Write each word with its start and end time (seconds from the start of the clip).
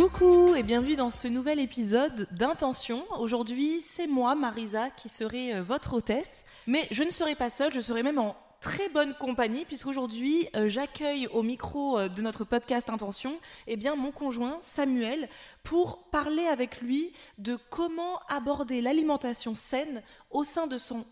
Coucou 0.00 0.54
et 0.54 0.62
bienvenue 0.62 0.96
dans 0.96 1.10
ce 1.10 1.28
nouvel 1.28 1.60
épisode 1.60 2.26
d'Intention. 2.30 3.04
Aujourd'hui, 3.18 3.82
c'est 3.82 4.06
moi, 4.06 4.34
Marisa, 4.34 4.88
qui 4.88 5.10
serai 5.10 5.56
euh, 5.56 5.62
votre 5.62 5.92
hôtesse. 5.92 6.46
Mais 6.66 6.88
je 6.90 7.02
ne 7.02 7.10
serai 7.10 7.34
pas 7.34 7.50
seule, 7.50 7.74
je 7.74 7.82
serai 7.82 8.02
même 8.02 8.18
en 8.18 8.34
très 8.62 8.88
bonne 8.88 9.12
compagnie, 9.12 9.66
puisqu'aujourd'hui, 9.66 10.48
euh, 10.56 10.70
j'accueille 10.70 11.26
au 11.26 11.42
micro 11.42 11.98
euh, 11.98 12.08
de 12.08 12.22
notre 12.22 12.44
podcast 12.44 12.88
Intention 12.88 13.38
eh 13.66 13.76
bien, 13.76 13.94
mon 13.94 14.10
conjoint 14.10 14.56
Samuel 14.62 15.28
pour 15.64 16.04
parler 16.04 16.46
avec 16.46 16.80
lui 16.80 17.12
de 17.36 17.58
comment 17.68 18.20
aborder 18.30 18.80
l'alimentation 18.80 19.54
saine 19.54 20.02
au 20.30 20.44
sein 20.44 20.66
de 20.66 20.78
son, 20.78 21.04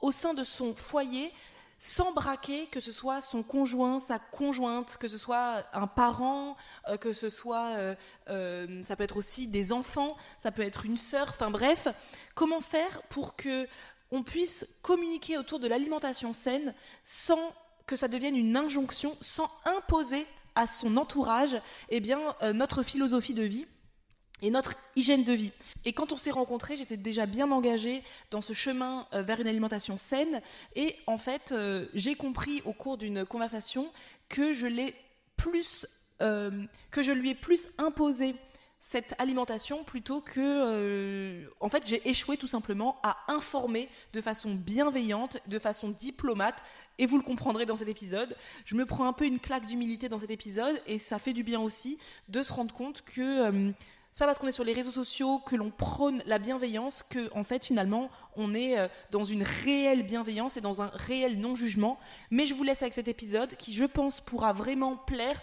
au 0.00 0.12
sein 0.12 0.34
de 0.34 0.44
son 0.44 0.76
foyer 0.76 1.32
sans 1.82 2.12
braquer, 2.12 2.66
que 2.66 2.78
ce 2.78 2.92
soit 2.92 3.22
son 3.22 3.42
conjoint, 3.42 4.00
sa 4.00 4.18
conjointe, 4.18 4.98
que 4.98 5.08
ce 5.08 5.16
soit 5.16 5.64
un 5.72 5.86
parent, 5.86 6.58
euh, 6.88 6.98
que 6.98 7.14
ce 7.14 7.30
soit, 7.30 7.68
euh, 7.68 7.94
euh, 8.28 8.84
ça 8.84 8.96
peut 8.96 9.04
être 9.04 9.16
aussi 9.16 9.48
des 9.48 9.72
enfants, 9.72 10.14
ça 10.38 10.52
peut 10.52 10.60
être 10.60 10.84
une 10.84 10.98
sœur, 10.98 11.28
enfin 11.30 11.50
bref, 11.50 11.88
comment 12.34 12.60
faire 12.60 13.00
pour 13.04 13.34
que 13.34 13.66
on 14.10 14.22
puisse 14.22 14.76
communiquer 14.82 15.38
autour 15.38 15.58
de 15.58 15.68
l'alimentation 15.68 16.34
saine 16.34 16.74
sans 17.02 17.54
que 17.86 17.96
ça 17.96 18.08
devienne 18.08 18.36
une 18.36 18.58
injonction, 18.58 19.16
sans 19.22 19.50
imposer 19.64 20.26
à 20.56 20.66
son 20.66 20.98
entourage 20.98 21.56
eh 21.88 22.02
notre 22.52 22.82
philosophie 22.82 23.34
de 23.34 23.44
vie 23.44 23.66
et 24.42 24.50
notre 24.50 24.74
hygiène 24.96 25.24
de 25.24 25.32
vie. 25.32 25.52
Et 25.84 25.92
quand 25.92 26.12
on 26.12 26.16
s'est 26.16 26.30
rencontrés, 26.30 26.76
j'étais 26.76 26.96
déjà 26.96 27.26
bien 27.26 27.50
engagée 27.50 28.02
dans 28.30 28.42
ce 28.42 28.52
chemin 28.52 29.06
euh, 29.12 29.22
vers 29.22 29.40
une 29.40 29.48
alimentation 29.48 29.96
saine. 29.96 30.40
Et 30.76 30.96
en 31.06 31.18
fait, 31.18 31.52
euh, 31.52 31.86
j'ai 31.94 32.14
compris 32.14 32.62
au 32.64 32.72
cours 32.72 32.98
d'une 32.98 33.24
conversation 33.24 33.90
que 34.28 34.52
je 34.52 34.66
l'ai 34.66 34.94
plus, 35.36 35.86
euh, 36.22 36.64
que 36.90 37.02
je 37.02 37.12
lui 37.12 37.30
ai 37.30 37.34
plus 37.34 37.68
imposé 37.78 38.34
cette 38.82 39.14
alimentation 39.18 39.84
plutôt 39.84 40.22
que, 40.22 41.46
en 41.60 41.68
fait, 41.68 41.86
j'ai 41.86 42.08
échoué 42.08 42.38
tout 42.38 42.46
simplement 42.46 42.98
à 43.02 43.18
informer 43.28 43.90
de 44.14 44.22
façon 44.22 44.54
bienveillante, 44.54 45.36
de 45.48 45.58
façon 45.58 45.90
diplomate. 45.90 46.62
Et 46.98 47.04
vous 47.04 47.18
le 47.18 47.22
comprendrez 47.22 47.66
dans 47.66 47.76
cet 47.76 47.88
épisode. 47.88 48.34
Je 48.64 48.76
me 48.76 48.86
prends 48.86 49.06
un 49.06 49.12
peu 49.12 49.26
une 49.26 49.38
claque 49.38 49.66
d'humilité 49.66 50.08
dans 50.08 50.18
cet 50.18 50.30
épisode 50.30 50.80
et 50.86 50.98
ça 50.98 51.18
fait 51.18 51.34
du 51.34 51.42
bien 51.42 51.60
aussi 51.60 51.98
de 52.28 52.42
se 52.42 52.54
rendre 52.54 52.74
compte 52.74 53.02
que 53.02 53.72
c'est 54.12 54.20
pas 54.20 54.26
parce 54.26 54.38
qu'on 54.38 54.48
est 54.48 54.52
sur 54.52 54.64
les 54.64 54.72
réseaux 54.72 54.90
sociaux 54.90 55.38
que 55.38 55.54
l'on 55.54 55.70
prône 55.70 56.22
la 56.26 56.38
bienveillance 56.38 57.02
que 57.02 57.32
en 57.34 57.44
fait 57.44 57.64
finalement 57.64 58.10
on 58.36 58.54
est 58.54 58.78
euh, 58.78 58.88
dans 59.10 59.24
une 59.24 59.44
réelle 59.44 60.02
bienveillance 60.02 60.56
et 60.56 60.60
dans 60.60 60.82
un 60.82 60.90
réel 60.94 61.38
non-jugement. 61.38 61.98
Mais 62.30 62.46
je 62.46 62.54
vous 62.54 62.64
laisse 62.64 62.82
avec 62.82 62.94
cet 62.94 63.08
épisode 63.08 63.54
qui 63.56 63.72
je 63.72 63.84
pense 63.84 64.20
pourra 64.20 64.52
vraiment 64.52 64.96
plaire 64.96 65.40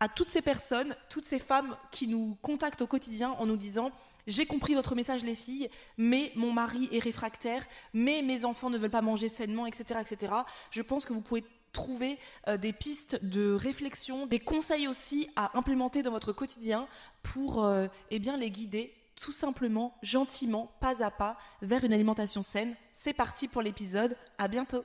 à 0.00 0.08
toutes 0.08 0.30
ces 0.30 0.42
personnes, 0.42 0.94
toutes 1.08 1.26
ces 1.26 1.38
femmes 1.38 1.76
qui 1.90 2.08
nous 2.08 2.36
contactent 2.42 2.82
au 2.82 2.86
quotidien 2.86 3.30
en 3.38 3.46
nous 3.46 3.56
disant 3.56 3.90
j'ai 4.26 4.46
compris 4.46 4.74
votre 4.74 4.94
message 4.94 5.24
les 5.24 5.34
filles, 5.34 5.70
mais 5.96 6.30
mon 6.36 6.52
mari 6.52 6.88
est 6.92 6.98
réfractaire, 6.98 7.66
mais 7.94 8.22
mes 8.22 8.44
enfants 8.44 8.70
ne 8.70 8.78
veulent 8.78 8.90
pas 8.90 9.02
manger 9.02 9.28
sainement, 9.28 9.66
etc. 9.66 10.00
etc. 10.00 10.32
Je 10.70 10.82
pense 10.82 11.04
que 11.04 11.12
vous 11.12 11.22
pouvez 11.22 11.44
trouver 11.72 12.18
euh, 12.48 12.56
des 12.56 12.72
pistes 12.72 13.24
de 13.24 13.52
réflexion, 13.52 14.26
des 14.26 14.40
conseils 14.40 14.88
aussi 14.88 15.28
à 15.36 15.56
implémenter 15.58 16.02
dans 16.02 16.10
votre 16.10 16.32
quotidien 16.32 16.88
pour 17.22 17.64
euh, 17.64 17.86
eh 18.10 18.18
bien, 18.18 18.36
les 18.36 18.50
guider 18.50 18.92
tout 19.16 19.32
simplement, 19.32 19.94
gentiment, 20.02 20.72
pas 20.80 21.04
à 21.04 21.10
pas, 21.10 21.38
vers 21.60 21.84
une 21.84 21.92
alimentation 21.92 22.42
saine. 22.42 22.74
C'est 22.92 23.12
parti 23.12 23.48
pour 23.48 23.60
l'épisode, 23.60 24.16
à 24.38 24.48
bientôt 24.48 24.82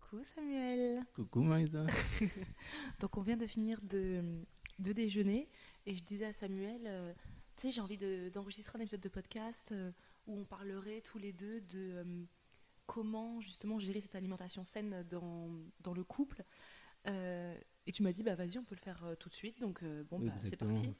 Coucou 0.00 0.24
Samuel 0.34 1.02
Coucou 1.14 1.42
Marisa. 1.42 1.84
Donc 3.00 3.16
on 3.18 3.20
vient 3.20 3.36
de 3.36 3.46
finir 3.46 3.78
de, 3.82 4.22
de 4.78 4.92
déjeuner 4.92 5.48
et 5.86 5.94
je 5.94 6.02
disais 6.02 6.26
à 6.26 6.32
Samuel, 6.32 6.80
euh, 6.86 7.12
tu 7.56 7.62
sais, 7.68 7.72
j'ai 7.72 7.80
envie 7.82 7.98
de- 7.98 8.30
d'enregistrer 8.32 8.78
un 8.78 8.82
épisode 8.82 9.00
de 9.00 9.08
podcast 9.08 9.68
euh, 9.72 9.90
où 10.26 10.38
on 10.40 10.44
parlerait 10.44 11.02
tous 11.02 11.18
les 11.18 11.32
deux 11.32 11.60
de 11.60 11.92
euh, 11.96 12.04
comment 12.86 13.40
justement 13.40 13.78
gérer 13.78 14.00
cette 14.00 14.14
alimentation 14.14 14.64
saine 14.64 15.02
dans, 15.04 15.50
dans 15.80 15.94
le 15.94 16.04
couple. 16.04 16.44
Euh, 17.06 17.58
et 17.86 17.92
tu 17.92 18.02
m'as 18.02 18.12
dit, 18.12 18.22
bah 18.22 18.34
vas-y, 18.34 18.58
on 18.58 18.64
peut 18.64 18.74
le 18.74 18.80
faire 18.80 19.04
euh, 19.04 19.14
tout 19.14 19.28
de 19.28 19.34
suite. 19.34 19.60
Donc 19.60 19.82
euh, 19.82 20.04
bon, 20.04 20.18
bah, 20.18 20.32
c'est 20.36 20.56
parti. 20.56 20.92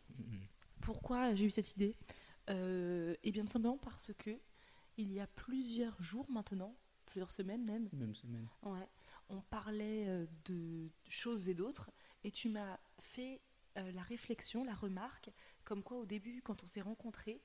Pourquoi 0.81 1.34
j'ai 1.34 1.47
eu 1.47 1.50
cette 1.50 1.77
idée? 1.77 1.97
Eh 2.49 3.31
bien, 3.33 3.44
tout 3.44 3.53
simplement 3.53 3.78
parce 3.78 4.12
que 4.19 4.39
il 4.97 5.12
y 5.12 5.21
a 5.21 5.27
plusieurs 5.27 6.00
jours 6.03 6.31
maintenant, 6.31 6.77
plusieurs 7.06 7.31
semaines 7.31 7.65
même, 7.65 7.89
Même 7.93 8.15
semaine. 8.15 8.47
Ouais, 8.62 8.89
on 9.28 9.41
parlait 9.41 10.27
de 10.44 10.91
choses 11.09 11.49
et 11.49 11.55
d'autres, 11.55 11.91
et 12.23 12.31
tu 12.31 12.49
m'as 12.49 12.78
fait 12.99 13.41
euh, 13.77 13.91
la 13.93 14.03
réflexion, 14.03 14.62
la 14.62 14.75
remarque, 14.75 15.31
comme 15.65 15.83
quoi 15.83 15.97
au 15.99 16.06
début, 16.06 16.43
quand 16.43 16.62
on 16.62 16.67
s'est 16.69 16.81
rencontrés, 16.81 17.41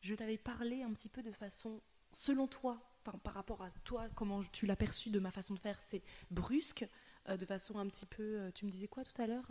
je 0.00 0.14
t'avais 0.14 0.38
parlé 0.38 0.82
un 0.82 0.92
petit 0.92 1.08
peu 1.08 1.22
de 1.22 1.32
façon, 1.32 1.82
selon 2.12 2.46
toi, 2.46 2.80
par 3.22 3.34
rapport 3.34 3.62
à 3.62 3.70
toi, 3.84 4.08
comment 4.14 4.42
tu 4.52 4.66
l'as 4.66 4.76
perçu 4.76 5.10
de 5.10 5.18
ma 5.18 5.30
façon 5.30 5.54
de 5.54 5.58
faire, 5.58 5.80
c'est 5.80 6.02
brusque, 6.30 6.86
euh, 7.28 7.36
de 7.36 7.44
façon 7.46 7.78
un 7.78 7.86
petit 7.86 8.06
peu. 8.06 8.22
euh, 8.22 8.50
tu 8.54 8.66
me 8.66 8.70
disais 8.70 8.88
quoi 8.88 9.04
tout 9.04 9.20
à 9.20 9.26
l'heure 9.26 9.50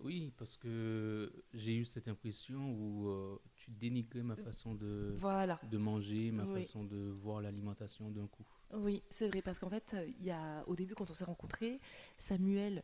Oui, 0.00 0.32
parce 0.36 0.56
que 0.56 1.32
j'ai 1.54 1.76
eu 1.76 1.84
cette 1.84 2.08
impression 2.08 2.70
où 2.72 3.08
euh, 3.08 3.38
tu 3.54 3.70
dénigrais 3.70 4.22
ma 4.22 4.36
façon 4.36 4.74
de, 4.74 5.14
Voilà. 5.18 5.58
de 5.70 5.78
manger, 5.78 6.30
ma 6.32 6.44
Oui. 6.44 6.62
façon 6.62 6.84
de 6.84 6.96
voir 7.10 7.40
l'alimentation 7.40 8.10
d'un 8.10 8.26
coup. 8.26 8.44
Oui, 8.74 9.02
c'est 9.10 9.28
vrai, 9.28 9.40
parce 9.42 9.58
qu'en 9.58 9.70
fait, 9.70 9.94
euh, 9.94 10.06
il 10.18 10.24
y 10.24 10.30
a, 10.30 10.62
au 10.68 10.74
début, 10.76 10.94
quand 10.94 11.10
on 11.10 11.14
s'est 11.14 11.24
rencontrés, 11.24 11.80
Samuel, 12.18 12.82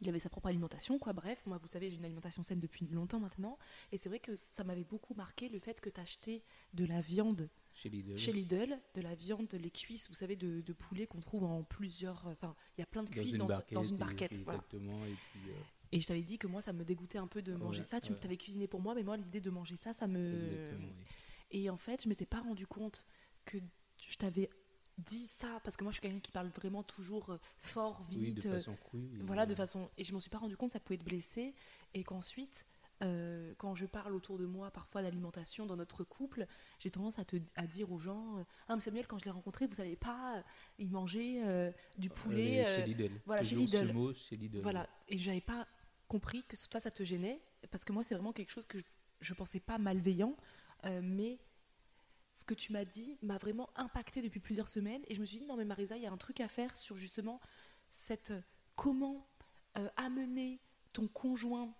il 0.00 0.08
avait 0.08 0.18
sa 0.18 0.28
propre 0.28 0.48
alimentation, 0.48 0.98
quoi. 0.98 1.12
Bref, 1.12 1.40
moi, 1.46 1.58
vous 1.58 1.68
savez, 1.68 1.88
j'ai 1.90 1.96
une 1.96 2.04
alimentation 2.04 2.42
saine 2.42 2.58
depuis 2.58 2.86
longtemps 2.88 3.20
maintenant. 3.20 3.58
Et 3.92 3.96
c'est 3.98 4.08
vrai 4.08 4.18
que 4.18 4.34
ça 4.34 4.64
m'avait 4.64 4.84
beaucoup 4.84 5.14
marqué 5.14 5.48
le 5.48 5.58
fait 5.60 5.80
que 5.80 5.88
tu 5.88 6.00
achetais 6.00 6.42
de 6.74 6.84
la 6.84 7.00
viande 7.00 7.48
Chez 7.74 7.88
Lidl. 7.88 8.16
chez 8.16 8.32
Lidl, 8.32 8.78
de 8.94 9.00
la 9.00 9.14
viande, 9.14 9.52
les 9.52 9.70
cuisses, 9.70 10.08
vous 10.08 10.14
savez, 10.14 10.36
de, 10.36 10.60
de 10.60 10.72
poulet 10.72 11.06
qu'on 11.06 11.20
trouve 11.20 11.42
en 11.44 11.64
plusieurs. 11.64 12.24
Enfin, 12.28 12.54
il 12.76 12.80
y 12.80 12.84
a 12.84 12.86
plein 12.86 13.02
de 13.02 13.10
cuisses 13.10 13.36
dans, 13.36 13.48
une 13.82 13.94
et- 13.94 13.98
barquette. 13.98 14.32
voilà. 14.44 14.58
Exactement. 14.60 15.04
Et 15.06 15.14
puis, 15.32 15.40
euh, 15.50 15.54
Et 15.92 16.00
je 16.00 16.06
t'avais 16.06 16.22
dit 16.22 16.38
que 16.38 16.46
moi, 16.46 16.60
ça 16.62 16.72
me 16.72 16.84
dégoûtait 16.84 17.18
un 17.18 17.26
peu 17.26 17.42
de 17.42 17.52
manger 17.54 17.80
Ouais, 17.80 17.86
ça. 17.86 18.00
Tu 18.00 18.12
ouais. 18.12 18.18
t'avais 18.18 18.36
cuisiné 18.36 18.68
pour 18.68 18.80
moi, 18.80 18.94
mais 18.94 19.02
moi, 19.02 19.16
l'idée 19.16 19.40
de 19.40 19.50
manger 19.50 19.76
ça, 19.76 19.92
ça 19.92 20.06
me. 20.06 20.46
exactement, 20.52 20.88
oui. 20.88 21.04
Et 21.50 21.68
en 21.70 21.76
fait, 21.76 22.04
je 22.04 22.08
m'étais 22.08 22.26
pas 22.26 22.40
rendu 22.40 22.66
compte 22.66 23.04
que 23.44 23.58
je 24.08 24.16
t'avais 24.16 24.48
dit 24.98 25.26
ça 25.26 25.60
parce 25.64 25.76
que 25.76 25.82
moi 25.82 25.90
je 25.90 25.94
suis 25.96 26.02
quelqu'un 26.02 26.20
qui 26.20 26.30
parle 26.30 26.48
vraiment 26.50 26.84
toujours 26.84 27.30
euh, 27.30 27.38
fort, 27.58 28.06
Oui, 28.10 28.26
vite, 28.26 28.44
de 28.44 28.48
euh, 28.48 28.52
façon 28.52 28.76
voilà, 29.22 29.44
de 29.44 29.52
façon 29.54 29.90
et 29.98 30.04
je 30.04 30.12
m'en 30.12 30.20
suis 30.20 30.30
pas 30.30 30.38
rendu 30.38 30.56
compte 30.56 30.68
que 30.68 30.74
ça 30.74 30.78
pouvait 30.80 30.98
te 30.98 31.04
blesser 31.04 31.52
et 31.94 32.04
qu'ensuite 32.04 32.64
euh, 33.04 33.54
quand 33.58 33.74
je 33.74 33.86
parle 33.86 34.14
autour 34.14 34.38
de 34.38 34.46
moi 34.46 34.70
parfois 34.70 35.02
d'alimentation 35.02 35.66
dans 35.66 35.76
notre 35.76 36.04
couple, 36.04 36.46
j'ai 36.78 36.90
tendance 36.90 37.18
à, 37.18 37.24
te, 37.24 37.36
à 37.54 37.66
dire 37.66 37.92
aux 37.92 37.98
gens 37.98 38.38
euh, 38.38 38.44
Ah, 38.68 38.74
mais 38.74 38.80
Samuel, 38.80 39.06
quand 39.06 39.18
je 39.18 39.24
l'ai 39.24 39.30
rencontré, 39.30 39.66
vous 39.66 39.74
savez 39.74 39.96
pas, 39.96 40.38
euh, 40.38 40.42
il 40.78 40.90
mangeait 40.90 41.42
euh, 41.44 41.70
du 41.98 42.08
poulet. 42.08 42.64
Euh, 42.64 42.76
chez 42.76 42.86
Lidl. 42.86 43.20
voilà, 43.26 43.44
chez 43.44 43.56
Lidl. 43.56 43.92
mot, 43.92 44.12
chez 44.14 44.36
Lidl. 44.36 44.60
Voilà, 44.62 44.88
et 45.08 45.18
j'avais 45.18 45.40
pas 45.40 45.66
compris 46.08 46.44
que 46.44 46.56
toi 46.68 46.80
ça 46.80 46.90
te 46.90 47.02
gênait, 47.02 47.40
parce 47.70 47.84
que 47.84 47.92
moi 47.92 48.02
c'est 48.02 48.14
vraiment 48.14 48.32
quelque 48.32 48.50
chose 48.50 48.66
que 48.66 48.78
je, 48.78 48.84
je 49.20 49.34
pensais 49.34 49.60
pas 49.60 49.78
malveillant, 49.78 50.36
mais 51.02 51.38
ce 52.34 52.44
que 52.44 52.52
tu 52.52 52.72
m'as 52.72 52.84
dit 52.84 53.16
m'a 53.22 53.38
vraiment 53.38 53.70
impacté 53.76 54.20
depuis 54.20 54.40
plusieurs 54.40 54.68
semaines, 54.68 55.02
et 55.08 55.14
je 55.14 55.20
me 55.20 55.24
suis 55.24 55.38
dit 55.38 55.46
non 55.46 55.56
mais 55.56 55.64
Marisa, 55.64 55.96
il 55.96 56.02
y 56.02 56.06
a 56.06 56.12
un 56.12 56.16
truc 56.18 56.40
à 56.40 56.48
faire 56.48 56.76
sur 56.76 56.96
justement 56.96 57.40
cette 57.88 58.34
comment 58.76 59.26
amener 59.96 60.60
ton 60.92 61.08
conjoint, 61.08 61.74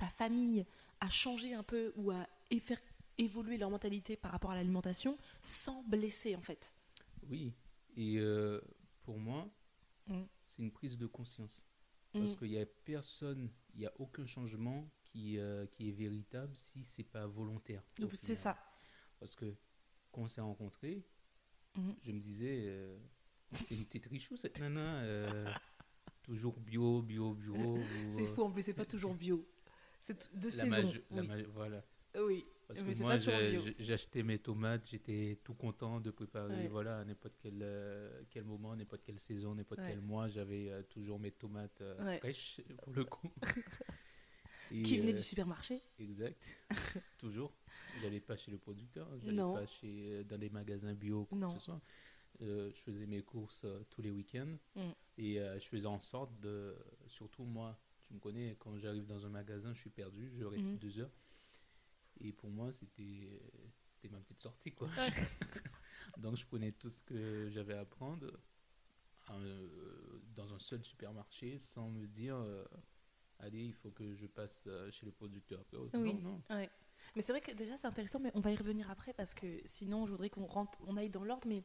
ta 0.00 0.08
famille 0.08 0.64
à 1.00 1.10
changer 1.10 1.52
un 1.52 1.62
peu 1.62 1.92
ou 1.96 2.10
à 2.10 2.26
faire 2.60 2.78
évoluer 3.18 3.58
leur 3.58 3.68
mentalité 3.70 4.16
par 4.16 4.32
rapport 4.32 4.50
à 4.50 4.54
l'alimentation 4.54 5.18
sans 5.42 5.82
blesser 5.84 6.34
en 6.36 6.40
fait. 6.40 6.72
Oui, 7.28 7.52
et 7.96 8.16
euh, 8.18 8.60
pour 9.04 9.18
moi, 9.18 9.46
Mm. 10.06 10.22
c'est 10.42 10.62
une 10.62 10.72
prise 10.72 10.96
de 10.96 11.06
conscience. 11.06 11.66
Parce 12.14 12.32
Mm. 12.32 12.36
qu'il 12.38 12.48
n'y 12.48 12.58
a 12.58 12.66
personne, 12.66 13.50
il 13.74 13.80
n'y 13.80 13.86
a 13.86 13.92
aucun 14.00 14.24
changement 14.24 14.88
qui, 15.04 15.38
euh, 15.38 15.66
qui 15.66 15.88
est 15.90 15.92
véritable 15.92 16.56
si 16.56 16.82
c'est 16.82 17.04
pas 17.04 17.26
volontaire. 17.26 17.82
C'est 18.14 18.34
ça. 18.34 18.56
Parce 19.20 19.34
que 19.34 19.54
quand 20.10 20.22
on 20.22 20.26
s'est 20.28 20.40
rencontrés, 20.40 21.04
Mhm. 21.76 21.94
je 22.02 22.12
me 22.12 22.18
disais, 22.18 22.62
euh, 22.64 22.98
c'est 23.52 23.74
une 23.76 23.84
petite 23.84 24.06
richou 24.06 24.36
cette 24.38 24.58
nana, 24.58 25.54
toujours 26.22 26.58
bio, 26.58 27.02
bio, 27.02 27.34
bio. 27.34 27.78
C'est 28.10 28.26
faux 28.26 28.44
en 28.46 28.50
plus, 28.50 28.62
c'est 28.62 28.74
pas 28.74 28.86
toujours 28.86 29.14
bio. 29.14 29.46
C'est 30.00 30.34
de 30.36 30.44
la 30.44 30.50
saison. 30.50 30.92
la 31.10 31.22
oui. 31.22 31.44
voilà. 31.54 31.84
oui. 32.18 32.44
Parce 32.66 32.82
Mais 32.82 32.92
que 32.92 32.98
moi, 33.02 33.18
j'ai- 33.18 33.74
j'achetais 33.80 34.22
mes 34.22 34.38
tomates, 34.38 34.86
j'étais 34.88 35.38
tout 35.42 35.54
content 35.54 35.98
de 35.98 36.10
préparer, 36.12 36.54
Ouais. 36.62 36.68
voilà, 36.68 37.00
à 37.00 37.04
n'importe 37.04 37.34
quel, 37.42 37.58
euh, 37.62 38.22
quel 38.30 38.44
moment, 38.44 38.76
n'importe 38.76 39.02
quelle 39.02 39.18
saison, 39.18 39.56
n'importe 39.56 39.80
Ouais. 39.80 39.88
quel 39.90 40.00
mois, 40.00 40.28
j'avais 40.28 40.70
euh, 40.70 40.82
toujours 40.84 41.18
mes 41.18 41.32
tomates 41.32 41.80
euh, 41.80 42.04
Ouais. 42.04 42.18
fraîches, 42.18 42.60
pour 42.84 42.92
le 42.94 43.04
coup. 43.04 43.28
Et, 44.72 44.82
Qui 44.84 44.98
venait 44.98 45.12
euh, 45.12 45.16
du 45.16 45.22
supermarché. 45.22 45.82
Exact, 45.98 46.60
toujours. 47.18 47.52
J'allais 48.02 48.20
pas 48.20 48.36
chez 48.36 48.52
le 48.52 48.58
producteur, 48.58 49.08
j'allais 49.20 49.36
Non. 49.36 49.54
pas 49.54 49.66
chez, 49.66 50.12
euh, 50.12 50.22
dans 50.24 50.38
des 50.38 50.48
magasins 50.50 50.94
bio, 50.94 51.24
quoi 51.24 51.38
que 51.40 51.52
ce 51.54 51.58
soit. 51.58 51.80
Euh, 52.42 52.70
je 52.72 52.80
faisais 52.80 53.06
mes 53.06 53.22
courses 53.22 53.64
euh, 53.64 53.84
tous 53.90 54.00
les 54.00 54.12
week-ends 54.12 54.56
Mm. 54.76 54.80
et 55.18 55.40
euh, 55.40 55.58
je 55.58 55.66
faisais 55.66 55.86
en 55.88 55.98
sorte 55.98 56.30
de, 56.40 56.76
surtout 57.08 57.42
moi, 57.42 57.76
tu 58.10 58.14
me 58.14 58.18
connais, 58.18 58.56
quand 58.58 58.76
j'arrive 58.76 59.06
dans 59.06 59.24
un 59.24 59.28
magasin, 59.28 59.72
je 59.72 59.78
suis 59.78 59.90
perdu, 59.90 60.32
je 60.36 60.44
reste 60.44 60.70
Mhm. 60.72 60.78
deux 60.78 60.98
heures. 60.98 61.12
Et 62.20 62.32
pour 62.32 62.50
moi, 62.50 62.72
c'était 62.72 63.40
ma 64.10 64.18
petite 64.18 64.40
sortie, 64.40 64.72
quoi. 64.72 64.88
Ouais. 64.88 65.10
Donc 66.18 66.36
je 66.36 66.44
prenais 66.44 66.72
tout 66.72 66.90
ce 66.90 67.04
que 67.04 67.48
j'avais 67.50 67.74
à 67.74 67.84
prendre 67.84 68.26
euh, 69.30 70.20
dans 70.34 70.52
un 70.52 70.58
seul 70.58 70.84
supermarché 70.84 71.58
sans 71.60 71.88
me 71.88 72.04
dire, 72.08 72.34
euh, 72.34 72.64
allez, 73.38 73.62
il 73.64 73.74
faut 73.74 73.92
que 73.92 74.12
je 74.16 74.26
passe 74.26 74.64
euh, 74.66 74.90
chez 74.90 75.06
le 75.06 75.12
producteur. 75.12 75.64
Oh, 75.74 75.88
Oui. 75.94 76.14
Non, 76.14 76.20
non. 76.20 76.42
Ouais. 76.50 76.68
Mais 77.14 77.22
c'est 77.22 77.32
vrai 77.32 77.40
que 77.40 77.52
déjà 77.52 77.76
c'est 77.76 77.86
intéressant, 77.86 78.18
mais 78.18 78.30
on 78.34 78.40
va 78.40 78.50
y 78.50 78.56
revenir 78.56 78.90
après 78.90 79.14
parce 79.14 79.34
que 79.34 79.60
sinon 79.64 80.04
je 80.04 80.10
voudrais 80.12 80.30
qu'on 80.30 80.46
rentre, 80.46 80.80
on 80.86 80.96
aille 80.96 81.08
dans 81.10 81.22
l'ordre. 81.24 81.46
Mais 81.48 81.62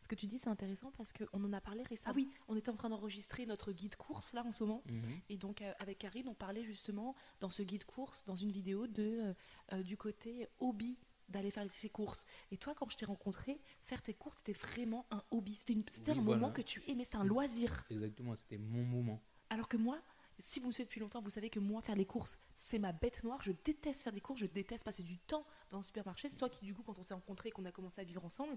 ce 0.00 0.08
que 0.08 0.14
tu 0.14 0.26
dis 0.26 0.38
c'est 0.38 0.48
intéressant 0.48 0.90
parce 0.96 1.12
qu'on 1.12 1.42
en 1.44 1.52
a 1.52 1.60
parlé 1.60 1.82
récemment. 1.82 2.12
Ah 2.12 2.16
oui, 2.16 2.28
on 2.48 2.56
était 2.56 2.70
en 2.70 2.74
train 2.74 2.88
d'enregistrer 2.88 3.46
notre 3.46 3.72
guide 3.72 3.96
course 3.96 4.32
là 4.32 4.44
en 4.44 4.52
ce 4.52 4.64
moment. 4.64 4.82
Mhm. 4.86 5.20
Et 5.28 5.36
donc 5.36 5.62
euh, 5.62 5.72
avec 5.78 5.98
Karine, 5.98 6.28
on 6.28 6.34
parlait 6.34 6.64
justement 6.64 7.14
dans 7.40 7.50
ce 7.50 7.62
guide 7.62 7.84
course, 7.84 8.24
dans 8.24 8.36
une 8.36 8.50
vidéo 8.52 8.86
de 8.86 9.02
euh, 9.02 9.34
euh, 9.72 9.82
du 9.82 9.96
côté 9.96 10.48
hobby 10.60 10.96
d'aller 11.28 11.50
faire 11.50 11.70
ses 11.70 11.90
courses. 11.90 12.24
Et 12.50 12.56
toi, 12.56 12.74
quand 12.74 12.88
je 12.90 12.96
t'ai 12.96 13.04
rencontré, 13.04 13.60
faire 13.82 14.00
tes 14.00 14.14
courses, 14.14 14.38
c'était 14.38 14.54
vraiment 14.58 15.04
un 15.10 15.22
hobby. 15.30 15.54
C'était 15.54 15.74
Oui, 15.74 15.84
un 16.08 16.14
voilà. 16.22 16.22
moment 16.40 16.50
que 16.52 16.62
tu 16.62 16.82
aimais, 16.88 17.04
c'était 17.04 17.16
un 17.18 17.22
C'est- 17.22 17.28
loisir. 17.28 17.84
Exactement, 17.90 18.34
c'était 18.34 18.56
mon 18.56 18.82
moment. 18.82 19.22
Alors 19.50 19.68
que 19.68 19.76
moi, 19.76 20.00
si 20.38 20.58
vous 20.58 20.68
me 20.68 20.72
suivez 20.72 20.86
depuis 20.86 21.00
longtemps, 21.00 21.20
vous 21.20 21.28
savez 21.28 21.50
que 21.50 21.60
moi, 21.60 21.82
faire 21.82 21.96
les 21.96 22.06
courses, 22.06 22.38
c'est 22.56 22.78
ma 22.78 22.92
bête 22.92 23.24
noire. 23.24 23.42
Je 23.42 23.52
déteste 23.62 24.04
faire 24.04 24.12
des 24.14 24.22
courses, 24.22 24.40
je 24.40 24.46
déteste 24.46 24.84
passer 24.84 25.02
du 25.02 25.18
temps 25.18 25.44
dans 25.68 25.78
un 25.78 25.82
supermarché. 25.82 26.30
C'est 26.30 26.36
toi 26.36 26.48
qui, 26.48 26.64
du 26.64 26.74
coup, 26.74 26.82
quand 26.82 26.98
on 26.98 27.02
s'est 27.04 27.12
rencontrés 27.12 27.50
et 27.50 27.52
qu'on 27.52 27.64
a 27.66 27.72
commencé 27.72 28.00
à 28.00 28.04
vivre 28.04 28.24
ensemble, 28.24 28.56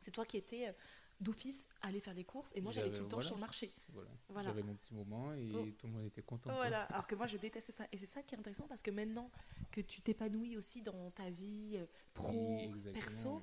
c'est 0.00 0.10
toi 0.10 0.24
qui 0.24 0.36
étais 0.36 0.68
euh, 0.68 0.72
d'office 1.20 1.66
à 1.82 1.88
aller 1.88 2.00
faire 2.00 2.14
les 2.14 2.24
courses 2.24 2.52
et 2.54 2.60
moi, 2.60 2.70
j'allais 2.72 2.92
tout 2.92 3.02
le 3.02 3.08
temps 3.08 3.16
voilà. 3.16 3.26
sur 3.26 3.36
le 3.36 3.40
marché. 3.40 3.72
Voilà. 3.88 4.10
Voilà. 4.28 4.48
J'avais 4.50 4.62
mon 4.62 4.74
petit 4.76 4.94
moment 4.94 5.32
et 5.34 5.50
Oh. 5.54 5.66
tout 5.76 5.86
le 5.88 5.92
monde 5.94 6.04
était 6.06 6.22
content. 6.22 6.52
Voilà, 6.54 6.84
alors 6.84 7.06
que 7.06 7.14
moi, 7.16 7.26
je 7.26 7.36
déteste 7.38 7.72
ça. 7.72 7.86
Et 7.90 7.96
c'est 7.98 8.06
ça 8.06 8.22
qui 8.22 8.34
est 8.34 8.38
intéressant 8.38 8.68
parce 8.68 8.82
que 8.82 8.90
maintenant 8.92 9.30
que 9.72 9.80
tu 9.80 10.00
t'épanouis 10.00 10.56
aussi 10.56 10.82
dans 10.82 11.10
ta 11.10 11.28
vie 11.30 11.72
euh, 11.74 11.86
pro, 12.14 12.58
exactement. 12.60 12.92
perso, 12.92 13.42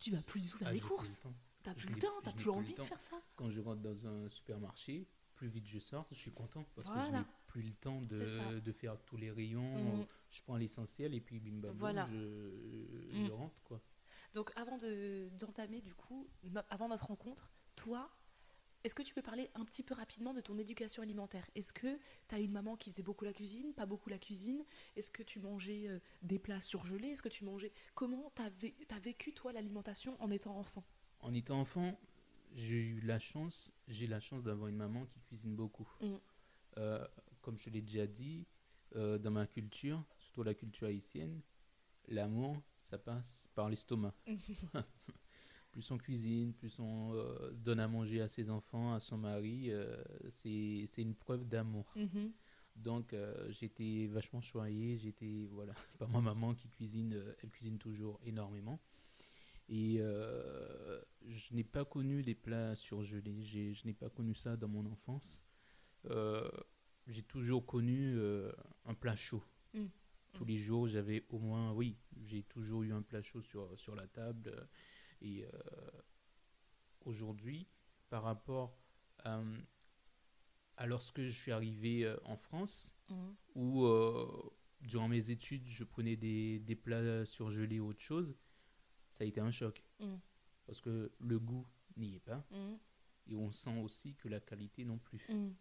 tu 0.00 0.10
vas 0.10 0.22
plus 0.22 0.40
du 0.40 0.48
tout 0.48 0.58
faire 0.58 0.68
Ah, 0.68 0.72
les 0.72 0.80
courses. 0.80 1.22
T'as 1.62 1.74
plus 1.74 1.88
le 1.90 1.98
temps, 2.00 2.08
t'as 2.24 2.32
plus 2.32 2.42
plus 2.42 2.50
envie 2.50 2.74
de 2.74 2.82
faire 2.82 3.00
ça. 3.00 3.22
Quand 3.36 3.48
je 3.50 3.60
rentre 3.60 3.82
dans 3.82 4.04
un 4.08 4.28
supermarché, 4.28 5.06
plus 5.36 5.46
vite 5.46 5.66
je 5.68 5.78
sors, 5.78 6.04
je 6.10 6.16
suis 6.16 6.32
content 6.32 6.64
parce 6.74 6.88
que 6.88 6.94
je 7.06 7.10
n'ai 7.16 7.24
plus 7.46 7.62
le 7.62 7.72
temps 7.74 8.00
de, 8.02 8.58
de 8.58 8.72
faire 8.72 8.98
tous 9.06 9.16
les 9.16 9.30
rayons. 9.30 9.96
Mhm. 9.98 10.06
Je 10.30 10.42
prends 10.42 10.56
l'essentiel 10.56 11.14
et 11.14 11.20
puis 11.20 11.38
bim 11.38 11.60
bam 11.60 11.76
Voilà. 11.78 12.08
je, 12.10 12.16
Mhm. 12.16 13.26
je 13.26 13.30
rentre 13.32 13.62
quoi. 13.62 13.80
Donc 14.32 14.50
avant 14.56 14.78
de- 14.78 15.28
d'entamer 15.38 15.80
du 15.80 15.94
coup, 15.94 16.28
no- 16.44 16.60
avant 16.70 16.88
notre 16.88 17.06
rencontre, 17.06 17.52
toi, 17.76 18.10
est-ce 18.84 18.94
que 18.94 19.02
tu 19.02 19.14
peux 19.14 19.22
parler 19.22 19.50
un 19.54 19.64
petit 19.64 19.82
peu 19.82 19.94
rapidement 19.94 20.34
de 20.34 20.40
ton 20.40 20.58
éducation 20.58 21.02
alimentaire? 21.02 21.48
Est-ce 21.54 21.72
que 21.72 21.98
tu 22.28 22.34
as 22.34 22.40
une 22.40 22.50
maman 22.50 22.76
qui 22.76 22.90
faisait 22.90 23.02
beaucoup 23.02 23.24
la 23.24 23.32
cuisine, 23.32 23.72
pas 23.74 23.86
beaucoup 23.86 24.10
la 24.10 24.18
cuisine? 24.18 24.64
Est-ce 24.96 25.10
que 25.10 25.22
tu 25.22 25.38
mangeais 25.38 25.86
euh, 25.88 26.00
des 26.22 26.38
plats 26.38 26.60
surgelés? 26.60 27.08
Est-ce 27.08 27.22
que 27.22 27.28
tu 27.28 27.44
mangeais 27.44 27.72
Comment 27.94 28.32
tu 28.34 28.42
as, 28.42 28.98
vécu 28.98 29.32
toi 29.34 29.52
l'alimentation 29.52 30.20
en 30.20 30.30
étant 30.30 30.58
enfant? 30.58 30.84
En 31.20 31.32
étant 31.32 31.60
enfant, 31.60 31.96
j'ai 32.54 32.80
eu 32.80 33.00
la 33.00 33.20
chance, 33.20 33.72
j'ai 33.86 34.08
la 34.08 34.18
chance 34.18 34.42
d'avoir 34.42 34.68
une 34.68 34.76
maman 34.76 35.06
qui 35.06 35.20
cuisine 35.20 35.54
beaucoup. 35.54 35.88
Mhm. 36.00 36.20
Euh, 36.78 37.06
comme 37.40 37.58
je 37.58 37.70
l'ai 37.70 37.82
déjà 37.82 38.06
dit, 38.06 38.46
euh, 38.96 39.18
dans 39.18 39.30
ma 39.30 39.46
culture, 39.46 40.04
surtout 40.18 40.42
la 40.42 40.54
culture 40.54 40.88
haïtienne, 40.88 41.40
l'amour, 42.08 42.60
ça 42.92 42.98
passe 42.98 43.48
par 43.54 43.70
l'estomac. 43.70 44.14
plus 45.72 45.90
on 45.90 45.96
cuisine, 45.96 46.52
plus 46.52 46.78
on 46.78 47.14
euh, 47.14 47.50
donne 47.52 47.80
à 47.80 47.88
manger 47.88 48.20
à 48.20 48.28
ses 48.28 48.50
enfants, 48.50 48.92
à 48.92 49.00
son 49.00 49.16
mari, 49.16 49.70
euh, 49.70 49.96
c'est 50.28 50.98
une 50.98 51.14
preuve 51.14 51.48
d'amour. 51.48 51.86
Donc 52.76 53.12
euh, 53.12 53.50
j'étais 53.50 54.08
vachement 54.08 54.42
choyé, 54.42 54.98
j'étais 54.98 55.48
voilà 55.52 55.72
par 55.98 56.08
ma 56.10 56.20
maman 56.20 56.54
qui 56.54 56.68
cuisine, 56.68 57.18
elle 57.42 57.50
cuisine 57.50 57.78
toujours 57.78 58.20
énormément. 58.26 58.78
Et 59.70 60.00
je 61.28 61.54
n'ai 61.54 61.64
pas 61.64 61.86
connu 61.86 62.22
des 62.22 62.34
plats 62.34 62.76
surgelés, 62.76 63.42
je 63.42 63.86
n'ai 63.86 63.94
pas 63.94 64.10
connu 64.10 64.34
ça 64.34 64.54
dans 64.58 64.68
mon 64.68 64.84
enfance. 64.84 65.42
J'ai 67.06 67.22
toujours 67.22 67.64
connu 67.64 68.18
un 68.84 68.94
plat 68.94 69.16
chaud. 69.16 69.42
Mm. 69.72 69.86
Tous 70.32 70.44
les 70.44 70.56
jours, 70.56 70.88
j'avais 70.88 71.24
au 71.28 71.38
moins, 71.38 71.72
oui, 71.72 71.96
j'ai 72.22 72.42
toujours 72.44 72.82
eu 72.82 72.92
un 72.92 73.02
plat 73.02 73.22
chaud 73.22 73.42
sur, 73.42 73.78
sur 73.78 73.94
la 73.94 74.06
table. 74.06 74.48
euh, 74.48 74.64
Et 75.20 75.44
euh, 75.44 75.50
aujourd'hui, 77.04 77.66
par 78.08 78.22
rapport 78.22 78.76
à, 79.24 79.40
à 80.76 80.86
lorsque 80.86 81.20
je 81.22 81.30
suis 81.32 81.52
arrivé 81.52 82.04
euh, 82.04 82.16
en 82.24 82.36
France, 82.36 82.94
Mhm. 83.10 83.34
où 83.54 83.84
euh, 83.84 84.50
durant 84.80 85.08
mes 85.08 85.30
études, 85.30 85.68
je 85.68 85.84
prenais 85.84 86.16
des, 86.16 86.58
des 86.60 86.76
plats 86.76 87.26
surgelés 87.26 87.78
ou 87.78 87.88
autre 87.88 88.00
chose, 88.00 88.34
ça 89.10 89.24
a 89.24 89.26
été 89.26 89.40
un 89.40 89.50
choc. 89.50 89.84
Mm. 90.00 90.14
Parce 90.66 90.80
que 90.80 91.12
le 91.18 91.38
goût 91.38 91.66
n'y 91.96 92.14
est 92.16 92.20
pas, 92.20 92.42
Mhm. 92.50 92.78
et 93.28 93.34
on 93.36 93.52
sent 93.52 93.78
aussi 93.82 94.14
que 94.14 94.28
la 94.28 94.40
qualité 94.40 94.84
non 94.84 94.98
plus. 94.98 95.26
Mhm. 95.28 95.54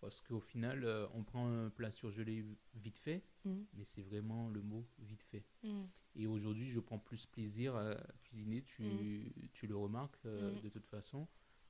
Parce 0.00 0.20
qu'au 0.20 0.40
final, 0.40 0.84
euh, 0.84 1.06
on 1.14 1.24
prend 1.24 1.46
un 1.48 1.70
plat 1.70 1.90
surgelé 1.90 2.44
vite 2.74 2.98
fait, 2.98 3.22
Mhm. 3.44 3.66
mais 3.74 3.84
c'est 3.84 4.02
vraiment 4.02 4.48
le 4.48 4.60
mot 4.62 4.86
vite 4.98 5.22
fait. 5.22 5.44
Mhm. 5.62 5.88
Et 6.16 6.26
aujourd'hui, 6.26 6.68
je 6.70 6.80
prends 6.80 6.98
plus 6.98 7.26
plaisir 7.26 7.74
à 7.76 7.96
cuisiner, 8.24 8.62
tu, 8.62 8.82
Mm. 8.82 9.48
tu 9.52 9.66
le 9.66 9.76
remarques 9.76 10.18
euh, 10.26 10.52
Mm. 10.52 10.60
de 10.60 10.68
toute 10.68 10.86
façon, 10.86 11.26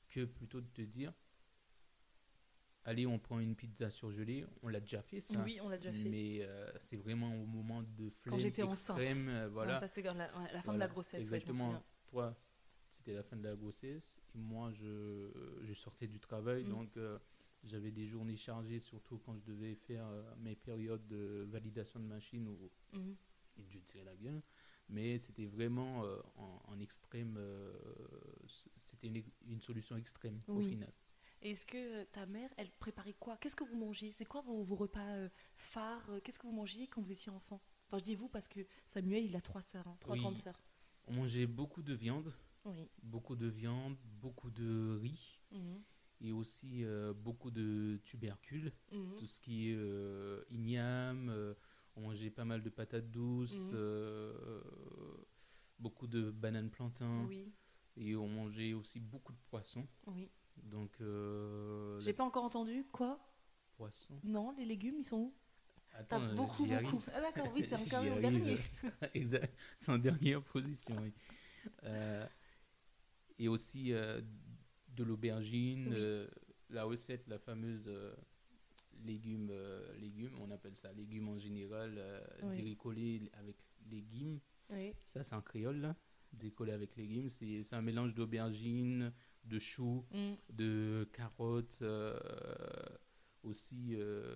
que 0.08 0.24
plutôt 0.24 0.60
de 0.60 0.68
te 0.68 0.82
dire, 0.82 1.12
allez, 2.84 3.06
on 3.06 3.18
prend 3.18 3.40
une 3.40 3.56
pizza 3.56 3.90
surgelée, 3.90 4.44
on 4.62 4.68
l'a 4.68 4.80
déjà 4.80 5.02
fait 5.02 5.20
ça. 5.20 5.42
Oui, 5.42 5.58
on 5.62 5.68
l'a 5.68 5.76
déjà 5.78 5.92
fait. 5.92 6.08
Mais 6.08 6.40
euh, 6.42 6.70
c'est 6.80 6.96
vraiment 6.96 7.34
au 7.42 7.46
moment 7.46 7.82
de 7.82 8.08
flemme 8.10 8.34
Quand 8.34 8.38
j'étais 8.38 8.62
enceinte. 8.62 8.98
euh, 9.00 9.48
voilà. 9.52 9.80
Ça 9.80 9.88
c'était 9.88 10.02
la, 10.02 10.28
fin 10.62 10.74
de 10.74 10.78
la 10.78 10.88
grossesse. 10.88 11.20
Exactement. 11.20 11.82
Toi, 12.06 12.36
c'était 12.90 13.12
la 13.14 13.22
fin 13.24 13.36
de 13.36 13.42
la 13.42 13.56
grossesse. 13.56 14.20
Et 14.34 14.38
moi, 14.38 14.70
je, 14.72 15.30
je 15.62 15.74
sortais 15.74 16.06
du 16.06 16.20
travail. 16.20 16.64
Mm. 16.64 16.68
Donc, 16.68 16.96
euh, 16.96 17.18
j'avais 17.64 17.90
des 17.90 18.06
journées 18.06 18.36
chargées, 18.36 18.80
surtout 18.80 19.18
quand 19.18 19.34
je 19.36 19.42
devais 19.44 19.74
faire 19.74 20.06
euh, 20.06 20.34
mes 20.38 20.54
périodes 20.56 21.06
de 21.08 21.46
validation 21.50 22.00
de 22.00 22.04
machine 22.06 22.46
où 22.48 22.70
Mhm. 22.92 23.16
il 23.58 23.64
me 23.64 23.84
tirait 23.84 24.04
la 24.04 24.16
gueule. 24.16 24.42
Mais 24.88 25.18
c'était 25.18 25.46
vraiment 25.46 26.04
euh, 26.04 26.16
en, 26.36 26.60
en 26.66 26.78
extrême. 26.80 27.36
euh, 27.38 27.72
c'était 28.76 29.08
une, 29.08 29.22
une 29.48 29.60
solution 29.60 29.96
extrême 29.96 30.40
au 30.46 30.60
final. 30.60 30.92
Est-ce 31.42 31.66
que 31.66 32.04
ta 32.04 32.24
mère, 32.26 32.50
elle 32.56 32.70
préparait 32.70 33.12
quoi? 33.14 33.36
Qu'est-ce 33.36 33.56
que 33.56 33.64
vous 33.64 33.76
mangez? 33.76 34.12
C'est 34.12 34.24
quoi 34.24 34.40
vos, 34.42 34.62
vos 34.62 34.76
repas 34.76 35.14
euh, 35.16 35.28
phares 35.54 36.08
Qu'est-ce 36.22 36.38
que 36.38 36.46
vous 36.46 36.52
mangiez 36.54 36.86
quand 36.86 37.00
vous 37.02 37.12
étiez 37.12 37.30
enfant? 37.32 37.60
Enfin, 37.86 37.98
je 37.98 38.04
dis 38.04 38.14
vous 38.14 38.28
parce 38.28 38.48
que 38.48 38.60
Samuel, 38.86 39.24
il 39.24 39.36
a 39.36 39.40
trois 39.40 39.60
sœurs, 39.62 39.86
hein, 39.86 39.96
trois 40.00 40.14
Oui. 40.14 40.20
grandes 40.20 40.38
sœurs. 40.38 40.60
On 41.06 41.12
mangeait 41.14 41.46
beaucoup 41.46 41.82
de 41.82 41.94
viande, 41.94 42.32
Oui. 42.64 42.88
beaucoup 43.02 43.36
de 43.36 43.46
viande, 43.46 43.96
beaucoup 44.20 44.50
de 44.50 44.98
riz 45.00 45.40
Mhm. 45.50 45.82
Et 46.20 46.32
aussi 46.32 46.84
euh, 46.84 47.12
beaucoup 47.12 47.50
de 47.50 48.00
tubercules, 48.04 48.72
Mhm. 48.92 49.16
tout 49.16 49.26
ce 49.26 49.38
qui 49.40 49.70
est 49.70 49.76
euh, 49.76 50.42
igname. 50.50 51.28
euh, 51.30 51.54
on 51.96 52.02
mangeait 52.02 52.30
pas 52.30 52.44
mal 52.44 52.62
de 52.62 52.68
patates 52.68 53.10
douces, 53.10 53.70
Mhm. 53.72 53.78
euh, 53.78 54.60
beaucoup 55.78 56.06
de 56.06 56.30
bananes 56.30 56.70
plantains 56.70 57.24
Oui, 57.26 57.52
et 57.96 58.14
on 58.16 58.28
mangeait 58.28 58.74
aussi 58.74 59.00
beaucoup 59.00 59.32
de 59.32 59.38
poissons. 59.50 59.86
oui. 60.06 60.30
Donc, 60.56 60.90
euh, 61.00 61.98
J'ai 62.00 62.12
pas 62.14 62.24
encore 62.24 62.44
entendu. 62.44 62.84
Quoi? 62.92 63.18
Poissons. 63.76 64.18
Non, 64.24 64.52
les 64.58 64.64
légumes, 64.64 64.96
ils 64.98 65.04
sont 65.04 65.16
où? 65.18 65.34
T'as 66.08 66.34
beaucoup, 66.34 66.66
beaucoup. 66.66 67.02
Ah 67.14 67.20
d'accord, 67.20 67.50
oui, 67.54 67.64
c'est 67.66 67.74
encore 67.80 68.02
le 68.02 68.10
arrive. 68.12 68.20
dernier. 68.20 68.58
exact. 69.14 69.54
C'est 69.76 69.90
en 69.92 69.98
dernière 69.98 70.42
position, 70.42 70.94
oui. 71.00 71.12
Et 73.38 73.48
aussi 73.48 73.92
de 74.96 75.04
l'aubergine, 75.04 75.88
Oui. 75.88 75.94
euh, 75.96 76.26
la 76.70 76.84
recette, 76.84 77.28
la 77.28 77.38
fameuse 77.38 77.84
euh, 77.86 78.14
légumes, 79.04 79.50
euh, 79.50 79.94
légumes, 79.98 80.36
on 80.40 80.50
appelle 80.50 80.74
ça 80.76 80.92
légumes 80.92 81.28
en 81.28 81.38
général, 81.38 81.94
euh, 81.98 82.20
Oui. 82.42 82.76
avec 83.34 83.56
légumes. 83.90 84.40
Oui. 84.70 84.92
Ça, 85.04 85.22
c'est 85.22 85.34
en 85.34 85.42
créole, 85.42 85.76
là. 85.80 85.96
Diricolé 86.32 86.72
avec 86.72 86.96
légumes, 86.96 87.28
c'est 87.28 87.72
un 87.72 87.82
mélange 87.82 88.14
d'aubergine, 88.14 89.12
de 89.44 89.58
choux, 89.60 90.04
Mm. 90.12 90.34
de 90.52 91.08
carottes, 91.12 91.78
euh, 91.82 92.18
aussi. 93.44 93.94
euh, 93.94 94.34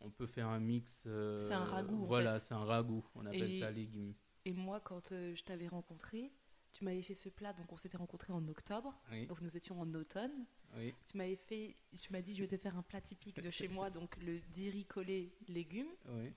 on 0.00 0.10
peut 0.10 0.26
faire 0.26 0.48
un 0.48 0.60
mix. 0.60 1.04
euh, 1.06 1.40
C'est 1.46 1.54
un 1.54 1.64
ragoût, 1.64 2.04
Voilà, 2.06 2.38
c'est 2.40 2.54
un 2.54 2.64
ragoût. 2.64 3.04
On 3.14 3.26
appelle 3.26 3.50
Et- 3.50 3.60
ça 3.60 3.70
légumes. 3.70 4.14
Et 4.46 4.52
moi, 4.52 4.80
quand 4.80 5.12
euh, 5.12 5.34
je 5.34 5.42
t'avais 5.44 5.68
rencontré, 5.68 6.32
tu 6.74 6.84
m'avais 6.84 7.00
fait 7.02 7.14
ce 7.14 7.28
plat, 7.30 7.52
donc 7.54 7.72
on 7.72 7.76
s'était 7.78 7.96
rencontrés 7.96 8.32
en 8.34 8.46
octobre, 8.48 8.94
Oui, 9.10 9.26
donc 9.26 9.40
nous 9.40 9.56
étions 9.56 9.80
en 9.80 9.92
automne. 9.94 10.44
oui, 10.76 10.92
Tu 11.06 11.16
m'avais 11.16 11.36
fait, 11.36 11.74
tu 11.98 12.12
m'as 12.12 12.20
dit 12.20 12.34
je 12.34 12.42
vais 12.42 12.48
te 12.48 12.56
faire 12.58 12.76
un 12.76 12.82
plat 12.82 13.00
typique 13.00 13.40
de 13.40 13.50
chez 13.50 13.68
moi, 13.68 13.88
donc 13.90 14.16
le 14.18 14.40
diri 14.52 14.84
collé 14.84 15.32
légumes, 15.48 15.88
oui. 16.08 16.32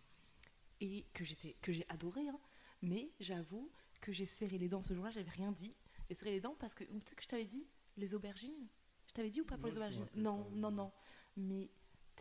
et 0.79 1.06
que 1.13 1.25
j'étais, 1.25 1.56
que 1.62 1.74
j'ai 1.74 1.86
adoré. 1.89 2.27
hein. 2.29 2.39
Mais 2.82 3.10
j'avoue 3.20 3.70
que 4.00 4.12
j'ai 4.13 4.25
serré 4.27 4.58
les 4.58 4.70
dents 4.70 4.82
ce 4.84 4.94
jour-là, 4.94 5.10
j'avais 5.12 5.32
rien 5.32 5.51
dit. 5.51 5.74
J'ai 6.08 6.13
serré 6.15 6.32
les 6.32 6.39
dents 6.41 6.56
parce 6.60 6.74
que, 6.75 6.84
ou 6.86 7.00
peut-être 7.00 7.15
que 7.15 7.24
je 7.24 7.27
t'avais 7.27 7.46
dit 7.46 7.65
les 7.98 8.13
aubergines. 8.13 8.67
Je 9.08 9.13
t'avais 9.13 9.32
dit 9.32 9.41
ou 9.41 9.46
pas 9.46 9.56
pour 9.58 9.65
Non, 9.65 9.72
les 9.72 9.77
aubergines? 9.77 10.08
Non, 10.15 10.48
non, 10.51 10.70
non. 10.72 10.91
Mais 11.36 11.70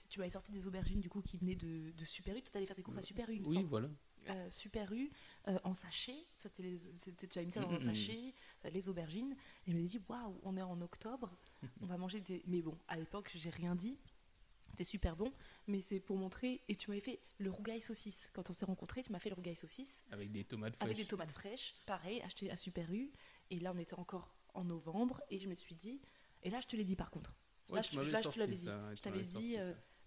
tu 0.08 0.18
m'avais 0.18 0.30
sorti 0.30 0.50
des 0.52 0.66
aubergines 0.66 1.00
du 1.00 1.08
coup 1.10 1.20
qui 1.20 1.36
venaient 1.36 1.54
de, 1.54 1.90
de 1.90 2.04
Super 2.06 2.34
U. 2.36 2.42
Tu 2.42 2.50
allais 2.56 2.66
faire 2.66 2.74
des 2.76 2.82
courses 2.82 2.96
à 2.96 3.02
Super 3.02 3.28
U, 3.28 3.40
Oui, 3.44 3.56
semble. 3.56 3.68
voilà. 3.68 3.90
Euh, 4.30 4.50
Super 4.50 4.92
U 4.92 5.10
euh, 5.48 5.58
en 5.64 5.74
sachet. 5.74 6.26
C'était, 6.34 6.62
avais 7.36 7.46
mis 7.46 7.52
ça 7.52 7.60
dans 7.60 7.70
un 7.70 7.78
Mhm. 7.78 7.84
sachet, 7.84 8.34
euh, 8.64 8.70
les 8.70 8.88
aubergines. 8.88 9.36
Et 9.66 9.70
je 9.72 9.76
me 9.76 9.86
suis 9.86 9.98
dit, 9.98 10.04
waouh, 10.08 10.38
on 10.42 10.56
est 10.56 10.62
en 10.62 10.80
octobre, 10.80 11.30
on 11.80 11.86
va 11.86 11.96
manger 11.96 12.20
des. 12.20 12.42
Mais 12.46 12.62
bon, 12.62 12.76
à 12.88 12.96
l'époque, 12.96 13.30
j'ai 13.34 13.50
rien 13.50 13.74
dit. 13.74 13.96
C'était 14.70 14.84
super 14.84 15.16
bon, 15.16 15.32
mais 15.68 15.80
c'est 15.80 16.00
pour 16.00 16.16
montrer. 16.18 16.60
Et 16.68 16.76
tu 16.76 16.90
m'avais 16.90 17.00
fait 17.00 17.20
le 17.38 17.50
rougail 17.50 17.80
saucisse. 17.80 18.30
Quand 18.34 18.50
on 18.50 18.52
s'est 18.52 18.66
rencontrés, 18.66 19.02
tu 19.02 19.10
m'as 19.12 19.18
fait 19.18 19.30
le 19.30 19.34
rougail 19.36 19.56
saucisse 19.56 20.04
Avec 20.10 20.30
des 20.32 20.44
tomates 20.44 20.74
fraîches. 20.76 20.84
avec 20.86 20.96
des 20.98 21.06
tomates 21.06 21.32
fraîches, 21.32 21.76
pareil, 21.86 22.20
acheté 22.22 22.50
à 22.50 22.56
Super 22.56 22.92
U. 22.92 23.10
Et 23.50 23.58
là, 23.58 23.72
on 23.74 23.78
était 23.78 23.94
encore 23.94 24.34
en 24.54 24.64
novembre. 24.64 25.22
Et 25.30 25.38
je 25.38 25.48
me 25.48 25.54
suis 25.54 25.74
dit. 25.74 26.00
Et 26.42 26.50
là, 26.50 26.60
je 26.60 26.66
te 26.66 26.76
l'ai 26.76 26.84
dit 26.84 26.96
par 26.96 27.10
contre. 27.10 27.34
Ouais, 27.70 27.76
là, 27.76 27.82
je, 27.82 28.10
là, 28.10 28.20
je 28.22 28.28
te 28.28 28.38
l'avais 28.38 28.54
dit. 28.56 28.66
Je 28.94 29.00
t'avais 29.00 29.22
dit. 29.22 29.56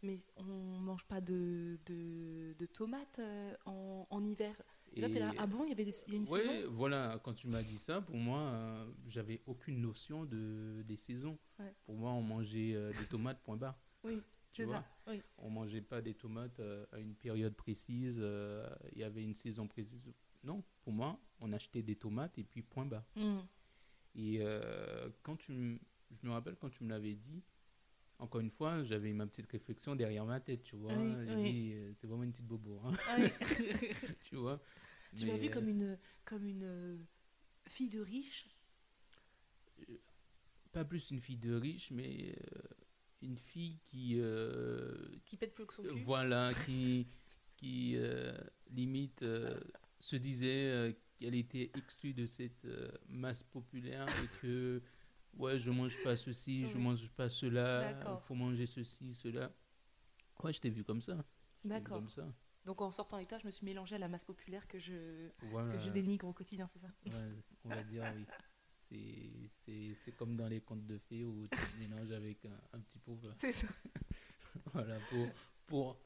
Mais 0.04 0.18
on 0.38 0.44
mange 0.80 1.06
pas 1.06 1.22
de, 1.22 1.80
de, 1.86 2.54
de 2.58 2.66
tomates 2.66 3.20
euh, 3.20 3.54
en, 3.66 4.08
en 4.10 4.24
hiver. 4.26 4.56
Et, 4.94 5.02
là, 5.02 5.10
t'es 5.10 5.20
là, 5.20 5.32
ah 5.38 5.46
bon, 5.46 5.64
il 5.66 5.70
y 5.70 5.72
avait 5.72 5.86
des- 5.86 5.94
il 6.08 6.14
y 6.14 6.16
a 6.16 6.20
une 6.20 6.28
Ouais, 6.30 6.42
saison? 6.42 6.72
voilà, 6.72 7.20
quand 7.24 7.34
tu 7.34 7.48
m'as 7.48 7.62
dit 7.62 7.78
ça, 7.78 8.02
pour 8.02 8.16
moi, 8.16 8.40
euh, 8.40 8.92
j'avais 9.08 9.42
aucune 9.46 9.80
notion 9.82 10.26
de, 10.26 10.82
des 10.88 10.96
saisons. 10.96 11.38
Ouais. 11.60 11.74
Pour 11.86 11.96
moi, 11.96 12.12
on 12.12 12.24
mangeait 12.24 12.74
euh, 12.74 12.92
des 12.94 13.06
tomates, 13.06 13.42
point 13.44 13.58
barre. 13.58 13.80
Oui, 14.04 14.22
Tu 14.54 14.64
vois 14.64 14.76
ça. 14.78 14.86
Oui. 15.12 15.22
On 15.38 15.50
mangeait 15.50 15.82
pas 15.82 16.02
des 16.02 16.14
tomates 16.16 16.60
euh, 16.60 16.86
à 16.92 17.00
une 17.00 17.14
période 17.16 17.54
précise, 17.54 18.18
il 18.94 18.98
y 19.00 19.04
avait 19.04 19.24
une 19.24 19.36
saison 19.36 19.68
précise. 19.68 20.12
Non, 20.44 20.64
pour 20.82 20.94
moi, 20.94 21.20
on 21.42 21.52
achetait 21.54 21.84
des 21.84 21.96
tomates 21.98 22.38
et 22.38 22.44
puis 22.44 22.62
point 22.64 22.86
barre. 22.86 23.04
Mm. 23.16 23.40
Et 24.16 24.42
quand 25.22 25.36
tu 25.36 25.80
je 26.22 26.28
me 26.28 26.32
rappelle 26.32 26.56
quand 26.56 26.70
tu 26.70 26.84
me 26.84 26.90
l'avais 26.90 27.14
dit, 27.14 27.44
encore 28.20 28.42
une 28.42 28.50
fois, 28.50 28.84
j'avais 28.84 29.14
ma 29.14 29.26
petite 29.28 29.48
réflexion 29.50 29.96
derrière 29.96 30.26
ma 30.26 30.40
tête, 30.40 30.64
tu 30.64 30.76
vois. 30.76 30.94
Oui, 30.94 31.14
J'ai 31.26 31.36
oui. 31.36 31.52
dit, 31.52 31.72
euh, 31.74 31.92
c'est 31.96 32.08
vraiment 32.08 32.24
une 32.24 32.32
petite 32.32 32.46
bobo, 32.48 32.82
hein, 32.86 32.92
oui. 33.18 33.30
tu 34.24 34.36
vois. 34.36 34.62
tu 35.16 35.26
m'as 35.26 35.38
vu 35.38 35.48
euh, 35.48 35.52
comme 35.52 35.70
une, 35.70 35.98
comme 36.26 36.46
une 36.46 36.64
euh, 36.64 36.98
fille 37.68 37.90
de 37.90 38.02
riche? 38.02 38.48
Pas 40.72 40.86
plus 40.86 41.10
une 41.12 41.20
fille 41.20 41.38
de 41.38 41.56
riche, 41.56 41.92
mais 41.92 42.36
une 43.22 43.38
fille 43.38 43.80
qui. 43.88 44.16
euh, 44.20 44.94
qui 45.26 45.36
pète 45.38 45.56
plus 45.56 45.66
que 45.66 45.74
son 45.74 45.84
cul. 45.84 46.02
voilà, 46.04 46.52
qui, 46.66 47.08
qui 47.58 47.94
euh, 47.98 48.38
limite 48.72 49.26
se 50.00 50.16
disait 50.16 50.96
qu'elle 51.20 51.36
était 51.36 51.72
exclue 51.76 52.14
de 52.14 52.26
cette 52.26 52.68
masse 53.08 53.44
populaire 53.44 54.06
et 54.24 54.28
que 54.42 54.82
ouais 55.38 55.58
je 55.60 55.72
mange 55.72 55.96
pas 56.04 56.16
ceci, 56.16 56.66
je 56.66 56.78
Oui. 56.78 56.84
mange 56.84 57.10
pas 57.12 57.30
cela, 57.30 57.94
D'accord. 57.94 58.24
faut 58.24 58.36
manger 58.36 58.66
ceci, 58.66 59.14
cela. 59.14 59.52
Ouais, 60.44 60.54
je 60.54 60.60
t'ai 60.62 60.70
vu 60.70 60.84
comme 60.84 61.02
ça. 61.02 61.18
Je 61.64 61.70
D'accord. 61.70 62.04
Donc 62.66 62.82
en 62.82 62.92
sortant 62.92 63.18
avec 63.18 63.30
toi, 63.30 63.38
je 63.40 63.46
me 63.46 63.52
suis 63.52 63.66
mélangée 63.66 63.96
à 63.96 64.00
la 64.00 64.08
masse 64.08 64.24
populaire 64.26 64.68
que 64.68 64.80
je, 64.80 65.30
Voilà. 65.44 65.74
que 65.74 65.80
je 65.80 65.90
dénigre 65.90 66.28
au 66.28 66.34
quotidien, 66.34 66.68
c'est 66.68 66.80
ça? 66.80 66.88
Ouais, 67.06 67.14
on 67.64 67.70
va 67.70 67.84
dire 67.84 68.04
oui. 68.16 68.26
C'est- 69.48 70.12
comme 70.18 70.36
dans 70.36 70.48
les 70.48 70.62
contes 70.62 70.86
de 70.86 70.98
fées 70.98 71.24
où 71.24 71.48
tu 71.48 71.58
te 71.58 71.78
mélanges 71.80 72.12
avec 72.12 72.44
un, 72.46 72.60
un 72.74 72.80
petit 72.82 72.98
pauvre. 73.00 73.34
C'est 73.38 73.54
ça. 73.54 73.68
Voilà, 74.74 75.00
pour. 75.10 75.28
pour, 75.68 75.98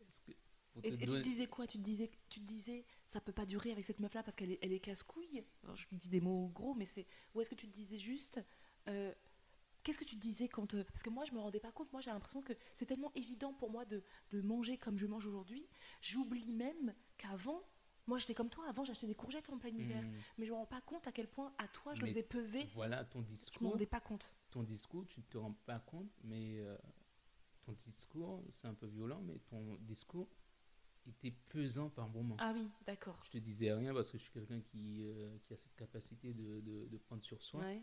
est-ce 0.00 0.20
que- 0.20 0.32
pour 0.72 0.84
Et, 0.84 0.90
te 0.90 0.94
et 0.94 0.98
tu 0.98 1.06
te 1.06 1.20
disais 1.22 1.46
quoi? 1.46 1.66
Tu 1.66 1.78
te 1.78 1.82
disais, 1.82 2.10
tu 2.28 2.40
te 2.40 2.46
disais, 2.46 2.84
ça 3.12 3.20
peut 3.20 3.32
pas 3.32 3.46
durer 3.46 3.70
avec 3.72 3.84
cette 3.84 4.00
meuf-là 4.00 4.22
parce 4.22 4.36
qu'elle 4.36 4.50
est, 4.52 4.58
elle 4.62 4.72
est 4.72 4.80
casse-couille 4.80 5.44
Je 5.74 5.86
dis 5.92 6.08
des 6.08 6.20
mots 6.20 6.48
gros, 6.48 6.74
mais 6.74 6.84
c'est. 6.86 7.06
Ou 7.34 7.40
est-ce 7.40 7.50
que 7.50 7.54
tu 7.54 7.68
te 7.68 7.74
disais 7.74 7.98
juste. 7.98 8.40
euh, 8.88 9.12
Qu'est-ce 9.82 9.98
que 9.98 10.04
tu 10.04 10.14
te 10.16 10.20
disais 10.20 10.48
quand. 10.48 10.74
euh, 10.74 10.84
parce 10.84 11.02
que 11.02 11.10
moi, 11.10 11.24
je 11.24 11.32
me 11.32 11.40
rendais 11.40 11.60
pas 11.60 11.72
compte. 11.72 11.92
Moi, 11.92 12.00
j'ai 12.00 12.10
l'impression 12.10 12.40
que 12.40 12.52
c'est 12.72 12.86
tellement 12.86 13.12
évident 13.14 13.52
pour 13.52 13.70
moi 13.70 13.84
de, 13.84 14.02
de 14.30 14.40
manger 14.40 14.78
comme 14.78 14.96
je 14.96 15.06
mange 15.06 15.26
aujourd'hui. 15.26 15.66
J'oublie 16.00 16.52
même 16.52 16.94
qu'avant. 17.18 17.60
Moi, 18.06 18.18
j'étais 18.18 18.34
comme 18.34 18.48
toi. 18.50 18.64
Avant, 18.68 18.84
j'achetais 18.84 19.06
des 19.06 19.14
courgettes 19.14 19.48
en 19.50 19.58
plein 19.58 19.70
hiver. 19.70 20.02
Hmm, 20.02 20.12
Mais 20.38 20.46
je 20.46 20.50
me 20.52 20.56
rends 20.56 20.66
pas 20.66 20.80
compte 20.80 21.06
à 21.06 21.12
quel 21.12 21.28
point, 21.28 21.52
à 21.58 21.68
toi, 21.68 21.94
je 21.94 22.00
le 22.00 22.06
Mais 22.06 22.10
faisais 22.12 22.22
peser. 22.22 22.64
Voilà 22.74 23.04
ton 23.04 23.18
Je 23.20 23.24
me 23.24 23.28
discours. 23.28 23.70
rendais 23.72 23.86
pas 23.86 24.00
compte. 24.00 24.32
ton 24.50 24.62
discours, 24.62 25.06
tu 25.06 25.20
ne 25.20 25.24
te 25.26 25.36
rends 25.38 25.52
pas 25.66 25.78
compte, 25.80 26.12
mais 26.24 26.58
euh, 26.60 26.76
ton 27.64 27.72
discours, 27.72 28.42
c'est 28.50 28.66
un 28.68 28.74
peu 28.74 28.86
violent, 28.86 29.20
mais 29.22 29.38
ton 29.48 29.76
discours 29.80 30.28
était 31.06 31.32
pesant 31.48 31.90
par 31.90 32.08
moments. 32.08 32.36
Ah 32.38 32.52
oui, 32.54 32.68
d'accord. 32.86 33.18
Je 33.24 33.30
te 33.30 33.38
disais 33.38 33.72
rien 33.72 33.92
parce 33.92 34.10
que 34.10 34.18
je 34.18 34.22
suis 34.22 34.32
quelqu'un 34.32 34.60
qui, 34.60 35.02
euh, 35.04 35.36
qui 35.44 35.52
a 35.52 35.56
cette 35.56 35.74
capacité 35.74 36.32
de, 36.32 36.60
de- 36.60 36.86
de 36.86 36.96
prendre 36.98 37.22
sur 37.22 37.42
soi. 37.42 37.60
Ouais. 37.60 37.82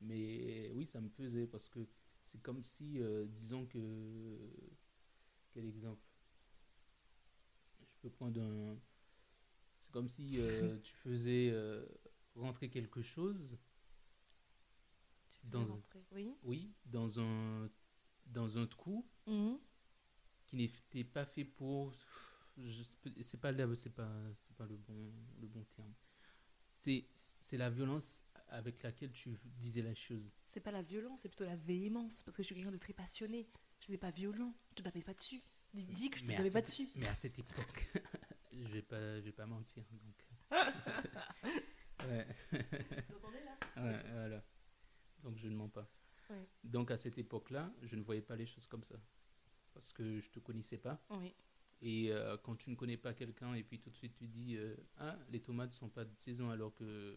Mais 0.00 0.70
oui, 0.74 0.86
ça 0.86 1.00
me 1.00 1.08
pesait 1.08 1.46
parce 1.46 1.68
que 1.68 1.86
c'est 2.24 2.40
comme 2.42 2.62
si, 2.62 2.98
euh, 3.00 3.26
disons 3.26 3.66
que. 3.66 4.38
Quel 5.52 5.64
exemple? 5.66 6.02
Je 7.86 7.94
peux 8.02 8.10
prendre 8.10 8.40
un. 8.40 8.78
C'est 9.78 9.90
comme 9.92 10.08
si 10.08 10.38
euh, 10.38 10.78
tu 10.82 10.92
faisais 10.94 11.52
rentrer 12.34 12.68
quelque 12.70 13.02
chose, 13.02 13.56
Tu 15.26 15.46
Dans- 15.46 15.64
rentrer. 15.66 16.04
Oui. 16.12 16.34
oui, 16.42 16.72
dans 16.84 17.20
un, 17.20 17.70
dans 18.26 18.58
un 18.58 18.66
trou 18.66 19.06
Mhm. 19.26 19.58
qui 20.46 20.56
n'était 20.56 21.04
pas 21.04 21.24
fait 21.24 21.44
pour. 21.44 21.92
C'est 23.22 23.40
pas, 23.40 23.52
le- 23.52 23.74
c'est 23.74 23.90
pas, 23.94 24.10
c'est 24.40 24.56
pas 24.56 24.66
le, 24.66 24.76
bon, 24.76 25.12
le 25.40 25.46
bon 25.46 25.64
terme. 25.76 25.92
C'est 26.70 27.06
c'est 27.14 27.56
la 27.56 27.70
violence 27.70 28.24
avec 28.48 28.82
laquelle 28.82 29.10
tu 29.12 29.38
disais 29.44 29.82
la 29.82 29.94
chose. 29.94 30.30
C'est 30.48 30.60
pas 30.60 30.70
la 30.70 30.82
violence, 30.82 31.20
c'est 31.22 31.28
plutôt 31.28 31.44
la 31.44 31.56
véhémence. 31.56 32.22
Parce 32.22 32.36
que 32.36 32.42
je 32.42 32.46
suis 32.46 32.54
quelqu'un 32.54 32.70
de 32.72 32.78
très 32.78 32.92
passionné. 32.92 33.48
Je 33.80 33.88
n'étais 33.90 33.98
pas 34.00 34.10
violent. 34.10 34.54
Je 34.76 34.82
tapais 34.82 35.02
pas 35.02 35.14
dessus. 35.14 35.42
Dis, 35.74 35.84
dis 35.86 36.10
que 36.10 36.18
je 36.18 36.24
tapais 36.24 36.50
pas 36.50 36.62
dessus. 36.62 36.88
Mais 36.96 37.06
à 37.08 37.14
cette 37.14 37.38
époque, 37.38 37.92
je 38.52 38.66
vais 38.68 38.82
pas, 38.82 39.16
je 39.20 39.24
vais 39.26 39.32
pas 39.32 39.46
mentir. 39.46 39.84
Donc. 39.92 40.26
ouais. 42.08 42.26
Vous 43.08 43.16
entendez 43.16 43.40
là? 43.44 43.82
Ouais, 43.82 44.02
voilà. 44.12 44.44
Donc 45.22 45.36
je 45.38 45.48
ne 45.48 45.54
mens 45.56 45.68
pas. 45.68 45.88
Ouais. 46.30 46.48
Donc 46.64 46.90
à 46.90 46.96
cette 46.96 47.18
époque-là, 47.18 47.72
je 47.82 47.96
ne 47.96 48.02
voyais 48.02 48.22
pas 48.22 48.36
les 48.36 48.46
choses 48.46 48.66
comme 48.66 48.82
ça. 48.84 48.96
Parce 49.74 49.92
que 49.92 50.18
je 50.20 50.30
te 50.30 50.38
connaissais 50.40 50.78
pas. 50.78 51.00
Oui. 51.10 51.34
Et 51.80 52.12
euh, 52.12 52.36
quand 52.38 52.56
tu 52.56 52.70
ne 52.70 52.76
connais 52.76 52.96
pas 52.96 53.14
quelqu'un 53.14 53.54
et 53.54 53.62
puis 53.62 53.78
tout 53.80 53.90
de 53.90 53.96
suite 53.96 54.14
tu 54.14 54.26
dis 54.28 54.56
euh, 54.56 54.76
Ah, 54.96 55.16
les 55.30 55.40
tomates 55.40 55.72
sont 55.72 55.88
pas 55.88 56.04
de 56.04 56.14
saison 56.16 56.50
alors 56.50 56.74
que 56.74 57.16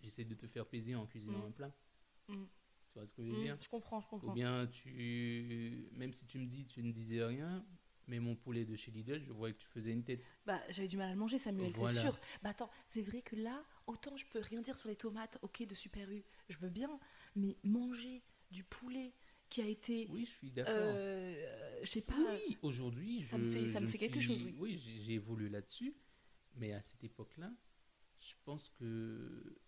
j'essaie 0.00 0.24
de 0.24 0.34
te 0.34 0.46
faire 0.46 0.66
plaisir 0.66 1.00
en 1.00 1.06
cuisinant 1.06 1.38
Mm. 1.38 1.46
un 1.46 1.50
plat. 1.52 1.72
Mm. 2.28 2.44
Tu 2.92 2.98
vois 2.98 3.06
ce 3.06 3.14
que 3.14 3.22
je 3.24 3.30
veux 3.30 3.36
Mm, 3.36 3.42
dire? 3.42 3.58
je 3.60 3.68
comprends, 3.68 4.00
je 4.00 4.06
Ou 4.22 4.26
comprends. 4.26 4.34
bien 4.34 4.66
tu, 4.68 5.88
même 5.92 6.12
si 6.12 6.26
tu 6.26 6.38
me 6.38 6.46
dis 6.46 6.64
tu 6.66 6.82
ne 6.82 6.92
disais 6.92 7.24
rien, 7.24 7.64
mais 8.06 8.20
mon 8.20 8.36
poulet 8.36 8.64
de 8.64 8.76
chez 8.76 8.90
Lidl, 8.90 9.22
je 9.24 9.32
voyais 9.32 9.54
que 9.54 9.60
tu 9.60 9.68
faisais 9.68 9.92
une 9.92 10.04
tête. 10.04 10.24
Bah, 10.46 10.60
j'avais 10.70 10.88
du 10.88 10.96
mal 10.96 11.08
à 11.08 11.12
le 11.12 11.18
manger, 11.18 11.38
Samuel, 11.38 11.72
Voilà. 11.76 12.00
c'est 12.00 12.00
sûr. 12.00 12.18
Bah, 12.42 12.50
attends, 12.50 12.70
c'est 12.88 13.02
vrai 13.02 13.22
que 13.22 13.36
là, 13.36 13.62
autant 13.86 14.16
je 14.16 14.26
peux 14.26 14.40
rien 14.40 14.60
dire 14.60 14.76
sur 14.76 14.88
les 14.88 14.96
tomates, 14.96 15.38
ok, 15.42 15.66
de 15.66 15.74
Super 15.74 16.10
U, 16.10 16.24
je 16.48 16.58
veux 16.58 16.68
bien, 16.70 16.98
mais 17.36 17.56
manger 17.62 18.22
du 18.50 18.64
poulet 18.64 19.14
qui 19.52 19.60
a 19.60 19.66
été, 19.66 20.06
Oui, 20.10 20.24
je 20.24 20.30
suis 20.30 20.50
d'accord. 20.50 20.94
euh, 20.96 21.78
je 21.82 21.86
sais 21.88 22.00
pas, 22.00 22.14
Oui, 22.16 22.56
aujourd'hui, 22.62 23.22
ça 23.22 23.36
je, 23.36 23.42
me 23.42 23.48
fait- 23.50 23.68
ça 23.68 23.80
me 23.80 23.86
je 23.86 23.90
fait 23.92 23.98
quelque 23.98 24.20
chose, 24.20 24.42
oui. 24.44 24.54
Oui, 24.58 24.78
j'ai 25.04 25.12
évolué 25.14 25.50
là-dessus, 25.50 25.94
mais 26.56 26.72
à 26.72 26.80
cette 26.80 27.04
époque-là, 27.04 27.52
je 28.18 28.32
pense 28.44 28.70
que 28.70 29.58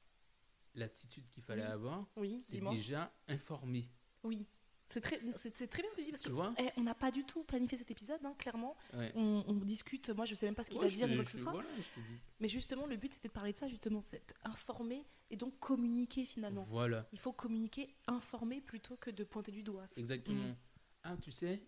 l'attitude 0.75 1.29
qu'il 1.29 1.43
fallait 1.43 1.62
Oui. 1.62 1.69
avoir, 1.69 2.07
oui, 2.17 2.38
c'est 2.41 2.61
déjà 2.61 3.12
informer. 3.29 3.88
Oui, 4.23 4.47
c'est 4.87 5.00
très, 5.00 5.21
c'est 5.37 5.67
très 5.69 5.83
bien 5.83 5.91
ce 5.91 5.97
que 5.97 6.00
tu 6.00 6.05
dis 6.07 6.11
parce 6.12 6.23
Tu 6.23 6.29
que 6.29 6.35
vois? 6.35 6.55
eh, 6.59 6.69
on 6.79 6.83
n'a 6.83 6.95
pas 6.95 7.11
du 7.11 7.25
tout 7.25 7.43
planifié 7.45 7.76
cet 7.76 7.91
épisode, 7.91 8.21
hein, 8.25 8.35
clairement. 8.38 8.76
Ouais. 8.95 9.12
On, 9.17 9.45
on 9.47 9.55
discute, 9.55 10.09
moi 10.11 10.25
je 10.25 10.35
sais 10.35 10.47
même 10.47 10.55
pas 10.55 10.64
ce 10.64 10.71
qu'il 10.71 10.79
Ouais, 10.79 10.87
va 10.87 10.88
je 10.93 10.97
dire 10.97 11.09
quoi 11.09 11.17
je 11.17 11.23
que 11.23 11.31
ce 11.31 11.38
soit. 11.38 11.53
Voilà, 11.53 11.69
je. 11.76 11.83
Mais 12.41 12.49
justement, 12.49 12.87
le 12.87 12.97
but 12.97 13.12
c'était 13.14 13.29
de 13.29 13.33
parler 13.35 13.53
de 13.53 13.59
ça, 13.59 13.69
justement, 13.69 14.00
c'est 14.00 14.35
informer 14.45 15.05
et 15.35 15.37
donc 15.37 15.59
communiquer 15.59 16.25
finalement. 16.25 16.62
Voilà, 16.62 17.09
Il 17.12 17.19
faut 17.19 17.33
communiquer, 17.33 17.95
informer 18.07 18.61
plutôt 18.61 18.97
que 18.97 19.11
de 19.11 19.25
pointer 19.25 19.50
du 19.53 19.62
doigt. 19.64 19.88
exactement. 19.97 20.49
Mm. 20.49 20.57
Ah, 21.03 21.17
tu 21.21 21.33
sais, 21.33 21.61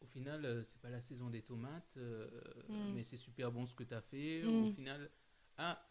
au 0.00 0.06
final, 0.06 0.44
euh, 0.46 0.62
c'est 0.64 0.80
pas 0.80 0.88
la 0.90 1.02
saison 1.02 1.28
des 1.28 1.42
tomates, 1.42 1.94
euh, 1.98 2.28
Mm. 2.68 2.94
mais 2.94 3.02
c'est 3.02 3.18
super 3.18 3.52
bon 3.52 3.66
ce 3.66 3.74
que 3.74 3.84
tu 3.84 3.92
as 3.94 4.00
fait. 4.00 4.42
Mm. 4.42 4.48
Au 4.64 4.72
final, 4.72 5.10
ah, 5.58 5.86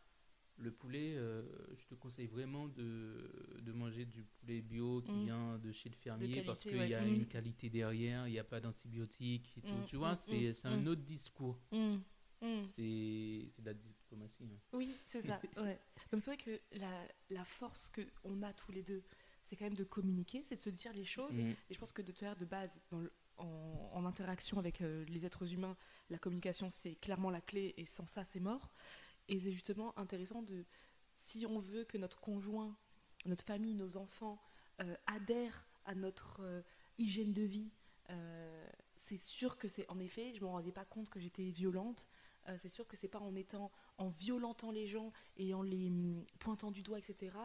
le 0.58 0.72
poulet, 0.72 1.14
euh, 1.16 1.44
je 1.78 1.86
te 1.86 1.94
conseille 1.96 2.28
vraiment 2.28 2.68
de, 2.68 3.60
de 3.62 3.72
manger 3.72 4.06
du 4.06 4.24
poulet 4.24 4.62
bio 4.62 5.02
qui 5.04 5.12
Mm. 5.12 5.24
vient 5.26 5.58
de 5.60 5.72
chez 5.72 5.90
le 5.90 5.96
fermier 5.96 6.28
qualité, 6.28 6.46
parce 6.46 6.64
qu'il 6.64 6.76
ouais. 6.78 6.90
y 6.90 6.96
a 6.96 7.02
Mm. 7.06 7.14
une 7.14 7.28
qualité 7.28 7.70
derrière, 7.70 8.28
il 8.28 8.32
n'y 8.32 8.40
a 8.40 8.44
pas 8.44 8.60
d'antibiotiques 8.60 9.56
et 9.58 9.62
tout. 9.62 9.68
Mm, 9.84 9.86
Tu 9.86 9.96
vois, 9.98 10.14
mm, 10.14 10.16
c'est 10.16 10.64
mm, 10.66 10.68
un 10.68 10.78
mm. 10.82 10.88
autre 10.88 11.04
discours. 11.04 11.62
Mm, 11.72 11.98
mm. 12.42 12.62
C'est 12.62 13.46
c'est 13.50 13.62
de 13.62 13.68
la 13.68 13.76
diplomatie. 14.10 14.44
hein. 14.44 14.60
Oui, 14.74 14.96
c'est 15.08 15.22
ça. 15.22 15.40
ouais. 15.58 15.80
Donc 16.12 16.22
c'est 16.22 16.32
vrai 16.32 16.38
que 16.38 16.60
la, 16.78 17.08
la 17.30 17.46
force 17.46 17.90
que 17.90 18.02
on 18.24 18.42
a 18.42 18.54
tous 18.54 18.72
les 18.72 18.84
deux, 18.84 19.04
c'est 19.44 19.56
quand 19.56 19.66
même 19.66 19.76
de 19.76 19.84
communiquer, 19.84 20.44
c'est 20.44 20.56
de 20.56 20.62
se 20.62 20.70
dire 20.70 20.94
les 20.94 21.06
choses. 21.06 21.34
Mm. 21.38 21.50
Et 21.70 21.74
je 21.74 21.80
pense 21.80 21.92
que 21.92 22.02
de 22.02 22.12
faire 22.12 22.36
de 22.36 22.46
base, 22.46 22.80
dans 22.90 23.00
le- 23.00 23.12
en, 23.38 23.92
en 23.94 24.06
interaction 24.06 24.58
avec 24.60 24.82
euh, 24.82 25.06
les 25.06 25.26
êtres 25.26 25.54
humains, 25.54 25.78
la 26.10 26.18
communication 26.18 26.70
c'est 26.70 26.96
clairement 26.96 27.30
la 27.30 27.40
clé 27.42 27.74
et 27.78 27.86
sans 27.86 28.06
ça 28.06 28.26
c'est 28.26 28.40
mort. 28.42 28.74
Et 29.30 29.40
c'est 29.40 29.52
justement 29.52 29.98
intéressant 29.98 30.42
de, 30.42 30.66
si 31.16 31.46
on 31.46 31.60
veut 31.60 31.86
que 31.86 31.98
notre 31.98 32.20
conjoint, 32.20 32.76
notre 33.26 33.46
famille, 33.46 33.76
nos 33.76 33.96
enfants 33.96 34.42
euh, 34.82 34.96
adhèrent 35.08 35.68
à 35.86 35.96
notre 35.96 36.42
euh, 36.42 36.62
hygiène 36.98 37.32
de 37.34 37.44
vie, 37.44 37.72
c'est 38.98 39.20
sûr 39.20 39.58
que 39.58 39.68
c'est 39.68 39.88
en 39.90 40.00
effet, 40.00 40.34
je 40.34 40.42
me 40.42 40.48
rendais 40.48 40.72
pas 40.72 40.84
compte 40.84 41.10
que 41.12 41.20
j'étais 41.20 41.52
violente. 41.52 42.08
C'est 42.58 42.70
sûr 42.70 42.88
que 42.88 42.98
c'est 42.98 43.08
pas 43.08 43.20
en 43.20 43.36
étant, 43.36 43.72
en 44.00 44.10
violentant 44.10 44.72
les 44.72 44.88
gens 44.88 45.12
et 45.38 45.54
en 45.54 45.62
les 45.62 45.88
hum, 45.88 46.26
pointant 46.40 46.72
du 46.72 46.82
doigt, 46.82 46.98
etc., 46.98 47.36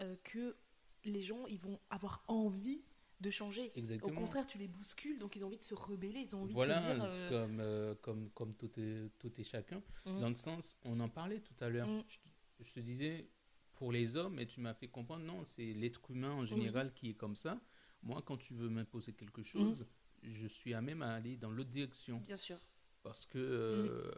euh, 0.00 0.16
que 0.24 0.56
les 1.04 1.22
gens 1.22 1.46
ils 1.46 1.60
vont 1.60 1.78
avoir 1.90 2.24
envie 2.26 2.82
de 3.20 3.30
changer. 3.30 3.72
Au 4.02 4.10
contraire, 4.10 4.46
tu 4.46 4.58
les 4.58 4.68
bouscules, 4.68 5.18
donc 5.18 5.34
ils 5.36 5.44
ont 5.44 5.48
envie 5.48 5.58
de 5.58 5.62
se 5.62 5.74
rebeller, 5.74 6.20
ils 6.20 6.36
ont 6.36 6.42
envie 6.42 6.54
Voilà, 6.54 6.80
de 6.80 6.82
se 6.82 6.94
dire. 6.94 7.16
c'est 7.16 7.22
euh, 7.22 7.28
comme, 7.46 7.60
euh, 7.60 7.94
comme, 8.00 8.30
comme 8.30 8.54
tout, 8.54 8.70
et, 8.78 9.10
tout 9.18 9.32
chacun. 9.42 9.82
Mm. 10.06 10.20
Dans 10.20 10.28
le 10.28 10.34
sens, 10.36 10.78
on 10.84 10.98
en 11.00 11.08
parlait 11.08 11.40
tout 11.40 11.56
à 11.60 11.68
l'heure. 11.68 11.88
Mm. 11.88 12.04
Je, 12.08 12.18
te- 12.18 12.28
je 12.64 12.72
te 12.72 12.80
disais, 12.80 13.28
pour 13.74 13.92
les 13.92 14.16
hommes, 14.16 14.38
et 14.38 14.46
tu 14.46 14.60
m'as 14.60 14.74
fait 14.74 14.88
comprendre, 14.88 15.24
non, 15.24 15.44
c'est 15.44 15.72
l'être 15.72 16.10
humain 16.10 16.32
en 16.32 16.44
général 16.44 16.92
qui 16.94 17.10
est 17.10 17.14
comme 17.14 17.36
ça. 17.36 17.60
Moi, 18.02 18.22
quand 18.22 18.36
tu 18.36 18.54
veux 18.54 18.68
m'imposer 18.68 19.12
quelque 19.12 19.42
chose, 19.42 19.84
je 20.22 20.46
suis 20.46 20.72
à 20.74 20.80
même 20.80 21.02
à 21.02 21.14
aller 21.14 21.36
dans 21.36 21.50
l'autre 21.50 21.70
direction. 21.70 22.18
Bien 22.20 22.36
sûr. 22.36 22.58
Parce 23.02 23.26
que 23.26 23.38
euh, 23.38 24.12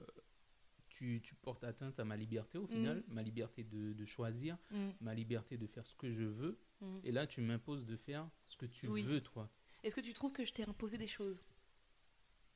tu, 1.00 1.20
tu 1.22 1.34
portes 1.34 1.64
atteinte 1.64 1.98
à 1.98 2.04
ma 2.04 2.14
liberté 2.14 2.58
au 2.58 2.66
final, 2.66 3.02
ma 3.08 3.22
liberté 3.22 3.64
de, 3.64 3.94
de 3.94 4.04
choisir, 4.04 4.58
Mm. 4.70 4.90
ma 5.00 5.14
liberté 5.14 5.56
de 5.56 5.66
faire 5.66 5.86
ce 5.86 5.94
que 5.94 6.12
je 6.12 6.24
veux. 6.24 6.58
Mm. 6.82 6.98
Et 7.04 7.10
là, 7.12 7.26
tu 7.26 7.40
m'imposes 7.40 7.86
de 7.86 7.96
faire 7.96 8.28
ce 8.44 8.54
que 8.56 8.66
tu 8.66 8.86
Oui. 8.86 9.02
veux, 9.02 9.22
toi. 9.22 9.48
Est-ce 9.82 9.96
que 9.96 10.02
tu 10.02 10.12
trouves 10.12 10.32
que 10.32 10.44
je 10.44 10.52
t'ai 10.52 10.64
imposé 10.64 10.98
des 10.98 11.06
choses? 11.06 11.42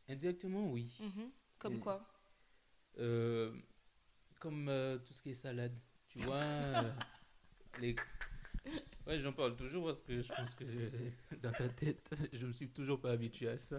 Indirectement, 0.08 0.70
oui. 0.70 0.94
Mhm. 1.00 1.30
Comme 1.58 1.76
Et- 1.76 1.80
quoi? 1.80 2.06
Euh, 2.98 3.54
comme 4.38 4.68
euh, 4.68 4.98
tout 4.98 5.14
ce 5.14 5.22
qui 5.22 5.30
est 5.30 5.34
salade. 5.34 5.74
Tu 6.08 6.18
vois, 6.18 6.36
euh, 6.42 6.92
les... 7.80 7.96
Ouais, 9.06 9.18
j'en 9.20 9.32
parle 9.32 9.56
toujours 9.56 9.86
parce 9.86 10.02
que 10.02 10.20
je 10.20 10.28
pense 10.34 10.54
que 10.54 10.66
je- 10.66 11.36
dans 11.42 11.52
ta 11.52 11.68
tête, 11.70 12.10
je 12.32 12.46
me 12.46 12.52
suis 12.52 12.68
toujours 12.68 13.00
pas 13.00 13.12
habitué 13.12 13.48
à 13.48 13.56
ça. 13.56 13.78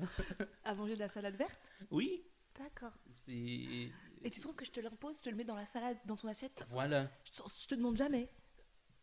À 0.64 0.74
manger 0.74 0.96
de 0.96 1.00
la 1.00 1.08
salade 1.08 1.36
verte? 1.36 1.60
Oui, 1.92 2.24
D'accord. 2.58 2.94
c'est... 3.12 3.90
Et 4.24 4.30
tu 4.30 4.40
trouves 4.42 4.56
que 4.56 4.66
je 4.66 4.72
te 4.72 4.80
l'impose, 4.80 5.18
je 5.18 5.24
te 5.24 5.30
le 5.30 5.36
mets 5.36 5.44
dans 5.44 5.56
la 5.56 5.66
salade, 5.66 5.98
dans 6.06 6.16
ton 6.16 6.28
assiette 6.28 6.64
Voilà, 6.70 7.10
je, 7.26 7.32
te- 7.32 7.50
je 7.62 7.68
te 7.68 7.76
demande 7.76 7.96
jamais. 7.98 8.30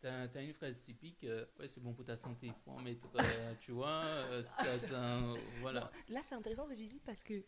t'as 0.01 0.27
as 0.35 0.41
une 0.41 0.53
phrase 0.53 0.79
typique, 0.79 1.23
euh, 1.23 1.45
ouais, 1.59 1.67
c'est 1.67 1.79
bon 1.81 1.93
pour 1.93 2.03
ta 2.05 2.17
santé, 2.17 2.47
il 2.47 2.53
faut 2.65 2.71
en 2.71 2.81
mettre, 2.81 3.07
euh, 3.15 3.53
tu 3.61 3.71
vois, 3.71 4.03
euh, 4.03 4.43
ça, 4.43 4.77
ça, 4.79 5.19
voilà. 5.61 5.89
Là, 6.09 6.21
c'est 6.23 6.35
intéressant 6.35 6.65
ce 6.65 6.71
que 6.71 6.75
tu 6.75 6.87
dis 6.87 6.99
parce 7.05 7.23
que 7.23 7.43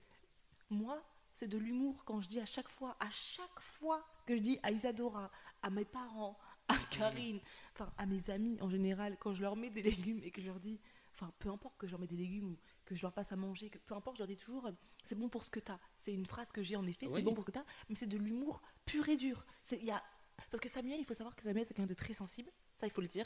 moi, 0.69 1.03
c'est 1.31 1.47
de 1.47 1.57
l'humour 1.57 2.05
quand 2.05 2.21
je 2.21 2.29
dis 2.29 2.39
à 2.39 2.45
chaque 2.45 2.69
fois, 2.69 2.95
à 2.99 3.09
chaque 3.11 3.59
fois 3.59 4.05
que 4.25 4.35
je 4.37 4.41
dis 4.41 4.57
à 4.63 4.71
Isadora, 4.71 5.29
à 5.61 5.69
mes 5.69 5.83
parents, 5.85 6.37
à 6.69 6.77
Karine, 6.89 7.41
enfin 7.73 7.91
à 7.97 8.05
mes 8.05 8.29
amis 8.29 8.57
en 8.61 8.69
général, 8.69 9.17
quand 9.19 9.33
je 9.33 9.41
leur 9.41 9.55
mets 9.57 9.69
des 9.69 9.81
légumes 9.83 10.21
et 10.23 10.31
que 10.31 10.39
je 10.41 10.47
leur 10.47 10.59
dis, 10.61 10.79
enfin 11.13 11.31
peu 11.39 11.49
importe 11.49 11.77
que 11.77 11.87
je 11.87 11.91
leur 11.91 11.99
mets 11.99 12.07
des 12.07 12.15
légumes 12.15 12.51
ou 12.53 12.57
que 12.85 12.95
je 12.95 13.01
leur 13.01 13.11
passe 13.11 13.31
à 13.33 13.35
manger, 13.35 13.69
que 13.69 13.77
peu 13.79 13.93
importe, 13.95 14.15
je 14.15 14.21
leur 14.21 14.27
dis 14.29 14.37
toujours, 14.37 14.71
c'est 15.05 15.15
bon 15.15 15.29
pour 15.29 15.43
ce 15.43 15.49
que 15.51 15.59
t'as. 15.59 15.79
C'est 15.97 16.13
une 16.13 16.25
phrase 16.25 16.51
que 16.51 16.61
j'ai 16.63 16.75
en 16.75 16.85
effet, 16.85 17.07
c'est 17.07 17.13
Oui. 17.15 17.21
bon 17.23 17.33
pour 17.33 17.43
ce 17.43 17.47
que 17.47 17.51
t'as, 17.51 17.65
mais 17.89 17.95
c'est 17.95 18.07
de 18.07 18.17
l'humour 18.17 18.61
pur 18.85 19.07
et 19.09 19.17
dur. 19.17 19.45
C'est, 19.61 19.77
y 19.81 19.91
a... 19.91 20.03
Parce 20.51 20.59
que 20.61 20.69
Samuel, 20.69 20.99
il 20.99 21.05
faut 21.05 21.13
savoir 21.13 21.35
que 21.35 21.43
Samuel, 21.43 21.65
c'est 21.65 21.73
quelqu'un 21.73 21.87
de 21.89 21.93
très 21.93 22.13
sensible, 22.13 22.51
ça 22.75 22.85
il 22.87 22.89
faut 22.91 23.01
le 23.01 23.07
dire. 23.07 23.25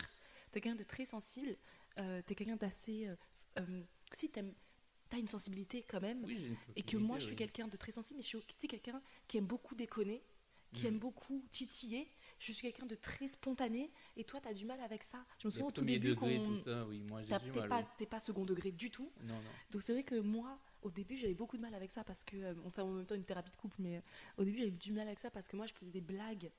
T'es 0.52 0.62
quelqu'un 0.62 0.76
de 0.78 0.84
très 0.84 1.06
sensible, 1.06 1.56
euh, 1.98 2.22
t'es 2.26 2.36
quelqu'un 2.36 2.56
d'assez. 2.56 3.08
euh, 3.08 3.16
euh, 3.60 3.84
si 4.12 4.30
t'aimes, 4.30 4.54
t'as 5.10 5.18
une 5.18 5.28
sensibilité 5.28 5.84
quand 5.84 6.02
même, 6.02 6.24
Oui, 6.24 6.38
j'ai 6.40 6.48
une 6.48 6.56
et 6.76 6.84
que 6.84 6.98
moi 6.98 7.18
je 7.18 7.24
suis 7.26 7.32
oui. 7.32 7.38
quelqu'un 7.38 7.68
de 7.68 7.78
très 7.78 7.92
sensible, 7.92 8.18
mais 8.18 8.22
je 8.24 8.28
suis 8.28 8.38
aussi 8.38 8.68
quelqu'un 8.68 9.02
qui 9.28 9.38
aime 9.38 9.46
beaucoup 9.48 9.74
déconner, 9.76 10.24
qui 10.74 10.84
Mm. 10.86 10.88
aime 10.88 11.00
beaucoup 11.00 11.44
titiller. 11.52 12.08
Je 12.38 12.52
suis 12.54 12.62
quelqu'un 12.62 12.86
de 12.86 12.96
très 12.96 13.28
spontané, 13.28 13.92
et 14.16 14.24
toi 14.24 14.40
t'as 14.40 14.54
du 14.54 14.66
mal 14.66 14.80
avec 14.82 15.04
ça. 15.04 15.26
Je 15.40 15.48
me 15.48 15.52
souviens 15.52 15.68
au 15.68 15.72
tout 15.72 15.84
début 15.84 16.10
degrés, 16.10 16.38
qu'on. 16.38 16.46
tout 16.46 16.58
ça, 16.58 16.86
oui, 16.86 17.00
moi 17.02 17.22
j'ai 17.24 17.38
du 17.40 17.52
mal. 17.52 17.84
oui. 17.84 17.88
t'es 17.98 18.06
pas 18.06 18.20
second 18.20 18.46
degré 18.46 18.72
du 18.72 18.90
tout. 18.92 19.12
Non, 19.24 19.34
non. 19.36 19.42
Donc 19.72 19.82
c'est 19.82 19.94
vrai 19.94 20.04
que 20.04 20.16
moi, 20.20 20.58
au 20.82 20.92
début, 20.92 21.16
j'avais 21.18 21.34
beaucoup 21.34 21.58
de 21.58 21.62
mal 21.62 21.74
avec 21.76 21.92
ça 21.92 22.04
parce 22.04 22.24
que, 22.24 22.38
euh, 22.38 22.54
on 22.64 22.70
fait 22.70 22.82
en 22.82 22.88
même 22.92 23.06
temps 23.06 23.16
une 23.16 23.26
thérapie 23.26 23.52
de 23.52 23.58
couple, 23.58 23.76
mais 23.80 23.98
euh, 23.98 24.02
au 24.38 24.44
début, 24.44 24.58
j'avais 24.60 24.72
du 24.72 24.92
mal 24.94 25.08
avec 25.08 25.20
ça 25.20 25.30
parce 25.30 25.48
que 25.48 25.56
moi, 25.58 25.66
je 25.68 25.74
faisais 25.74 25.92
des 25.92 26.02
blagues 26.02 26.52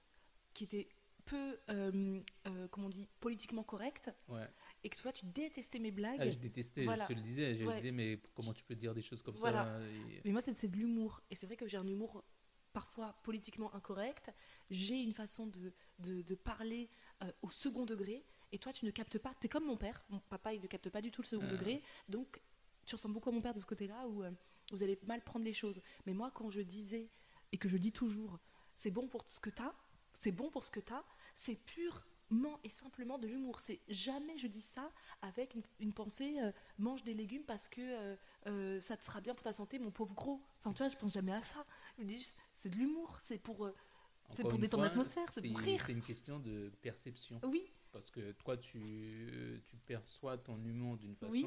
qui 0.55 0.65
étaient 0.65 0.89
peu, 1.27 1.59
euh, 1.71 2.21
comment 2.71 2.87
on 2.87 2.91
dit, 2.91 3.07
politiquement 3.21 3.63
correctes 3.63 4.11
Ouais. 4.29 4.49
et 4.83 4.89
que 4.89 4.97
toi, 4.99 5.13
tu 5.13 5.27
détestais 5.27 5.79
mes 5.79 5.91
blagues. 5.93 6.19
Ah, 6.21 6.29
je 6.29 6.35
détestais, 6.37 6.85
Voilà. 6.85 7.05
je 7.05 7.09
te 7.09 7.13
le 7.15 7.21
disais, 7.21 7.55
je 7.55 7.65
Ouais. 7.65 7.77
disais, 7.77 7.93
mais 7.93 8.19
comment 8.35 8.53
tu 8.53 8.65
peux 8.65 8.75
dire 8.75 8.95
des 8.95 9.03
choses 9.03 9.23
comme 9.23 9.37
Voilà. 9.37 9.65
ça 9.65 9.81
et- 9.87 10.21
Mais 10.25 10.33
moi, 10.33 10.41
c'est 10.41 10.67
de 10.67 10.77
l'humour. 10.77 11.21
Et 11.31 11.35
c'est 11.35 11.47
vrai 11.47 11.57
que 11.57 11.69
j'ai 11.69 11.77
un 11.77 11.87
humour 11.87 12.25
parfois 12.73 13.15
politiquement 13.23 13.73
incorrect. 13.75 14.31
J'ai 14.71 15.01
une 15.01 15.13
façon 15.13 15.47
de, 15.47 15.73
de, 15.99 16.23
de 16.23 16.35
parler 16.35 16.89
au 17.43 17.51
second 17.51 17.85
degré. 17.85 18.25
Et 18.53 18.59
toi, 18.59 18.73
tu 18.73 18.85
ne 18.85 18.91
captes 18.91 19.19
pas. 19.19 19.35
Tu 19.41 19.47
es 19.47 19.49
comme 19.49 19.67
mon 19.67 19.77
père. 19.77 20.03
Mon 20.09 20.19
papa, 20.21 20.53
il 20.55 20.61
ne 20.61 20.67
capte 20.67 20.89
pas 20.89 21.01
du 21.03 21.11
tout 21.13 21.23
le 21.23 21.27
second 21.27 21.45
Ah. 21.47 21.53
degré. 21.53 21.83
Donc, 22.09 22.41
tu 22.91 22.97
ressembles 22.97 23.15
beaucoup 23.15 23.31
à 23.31 23.33
mon 23.33 23.41
père 23.41 23.55
de 23.55 23.61
ce 23.61 23.67
côté-là 23.67 24.07
où 24.09 24.23
euh, 24.23 24.31
vous 24.73 24.83
allez 24.83 24.99
mal 25.07 25.23
prendre 25.23 25.45
les 25.45 25.53
choses. 25.53 25.81
Mais 26.07 26.13
moi, 26.13 26.31
quand 26.35 26.51
je 26.51 26.61
disais, 26.61 27.09
et 27.53 27.59
que 27.59 27.69
je 27.69 27.77
dis 27.77 27.93
toujours, 27.93 28.39
c'est 28.75 28.91
bon 28.91 29.09
pour 29.09 29.25
ce 29.29 29.41
que 29.41 29.51
tu 29.51 29.63
as, 29.63 29.75
c'est 30.15 30.33
bon 30.33 30.51
pour 30.51 30.65
ce 30.65 30.71
que 30.71 30.81
tu 30.81 30.93
as, 30.93 31.05
c'est 31.37 31.55
purement 31.55 32.59
et 32.65 32.69
simplement 32.69 33.19
de 33.19 33.27
l'humour. 33.27 33.61
C'est 33.61 33.81
jamais 33.89 34.39
je 34.39 34.47
dis 34.47 34.61
ça 34.61 34.91
avec 35.23 35.55
une, 35.55 35.63
une 35.81 35.93
pensée 35.93 36.39
euh, 36.41 36.53
mange 36.79 37.03
des 37.03 37.15
légumes 37.15 37.45
parce 37.45 37.69
que 37.69 37.81
euh, 37.81 38.17
euh, 38.47 38.81
ça 38.81 38.97
te 38.97 39.05
sera 39.05 39.21
bien 39.21 39.35
pour 39.35 39.43
ta 39.43 39.53
santé, 39.53 39.79
mon 39.79 39.91
pauvre 39.91 40.15
gros. 40.15 40.41
Enfin, 40.61 40.73
tu 40.73 40.79
vois, 40.79 40.89
je 40.89 40.97
pense 40.97 41.13
jamais 41.13 41.33
à 41.33 41.43
ça. 41.43 41.65
Je 41.99 42.05
dis 42.05 42.19
juste, 42.19 42.39
c'est 42.55 42.71
de 42.71 42.77
l'humour, 42.77 43.19
c'est 43.23 43.39
pour. 43.39 43.71
C'est 44.33 44.43
pour 44.45 44.59
détendre 44.59 44.85
l'atmosphère, 44.85 45.31
c'est 45.33 45.43
pour 45.43 45.59
rire. 45.59 45.83
C'est 45.85 45.93
une 45.93 46.03
question 46.03 46.39
de 46.39 46.71
perception. 46.83 47.41
oui, 47.43 47.73
Parce 47.91 48.13
que 48.13 48.31
toi, 48.33 48.57
tu, 48.57 49.61
tu 49.67 49.77
perçois 49.79 50.39
ton 50.39 50.57
humour 50.63 50.97
d'une 50.99 51.17
façon. 51.17 51.33
Oui. 51.33 51.47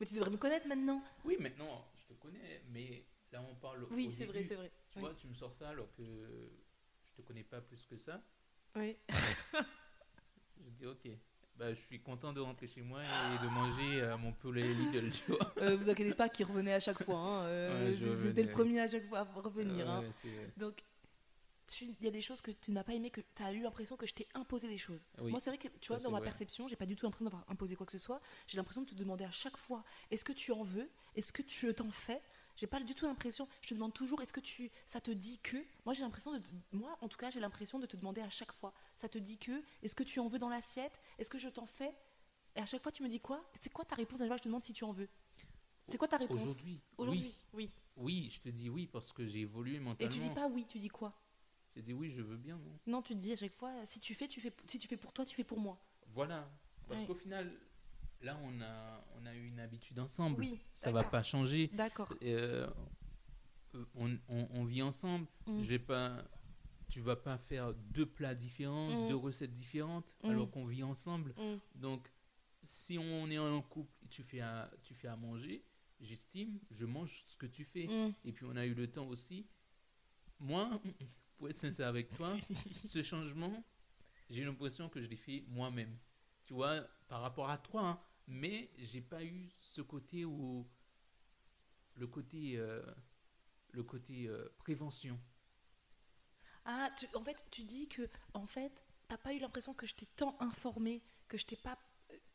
Mais 0.00 0.06
tu 0.06 0.14
devrais 0.14 0.30
me 0.30 0.36
connaître 0.38 0.66
maintenant. 0.66 1.02
Oui, 1.24 1.36
maintenant, 1.38 1.86
je 1.94 2.14
te 2.14 2.18
connais, 2.18 2.62
mais 2.70 3.04
là, 3.32 3.42
on 3.48 3.54
parle. 3.54 3.86
Oui, 3.90 4.10
c'est 4.16 4.24
vrai, 4.24 4.42
c'est 4.44 4.54
vrai. 4.56 4.70
Tu 4.90 4.98
Oui. 4.98 5.04
vois, 5.04 5.14
tu 5.14 5.26
me 5.28 5.34
sors 5.34 5.54
ça 5.54 5.68
alors 5.68 5.92
que 5.94 6.02
je 7.04 7.12
te 7.12 7.22
connais 7.22 7.44
pas 7.44 7.60
plus 7.60 7.84
que 7.86 7.96
ça. 7.96 8.20
Oui. 8.76 8.96
Je 10.62 10.70
dis, 10.70 10.86
ok. 10.86 11.08
Bah, 11.56 11.74
je 11.74 11.80
suis 11.80 12.00
content 12.00 12.32
de 12.32 12.40
rentrer 12.40 12.66
chez 12.66 12.80
moi 12.80 13.00
et 13.02 13.44
de 13.44 13.50
manger 13.50 14.02
euh, 14.02 14.16
mon 14.16 14.32
poulet 14.32 14.62
Lidl, 14.72 15.10
tu 15.10 15.30
vois. 15.32 15.54
Euh, 15.58 15.76
vous 15.76 15.88
inquiétez 15.90 16.14
pas 16.14 16.28
qu'il 16.28 16.46
revenait 16.46 16.72
à 16.72 16.80
chaque 16.80 17.02
fois. 17.02 17.16
hein, 17.18 17.42
euh, 17.44 17.90
Ouais, 17.90 18.28
C'était 18.28 18.42
le 18.44 18.50
premier 18.50 18.80
à 18.80 18.88
chaque 18.88 19.06
fois 19.08 19.18
à 19.20 19.24
revenir. 19.24 19.88
Euh, 19.88 19.92
hein. 19.96 20.00
ouais, 20.00 20.12
c'est- 20.12 20.58
Donc, 20.58 20.82
il 21.80 22.04
y 22.04 22.08
a 22.08 22.10
des 22.10 22.22
choses 22.22 22.40
que 22.40 22.50
tu 22.50 22.72
n'as 22.72 22.84
pas 22.84 22.94
aimé, 22.94 23.10
que 23.10 23.20
tu 23.20 23.42
as 23.42 23.52
eu 23.52 23.62
l'impression 23.62 23.96
que 23.96 24.06
je 24.06 24.14
t'ai 24.14 24.26
imposé 24.34 24.68
des 24.68 24.78
choses. 24.78 25.04
Oui. 25.20 25.30
Moi, 25.30 25.40
c'est 25.40 25.50
vrai 25.50 25.58
que, 25.58 25.68
tu 25.80 25.88
vois, 25.88 25.98
dans 25.98 26.10
ma 26.10 26.18
vrai. 26.18 26.24
perception, 26.28 26.68
j'ai 26.68 26.76
pas 26.76 26.86
du 26.86 26.96
tout 26.96 27.06
l'impression 27.06 27.24
d'avoir 27.24 27.44
imposé 27.48 27.76
quoi 27.76 27.86
que 27.86 27.92
ce 27.92 27.98
soit. 27.98 28.20
J'ai 28.46 28.56
l'impression 28.56 28.82
de 28.82 28.86
te 28.90 28.94
demander 28.94 29.24
à 29.24 29.30
chaque 29.30 29.56
fois 29.56 29.84
est-ce 30.10 30.24
que 30.24 30.32
tu 30.32 30.52
en 30.52 30.62
veux? 30.62 30.90
Est-ce 31.14 31.32
que 31.32 31.42
tu 31.42 31.72
t'en 31.74 31.90
fais? 31.90 32.20
J'ai 32.56 32.66
pas 32.66 32.80
du 32.80 32.94
tout 32.94 33.06
l'impression. 33.06 33.48
Je 33.62 33.68
te 33.68 33.74
demande 33.74 33.94
toujours 33.94 34.20
est-ce 34.20 34.32
que 34.32 34.40
tu, 34.40 34.70
ça 34.86 35.00
te 35.00 35.10
dit 35.10 35.38
que? 35.38 35.56
Moi, 35.84 35.94
j'ai 35.94 36.02
l'impression 36.02 36.32
de, 36.32 36.38
te- 36.38 36.52
moi, 36.72 36.96
en 37.00 37.08
tout 37.08 37.16
cas, 37.16 37.30
j'ai 37.30 37.40
l'impression 37.40 37.78
de 37.78 37.86
te 37.86 37.96
demander 37.96 38.20
à 38.20 38.28
chaque 38.30 38.52
fois. 38.52 38.74
Ça 38.96 39.08
te 39.08 39.18
dit 39.18 39.38
que? 39.38 39.62
Est-ce 39.82 39.94
que 39.94 40.02
tu 40.02 40.20
en 40.20 40.28
veux 40.28 40.38
dans 40.38 40.48
l'assiette? 40.48 41.00
Est-ce 41.18 41.30
que 41.30 41.38
je 41.38 41.48
t'en 41.48 41.66
fais? 41.66 41.94
Et 42.56 42.60
à 42.60 42.66
chaque 42.66 42.82
fois, 42.82 42.92
tu 42.92 43.02
me 43.02 43.08
dis 43.08 43.20
quoi? 43.20 43.42
C'est 43.60 43.72
quoi 43.72 43.84
ta 43.84 43.94
réponse? 43.94 44.20
À 44.20 44.24
chaque 44.24 44.28
fois 44.28 44.36
je 44.36 44.42
te 44.42 44.48
demande 44.48 44.64
si 44.64 44.72
tu 44.72 44.84
en 44.84 44.92
veux 44.92 45.08
C'est 45.86 45.96
quoi 45.98 46.08
ta 46.08 46.16
réponse? 46.16 46.40
Aujourd'hui, 46.40 46.80
Aujourd'hui, 46.98 47.34
oui. 47.54 47.66
oui. 47.66 47.70
Oui, 47.96 48.30
je 48.32 48.40
te 48.40 48.48
dis 48.48 48.68
oui 48.68 48.86
parce 48.86 49.12
que 49.12 49.26
j'ai 49.26 49.40
évolué 49.40 49.76
Et 49.76 49.80
mentalement. 49.80 50.12
tu 50.12 50.18
dis 50.20 50.30
pas 50.30 50.48
oui, 50.48 50.66
tu 50.66 50.78
dis 50.78 50.88
quoi? 50.88 51.12
J'ai 51.80 51.86
dit 51.86 51.92
oui, 51.94 52.10
je 52.10 52.20
veux 52.20 52.36
bien. 52.36 52.58
non 52.58 52.78
Non, 52.98 53.02
tu 53.02 53.14
te 53.14 53.18
dis 53.20 53.32
à 53.32 53.36
chaque 53.36 53.54
fois 53.54 53.72
si 53.86 54.00
tu 54.00 54.14
fais, 54.14 54.28
tu 54.28 54.38
fais, 54.42 54.52
si 54.66 54.78
tu 54.78 54.86
fais 54.86 54.98
pour 54.98 55.14
toi, 55.14 55.24
tu 55.24 55.34
fais 55.34 55.44
pour 55.44 55.58
moi. 55.58 55.78
Voilà. 56.08 56.46
Parce 56.86 57.00
Ouais. 57.00 57.06
qu'au 57.06 57.14
final, 57.14 57.50
là, 58.20 58.38
on 58.42 58.60
a, 58.60 59.00
on 59.18 59.24
a 59.24 59.34
eu 59.34 59.46
une 59.46 59.58
habitude 59.60 59.98
ensemble. 59.98 60.40
Oui, 60.40 60.60
Ça 60.74 60.92
va 60.92 61.04
pas 61.04 61.22
changer. 61.22 61.68
D'accord. 61.68 62.12
Euh, 62.22 62.68
on, 63.94 64.10
on- 64.28 64.48
on 64.52 64.64
vit 64.64 64.82
ensemble. 64.82 65.26
Mm. 65.46 65.62
Je 65.62 65.68
vais 65.70 65.78
pas, 65.78 66.22
tu 66.90 67.00
vas 67.00 67.16
pas 67.16 67.38
faire 67.38 67.72
deux 67.72 68.04
plats 68.04 68.34
différents, 68.34 69.06
Mm. 69.06 69.08
deux 69.08 69.16
recettes 69.16 69.52
différentes, 69.52 70.14
Mm. 70.22 70.28
alors 70.30 70.50
qu'on 70.50 70.66
vit 70.66 70.82
ensemble. 70.82 71.32
Mm. 71.38 71.56
Donc, 71.76 72.12
si 72.62 72.98
on 72.98 73.30
est 73.30 73.38
en 73.38 73.62
couple 73.62 73.90
et 74.04 74.08
tu 74.08 74.22
fais 74.22 74.42
à, 74.42 74.70
tu 74.82 74.92
fais 74.92 75.08
à 75.08 75.16
manger, 75.16 75.64
j'estime, 75.98 76.58
je 76.70 76.84
mange 76.84 77.22
ce 77.26 77.38
que 77.38 77.46
tu 77.46 77.64
fais. 77.64 77.86
Mm. 77.86 78.12
Et 78.26 78.32
puis, 78.32 78.44
on 78.44 78.56
a 78.56 78.66
eu 78.66 78.74
le 78.74 78.86
temps 78.86 79.08
aussi. 79.08 79.46
Moi, 80.40 80.78
pour 81.40 81.48
être 81.48 81.56
sincère 81.56 81.88
avec 81.88 82.10
toi, 82.14 82.36
ce 82.84 83.02
changement, 83.02 83.64
j'ai 84.28 84.44
l'impression 84.44 84.90
que 84.90 85.00
je 85.00 85.06
l'ai 85.06 85.16
fait 85.16 85.42
moi-même. 85.48 85.96
Tu 86.44 86.52
vois, 86.52 86.82
par 87.08 87.22
rapport 87.22 87.48
à 87.48 87.56
toi, 87.56 87.82
hein. 87.88 88.00
mais 88.28 88.70
j'ai 88.76 89.00
pas 89.00 89.24
eu 89.24 89.48
ce 89.58 89.80
côté 89.80 90.26
où 90.26 90.68
le 91.96 92.06
côté 92.06 92.58
euh, 92.58 92.82
le 93.70 93.82
côté 93.82 94.26
euh, 94.28 94.50
prévention. 94.58 95.18
Ah, 96.66 96.90
tu- 96.98 97.06
en 97.14 97.24
fait, 97.24 97.42
tu 97.50 97.62
dis 97.62 97.88
que 97.88 98.06
en 98.34 98.46
fait, 98.46 98.70
t'as 99.08 99.16
pas 99.16 99.32
eu 99.32 99.38
l'impression 99.38 99.72
que 99.72 99.86
je 99.86 99.94
t'ai 99.94 100.06
tant 100.16 100.36
informé, 100.40 101.02
que 101.26 101.38
je 101.38 101.46
t'ai 101.46 101.56
pas, 101.56 101.78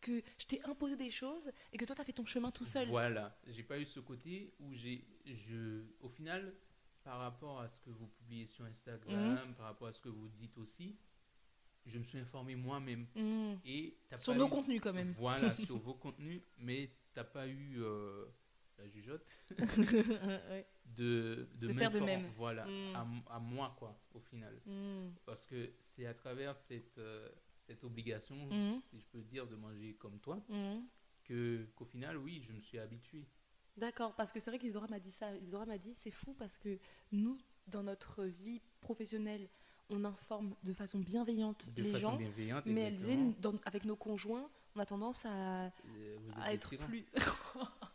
que 0.01 0.23
je 0.39 0.47
t'ai 0.47 0.63
imposé 0.63 0.97
des 0.97 1.11
choses 1.11 1.51
et 1.71 1.77
que 1.77 1.85
toi 1.85 1.95
t'as 1.95 2.03
fait 2.05 2.13
ton 2.13 2.25
chemin 2.25 2.49
tout 2.49 2.65
seul. 2.65 2.87
Voilà, 2.87 3.39
j'ai 3.45 3.61
pas 3.61 3.77
eu 3.77 3.85
ce 3.85 3.99
côté 3.99 4.55
où 4.59 4.73
j'ai 4.73 5.05
je 5.27 5.83
au 5.99 6.09
final 6.09 6.55
par 7.05 7.19
rapport 7.19 7.61
à 7.61 7.69
ce 7.69 7.79
que 7.79 7.91
vous 7.91 8.07
publiez 8.07 8.47
sur 8.47 8.65
Instagram, 8.65 9.53
par 9.55 9.67
rapport 9.67 9.87
à 9.87 9.93
ce 9.93 10.01
que 10.01 10.09
vous 10.09 10.27
dites 10.27 10.57
aussi, 10.57 10.97
je 11.85 11.99
me 11.99 12.03
suis 12.03 12.17
informé 12.17 12.55
moi-même 12.55 13.05
Mm. 13.15 13.59
et 13.63 13.95
Sur 14.17 14.33
pas 14.33 14.39
nos 14.39 14.47
eu- 14.47 14.49
contenus 14.49 14.81
quand 14.81 14.91
même. 14.91 15.11
Voilà, 15.11 15.53
sur 15.55 15.77
vos 15.77 15.93
contenus, 15.93 16.41
mais 16.57 16.89
t'as 17.13 17.23
pas 17.23 17.47
eu 17.47 17.75
euh, 17.81 18.25
la 18.79 18.89
jugeote 18.89 19.23
de, 20.85 21.47
De 21.55 21.73
faire 21.73 21.91
de 21.91 21.99
m'informer- 21.99 22.05
même. 22.05 22.31
Voilà, 22.35 22.65
Mm. 22.65 23.21
à, 23.29 23.39
moi, 23.39 23.75
quoi, 23.77 23.99
au 24.15 24.19
final. 24.19 24.59
Mm. 24.65 25.09
Parce 25.25 25.45
que 25.45 25.73
c'est 25.77 26.07
à 26.07 26.15
travers 26.15 26.57
cette, 26.57 26.97
euh, 26.97 27.29
cette 27.67 27.83
obligation, 27.83 28.35
Mm. 28.49 28.81
si 28.81 28.99
je 28.99 29.05
peux 29.05 29.21
dire, 29.21 29.45
de 29.47 29.55
manger 29.55 29.93
comme 29.95 30.19
toi, 30.19 30.43
Mm. 30.49 30.79
que, 31.23 31.65
qu'au 31.75 31.85
final, 31.85 32.17
oui, 32.17 32.41
je 32.47 32.51
me 32.51 32.59
suis 32.59 32.79
habitué. 32.79 33.27
D'accord, 33.77 34.13
parce 34.15 34.31
que 34.31 34.39
c'est 34.39 34.49
vrai 34.51 34.59
qu'Isidora 34.59 34.87
m'a 34.89 34.99
dit 34.99 35.11
ça. 35.11 35.35
Isidora 35.35 35.65
m'a 35.65 35.77
dit 35.77 35.93
c'est 35.93 36.11
fou 36.11 36.33
parce 36.37 36.57
que 36.57 36.77
nous, 37.11 37.37
dans 37.67 37.83
notre 37.83 38.23
vie 38.23 38.61
professionnelle, 38.81 39.47
on 39.89 40.03
informe 40.05 40.55
de 40.63 40.73
façon 40.73 40.99
bienveillante 40.99 41.71
De 41.75 41.83
les 41.83 41.91
façon 41.91 42.11
gens, 42.11 42.15
bienveillante, 42.17 42.65
mais 42.65 42.81
elle 42.81 42.95
disait 42.95 43.17
dans- 43.41 43.53
avec 43.65 43.85
nos 43.85 43.95
conjoints, 43.95 44.49
on 44.75 44.79
a 44.79 44.85
tendance 44.85 45.25
à, 45.25 45.65
Euh, 45.65 46.17
à 46.41 46.53
être 46.53 46.75
plus. 46.77 47.05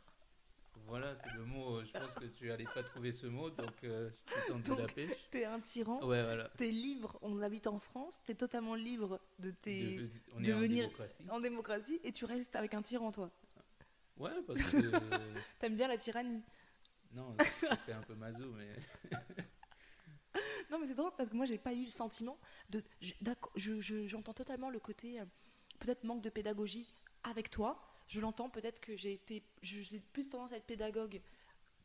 Voilà, 0.87 1.14
c'est 1.14 1.33
le 1.35 1.45
mot. 1.45 1.77
euh, 1.77 1.85
Je 1.85 1.93
pense 1.93 2.14
que 2.16 2.25
tu 2.25 2.49
n'allais 2.49 2.64
pas 2.64 2.83
trouver 2.83 3.12
ce 3.12 3.29
mot, 3.29 3.49
donc 3.49 3.85
euh, 3.85 4.11
je 4.27 4.35
t'ai 4.35 4.49
tendu 4.49 4.71
Donc, 4.71 4.79
la 4.81 4.87
pêche. 4.88 5.11
T'es 5.31 5.45
un 5.45 5.61
tyran. 5.61 5.99
Ouais, 6.05 6.21
voilà. 6.25 6.49
T'es 6.57 6.73
libre, 6.73 7.16
on 7.23 7.40
habite 7.43 7.69
en 7.69 7.79
France, 7.79 8.19
t'es 8.27 8.35
totalement 8.35 8.75
libre 8.75 9.21
de 9.38 9.53
tes. 9.53 9.97
De- 9.99 10.11
on 10.37 10.40
de 10.40 10.53
en 10.53 10.59
venir- 10.59 10.85
démocratie. 10.87 11.23
en 11.31 11.38
démocratie 11.40 12.01
et 12.03 12.11
tu 12.11 12.25
restes 12.25 12.57
avec 12.57 12.75
un 12.75 12.83
tyran, 12.83 13.12
toi. 13.12 13.31
Ouais, 14.20 14.42
parce 14.46 14.61
que. 14.62 14.76
euh, 14.76 15.35
T'aimes 15.59 15.74
bien 15.76 15.88
la 15.88 15.96
tyrannie. 15.96 16.42
non, 17.12 17.37
ce 17.61 17.76
serait 17.76 17.92
un 17.92 18.02
peu 18.02 18.14
maso, 18.14 18.52
mais. 18.52 18.72
Non, 20.70 20.78
mais 20.78 20.87
c'est 20.87 20.94
drôle 20.94 21.11
parce 21.16 21.28
que 21.28 21.35
moi, 21.35 21.46
j'ai 21.46 21.59
pas 21.59 21.74
eu 21.74 21.85
le 21.85 21.90
sentiment 21.90 22.38
de. 22.68 22.85
je- 23.00 23.80
je- 23.80 24.06
J'entends 24.06 24.33
totalement 24.35 24.70
le 24.70 24.78
côté 24.78 25.18
euh, 25.20 25.24
peut-être 25.80 26.04
manque 26.04 26.22
de 26.22 26.30
pédagogie 26.30 26.94
avec 27.24 27.50
toi. 27.50 27.83
Je 28.06 28.20
l'entends 28.20 28.48
peut-être 28.48 28.80
que 28.80 28.94
j'ai 28.96 29.14
été. 29.14 29.42
J'ai 29.62 29.98
plus 30.12 30.28
tendance 30.28 30.52
à 30.52 30.56
être 30.59 30.66
pédagogue 30.66 31.20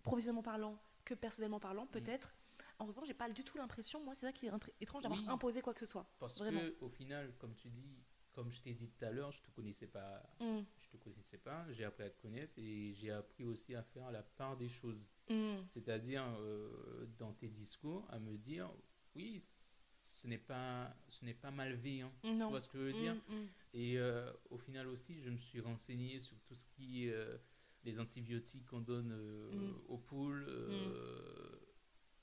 professionnellement 0.03 0.43
parlant 0.43 0.79
que 1.03 1.15
personnellement 1.15 1.59
parlant, 1.59 1.87
peut-être. 1.87 2.35
En 2.77 2.85
revanche, 2.85 3.07
j'ai 3.07 3.13
pas 3.15 3.29
du 3.29 3.43
tout 3.43 3.57
l'impression, 3.57 4.03
moi, 4.03 4.13
c'est 4.13 4.25
ça 4.27 4.31
qui 4.33 4.45
est 4.47 4.51
étrange 4.81 5.01
d'avoir 5.03 5.19
Oui. 5.21 5.25
imposé 5.29 5.61
quoi 5.61 5.73
que 5.73 5.79
ce 5.79 5.85
soit. 5.85 6.05
Parce 6.19 6.37
Vraiment. 6.37 6.59
que 6.59 6.75
au 6.81 6.89
final, 6.89 7.33
comme 7.39 7.55
tu 7.55 7.69
dis, 7.69 8.03
comme 8.33 8.51
je 8.51 8.61
t'ai 8.61 8.73
dit 8.73 8.87
tout 8.89 9.05
à 9.05 9.11
l'heure, 9.11 9.31
je 9.31 9.41
te 9.41 9.49
connaissais 9.51 9.87
pas, 9.87 10.21
Mm, 10.41 10.59
je 10.95 10.99
te 10.99 11.09
connaissais 11.09 11.37
pas, 11.37 11.65
j'ai 11.71 11.83
appris 11.83 12.03
à 12.03 12.09
te 12.09 12.21
connaître 12.21 12.53
et 12.57 12.93
j'ai 12.93 13.11
appris 13.11 13.43
aussi 13.45 13.75
à 13.75 13.83
faire 13.83 14.11
la 14.11 14.23
part 14.23 14.57
des 14.57 14.69
choses. 14.69 15.11
mm, 15.29 15.57
C'est-à-dire 15.69 16.23
euh, 16.39 17.05
dans 17.17 17.33
tes 17.33 17.47
discours 17.49 18.05
à 18.09 18.19
me 18.19 18.37
dire, 18.37 18.71
oui, 19.15 19.39
ce 19.41 20.27
n'est 20.27 20.37
pas, 20.37 20.95
ce 21.07 21.25
n'est 21.25 21.33
pas 21.33 21.51
malveillant. 21.51 22.11
Tu 22.21 22.49
vois 22.49 22.61
ce 22.61 22.69
que 22.69 22.77
je 22.77 22.83
veux 22.83 22.93
dire? 22.93 23.15
mm, 23.29 23.33
mm. 23.35 23.47
Et 23.73 23.97
euh, 23.99 24.31
au 24.49 24.57
final 24.57 24.87
aussi, 24.87 25.21
je 25.21 25.29
me 25.29 25.37
suis 25.37 25.59
renseigné 25.59 26.19
sur 26.19 26.39
tout 26.41 26.55
ce 26.55 26.65
qui 26.65 27.05
est 27.07 27.11
euh, 27.13 27.37
les 27.83 27.99
antibiotiques 27.99 28.65
qu'on 28.65 28.81
donne 28.81 29.13
Mm. 29.13 29.73
aux 29.89 29.97
poules. 29.97 30.45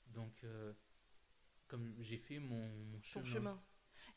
Donc, 0.07 0.45
comme 1.67 1.93
j'ai 2.01 2.17
fait 2.17 2.39
mon, 2.39 2.67
mon 2.67 2.97
ton 2.97 3.01
chemin. 3.01 3.25
chemin. 3.25 3.63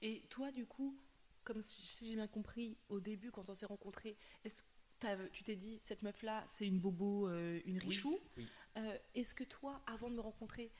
Et 0.02 0.26
toi, 0.28 0.50
du 0.50 0.66
coup, 0.66 0.98
comme 1.46 1.62
si, 1.62 1.86
si 1.86 2.08
j'ai 2.08 2.16
bien 2.16 2.26
compris 2.26 2.76
au 2.88 3.00
début, 3.00 3.30
quand 3.30 3.48
on 3.48 3.54
s'est 3.54 3.66
rencontrés, 3.66 4.18
est-ce 4.44 4.62
tu 5.32 5.44
t'es 5.44 5.56
dit, 5.56 5.78
cette 5.82 6.02
meuf-là, 6.02 6.42
c'est 6.48 6.66
une 6.66 6.80
bobo, 6.80 7.28
euh, 7.28 7.60
une 7.66 7.78
richou? 7.78 8.18
Oui. 8.36 8.48
Euh, 8.78 8.98
Est-ce 9.14 9.34
que 9.34 9.44
toi, 9.44 9.82
avant 9.86 10.08
de 10.10 10.14
me 10.16 10.20
rencontrer, 10.22 10.72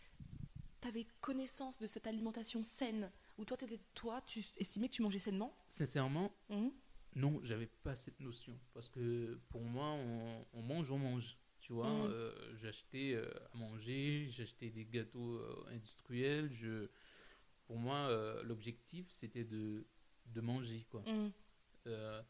tu 0.81 0.89
avais 0.89 1.07
connaissance 1.21 1.79
de 1.79 1.87
cette 1.87 2.07
alimentation 2.07 2.63
saine? 2.65 3.13
Ou 3.37 3.45
toi, 3.45 3.59
étais, 3.61 3.79
toi, 3.95 4.23
tu 4.23 4.43
estimais 4.57 4.89
que 4.89 4.95
tu 4.95 5.03
mangeais 5.03 5.19
sainement? 5.19 5.55
Sincèrement, 5.69 6.33
Mhm. 6.49 6.73
non, 7.15 7.41
j'avais 7.43 7.67
pas 7.67 7.95
cette 7.95 8.19
notion. 8.21 8.59
Parce 8.73 8.89
que 8.89 9.39
pour 9.51 9.63
moi, 9.63 9.89
on, 9.91 10.47
on 10.55 10.63
mange, 10.63 10.91
on 10.91 10.99
mange. 10.99 11.37
Tu 11.61 11.75
vois, 11.75 11.91
Mhm. 11.93 12.11
euh, 12.11 12.57
j'achetais 12.57 13.17
à 13.17 13.57
manger, 13.57 14.29
j'achetais 14.31 14.71
des 14.71 14.87
gâteaux 14.87 15.41
industriels. 15.67 16.51
Je, 16.53 16.89
pour 17.67 17.77
moi, 17.77 18.09
l'objectif, 18.45 19.07
c'était 19.11 19.45
de, 19.45 19.87
de 20.27 20.41
manger, 20.41 20.87
quoi. 20.91 21.03
Mhm. 21.07 21.33
Euh, 21.87 22.23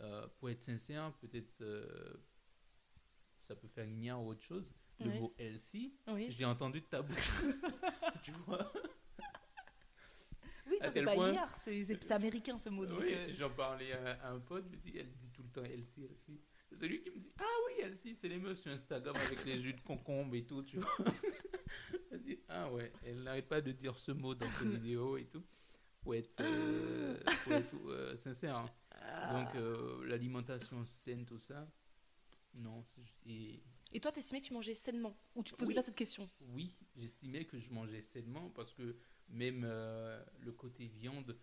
euh, 0.00 0.26
pour 0.38 0.50
être 0.50 0.60
sincère, 0.60 1.12
peut-être 1.20 1.60
euh, 1.62 2.14
ça 3.46 3.54
peut 3.56 3.68
faire 3.68 3.84
une 3.86 4.10
ou 4.12 4.28
autre 4.28 4.42
chose. 4.42 4.74
Le 4.98 5.10
mot 5.20 5.34
healthy, 5.38 5.94
Oui, 6.08 6.30
je 6.30 6.38
l'ai 6.38 6.46
entendu 6.46 6.80
de 6.80 6.86
ta 6.86 7.02
bouche. 7.02 7.30
tu 8.22 8.32
vois? 8.46 8.72
Oui 10.66 10.78
c'est 10.90 11.02
pas 11.04 11.14
point- 11.14 11.34
c'est 11.60 12.12
américain 12.12 12.58
ce 12.58 12.68
mot. 12.70 12.86
Donc, 12.86 13.00
Oui, 13.00 13.14
j'en 13.34 13.50
parlais 13.50 13.92
à, 13.92 14.12
à 14.22 14.30
un 14.32 14.40
pote, 14.40 14.68
me 14.70 14.76
dit, 14.76 14.94
elle 14.98 15.12
dit 15.12 15.28
tout 15.32 15.42
le 15.42 15.48
temps 15.50 15.62
Elsie, 15.64 16.04
Elsie. 16.04 16.40
C'est 16.72 16.88
lui 16.88 17.00
qui 17.00 17.10
me 17.10 17.18
dit, 17.18 17.30
ah 17.38 17.44
oui, 17.66 17.82
Elsie, 17.84 18.14
c'est 18.16 18.28
les 18.28 18.38
meufs 18.38 18.58
sur 18.58 18.72
Instagram 18.72 19.14
avec 19.16 19.44
les 19.44 19.60
jus 19.62 19.74
de 19.74 19.80
concombre 19.82 20.34
et 20.34 20.44
tout, 20.44 20.62
tu 20.62 20.78
vois. 20.78 20.90
Elle 22.10 22.22
dit, 22.22 22.38
ah 22.48 22.70
ouais, 22.72 22.90
elle 23.04 23.22
n'arrête 23.22 23.46
pas 23.48 23.60
de 23.60 23.72
dire 23.72 23.98
ce 23.98 24.10
mot 24.12 24.34
dans 24.34 24.50
ses 24.52 24.64
vidéos 24.68 25.16
et 25.18 25.26
tout, 25.26 25.44
pour 26.06 26.14
être, 26.14 26.36
euh, 26.40 27.18
être, 27.50 27.74
euh, 27.88 28.14
sincère. 28.16 28.56
hein. 28.56 28.70
Donc, 29.32 29.54
euh, 29.56 30.04
l'alimentation 30.06 30.86
saine, 30.86 31.24
tout 31.26 31.40
ça, 31.40 31.68
non. 32.54 32.84
Et 33.26 33.60
Et 33.92 33.98
toi, 34.00 34.12
t'estimais 34.12 34.40
que 34.40 34.46
tu 34.46 34.52
mangeais 34.52 34.72
sainement 34.74 35.16
Ou 35.34 35.42
tu 35.42 35.54
posais 35.54 35.66
Oui. 35.70 35.74
pas 35.74 35.82
cette 35.82 35.96
question? 35.96 36.30
Oui, 36.40 36.76
j'estimais 36.96 37.44
que 37.44 37.58
je 37.58 37.70
mangeais 37.70 38.02
sainement 38.02 38.50
parce 38.50 38.72
que 38.72 38.96
même 39.30 39.64
euh, 39.64 40.22
le 40.38 40.52
côté 40.52 40.86
viande, 40.86 41.36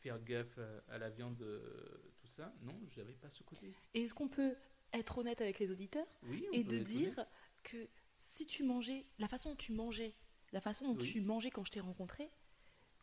faire 0.00 0.18
gaffe 0.24 0.58
à, 0.58 0.94
à 0.94 0.96
la 0.98 1.10
viande, 1.10 1.42
euh, 1.42 2.14
tout 2.16 2.26
ça, 2.28 2.54
non, 2.62 2.80
j'avais 2.96 3.12
pas 3.12 3.28
ce 3.28 3.42
côté. 3.42 3.70
Et 3.92 4.04
est-ce 4.04 4.14
qu'on 4.14 4.28
peut 4.28 4.56
être 4.94 5.18
honnête 5.18 5.42
avec 5.42 5.58
les 5.58 5.70
auditeurs 5.72 6.06
Oui, 6.22 6.46
et 6.52 6.64
de 6.64 6.78
dire 6.78 7.12
honnête. 7.18 7.28
que 7.64 7.86
si 8.18 8.46
tu 8.46 8.62
mangeais, 8.64 9.04
la 9.18 9.28
façon 9.28 9.50
dont 9.50 9.56
tu 9.56 9.72
mangeais, 9.72 10.14
la 10.52 10.62
façon 10.62 10.86
dont 10.86 10.98
Oui. 10.98 11.06
tu 11.12 11.20
mangeais 11.20 11.50
quand 11.50 11.64
je 11.64 11.72
t'ai 11.72 11.80
rencontré, 11.80 12.30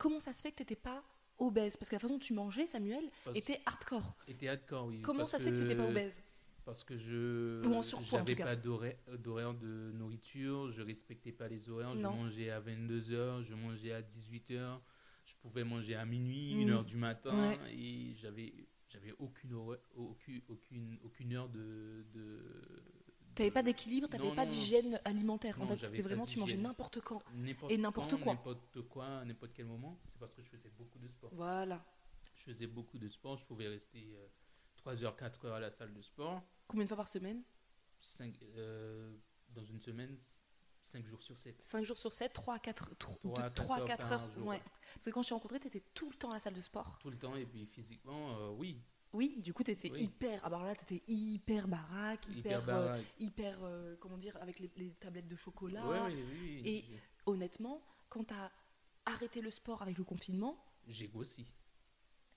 comment 0.01 0.19
ça 0.19 0.33
se 0.33 0.41
fait 0.41 0.51
que 0.51 0.57
tu 0.57 0.63
n'étais 0.63 0.75
pas 0.75 1.03
obèse? 1.37 1.77
Parce 1.77 1.89
que 1.89 1.95
la 1.95 1.99
façon 1.99 2.13
dont 2.15 2.19
tu 2.19 2.33
mangeais, 2.33 2.65
Samuel, 2.67 3.09
Parce- 3.23 3.37
était 3.37 3.59
hardcore. 3.65 4.15
était 4.27 4.47
hardcore, 4.47 4.85
oui. 4.87 5.01
Comment 5.01 5.25
ça 5.25 5.37
se 5.39 5.43
fait 5.45 5.51
que 5.51 5.57
tu 5.57 5.63
n'étais 5.63 5.75
pas 5.75 5.87
obèse? 5.87 6.21
Parce 6.63 6.83
que 6.83 6.95
je 6.95 7.61
cas. 8.35 8.45
pas 8.45 8.55
d'horaire 8.55 9.53
de 9.55 9.91
nourriture, 9.95 10.69
je 10.71 10.81
respectais 10.83 11.31
pas 11.31 11.47
les 11.47 11.69
horaires, 11.69 11.95
je 11.97 12.03
mangeais 12.03 12.49
à 12.51 12.59
22h, 12.61 13.43
je 13.43 13.55
mangeais 13.55 13.91
à 13.93 14.01
18h, 14.03 14.79
je 15.25 15.33
pouvais 15.41 15.63
manger 15.63 15.95
à 15.95 16.05
minuit, 16.05 16.53
Mm. 16.55 16.69
1h 16.69 16.83
du 16.85 16.97
matin 16.97 17.49
Ouais. 17.49 17.73
et 17.73 18.13
j'avais 18.15 18.53
j'avais 18.89 19.13
aucune 19.19 19.53
horaire- 19.53 19.79
aucune 19.95 20.41
aucune 20.49 20.99
aucune 21.03 21.33
heure 21.33 21.49
de 21.49 22.05
de 22.13 22.39
T'avais 23.35 23.49
de- 23.49 23.53
pas 23.53 23.63
d'équilibre, 23.63 24.07
t'avais 24.07 24.23
Non, 24.23 24.35
pas 24.35 24.45
d'hygiène 24.45 24.99
alimentaire. 25.05 25.57
en 25.59 25.63
Non, 25.63 25.67
fait, 25.69 25.77
j'avais 25.77 25.87
c'était 25.97 26.01
vraiment, 26.07 26.25
tu 26.25 26.39
mangeais 26.39 26.57
n'importe 26.57 26.99
quand. 27.01 27.21
et 27.69 27.77
n'importe 27.77 28.15
quoi. 28.21 28.33
N'importe 28.33 28.81
quoi, 28.89 29.23
n'importe 29.25 29.51
quel 29.53 29.65
moment. 29.65 29.97
C'est 30.11 30.19
parce 30.19 30.33
que 30.33 30.41
je 30.41 30.49
faisais 30.49 30.69
beaucoup 30.77 30.99
de 30.99 31.07
sport. 31.07 31.29
Voilà. 31.33 31.83
Je 32.35 32.43
faisais 32.43 32.67
beaucoup 32.67 32.97
de 32.99 33.07
sport. 33.09 33.37
Je 33.37 33.45
pouvais 33.45 33.67
rester 33.67 34.15
3 34.75 35.03
heures, 35.03 35.15
4 35.15 35.45
heures 35.45 35.55
à 35.55 35.59
la 35.59 35.69
salle 35.69 35.93
de 35.93 36.01
sport. 36.01 36.41
Combien 36.67 36.83
de 36.85 36.87
fois 36.87 36.97
par 36.97 37.07
semaine? 37.07 37.41
Cinq- 37.99 38.41
euh, 38.55 39.15
dans 39.49 39.63
une 39.63 39.79
semaine, 39.79 40.17
5 40.83 41.05
jours 41.05 41.21
sur 41.21 41.37
7. 41.39 41.61
5 41.63 41.83
jours 41.85 41.97
sur 41.97 42.11
7, 42.11 42.33
3 42.33 42.55
à 42.55 42.59
4, 42.59 42.95
Trois 42.97 43.39
à 43.39 43.43
quatre 43.43 43.63
3 43.63 43.75
à 43.75 43.79
heures 43.81 43.87
4 43.87 44.09
par 44.09 44.23
heures. 44.23 44.31
jour. 44.31 44.47
Ouais. 44.47 44.61
Parce 44.95 45.05
que 45.05 45.09
quand 45.11 45.21
je 45.21 45.27
t'ai 45.29 45.33
rencontré, 45.35 45.59
t'étais 45.59 45.83
tout 45.93 46.09
le 46.09 46.15
temps 46.15 46.29
à 46.31 46.33
la 46.33 46.39
salle 46.39 46.53
de 46.55 46.61
sport. 46.61 46.97
Tout 46.99 47.11
le 47.11 47.17
temps, 47.17 47.35
et 47.35 47.45
puis 47.45 47.65
physiquement, 47.67 48.35
euh, 48.39 48.49
oui. 48.49 48.81
Oui, 49.13 49.35
du 49.41 49.53
coup, 49.53 49.63
t'étais 49.63 49.91
Oui. 49.91 50.03
hyper. 50.03 50.43
Alors 50.45 50.63
là, 50.63 50.75
t'étais 50.75 51.03
hyper 51.07 51.67
baraque, 51.67 52.25
hyper. 52.27 52.37
Hyper 52.61 52.61
euh, 52.61 52.65
baraque. 52.87 53.05
hyper, 53.19 53.57
euh, 53.63 53.95
comment 53.99 54.17
dire, 54.17 54.37
avec 54.41 54.59
les, 54.59 54.71
les 54.77 54.91
tablettes 54.91 55.27
de 55.27 55.35
chocolat. 55.35 55.83
Oui, 56.07 56.23
oui. 56.41 56.61
Et- 56.65 56.85
Honnêtement, 57.27 57.81
quand 58.09 58.23
t'as 58.23 58.49
arrêté 59.05 59.41
le 59.41 59.51
sport 59.51 59.81
avec 59.83 59.97
le 59.97 60.03
confinement, 60.03 60.57
J'ai 60.87 61.07
grossi. 61.07 61.45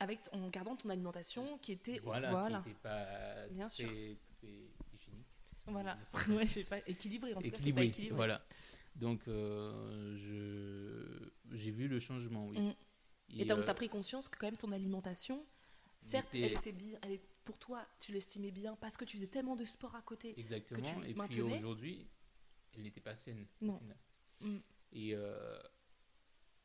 avec, 0.00 0.18
en 0.32 0.48
gardant 0.50 0.76
ton 0.76 0.90
alimentation 0.90 1.56
qui 1.58 1.72
était. 1.72 2.00
Voilà, 2.00 2.30
voilà. 2.30 2.60
qui 2.62 2.68
n'était 2.68 2.80
pas 2.80 3.48
Bien 3.50 3.68
sûr. 3.68 3.86
très 3.88 4.18
hygiénique. 4.92 5.26
Voilà. 5.66 5.96
Ouais, 6.28 6.46
je 6.46 6.52
sais 6.52 6.64
pas, 6.64 6.78
équilibré 6.86 7.32
en 7.32 7.36
tout 7.40 7.50
cas. 7.50 7.56
équilibré, 7.56 7.92
voilà. 8.12 8.44
Donc, 8.96 9.26
euh, 9.28 10.16
je 10.18 11.56
j'ai 11.56 11.70
vu 11.70 11.88
le 11.88 11.98
changement, 12.00 12.46
oui. 12.48 12.60
Mm. 12.60 12.74
Et 13.40 13.44
donc, 13.46 13.60
euh, 13.60 13.64
tu 13.64 13.70
as 13.70 13.74
pris 13.74 13.88
conscience 13.88 14.28
que 14.28 14.36
quand 14.38 14.46
même 14.48 14.56
ton 14.56 14.70
alimentation, 14.72 15.44
certes, 16.04 16.34
elle 16.34 16.52
était 16.52 16.72
bien, 16.72 16.98
elle 17.02 17.12
est, 17.12 17.22
pour 17.44 17.58
toi, 17.58 17.86
tu 18.00 18.12
l'estimais 18.12 18.50
bien 18.50 18.76
parce 18.76 18.96
que 18.96 19.04
tu 19.04 19.16
faisais 19.16 19.26
tellement 19.28 19.56
de 19.56 19.64
sport 19.64 19.94
à 19.94 20.02
côté. 20.02 20.38
Exactement. 20.38 20.82
tu 20.82 21.10
Et 21.10 21.14
puis 21.14 21.40
aujourd'hui, 21.42 22.08
elle 22.72 22.82
n'était 22.82 23.00
pas 23.00 23.14
saine. 23.14 23.46
Non. 23.60 23.80
Mm. 24.40 24.58
Et 24.92 25.14
euh, 25.14 25.58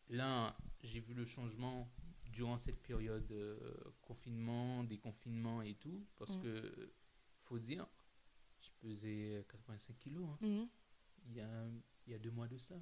là, 0.10 0.56
j'ai 0.84 1.00
vu 1.00 1.14
le 1.14 1.26
changement 1.26 1.90
durant 2.28 2.58
cette 2.58 2.82
période 2.82 3.32
euh, 3.32 3.58
confinement, 4.02 4.84
déconfinement 4.84 5.62
et 5.62 5.76
tout. 5.76 6.06
Parce 6.16 6.36
Mm. 6.38 6.42
que, 6.42 6.92
faut 7.44 7.60
dire, 7.60 7.88
je 8.62 8.70
pesais 8.82 9.46
85 9.50 9.98
kilos 9.98 10.28
hein, 10.30 10.38
Mhm. 10.42 10.70
il, 11.28 11.34
y 11.36 11.42
a, 11.42 11.66
il 12.08 12.12
y 12.12 12.16
a 12.16 12.20
deux 12.20 12.32
mois 12.32 12.48
de 12.48 12.58
cela. 12.58 12.80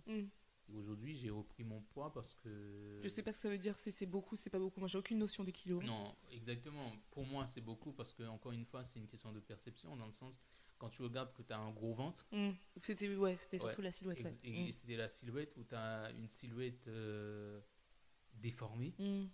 Et 0.69 0.73
aujourd'hui, 0.73 1.15
j'ai 1.15 1.29
repris 1.29 1.63
mon 1.63 1.81
poids 1.81 2.11
parce 2.11 2.33
que. 2.33 2.99
Je 3.01 3.07
sais 3.07 3.23
pas 3.23 3.31
ce 3.31 3.37
que 3.37 3.41
ça 3.43 3.49
veut 3.49 3.57
dire, 3.57 3.77
si 3.79 3.91
c'est 3.91 4.05
beaucoup, 4.05 4.35
c'est 4.35 4.49
pas 4.49 4.59
beaucoup. 4.59 4.79
Moi, 4.79 4.89
j'ai 4.89 4.97
aucune 4.97 5.17
notion 5.17 5.43
des 5.43 5.53
kilos. 5.53 5.83
Non, 5.85 6.13
exactement. 6.31 6.91
Pour 7.11 7.25
moi, 7.25 7.45
c'est 7.47 7.61
beaucoup 7.61 7.93
parce 7.93 8.13
que, 8.13 8.23
encore 8.23 8.51
une 8.51 8.65
fois, 8.65 8.83
c'est 8.83 8.99
une 8.99 9.07
question 9.07 9.31
de 9.31 9.39
perception 9.39 9.95
dans 9.95 10.05
le 10.07 10.11
sens, 10.13 10.37
quand 10.77 10.89
tu 10.89 11.01
regardes 11.03 11.31
que 11.33 11.41
tu 11.41 11.53
as 11.53 11.57
un 11.59 11.71
gros 11.71 11.93
ventre, 11.93 12.27
Mm. 12.31 12.49
C'était 12.81 13.15
ouais, 13.15 13.37
c'était 13.37 13.57
Ouais. 13.63 13.69
surtout 13.69 13.81
la 13.81 13.91
silhouette. 13.91 14.19
et, 14.19 14.23
ouais. 14.51 14.67
et 14.67 14.71
c'était 14.73 14.97
la 14.97 15.07
silhouette 15.07 15.55
où 15.57 15.63
tu 15.63 15.73
as 15.73 16.11
une 16.11 16.27
silhouette 16.27 16.87
euh, 16.87 17.59
déformée. 18.33 18.93
Mm. 18.99 19.03
Mm. 19.05 19.29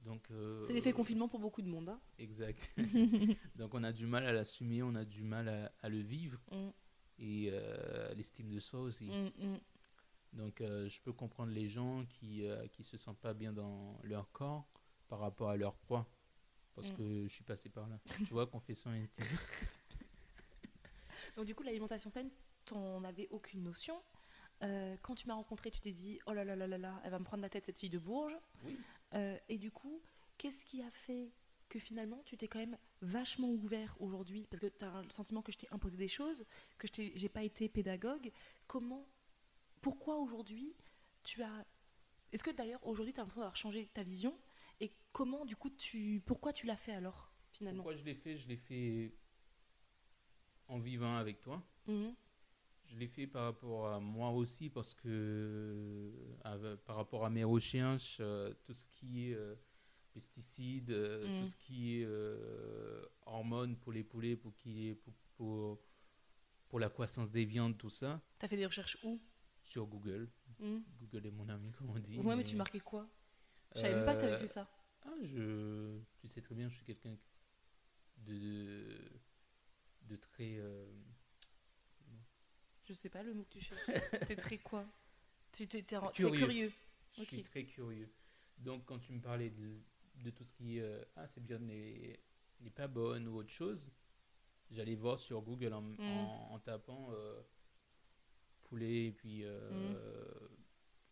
Donc, 0.00 0.30
euh, 0.32 0.58
C'est 0.58 0.72
l'effet 0.74 0.92
confinement 0.92 1.28
pour 1.28 1.38
beaucoup 1.40 1.62
de 1.62 1.68
monde. 1.68 1.88
hein. 1.88 2.00
Exact. 2.18 2.74
Donc, 3.56 3.72
on 3.74 3.82
a 3.84 3.92
du 3.92 4.06
mal 4.06 4.26
à 4.26 4.32
l'assumer, 4.32 4.82
on 4.82 4.94
a 4.96 5.04
du 5.04 5.22
mal 5.22 5.48
à, 5.48 5.72
à 5.82 5.88
le 5.88 6.00
vivre 6.00 6.40
Mm. 6.50 6.68
et 7.20 7.48
euh, 7.52 8.12
l'estime 8.14 8.50
de 8.50 8.58
soi 8.58 8.80
aussi. 8.80 9.08
Donc, 10.34 10.60
euh, 10.60 10.88
je 10.88 11.00
peux 11.00 11.12
comprendre 11.12 11.52
les 11.52 11.68
gens 11.68 12.04
qui 12.06 12.46
euh, 12.46 12.66
qui 12.68 12.82
se 12.84 12.96
sentent 12.96 13.18
pas 13.20 13.34
bien 13.34 13.52
dans 13.52 13.98
leur 14.02 14.30
corps 14.32 14.66
par 15.08 15.18
rapport 15.20 15.50
à 15.50 15.56
leur 15.56 15.74
poids. 15.74 16.06
Parce 16.74 16.90
Mm. 16.90 16.96
que 16.96 17.28
je 17.28 17.34
suis 17.34 17.44
passé 17.44 17.68
par 17.68 17.86
là. 17.88 17.98
tu 18.26 18.32
vois, 18.32 18.46
confession 18.46 18.90
intime. 18.90 19.24
Donc 21.36 21.46
du 21.46 21.54
coup, 21.54 21.62
l'alimentation 21.62 22.10
saine, 22.10 22.30
t'en 22.64 23.02
avais 23.04 23.28
aucune 23.30 23.62
notion. 23.62 24.00
Euh, 24.62 24.96
quand 25.02 25.14
tu 25.14 25.26
m'as 25.26 25.34
rencontré, 25.34 25.70
tu 25.70 25.80
t'es 25.80 25.92
dit 25.92 26.20
oh 26.26 26.32
là 26.32 26.44
là 26.44 26.56
là 26.56 26.66
là 26.66 26.78
là, 26.78 27.00
elle 27.04 27.10
va 27.10 27.18
me 27.18 27.24
prendre 27.24 27.42
la 27.42 27.48
tête 27.48 27.64
cette 27.66 27.78
fille 27.78 27.90
de 27.90 27.98
Bourges. 27.98 28.36
Oui. 28.64 28.78
Euh, 29.14 29.36
et 29.48 29.58
du 29.58 29.70
coup, 29.70 30.00
qu'est-ce 30.38 30.64
qui 30.64 30.82
a 30.82 30.90
fait 30.90 31.30
que 31.68 31.78
finalement 31.78 32.22
tu 32.24 32.36
t'es 32.36 32.46
quand 32.46 32.60
même 32.60 32.78
vachement 33.02 33.48
ouvert 33.50 33.96
aujourd'hui? 34.00 34.46
Parce 34.50 34.60
que 34.60 34.66
tu 34.68 34.84
as 34.84 35.02
le 35.02 35.10
sentiment 35.10 35.42
que 35.42 35.52
je 35.52 35.58
t'ai 35.58 35.68
imposé 35.72 35.96
des 35.96 36.08
choses, 36.08 36.44
que 36.78 36.86
je 36.88 37.10
j'ai 37.14 37.28
pas 37.28 37.42
été 37.42 37.68
pédagogue. 37.68 38.30
Comment, 38.66 39.06
pourquoi 39.84 40.16
aujourd'hui 40.16 40.74
tu 41.22 41.42
as. 41.42 41.66
Est-ce 42.32 42.42
que 42.42 42.50
d'ailleurs 42.50 42.84
aujourd'hui 42.86 43.12
tu 43.12 43.20
as 43.20 43.22
l'impression 43.22 43.42
d'avoir 43.42 43.56
changé 43.56 43.86
ta 43.92 44.02
vision 44.02 44.34
Et 44.80 44.94
comment 45.12 45.44
du 45.44 45.56
coup 45.56 45.68
tu. 45.68 46.22
Pourquoi 46.24 46.54
tu 46.54 46.64
l'as 46.66 46.76
fait 46.76 46.94
alors 46.94 47.30
finalement? 47.52 47.82
Pourquoi 47.82 47.94
je 48.00 48.04
l'ai 48.04 48.14
fait? 48.14 48.36
Je 48.38 48.48
l'ai 48.48 48.56
fait 48.56 49.14
en 50.68 50.78
vivant 50.78 51.16
avec 51.16 51.40
toi. 51.40 51.62
Mhm. 51.86 52.14
Je 52.86 52.96
l'ai 52.96 53.08
fait 53.08 53.26
par 53.26 53.44
rapport 53.44 53.88
à 53.88 54.00
moi 54.00 54.30
aussi 54.30 54.70
parce 54.70 54.94
que 54.94 56.10
avec- 56.44 56.80
par 56.84 56.96
rapport 56.96 57.24
à 57.26 57.30
mes 57.30 57.44
recherches, 57.44 58.18
euh, 58.20 58.54
tout 58.64 58.72
ce 58.74 58.86
qui 58.88 59.28
est 59.30 59.34
euh, 59.34 59.54
pesticides, 60.12 60.90
euh, 60.92 61.28
Mm. 61.28 61.38
tout 61.38 61.46
ce 61.46 61.56
qui 61.56 61.98
est 62.00 62.04
euh, 62.06 63.04
hormones 63.26 63.76
pour 63.76 63.92
les 63.92 64.04
poulets, 64.04 64.36
pour, 64.36 64.54
qui, 64.54 64.94
pour, 65.02 65.12
pour, 65.36 65.80
pour 66.68 66.78
la 66.80 66.88
croissance 66.88 67.30
des 67.30 67.44
viandes, 67.44 67.76
tout 67.76 67.90
ça, 67.90 68.22
T'as 68.38 68.48
fait 68.48 68.56
des 68.56 68.66
recherches 68.66 68.98
où? 69.02 69.20
Sur 69.64 69.86
Google. 69.86 70.30
Mhm. 70.60 70.84
Google 71.00 71.26
est 71.26 71.30
mon 71.32 71.48
ami, 71.48 71.72
comme 71.72 71.90
on 71.90 71.98
dit. 71.98 72.18
Ouais, 72.20 72.36
mais 72.36 72.44
tu 72.44 72.54
marquais 72.56 72.80
quoi? 72.80 73.08
Je 73.74 73.80
savais 73.80 73.94
même 73.96 74.04
pas 74.04 74.14
que 74.14 74.20
t'avais 74.20 74.34
Euh, 74.34 74.38
fait 74.40 74.46
ça. 74.46 74.68
Ah, 75.02 75.14
je, 75.22 75.98
tu 76.20 76.28
sais 76.28 76.40
très 76.40 76.54
bien, 76.54 76.68
je 76.68 76.76
suis 76.76 76.84
quelqu'un 76.84 77.16
de, 78.18 78.96
de 80.02 80.16
très... 80.16 80.56
euh, 80.58 80.86
Je 82.84 82.92
sais 82.94 83.08
pas 83.08 83.22
le 83.22 83.34
mot 83.34 83.44
que 83.44 83.58
tu 83.58 83.60
cherches. 83.60 83.80
T'es 84.28 84.36
très 84.36 84.58
quoi? 84.58 84.86
Tu 85.52 85.66
t'es 85.66 85.82
t'es- 85.82 85.98
t'es 85.98 86.12
Curieux. 86.12 86.38
curieux. 86.38 86.72
Je 87.18 87.24
suis 87.24 87.42
très 87.42 87.64
curieux. 87.64 88.12
Donc, 88.58 88.84
quand 88.84 88.98
tu 88.98 89.12
me 89.12 89.20
parlais 89.20 89.50
de, 89.50 89.80
de 90.16 90.30
tout 90.30 90.44
ce 90.44 90.52
qui 90.52 90.78
est 90.78 90.82
euh, 90.82 91.02
ah, 91.16 91.26
cette 91.28 91.46
viande 91.46 91.62
n'est 91.62 92.20
n'est 92.60 92.70
pas 92.70 92.86
bonne 92.88 93.26
ou 93.28 93.36
autre 93.36 93.52
chose, 93.52 93.90
j'allais 94.70 94.94
voir 94.94 95.18
sur 95.18 95.42
Google 95.42 95.72
en, 95.74 95.82
Mm. 95.82 96.00
en- 96.00 96.52
en 96.54 96.58
tapant 96.60 97.08
euh, 97.12 97.42
poulet 98.74 99.06
et 99.06 99.12
puis 99.12 99.44
euh, 99.44 99.70
Mm. 99.70 100.56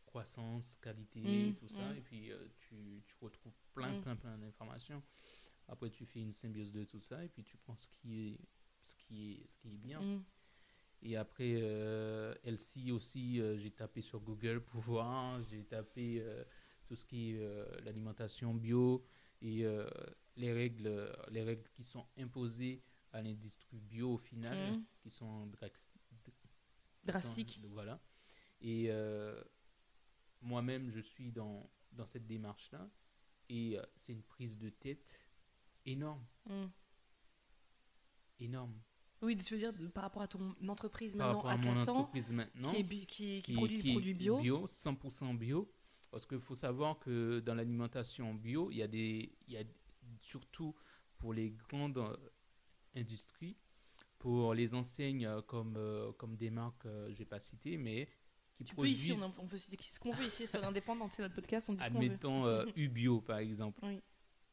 croissance, 0.05 0.77
qualité, 0.83 1.21
Mm, 1.51 1.55
tout 1.55 1.69
ça. 1.69 1.89
mm. 1.93 1.97
Et 1.97 2.01
puis, 2.01 2.33
euh, 2.33 2.37
tu, 2.59 3.03
tu 3.07 3.15
retrouves 3.21 3.55
plein, 3.73 4.01
plein, 4.01 4.17
plein 4.17 4.37
d'informations. 4.37 5.03
Après, 5.69 5.91
tu 5.91 6.05
fais 6.05 6.21
une 6.21 6.33
symbiose 6.33 6.73
de 6.73 6.85
tout 6.85 6.99
ça 7.01 7.25
et 7.25 7.29
puis 7.29 7.45
tu 7.45 7.57
prends 7.57 7.77
ce 7.77 7.89
qui 7.89 8.29
est, 8.33 8.39
ce 8.83 8.95
qui 8.97 9.33
est, 9.33 9.47
ce 9.47 9.57
qui 9.59 9.69
est 9.75 9.77
bien. 9.79 10.01
Et 11.05 11.17
après, 11.17 11.53
Elsie 12.45 12.93
aussi, 12.93 13.41
euh, 13.41 13.57
j'ai 13.59 13.71
tapé 13.71 14.01
sur 14.03 14.21
Google 14.21 14.61
pour 14.71 14.81
voir. 14.83 15.41
J'ai 15.45 15.63
tapé 15.65 16.23
tout 16.87 16.97
ce 16.97 17.05
qui 17.05 17.31
est 17.31 17.83
l'alimentation 17.85 18.55
bio 18.55 19.07
et 19.41 19.65
les, 20.37 20.53
règles, 20.53 21.11
les 21.31 21.43
règles 21.45 21.69
qui 21.71 21.85
sont 21.85 22.05
imposées 22.19 22.83
à 23.13 23.23
l'industrie 23.23 23.79
bio 23.81 24.15
au 24.15 24.19
final, 24.19 24.59
qui 25.01 25.11
sont 25.11 25.47
Drastique. 27.05 27.61
voilà. 27.71 28.01
Et 28.61 28.87
euh, 28.91 29.43
moi-même, 30.41 30.91
je 30.91 31.01
suis 31.01 31.33
dans, 31.33 31.69
dans 31.93 32.07
cette 32.07 32.27
démarche-là. 32.27 32.89
Et 33.49 33.79
euh, 33.79 33.83
c'est 33.97 34.13
une 34.13 34.23
prise 34.23 34.59
de 34.59 34.71
tête 34.71 35.27
énorme, 35.85 36.25
Mm. 36.47 36.67
énorme. 38.41 38.75
Oui, 39.21 39.37
tu 39.37 39.55
veux 39.55 39.61
dire 39.61 39.73
de- 39.73 39.87
par 39.89 40.03
rapport 40.05 40.23
à 40.23 40.29
ton 40.29 40.55
entreprise 40.69 41.15
Par 41.17 41.35
maintenant 41.35 41.49
à 41.49 41.53
à 41.53 41.57
mon 41.57 41.75
Cassan, 41.75 41.97
entreprise 41.97 42.33
maintenant. 42.33 42.71
qui, 42.71 42.77
est 42.79 42.83
bi- 42.83 43.07
qui, 43.07 43.25
qui 43.37 43.43
qui- 43.43 43.55
produit 43.55 43.83
des 43.83 43.93
produits 43.93 44.15
bio. 44.15 44.67
100% 44.67 45.35
bio. 45.37 45.73
Parce 46.11 46.27
qu'il 46.27 46.41
faut 46.41 46.55
savoir 46.55 46.99
que 46.99 47.41
dans 47.41 47.55
l'alimentation 47.55 48.35
bio, 48.35 48.71
il 48.71 48.79
y 48.79 48.83
a 48.83 48.89
des, 48.89 49.35
il 49.47 49.55
y 49.55 49.57
a 49.57 49.65
surtout 50.21 50.75
pour 51.19 51.33
les 51.33 51.51
grandes 51.53 51.99
euh, 51.99 52.17
industries, 52.97 53.57
pour 54.23 54.55
les 54.55 54.73
enseignes 54.73 55.27
euh, 55.27 55.43
comme, 55.43 55.75
euh, 55.77 56.13
comme 56.13 56.37
des 56.37 56.49
marques, 56.51 56.87
euh, 56.87 57.13
je 57.13 57.19
n'ai 57.19 57.25
pas 57.25 57.41
cité, 57.41 57.77
mais 57.77 58.09
qui 58.57 58.63
Tu 58.63 58.77
peux 58.77 58.87
ici, 58.87 59.09
produisent, 59.11 59.35
on, 59.37 59.43
on 59.43 59.49
peut 59.49 59.57
citer 59.57 59.77
ce 59.83 59.99
qu'on 59.99 60.13
veut 60.13 60.27
ici, 60.27 60.47
c'est 60.47 60.63
indépendant, 60.63 61.11
c'est 61.11 61.23
notre 61.23 61.35
podcast, 61.35 61.69
on 61.69 61.73
dit 61.75 61.83
admettons, 61.83 62.47
euh, 62.47 62.65
Ubio 62.77 63.21
par 63.21 63.39
exemple, 63.39 63.81
Oui. 63.85 64.01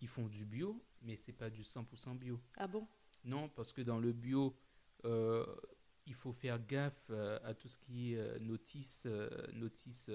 ils 0.02 0.08
font 0.08 0.28
du 0.28 0.44
bio, 0.44 0.84
mais 1.04 1.18
c'est 1.18 1.34
pas 1.34 1.52
du 1.52 1.62
100% 1.62 2.18
bio. 2.18 2.42
Ah 2.58 2.66
bon? 2.66 2.88
Non, 3.24 3.48
parce 3.48 3.72
que 3.72 3.82
dans 3.84 4.00
le 4.00 4.12
bio, 4.12 4.58
il 5.04 6.16
faut 6.16 6.34
faire 6.34 6.66
gaffe 6.66 7.12
à 7.44 7.54
tout 7.54 7.68
ce 7.68 7.78
qui 7.78 8.16
est 8.16 8.40
notice, 8.40 9.06
notice, 9.54 10.10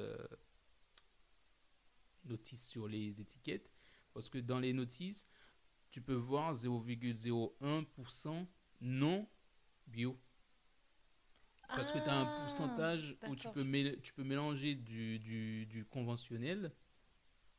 notice 2.25 2.67
sur 2.69 2.89
les 2.89 3.21
étiquettes. 3.21 3.71
Parce 4.15 4.29
que 4.29 4.39
dans 4.39 4.59
les 4.59 4.73
notices, 4.73 5.29
tu 5.93 6.01
peux 6.01 6.15
voir 6.15 6.55
0,01% 6.55 8.47
non 8.81 9.29
bio. 9.87 10.19
Parce 11.69 11.91
que 11.93 11.99
tu 11.99 12.05
as 12.09 12.15
un 12.21 12.23
Ah, 12.27 12.41
pourcentage 12.43 13.17
où 13.29 13.35
tu 13.35 13.49
peux, 13.49 13.65
tu 14.03 14.13
peux 14.13 14.23
mélanger 14.25 14.75
du, 14.75 15.19
du, 15.19 15.67
du 15.67 15.85
conventionnel. 15.85 16.71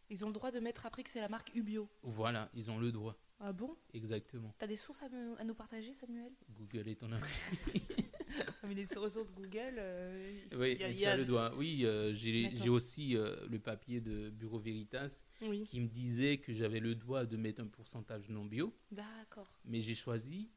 Ils 0.10 0.24
ont 0.24 0.28
le 0.30 0.34
droit 0.34 0.52
de 0.52 0.60
mettre 0.60 0.86
après 0.86 1.04
que 1.04 1.10
c'est 1.10 1.20
la 1.22 1.28
marque 1.30 1.54
Ubio. 1.56 1.90
Voilà, 2.04 2.50
ils 2.54 2.70
ont 2.70 2.78
le 2.80 2.92
droit. 2.92 3.18
Ah 3.40 3.52
bon? 3.52 3.76
Exactement. 3.94 4.54
T'as 4.58 4.68
des 4.68 4.76
sources 4.78 5.02
à, 5.02 5.10
me- 5.10 5.38
à 5.40 5.44
nous 5.44 5.56
partager, 5.56 5.94
Samuel? 5.94 6.32
Google 6.52 6.88
est 6.88 6.96
ton 6.96 7.12
ami. 7.12 7.24
Mais 8.64 8.74
les 8.74 8.86
ressources 8.96 9.34
Google, 9.34 9.76
euh, 9.78 10.40
Oui, 10.54 10.78
y 10.80 10.84
a- 10.84 11.14
y 11.14 11.18
le 11.18 11.26
droit. 11.26 11.52
Oui, 11.56 11.86
euh, 11.86 12.14
j'ai 12.14 12.70
aussi 12.70 13.18
euh, 13.18 13.36
le 13.50 13.60
papier 13.60 14.00
de 14.02 14.30
Bureau 14.30 14.60
Veritas 14.60 15.24
Oui, 15.42 15.64
qui 15.64 15.80
me 15.82 15.88
disait 15.88 16.38
que 16.38 16.54
j'avais 16.54 16.80
le 16.80 16.96
droit 16.96 17.26
de 17.26 17.36
mettre 17.38 17.62
un 17.62 17.68
pourcentage 17.68 18.30
non 18.30 18.46
bio, 18.46 18.74
d'accord. 18.92 19.60
mais 19.66 19.82
j'ai 19.82 19.96
choisi, 19.96 20.50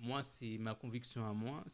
moi, 0.00 0.22
c'est 0.22 0.58
ma 0.58 0.74
conviction 0.74 1.24
à 1.28 1.32
moi, 1.32 1.64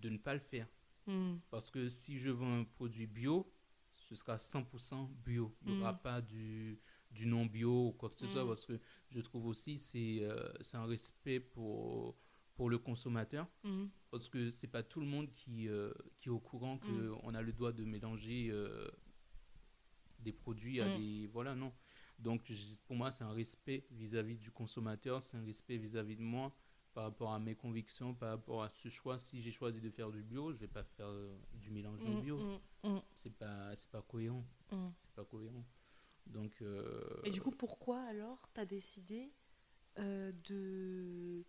de 0.00 0.08
ne 0.08 0.18
pas 0.18 0.34
le 0.34 0.40
faire. 0.40 0.68
Hmm. 1.06 1.36
Parce 1.50 1.70
que 1.70 1.88
si 1.88 2.16
je 2.16 2.30
vends 2.30 2.60
un 2.60 2.64
produit 2.64 3.06
bio, 3.06 3.50
ce 3.90 4.14
sera 4.14 4.36
100% 4.36 5.08
bio. 5.24 5.54
Il 5.64 5.74
n'y 5.74 5.80
aura 5.80 5.92
Mm. 5.94 6.00
pas 6.02 6.20
du, 6.20 6.78
du 7.10 7.26
non 7.26 7.46
bio 7.46 7.88
ou 7.88 7.92
quoi 7.92 8.08
que 8.10 8.16
ce 8.16 8.26
soit, 8.26 8.44
Mm. 8.44 8.48
parce 8.48 8.66
que 8.66 8.78
je 9.10 9.20
trouve 9.20 9.46
aussi 9.46 9.78
c'est 9.78 10.18
euh, 10.22 10.52
c'est 10.60 10.76
un 10.76 10.84
respect 10.86 11.40
pour, 11.40 12.16
pour 12.54 12.68
le 12.70 12.78
consommateur. 12.78 13.48
Hmm. 13.64 13.86
Parce 14.10 14.28
que 14.28 14.50
c'est 14.50 14.68
pas 14.68 14.82
tout 14.82 15.00
le 15.00 15.06
monde 15.06 15.32
qui, 15.34 15.66
euh, 15.68 15.92
qui 16.20 16.28
est 16.28 16.32
au 16.32 16.40
courant 16.40 16.78
qu'on 16.78 17.34
a 17.34 17.42
le 17.42 17.52
droit 17.52 17.72
de 17.72 17.84
mélanger 17.84 18.48
euh, 18.50 18.86
des 20.20 20.32
produits 20.32 20.80
à 20.80 20.96
des. 20.96 21.26
Voilà, 21.32 21.54
non. 21.54 21.72
Donc 22.18 22.52
pour 22.86 22.96
moi, 22.96 23.10
c'est 23.10 23.24
un 23.24 23.32
respect 23.32 23.86
vis-à-vis 23.90 24.36
du 24.38 24.50
consommateur, 24.50 25.22
c'est 25.22 25.36
un 25.36 25.44
respect 25.44 25.76
vis-à-vis 25.78 26.16
de 26.16 26.22
moi 26.22 26.54
par 26.92 27.04
rapport 27.04 27.32
à 27.32 27.38
mes 27.38 27.54
convictions, 27.54 28.14
par 28.14 28.30
rapport 28.30 28.62
à 28.62 28.68
ce 28.68 28.88
choix. 28.88 29.18
Si 29.18 29.40
j'ai 29.40 29.50
choisi 29.50 29.80
de 29.80 29.90
faire 29.90 30.10
du 30.10 30.22
bio, 30.22 30.52
je 30.52 30.58
vais 30.58 30.68
pas 30.68 30.84
faire 30.84 31.06
euh, 31.06 31.36
du 31.54 31.70
mélange 31.70 32.00
non 32.00 32.18
Hmm, 32.18 32.20
bio. 32.20 32.38
hmm, 32.38 32.88
hmm, 32.88 33.00
C'est 33.14 33.34
pas, 33.34 33.74
c'est 33.76 33.90
pas 33.90 34.02
cohérent. 34.02 34.44
hmm. 34.70 34.88
C'est 35.04 35.14
pas 35.14 35.24
cohérent. 35.24 35.64
Donc. 36.26 36.60
euh, 36.62 37.20
Et 37.24 37.30
du 37.30 37.40
coup, 37.40 37.50
pourquoi 37.50 38.00
alors 38.02 38.48
t'as 38.52 38.64
décidé 38.66 39.32
euh, 39.98 40.32
de, 40.48 41.44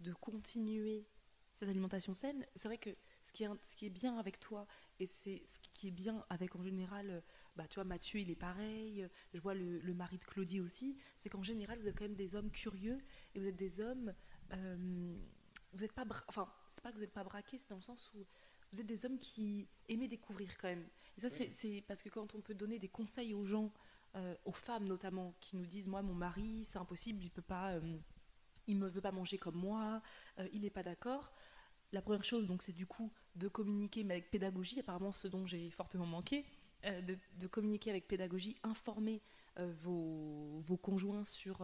de 0.00 0.12
continuer 0.14 1.06
cette 1.54 1.68
alimentation 1.68 2.14
saine? 2.14 2.46
C'est 2.56 2.68
vrai 2.68 2.78
que 2.78 2.90
ce 3.24 3.32
qui, 3.32 3.44
est, 3.44 3.48
ce 3.62 3.76
qui 3.76 3.86
est 3.86 3.90
bien 3.90 4.18
avec 4.18 4.40
toi, 4.40 4.66
et 4.98 5.06
c'est 5.06 5.42
ce 5.46 5.58
qui 5.74 5.88
est 5.88 5.92
bien 5.92 6.24
avec 6.30 6.56
en 6.56 6.62
général, 6.62 7.22
bah, 7.54 7.68
tu 7.68 7.74
vois, 7.76 7.84
Mathieu, 7.84 8.18
il 8.20 8.30
est 8.30 8.34
pareil, 8.36 9.06
je 9.34 9.38
vois 9.38 9.54
le, 9.54 9.78
le 9.78 9.94
mari 9.94 10.18
de 10.18 10.24
Claudie 10.24 10.60
aussi, 10.60 10.96
c'est 11.18 11.28
qu'en 11.28 11.42
général, 11.42 11.78
vous 11.78 11.86
êtes 11.86 11.96
quand 11.96 12.04
même 12.04 12.16
des 12.16 12.34
hommes 12.34 12.50
curieux, 12.50 12.98
et 13.34 13.38
vous 13.38 13.46
êtes 13.46 13.56
des 13.56 13.80
hommes... 13.80 14.14
euh, 14.52 15.16
vous 15.72 15.80
n'êtes 15.80 15.92
pas... 15.92 16.04
Enfin, 16.28 16.52
c'est 16.68 16.82
pas 16.82 16.90
que 16.90 16.96
vous 16.96 17.02
n'êtes 17.02 17.12
pas 17.12 17.24
braqués, 17.24 17.58
c'est 17.58 17.70
dans 17.70 17.76
le 17.76 17.82
sens 17.82 18.12
où 18.14 18.24
vous 18.72 18.80
êtes 18.80 18.86
des 18.86 19.04
hommes 19.04 19.18
qui 19.18 19.68
aimez 19.88 20.08
découvrir 20.08 20.56
quand 20.58 20.68
même. 20.68 20.86
Et 21.18 21.20
ça, 21.20 21.28
c'est- 21.28 21.52
c'est 21.52 21.82
parce 21.86 22.02
que 22.02 22.08
quand 22.08 22.34
on 22.34 22.40
peut 22.40 22.54
donner 22.54 22.78
des 22.78 22.88
conseils 22.88 23.34
aux 23.34 23.44
gens, 23.44 23.72
euh, 24.16 24.34
aux 24.44 24.52
femmes 24.52 24.86
notamment, 24.88 25.34
qui 25.40 25.56
nous 25.56 25.66
disent 25.66 25.88
moi 25.88 26.02
mon 26.02 26.14
mari 26.14 26.64
c'est 26.64 26.78
impossible, 26.78 27.22
il 27.24 27.30
peut 27.30 27.42
pas, 27.42 27.72
euh, 27.72 27.98
il 28.66 28.76
me 28.76 28.88
veut 28.88 29.00
pas 29.00 29.12
manger 29.12 29.38
comme 29.38 29.56
moi, 29.56 30.02
euh, 30.38 30.48
il 30.52 30.62
n'est 30.62 30.70
pas 30.70 30.82
d'accord. 30.82 31.32
La 31.92 32.00
première 32.02 32.24
chose 32.24 32.46
donc 32.46 32.62
c'est 32.62 32.72
du 32.72 32.86
coup 32.86 33.10
de 33.36 33.48
communiquer 33.48 34.04
mais 34.04 34.14
avec 34.14 34.30
pédagogie, 34.30 34.80
apparemment 34.80 35.12
ce 35.12 35.28
dont 35.28 35.46
j'ai 35.46 35.70
fortement 35.70 36.06
manqué, 36.06 36.44
de, 36.84 37.16
de 37.38 37.46
communiquer 37.46 37.90
avec 37.90 38.08
pédagogie, 38.08 38.56
informer 38.64 39.22
vos, 39.56 40.60
vos 40.60 40.76
conjoints 40.76 41.24
sur 41.24 41.62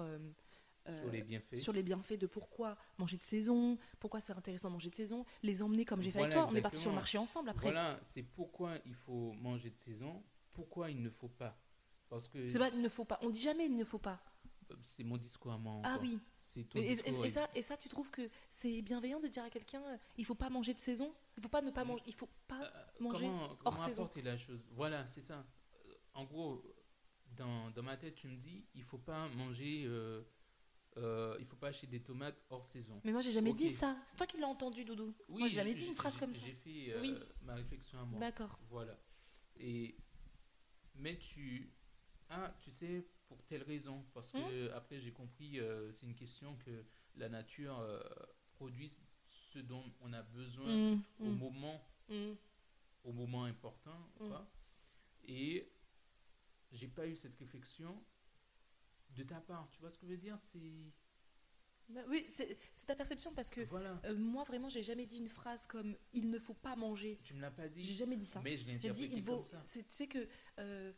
sur 0.94 1.10
les 1.10 1.22
bienfaits. 1.22 1.56
sur 1.56 1.72
les 1.72 1.82
bienfaits 1.82 2.18
de 2.18 2.26
pourquoi 2.26 2.76
manger 2.98 3.16
de 3.16 3.22
saison, 3.22 3.78
pourquoi 4.00 4.20
c'est 4.20 4.32
intéressant 4.32 4.68
de 4.68 4.74
manger 4.74 4.90
de 4.90 4.94
saison, 4.94 5.24
les 5.42 5.62
emmener 5.62 5.84
comme 5.84 6.00
j'ai 6.02 6.10
fait 6.10 6.20
avec 6.20 6.32
toi, 6.32 6.46
on 6.50 6.54
est 6.54 6.60
parti 6.62 6.78
sur 6.80 6.90
le 6.90 6.96
marché 6.96 7.18
ensemble 7.18 7.48
après. 7.50 7.62
Voilà, 7.62 7.98
c'est 8.02 8.22
pourquoi 8.22 8.78
il 8.86 8.94
faut 8.94 9.32
manger 9.34 9.70
de 9.70 9.78
saison, 9.78 10.22
pourquoi 10.52 10.90
il 10.90 11.02
ne 11.02 11.10
faut 11.10 11.28
pas. 11.28 11.56
Parce 12.08 12.26
que 12.28 12.48
C'est 12.48 12.58
pas 12.58 12.70
il 12.70 12.80
ne 12.80 12.88
faut 12.88 13.04
pas, 13.04 13.18
on 13.22 13.30
dit 13.30 13.40
jamais 13.42 13.66
il 13.66 13.76
ne 13.76 13.84
faut 13.84 13.98
pas. 13.98 14.18
c'est 14.82 15.04
mon 15.04 15.16
discours 15.16 15.52
à 15.52 15.58
moi. 15.58 15.80
Ah 15.84 15.98
oui. 16.00 16.18
C'est 16.40 16.64
ton 16.68 16.78
et, 16.78 16.84
discours. 16.84 17.12
et- 17.12 17.20
et 17.22 17.26
et- 17.26 17.30
ça, 17.30 17.50
et 17.54 17.62
ça, 17.62 17.76
tu 17.76 17.88
trouves 17.88 18.10
que 18.10 18.28
c'est 18.50 18.80
bienveillant 18.82 19.20
de 19.20 19.26
dire 19.28 19.42
à 19.44 19.50
quelqu'un 19.50 19.82
euh, 19.82 19.96
il 20.16 20.24
faut 20.24 20.34
pas 20.34 20.48
manger 20.50 20.72
de 20.74 20.78
saison? 20.80 21.12
Il 21.36 21.42
faut 21.42 21.48
pas 21.50 21.60
ne 21.62 21.70
pas 21.70 21.84
manger 21.84 22.02
Il 22.06 22.14
faut 22.14 22.28
pas 22.46 22.60
Euh, 22.62 22.68
manger 23.00 23.24
comment, 23.26 23.42
hors 23.44 23.58
comment 23.58 23.76
saison. 23.76 24.08
la 24.24 24.36
chose? 24.36 24.66
Voilà, 24.72 25.06
c'est 25.06 25.20
ça. 25.20 25.44
Euh, 25.86 25.94
En 26.14 26.24
gros, 26.24 26.62
dans, 27.36 27.70
dans 27.70 27.82
ma 27.82 27.96
tête, 27.96 28.14
tu 28.14 28.28
me 28.28 28.36
dis, 28.36 28.64
il 28.74 28.82
faut 28.82 28.98
pas 28.98 29.28
manger, 29.28 29.84
euh, 29.86 30.22
euh, 30.96 31.36
il 31.38 31.44
faut 31.44 31.56
pas 31.56 31.68
acheter 31.68 31.86
des 31.86 32.00
tomates 32.02 32.40
hors 32.50 32.64
saison. 32.64 33.00
Mais 33.04 33.12
moi, 33.12 33.20
j'ai 33.20 33.30
jamais 33.32 33.52
dit 33.52 33.68
ça. 33.68 33.96
C'est 34.06 34.16
toi 34.16 34.26
qui 34.26 34.38
l'as 34.38 34.48
entendu, 34.48 34.84
Doudou. 34.84 35.14
moi, 35.28 35.46
j'ai 35.48 35.54
jamais 35.56 35.74
dit 35.74 35.86
une 35.86 35.94
phrase 35.94 36.16
comme 36.16 36.34
ça. 36.34 36.40
J'ai 36.44 36.54
fait 36.54 36.92
euh, 36.92 37.00
Oui. 37.00 37.14
ma 37.42 37.54
réflexion 37.54 38.00
à 38.00 38.04
moi. 38.04 38.18
D'accord. 38.18 38.58
Voilà. 38.70 38.98
Et 39.56 39.96
mais 40.94 41.16
tu 41.18 41.72
ah 42.30 42.52
tu 42.60 42.70
sais 42.70 43.06
pour 43.28 43.42
telle 43.44 43.62
raison 43.62 44.04
parce 44.12 44.34
Hein 44.34 44.42
que 44.48 44.70
après 44.72 45.00
j'ai 45.00 45.12
compris 45.12 45.58
euh, 45.60 45.92
c'est 45.92 46.06
une 46.06 46.14
question 46.14 46.56
que 46.56 46.84
la 47.16 47.28
nature 47.28 47.80
produit 48.52 48.90
ce 49.28 49.58
dont 49.60 49.84
on 50.00 50.12
a 50.12 50.22
besoin 50.22 50.66
Mm, 50.94 51.02
au 51.20 51.24
mm, 51.30 51.38
moment 51.38 51.80
au 53.04 53.12
moment 53.12 53.44
important 53.44 53.98
quoi. 54.16 54.46
et 55.26 55.70
j'ai 56.72 56.88
pas 56.88 57.06
eu 57.06 57.16
cette 57.16 57.36
réflexion 57.36 58.02
de 59.14 59.22
ta 59.22 59.40
part 59.40 59.68
tu 59.70 59.80
vois 59.80 59.90
ce 59.90 59.98
que 59.98 60.06
je 60.06 60.12
veux 60.12 60.18
dire 60.18 60.38
c'est 60.38 60.92
Bah 61.88 62.02
oui, 62.08 62.26
c'est 62.30 62.56
ta 62.86 62.94
perception 62.94 63.32
parce 63.32 63.48
que 63.50 63.62
voilà 63.62 63.98
euh, 64.04 64.14
moi, 64.16 64.44
vraiment, 64.44 64.68
j'ai 64.68 64.82
jamais 64.82 65.06
dit 65.06 65.16
une 65.18 65.28
phrase 65.28 65.64
comme 65.66 65.96
il 66.12 66.28
ne 66.28 66.38
faut 66.38 66.52
pas 66.54 66.76
manger. 66.76 67.18
tu 67.24 67.32
me 67.34 67.40
l'as 67.40 67.50
pas 67.50 67.66
dit 67.68 67.82
J'ai 67.84 67.94
jamais 67.94 68.16
dit 68.16 68.26
ça. 68.26 68.40
mais 68.44 68.56
je 68.58 68.66
l'ai 68.66 68.72
J'ai 68.78 68.90
dit 68.90 69.04
interprété 69.04 69.16
il 69.16 69.22
vaut. 69.22 69.36
comme 69.36 69.44
ça 69.44 69.62
Tu 69.64 69.82
sais 69.88 70.06
que 70.06 70.28
euh, 70.58 70.92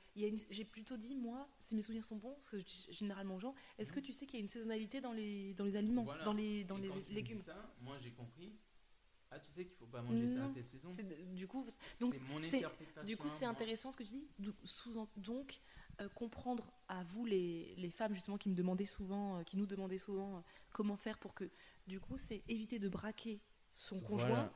j'ai 0.51 0.64
plutôt 0.64 0.96
dit 0.96 1.14
moi, 1.14 1.49
si 1.61 1.77
mes 1.77 1.83
souvenirs 1.83 2.05
sont 2.05 2.16
bons, 2.16 2.35
parce 2.35 2.51
que 2.51 2.59
je 2.59 2.64
dis 2.64 2.87
généralement 2.90 3.37
aux 3.37 3.40
gens, 3.40 3.55
est-ce 3.79 3.92
que 3.92 4.01
tu 4.01 4.12
sais 4.12 4.27
qu'il 4.27 4.40
y 4.40 4.42
a 4.42 4.42
une 4.42 4.49
saisonnalité 4.49 5.01
dans 5.01 5.12
les 5.12 5.55
dans 5.55 5.64
les 5.64 5.77
aliments, 5.77 6.03
Mhm. 6.03 6.07
Voilà. 6.07 6.25
dans 6.25 6.33
les 6.35 6.64
dans 6.64 6.77
Et 6.79 6.83
les 6.83 6.88
quand 6.88 6.94
tu 6.94 7.01
me 7.01 7.07
dis 7.07 7.14
légumes 7.14 7.38
ça 7.38 7.73
moi 7.81 7.96
j'ai 8.03 8.11
compris 8.12 8.59
ah 9.33 9.38
tu 9.38 9.49
sais 9.53 9.64
qu'il 9.64 9.77
faut 9.77 9.87
pas 9.87 10.03
manger 10.03 10.27
ça 10.27 10.44
à 10.44 10.49
telle 10.49 10.64
saison 10.64 10.92
C'est- 10.92 11.05
Du 11.37 11.46
coup, 11.46 11.64
donc 12.01 12.14
c'est 12.42 12.64
Du 13.05 13.16
coup, 13.16 13.29
c'est 13.29 13.44
intéressant 13.44 13.92
ce 13.92 13.96
que 13.96 14.03
tu 14.03 14.14
dis. 14.14 14.29
Donc, 15.16 15.61
euh, 16.00 16.09
comprendre 16.11 16.72
à 16.88 17.03
vous, 17.05 17.24
les, 17.24 17.74
les 17.76 17.90
femmes, 17.90 18.14
justement, 18.14 18.38
qui 18.38 18.48
me 18.48 18.55
demandaient 18.55 18.85
souvent, 18.87 19.38
euh, 19.38 19.42
qui 19.44 19.57
nous 19.57 19.66
demandaient 19.66 19.98
souvent 19.98 20.37
euh, 20.37 20.40
comment 20.72 20.96
faire 20.96 21.18
pour 21.18 21.35
que, 21.35 21.50
du 21.87 22.00
coup, 22.00 22.16
c'est 22.18 22.42
éviter 22.48 22.79
de 22.79 22.88
braquer 22.88 23.40
son 23.72 24.00
conjoint, 24.00 24.29
Voilà. 24.29 24.53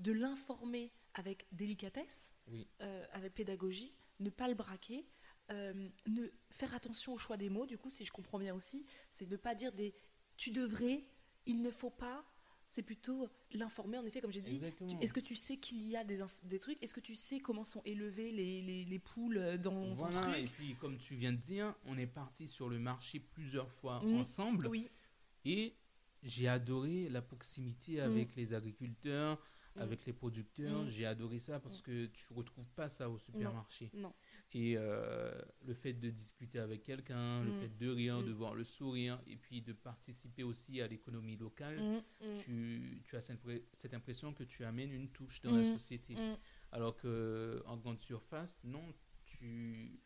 de 0.00 0.12
l'informer 0.12 0.92
avec 1.14 1.46
délicatesse, 1.52 2.32
Oui. 2.48 2.66
avec 3.12 3.34
pédagogie, 3.34 3.94
ne 4.20 4.30
pas 4.30 4.48
le 4.48 4.54
braquer, 4.54 5.06
ne 5.50 6.28
faire 6.50 6.74
attention 6.74 7.12
au 7.14 7.18
choix 7.18 7.36
des 7.36 7.50
mots. 7.50 7.66
Du 7.66 7.78
coup, 7.78 7.90
si 7.90 8.04
je 8.04 8.12
comprends 8.12 8.38
bien 8.38 8.54
aussi, 8.54 8.84
c'est 9.10 9.30
ne 9.30 9.36
pas 9.36 9.54
dire 9.54 9.72
des 9.72 9.94
tu 10.36 10.50
devrais, 10.50 11.04
il 11.46 11.62
ne 11.62 11.70
faut 11.70 11.90
pas. 11.90 12.24
C'est 12.66 12.82
plutôt 12.82 13.28
l'informer, 13.52 13.98
en 13.98 14.04
effet, 14.04 14.20
comme 14.20 14.32
j'ai 14.32 14.40
dit. 14.40 14.60
Est-ce 15.00 15.12
que 15.12 15.20
tu 15.20 15.34
sais 15.34 15.56
qu'il 15.58 15.86
y 15.86 15.96
a 15.96 16.04
des, 16.04 16.18
des 16.44 16.58
trucs? 16.58 16.82
Est-ce 16.82 16.94
que 16.94 17.00
tu 17.00 17.14
sais 17.14 17.38
comment 17.40 17.62
sont 17.64 17.82
élevées 17.84 18.32
les, 18.32 18.62
les, 18.62 18.84
les 18.84 18.98
poules 18.98 19.36
euh, 19.38 19.56
dans 19.58 19.94
ton 19.96 20.06
Voilà, 20.10 20.38
et 20.38 20.44
truc 20.44 20.56
puis 20.56 20.74
comme 20.76 20.98
tu 20.98 21.14
viens 21.14 21.32
de 21.32 21.38
dire, 21.38 21.74
on 21.86 21.96
est 21.98 22.06
parti 22.06 22.48
sur 22.48 22.68
le 22.68 22.78
marché 22.78 23.20
plusieurs 23.20 23.70
fois 23.70 24.00
Mm. 24.02 24.14
ensemble 24.16 24.66
Oui, 24.68 24.90
et 25.44 25.74
j'ai 26.22 26.48
adoré 26.48 27.08
la 27.10 27.22
proximité 27.22 28.00
avec 28.00 28.34
les 28.34 28.54
agriculteurs, 28.54 29.38
Mm. 29.76 29.80
avec 29.80 30.06
les 30.06 30.12
producteurs. 30.12 30.88
J'ai 30.88 31.04
adoré 31.04 31.40
ça 31.40 31.58
parce 31.60 31.82
que 31.82 32.06
tu 32.06 32.32
retrouves 32.32 32.70
pas 32.70 32.88
ça 32.88 33.10
au 33.10 33.18
supermarché. 33.18 33.90
non. 33.94 34.12
Et 34.56 34.74
euh, 34.76 35.32
le 35.66 35.74
fait 35.74 35.94
de 35.94 36.10
discuter 36.10 36.60
avec 36.60 36.84
quelqu'un, 36.84 37.42
le 37.42 37.50
Mm. 37.50 37.60
fait 37.60 37.76
de 37.76 37.88
rire, 37.90 38.20
Mm. 38.20 38.26
de 38.26 38.32
voir 38.32 38.54
le 38.54 38.62
sourire 38.62 39.20
et 39.26 39.36
puis 39.36 39.60
de 39.62 39.72
participer 39.72 40.44
aussi 40.44 40.80
à 40.80 40.86
l'économie 40.86 41.36
locale, 41.36 41.80
Mm, 42.20 42.36
tu, 42.38 43.00
tu 43.04 43.16
as 43.16 43.20
cette, 43.20 43.94
impression 43.94 44.32
que 44.32 44.44
tu 44.44 44.64
amènes 44.64 44.92
une 44.92 45.08
touche 45.10 45.40
dans 45.42 45.50
la 45.52 45.64
société. 45.64 46.14
Alors 46.70 46.96
que 46.96 47.62
en 47.66 47.76
grande 47.76 47.98
surface, 48.00 48.60
non, 48.64 48.82
tu. 49.24 50.00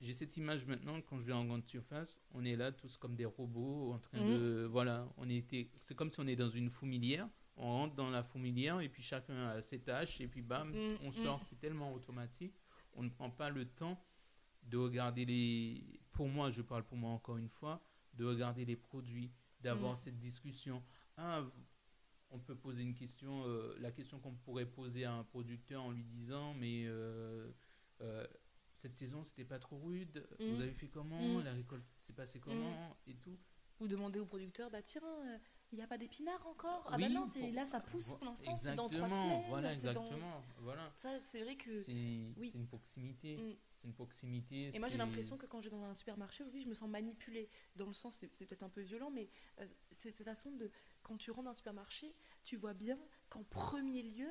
J'ai 0.00 0.12
cette 0.12 0.36
image 0.36 0.66
maintenant 0.66 1.00
quand 1.00 1.18
je 1.18 1.24
vais 1.24 1.32
en 1.32 1.44
grande 1.46 1.64
surface, 1.64 2.18
on 2.32 2.44
est 2.44 2.54
là 2.56 2.70
tous 2.70 2.96
comme 2.98 3.14
des 3.16 3.24
robots 3.24 3.92
en 3.94 3.98
train 3.98 4.18
de 4.26 4.66
voilà, 4.70 5.08
on 5.16 5.28
était 5.30 5.70
c'est 5.80 5.94
comme 5.94 6.10
si 6.10 6.20
on 6.20 6.26
est 6.26 6.36
dans 6.36 6.50
une 6.50 6.68
fourmilière, 6.68 7.26
on 7.56 7.64
rentre 7.66 7.94
dans 7.94 8.10
la 8.10 8.22
fourmilière 8.22 8.80
et 8.82 8.90
puis 8.90 9.02
chacun 9.02 9.46
a 9.48 9.62
ses 9.62 9.80
tâches 9.80 10.20
et 10.20 10.28
puis 10.28 10.42
bam, 10.42 10.74
on 11.02 11.10
sort, 11.10 11.40
c'est 11.40 11.58
tellement 11.58 11.94
automatique, 11.94 12.54
on 12.96 13.02
ne 13.04 13.08
prend 13.10 13.30
pas 13.30 13.50
le 13.50 13.64
temps 13.66 14.02
de 14.64 14.76
regarder 14.76 15.24
les 15.24 16.00
pour 16.12 16.28
moi, 16.28 16.50
je 16.50 16.62
parle 16.62 16.82
pour 16.84 16.96
moi 16.96 17.10
encore 17.10 17.36
une 17.36 17.48
fois, 17.48 17.82
de 18.14 18.24
regarder 18.24 18.64
les 18.64 18.76
produits, 18.76 19.30
d'avoir 19.60 19.92
Mhm. 19.92 19.96
cette 19.96 20.18
discussion. 20.18 20.82
Ah, 21.18 21.44
on 22.30 22.38
peut 22.40 22.56
poser 22.56 22.82
une 22.82 22.94
question, 22.94 23.44
euh, 23.46 23.76
la 23.78 23.92
question 23.92 24.18
qu'on 24.18 24.34
pourrait 24.34 24.66
poser 24.66 25.04
à 25.04 25.12
un 25.12 25.24
producteur 25.24 25.82
en 25.82 25.90
lui 25.92 26.04
disant, 26.04 26.54
mais 26.54 26.84
euh, 26.86 27.52
euh, 28.00 28.26
cette 28.74 28.94
saison, 28.96 29.22
c'était 29.24 29.44
pas 29.44 29.58
trop 29.58 29.78
rude, 29.78 30.26
vous 30.40 30.56
Mm. 30.56 30.60
avez 30.62 30.72
fait 30.74 30.88
comment, 30.88 31.38
Mm. 31.38 31.44
la 31.44 31.52
récolte 31.52 31.84
s'est 32.00 32.12
passée 32.14 32.40
comment, 32.40 32.96
et 33.06 33.14
tout. 33.14 33.38
Vous 33.78 33.88
demandez 33.88 34.18
au 34.20 34.26
producteur, 34.26 34.70
bah 34.70 34.82
tiens, 34.82 35.02
il 35.72 35.76
n'y 35.78 35.82
a 35.82 35.86
pas 35.86 35.98
d'épinards 35.98 36.46
encore? 36.46 36.84
Ah 36.88 36.96
Oui, 36.96 37.02
bah 37.02 37.08
non, 37.08 37.26
c'est 37.26 37.40
pour- 37.40 37.52
là 37.52 37.66
ça 37.66 37.80
pousse 37.80 38.08
pour 38.14 38.24
l'instant, 38.24 38.54
c'est 38.56 38.74
dans 38.74 38.88
trois 38.88 39.08
semaines. 39.08 39.42
Voilà, 39.48 39.68
dans- 39.68 39.74
exactement. 39.74 40.42
Voilà. 40.60 40.92
Ça, 40.96 41.18
c'est 41.22 41.42
vrai 41.42 41.56
que. 41.56 41.74
C'est 41.82 41.92
oui. 42.36 42.50
c'est 42.50 42.58
une 42.58 42.66
proximité. 42.66 43.36
Mm. 43.36 43.56
C'est 43.72 43.86
une 43.88 43.94
proximité. 43.94 44.70
Et 44.74 44.78
moi 44.78 44.88
j'ai 44.88 44.98
l'impression 44.98 45.36
que 45.36 45.46
quand 45.46 45.60
je 45.60 45.68
vais 45.68 45.76
dans 45.76 45.84
un 45.84 45.94
supermarché 45.94 46.42
aujourd'hui, 46.44 46.62
je 46.62 46.68
me 46.68 46.74
sens 46.74 46.88
manipulée. 46.88 47.48
Dans 47.74 47.86
le 47.86 47.92
sens, 47.92 48.16
c'est 48.16 48.32
c'est 48.34 48.46
peut-être 48.46 48.62
un 48.62 48.68
peu 48.68 48.80
violent, 48.82 49.10
mais 49.10 49.28
euh, 49.60 49.66
c'est 49.90 50.12
cette 50.12 50.24
façon 50.24 50.50
de. 50.52 50.70
Quand 51.02 51.16
tu 51.16 51.30
rentres 51.30 51.44
dans 51.44 51.50
un 51.50 51.54
supermarché, 51.54 52.14
tu 52.44 52.56
vois 52.56 52.74
bien 52.74 52.98
qu'en 53.28 53.42
premier 53.44 54.02
lieu. 54.02 54.28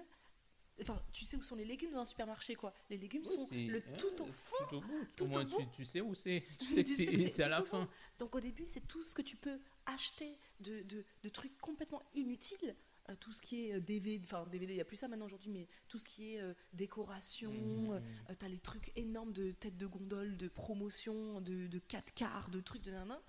Enfin, 0.82 1.01
tu 1.13 1.23
sais 1.26 1.38
où 1.38 1.43
sont 1.43 1.55
les 1.55 1.63
légumes 1.65 1.91
dans 1.93 2.01
un 2.01 2.05
supermarché, 2.05 2.55
quoi. 2.55 2.73
Les 2.89 2.97
légumes 2.97 3.23
Oui, 3.26 3.38
sont 3.38 3.47
le 3.55 3.78
euh, 3.78 3.97
tout 3.97 4.21
au 4.21 4.26
fond. 4.26 4.55
Tout 4.69 4.76
au 4.76 4.82
bout. 4.82 5.05
tout 5.15 5.23
au 5.23 5.28
moins, 5.28 5.41
au 5.43 5.45
bout. 5.45 5.57
tu, 5.57 5.67
tu 5.78 5.86
sais 5.86 6.01
où 6.01 6.13
c'est. 6.13 6.43
Tu 6.59 6.65
sais 6.65 6.84
que 6.84 7.28
c'est 7.30 7.43
à 7.43 7.47
la 7.47 7.61
fin. 7.63 7.88
Donc 8.19 8.36
au 8.36 8.39
début, 8.41 8.65
c'est 8.67 8.86
tout 8.88 9.01
ce 9.03 9.15
que 9.15 9.21
tu 9.21 9.38
peux 9.38 9.59
acheter 9.86 10.38
de, 10.59 10.82
de, 10.84 11.05
de 11.23 11.30
trucs 11.30 11.57
complètement 11.59 12.01
inutiles. 12.13 12.76
Euh, 13.09 13.15
tout 13.19 13.32
ce 13.32 13.39
qui 13.39 13.67
est 13.67 13.73
euh, 13.76 13.80
DVD, 13.80 14.19
enfin 14.26 14.47
DVD, 14.47 14.73
il 14.73 14.78
n'y 14.78 14.82
a 14.82 14.86
plus 14.86 14.95
ça 14.97 15.07
maintenant 15.07 15.26
aujourd'hui, 15.28 15.51
mais 15.51 15.67
tout 15.88 15.99
ce 15.99 16.05
qui 16.05 16.34
est 16.34 16.41
euh, 16.41 16.53
décoration, 16.73 17.51
Mhm, 17.51 17.91
euh, 17.91 17.99
euh, 18.32 18.34
t'as 18.38 18.47
les 18.47 18.57
trucs 18.57 18.91
énormes 18.95 19.32
de 19.32 19.51
têtes 19.51 19.78
de 19.78 19.86
gondole, 19.86 20.36
de 20.38 20.47
promotion, 20.47 21.39
de, 21.39 21.67
de 21.67 21.80
4 21.80 22.13
quarts, 22.15 22.49
de 22.49 22.59
trucs 22.59 22.82
de 22.82 22.89
nanan. 22.91 23.19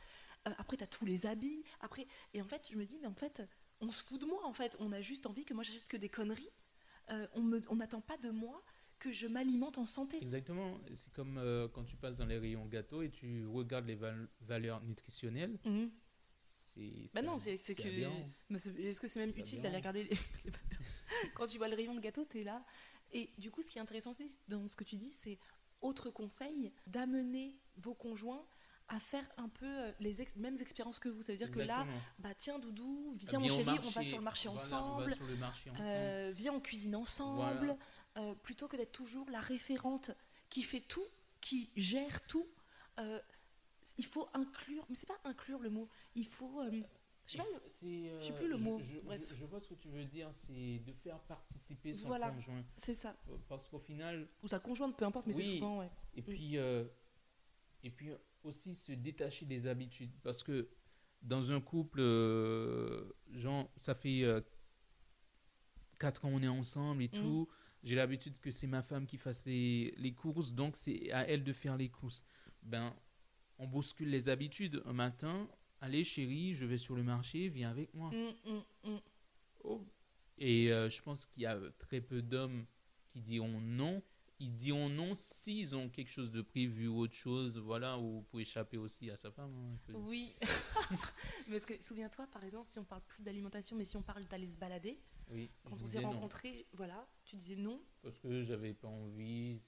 Euh, 0.49 0.53
après, 0.57 0.78
t'as 0.78 0.86
tous 0.86 1.05
les 1.05 1.26
habits. 1.26 1.62
Après, 1.80 2.07
et 2.32 2.40
en 2.40 2.47
fait, 2.47 2.66
je 2.72 2.76
me 2.78 2.86
dis, 2.86 2.99
mais 3.03 3.07
en 3.07 3.14
fait, 3.14 3.42
on 3.82 3.90
se 3.90 4.03
fout 4.03 4.18
de 4.20 4.24
moi. 4.26 4.40
En 4.47 4.55
fait, 4.55 4.76
on 4.80 4.92
a 4.92 5.03
juste 5.03 5.26
envie 5.26 5.44
que 5.44 5.53
moi 5.53 5.62
j'achète 5.62 5.86
que 5.88 5.99
des 5.99 6.09
conneries. 6.09 6.49
Euh, 7.11 7.26
on 7.68 7.76
n'attend 7.76 8.00
pas 8.00 8.16
de 8.18 8.30
moi 8.30 8.62
que 8.98 9.12
je 9.12 9.26
m'alimente 9.26 9.78
en 9.78 9.86
santé. 9.86 10.16
Exactement. 10.16 10.80
C'est 10.94 11.12
comme 11.12 11.38
euh, 11.38 11.68
quand 11.68 11.84
tu 11.84 11.96
passes 11.96 12.16
dans 12.16 12.26
les 12.26 12.38
rayons 12.38 12.66
gâteaux 12.66 13.02
et 13.02 13.11
tu 13.11 13.46
regardes 13.46 13.86
les 13.86 13.94
val- 13.94 14.28
valeurs 14.40 14.82
nutritionnelles. 14.82 15.59
Mhm. 15.64 15.90
C'est. 16.48 17.09
Bah 17.14 17.22
non, 17.22 17.38
c'est 17.38 17.57
que. 17.57 18.80
Est-ce 18.80 19.00
que 19.00 19.09
c'est 19.09 19.20
même 19.20 19.32
utile 19.36 19.61
d'aller 19.62 19.76
regarder 19.76 20.04
les, 20.04 20.16
Quand 21.34 21.46
tu 21.46 21.59
vois 21.59 21.68
le 21.68 21.76
rayon 21.76 21.94
de 21.94 22.00
gâteau, 22.00 22.24
t'es 22.24 22.44
là. 22.44 22.64
Et 23.12 23.30
du 23.38 23.50
coup, 23.50 23.62
ce 23.62 23.70
qui 23.70 23.78
est 23.78 23.80
intéressant 23.80 24.11
aussi 24.11 24.38
dans 24.48 24.66
ce 24.68 24.76
que 24.76 24.84
tu 24.84 24.96
dis, 24.96 25.11
c'est 25.11 25.38
autre 25.80 26.11
conseil 26.11 26.72
d'amener 26.86 27.57
vos 27.76 27.94
conjoints 27.94 28.44
à 28.89 29.01
faire 29.01 29.24
un 29.37 29.49
peu 29.49 29.66
euh, 29.66 29.93
les 30.01 30.22
ex- 30.22 30.37
mêmes 30.37 30.57
expériences 30.61 30.99
que 30.99 31.09
vous. 31.09 31.22
Ça 31.22 31.32
veut 31.32 31.39
dire 31.39 31.51
que 31.51 31.61
là, 31.61 31.87
bah 32.18 32.34
tiens, 32.34 32.59
Doudou, 32.59 33.14
viens, 33.18 33.30
Viens 33.30 33.39
mon 33.41 33.49
chéri, 33.49 33.78
on 33.84 33.91
va 33.91 34.03
sur 34.05 34.18
le 34.18 34.22
marché 34.24 34.49
Voilà, 34.49 34.62
ensemble. 34.64 35.03
On 35.03 35.07
va 35.09 35.14
sur 35.14 35.26
le 35.26 35.37
marché 35.37 35.70
ensemble. 35.70 35.89
Euh, 35.89 36.32
viens, 36.34 36.53
on 36.55 36.61
cuisine 36.61 36.95
ensemble, 36.97 37.57
Voilà. 37.59 37.78
Euh, 38.18 38.34
plutôt 38.34 38.66
que 38.68 38.76
d'être 38.76 38.93
toujours 38.93 39.28
la 39.30 39.41
référente 39.41 40.11
qui 40.49 40.62
fait 40.62 40.80
tout, 40.80 41.05
qui 41.41 41.70
gère 41.76 42.26
tout. 42.26 42.47
euh, 42.99 43.18
il 43.99 44.05
faut 44.07 44.26
inclure, 44.34 44.84
mais 44.89 44.95
c'est 44.95 45.07
pas 45.07 45.18
inclure 45.24 45.59
le 45.61 45.70
mot, 45.70 45.89
il 46.14 46.26
faut. 46.26 46.62
je 47.26 47.39
je 47.39 47.39
sais 48.26 48.32
plus 48.34 48.49
le 48.49 48.57
mot, 48.57 48.80
Je, 48.80 48.99
bref. 49.01 49.20
je- 49.30 49.34
je 49.37 49.45
vois 49.45 49.61
ce 49.61 49.68
que 49.68 49.74
tu 49.74 49.89
veux 49.89 50.05
dire, 50.05 50.28
c'est 50.32 50.78
de 50.78 50.93
faire 50.93 51.18
participer 51.20 51.93
son 51.93 52.09
Voilà. 52.09 52.30
conjoint. 52.30 52.64
c'est 52.78 52.95
ça. 52.95 53.16
Parce 53.49 53.66
qu'au 53.68 53.78
final, 53.78 54.28
Ou 54.43 54.49
sa 54.49 54.59
conjointe, 54.61 54.97
peu 54.97 55.05
importe, 55.05 55.26
mais 55.26 55.32
c'est 55.34 55.43
souvent, 55.57 55.78
ouais. 55.80 55.91
et 56.14 56.22
puis, 56.22 56.57
et 56.57 57.91
puis 57.91 58.11
aussi 58.47 58.74
se 58.74 58.92
détacher 58.92 59.44
des 59.47 59.66
habitudes. 59.66 60.12
Parce 60.22 60.42
que 60.42 60.68
dans 61.22 61.51
un 61.53 61.61
couple, 61.61 61.99
euh, 62.01 63.12
genre, 63.34 63.70
ça 63.76 63.94
fait 63.94 64.24
4 65.99 66.24
ans 66.26 66.30
on 66.32 66.42
est 66.42 66.49
ensemble 66.49 67.03
et 67.03 67.09
Mm. 67.09 67.20
tout. 67.20 67.49
J'ai 67.82 67.94
l'habitude 67.94 68.38
que 68.40 68.51
c'est 68.51 68.66
ma 68.66 68.82
femme 68.82 69.07
qui 69.07 69.16
fasse 69.16 69.44
les, 69.47 69.94
les 69.97 70.12
courses, 70.12 70.53
donc 70.53 70.76
c'est 70.76 71.11
à 71.12 71.28
elle 71.28 71.44
de 71.44 71.53
faire 71.53 71.76
les 71.76 71.88
courses. 71.88 72.24
Ben, 72.62 72.94
on 73.59 73.66
bouscule 73.66 74.11
les 74.11 74.28
habitudes. 74.28 74.82
Un 74.86 74.92
matin, 74.92 75.49
allez 75.80 76.03
chérie, 76.05 76.55
je 76.55 76.64
vais 76.66 76.78
sur 76.78 76.97
le 76.97 77.03
marché, 77.05 77.49
viens 77.49 77.70
avec 77.70 77.92
moi. 77.94 78.11
Mm, 78.11 78.61
mm. 78.90 78.99
Oh. 79.64 79.84
Et 80.38 80.72
euh, 80.72 80.90
je 80.90 81.01
pense 81.01 81.26
qu'il 81.26 81.42
y 81.44 81.47
a 81.47 81.59
très 81.78 82.01
peu 82.01 82.22
d'hommes 82.22 82.66
qui 83.09 83.20
diront 83.20 83.61
non. 83.61 84.03
Ils 84.39 84.55
diront 84.55 84.91
non 84.91 85.14
s'ils 85.14 85.74
ont 85.74 85.89
quelque 85.89 86.11
chose 86.11 86.30
de 86.30 86.43
prévu 86.43 86.89
ou 86.89 86.99
autre 86.99 87.14
chose, 87.14 87.57
voilà, 87.57 87.99
ou 87.99 88.20
pour 88.28 88.39
échapper 88.39 88.76
aussi 88.76 89.11
à 89.11 89.16
sa 89.16 89.30
femme. 89.30 89.55
hein. 89.89 89.93
Oui. 89.95 90.34
Parce 91.51 91.64
que 91.64 91.82
souviens-toi, 91.82 92.26
par 92.26 92.45
exemple, 92.45 92.68
si 92.68 92.78
on 92.78 92.84
parle 92.84 93.01
plus 93.03 93.22
d'alimentation, 93.22 93.76
mais 93.76 93.84
si 93.87 93.97
on 93.97 94.03
parle 94.03 94.24
d'aller 94.26 94.47
se 94.49 94.57
balader, 94.59 95.01
Oui, 95.30 95.51
quand 95.64 95.80
on 95.80 95.87
s'est 95.87 96.01
rencontrés, 96.01 96.66
voilà, 96.74 97.09
tu 97.24 97.37
disais 97.37 97.57
non. 97.57 97.80
parce 98.03 98.18
que 98.18 98.43
j'avais 98.43 98.74
pas 98.74 98.89
envie. 98.89 99.59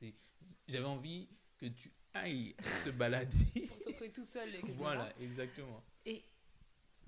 J'avais 0.69 0.85
envie 0.85 1.29
que 1.57 1.67
tu 1.67 1.91
ailles 2.13 2.55
te 2.85 2.91
balader. 2.91 3.67
Pour 3.69 3.79
te 3.81 3.89
retrouver 3.89 4.13
tout 4.13 4.25
seul. 4.25 4.55
Et 4.55 4.61
que 4.61 4.73
voilà, 4.73 5.11
exactement. 5.19 5.83
Et 6.05 6.23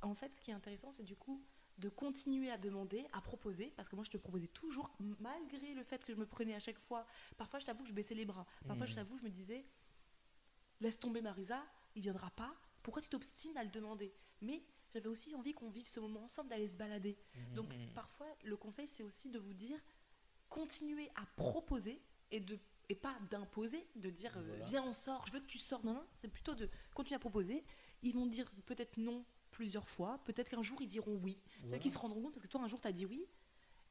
en 0.01 0.15
fait, 0.15 0.35
ce 0.35 0.41
qui 0.41 0.51
est 0.51 0.55
intéressant, 0.55 0.91
c'est 0.93 1.05
du 1.05 1.15
coup 1.17 1.45
de 1.81 1.89
continuer 1.89 2.51
à 2.51 2.59
demander, 2.59 3.07
à 3.12 3.20
proposer, 3.20 3.72
parce 3.76 3.89
que 3.89 3.97
moi 3.97 4.05
je 4.05 4.11
te 4.11 4.16
proposais 4.18 4.49
toujours, 4.49 4.91
malgré 5.18 5.74
le 5.74 5.83
fait 5.83 6.05
que 6.05 6.12
je 6.12 6.18
me 6.18 6.26
prenais 6.26 6.55
à 6.55 6.61
chaque 6.61 6.78
fois, 6.78 7.07
parfois 7.37 7.59
je 7.59 7.66
t'avoue 7.66 7.85
je 7.87 7.93
baissais 7.93 8.14
les 8.14 8.24
bras, 8.26 8.47
parfois 8.66 8.87
je 8.87 8.93
Mhm. 8.93 8.97
t'avoue 8.97 9.18
je 9.18 9.24
me 9.24 9.31
disais, 9.31 9.64
laisse 10.81 10.99
tomber 10.99 11.20
Marisa, 11.22 11.62
il 11.95 12.03
viendra 12.03 12.31
pas, 12.31 12.55
pourquoi 12.83 13.03
tu 13.03 13.09
t'obstines 13.09 13.57
à 13.57 13.64
le 13.64 13.70
demander? 13.70 14.14
Mais 14.41 14.62
j'avais 14.93 15.09
aussi 15.09 15.35
envie 15.35 15.53
qu'on 15.53 15.70
vive 15.70 15.87
ce 15.87 16.01
moment 16.01 16.24
ensemble, 16.24 16.49
d'aller 16.51 16.68
se 16.68 16.76
balader. 16.76 17.18
Donc 17.55 17.72
Mhm. 17.74 17.93
parfois 17.95 18.26
le 18.45 18.57
conseil 18.57 18.87
c'est 18.87 19.03
aussi 19.03 19.31
de 19.31 19.39
vous 19.39 19.55
dire, 19.55 19.78
continuez 20.49 21.11
à 21.16 21.26
proposer 21.37 22.03
et 22.31 22.41
de 22.41 22.59
et 22.89 22.97
pas 22.97 23.16
d'imposer, 23.31 23.87
de 23.95 24.11
dire 24.11 24.37
euh, 24.37 24.43
Voilà. 24.49 24.64
viens 24.64 24.83
on 24.83 24.93
sort, 24.93 25.24
je 25.28 25.33
veux 25.33 25.39
que 25.41 25.47
tu 25.47 25.59
sors, 25.59 25.85
non, 25.85 25.95
non, 25.95 26.05
c'est 26.16 26.26
plutôt 26.26 26.57
de 26.57 26.68
continuer 26.93 27.14
à 27.14 27.20
proposer. 27.20 27.64
Ils 28.03 28.12
vont 28.14 28.26
dire 28.26 28.51
peut-être 28.66 28.97
non 28.97 29.24
plusieurs 29.51 29.89
fois, 29.89 30.19
peut-être 30.25 30.49
qu'un 30.49 30.63
jour 30.63 30.81
ils 30.81 30.89
diront 30.89 31.17
oui, 31.23 31.37
Voilà. 31.61 31.71
peut-être 31.71 31.83
qu'ils 31.83 31.91
se 31.91 31.99
rendront 31.99 32.23
compte 32.23 32.33
parce 32.33 32.43
que 32.43 32.49
toi 32.49 32.63
un 32.63 32.69
jour 32.69 32.81
t'as 32.81 32.93
dit 32.93 33.07
oui, 33.07 33.25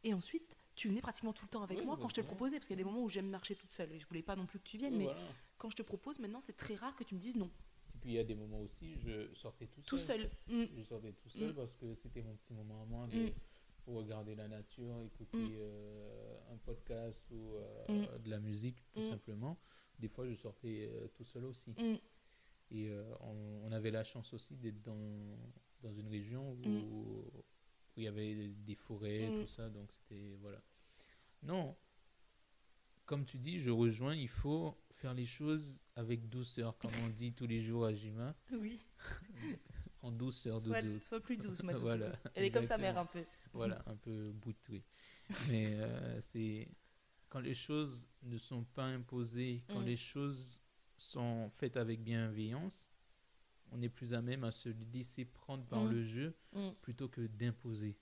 et 0.03 0.13
ensuite 0.13 0.55
tu 0.75 0.87
venais 0.87 1.01
pratiquement 1.01 1.33
tout 1.33 1.45
le 1.45 1.49
temps 1.49 1.61
avec 1.63 1.77
Oui, 1.79 1.85
moi 1.85 1.97
quand 1.99 2.07
je 2.09 2.15
te 2.15 2.21
le 2.21 2.25
proposais, 2.27 2.55
parce 2.57 2.67
qu'il 2.67 2.77
y 2.77 2.79
a 2.79 2.83
des 2.83 2.89
moments 2.89 3.03
où 3.03 3.09
j'aime 3.09 3.29
marcher 3.29 3.55
toute 3.55 3.71
seule 3.73 3.91
et 3.91 3.99
je 3.99 4.07
voulais 4.07 4.21
pas 4.23 4.35
non 4.35 4.45
plus 4.45 4.59
que 4.59 4.63
tu 4.63 4.77
viennes, 4.77 4.93
Oui, 4.93 4.99
mais 4.99 5.05
voilà. 5.05 5.21
quand 5.57 5.69
je 5.69 5.75
te 5.75 5.81
propose 5.83 6.19
maintenant 6.19 6.41
c'est 6.41 6.55
très 6.55 6.75
rare 6.75 6.95
que 6.95 7.03
tu 7.03 7.15
me 7.15 7.19
dises 7.19 7.35
non, 7.35 7.49
Et 7.95 7.97
puis 7.99 8.09
il 8.11 8.15
y 8.15 8.19
a 8.19 8.23
des 8.23 8.35
moments 8.35 8.61
aussi, 8.61 8.95
je 9.05 9.33
sortais 9.33 9.67
tout 9.67 9.81
seul. 9.81 9.85
tout 9.85 9.97
seul. 9.97 10.29
Mm. 10.47 10.65
Je 10.77 10.83
sortais 10.83 11.11
tout 11.13 11.29
seul 11.29 11.51
Mm. 11.51 11.55
parce 11.55 11.73
que 11.73 11.93
c'était 11.93 12.21
mon 12.21 12.35
petit 12.35 12.53
moment 12.53 12.81
à 12.81 12.85
moi 12.85 13.07
de, 13.07 13.25
Mm. 13.27 13.31
pour 13.83 13.95
regarder 13.95 14.35
la 14.35 14.47
nature, 14.47 15.01
écouter 15.03 15.55
euh, 15.57 16.37
un 16.53 16.57
podcast 16.57 17.19
ou 17.31 17.55
euh, 17.55 18.17
de 18.19 18.29
la 18.29 18.39
musique 18.39 18.77
tout 18.93 19.01
simplement. 19.01 19.57
Des 19.99 20.07
fois 20.07 20.25
je 20.27 20.33
sortais 20.35 20.89
euh, 20.93 21.07
tout 21.09 21.25
seul 21.25 21.43
aussi. 21.43 21.73
Et 22.71 22.89
euh, 22.89 23.03
on, 23.21 23.61
on 23.65 23.71
avait 23.71 23.91
la 23.91 24.03
chance 24.03 24.33
aussi 24.33 24.55
d'être 24.55 24.81
dans, 24.81 25.37
dans 25.81 25.93
une 25.93 26.07
région 26.07 26.51
où, 26.51 26.67
Mm. 26.67 26.83
où 26.83 27.31
il 27.97 28.03
y 28.03 28.07
avait 28.07 28.49
des 28.49 28.75
forêts, 28.75 29.29
Mm. 29.29 29.41
tout 29.41 29.47
ça. 29.47 29.69
Donc 29.69 29.91
c'était. 29.91 30.35
Voilà. 30.41 30.61
Non, 31.43 31.75
comme 33.05 33.25
tu 33.25 33.37
dis, 33.39 33.59
je 33.59 33.71
rejoins, 33.71 34.15
il 34.15 34.27
faut 34.27 34.77
faire 34.93 35.13
les 35.13 35.25
choses 35.25 35.79
avec 35.95 36.29
douceur, 36.29 36.77
comme 36.77 36.91
on 37.03 37.09
dit 37.09 37.33
tous 37.33 37.47
les 37.47 37.61
jours 37.61 37.85
à 37.85 37.93
Jima, 37.93 38.35
Oui, 38.51 38.79
en 40.01 40.11
douceur, 40.11 40.59
sois, 40.59 40.81
doudou. 40.81 40.99
plus 41.23 41.37
douce, 41.37 41.63
ma. 41.63 41.73
Voilà, 41.77 42.11
Elle 42.35 42.45
est 42.45 42.51
comme 42.51 42.65
sa 42.65 42.77
mère 42.77 42.97
un 42.97 43.05
peu. 43.05 43.23
Voilà, 43.53 43.81
un 43.87 43.95
peu 43.95 44.31
boutoué. 44.33 44.83
Mais 45.47 45.73
euh, 45.73 46.21
c'est 46.21 46.67
quand 47.29 47.39
les 47.39 47.53
choses 47.55 48.07
ne 48.23 48.37
sont 48.37 48.63
pas 48.63 48.85
imposées, 48.85 49.63
quand 49.69 49.81
Mm. 49.81 49.85
les 49.85 49.95
choses 49.95 50.61
sont 50.99 51.49
faites 51.49 51.77
avec 51.77 52.01
bienveillance, 52.03 52.91
on 53.71 53.81
est 53.81 53.89
plus 53.89 54.13
à 54.13 54.21
même 54.21 54.43
à 54.43 54.51
se 54.51 54.69
laisser 54.93 55.25
prendre 55.25 55.63
par 55.65 55.83
Mm. 55.83 55.89
le 55.91 56.03
jeu 56.03 56.35
Mm. 56.53 56.69
plutôt 56.81 57.07
que 57.09 57.21
d'imposer. 57.27 57.95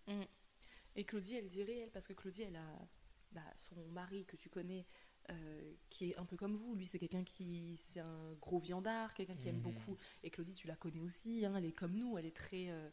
Et 0.95 1.03
Claudie, 1.05 1.35
elle 1.35 1.47
dirait, 1.47 1.77
elle, 1.79 1.91
parce 1.91 2.07
que 2.07 2.13
Claudie, 2.13 2.43
elle 2.43 2.55
a 2.55 2.87
bah, 3.31 3.43
son 3.55 3.75
mari 3.89 4.25
que 4.25 4.35
tu 4.37 4.49
connais, 4.49 4.85
euh, 5.29 5.73
qui 5.89 6.11
est 6.11 6.17
un 6.17 6.25
peu 6.25 6.37
comme 6.37 6.55
vous. 6.55 6.73
Lui, 6.75 6.85
c'est 6.85 6.97
quelqu'un 6.97 7.23
qui, 7.23 7.75
c'est 7.77 7.99
un 7.99 8.33
gros 8.41 8.57
viandard, 8.59 9.13
quelqu'un 9.13 9.35
qui 9.35 9.49
aime 9.49 9.57
Mhm. 9.57 9.61
beaucoup. 9.61 9.97
Et 10.23 10.31
Claudie, 10.31 10.53
tu 10.55 10.65
la 10.67 10.75
connais 10.75 11.01
aussi. 11.01 11.45
hein, 11.45 11.53
elle 11.57 11.65
est 11.65 11.71
comme 11.73 11.93
nous, 11.95 12.17
elle 12.17 12.25
est 12.25 12.35
très, 12.35 12.69
euh, 12.69 12.89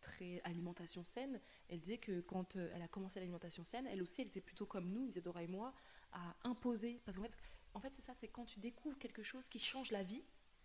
très 0.00 0.40
alimentation 0.42 1.04
saine. 1.04 1.38
Elle 1.68 1.78
disait 1.80 1.98
que 1.98 2.20
quand 2.22 2.56
euh, 2.56 2.70
elle 2.74 2.82
a 2.82 2.88
commencé 2.88 3.20
l'alimentation 3.20 3.62
saine, 3.62 3.86
elle 3.86 4.02
aussi, 4.02 4.22
elle 4.22 4.28
était 4.28 4.40
plutôt 4.40 4.66
comme 4.66 4.90
nous, 4.90 5.06
Isadora 5.06 5.42
et 5.44 5.46
moi, 5.48 5.74
à 6.12 6.34
imposer. 6.44 7.00
Parce 7.04 7.16
qu'en 7.18 7.22
fait, 7.24 7.36
en 7.74 7.80
fait, 7.80 7.92
c'est 7.94 8.02
ça, 8.02 8.14
c'est 8.14 8.28
quand 8.28 8.44
tu 8.44 8.60
découvres 8.60 8.98
quelque 8.98 9.22
chose 9.22 9.48
qui 9.48 9.58
change 9.58 9.90
la 9.90 10.02
vie. 10.02 10.22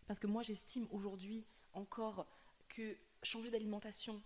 Parce 0.07 0.19
que 0.19 0.27
moi, 0.27 0.41
j'estime 0.43 0.87
aujourd'hui 0.91 1.45
encore 1.73 2.27
que 2.67 2.97
changer 3.23 3.51
d'alimentation, 3.51 4.23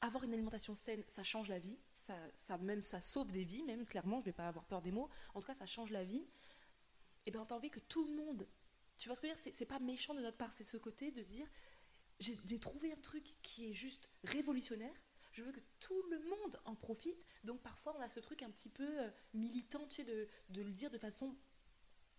avoir 0.00 0.24
une 0.24 0.32
alimentation 0.34 0.74
saine, 0.74 1.02
ça 1.08 1.22
change 1.22 1.48
la 1.48 1.58
vie. 1.58 1.78
Ça, 1.94 2.58
même 2.58 2.82
ça 2.82 3.00
sauve 3.00 3.30
des 3.32 3.44
vies, 3.44 3.62
même 3.62 3.86
clairement. 3.86 4.20
Je 4.20 4.26
vais 4.26 4.32
pas 4.32 4.48
avoir 4.48 4.64
peur 4.64 4.82
des 4.82 4.90
mots. 4.90 5.08
En 5.34 5.40
tout 5.40 5.46
cas, 5.46 5.54
ça 5.54 5.66
change 5.66 5.90
la 5.90 6.04
vie. 6.04 6.26
Et 7.26 7.30
ben, 7.30 7.44
t'as 7.46 7.54
envie 7.54 7.70
que 7.70 7.80
tout 7.80 8.04
le 8.04 8.12
monde. 8.14 8.46
Tu 8.98 9.08
vois 9.08 9.16
ce 9.16 9.20
que 9.20 9.28
je 9.28 9.32
veux 9.32 9.38
dire 9.42 9.54
C'est- 9.56 9.64
pas 9.66 9.78
méchant 9.78 10.14
de 10.14 10.20
notre 10.20 10.36
part. 10.36 10.52
C'est 10.52 10.64
ce 10.64 10.76
côté 10.76 11.10
de 11.10 11.22
dire 11.22 11.46
j'ai 12.20 12.60
trouvé 12.60 12.92
un 12.92 12.96
truc 13.00 13.34
qui 13.42 13.70
est 13.70 13.72
juste 13.74 14.08
révolutionnaire. 14.24 14.94
Je 15.32 15.42
veux 15.42 15.52
que 15.52 15.60
tout 15.80 16.00
le 16.10 16.20
monde 16.20 16.60
en 16.64 16.74
profite. 16.76 17.24
Donc 17.42 17.60
parfois, 17.60 17.94
on 17.98 18.00
a 18.00 18.08
ce 18.08 18.20
truc 18.20 18.42
un 18.42 18.50
petit 18.50 18.68
peu 18.68 18.86
euh, 19.00 19.10
militant, 19.32 19.84
tu 19.88 19.96
sais, 19.96 20.04
de 20.04 20.62
le 20.62 20.70
dire 20.70 20.90
de 20.90 20.98
façon 20.98 21.34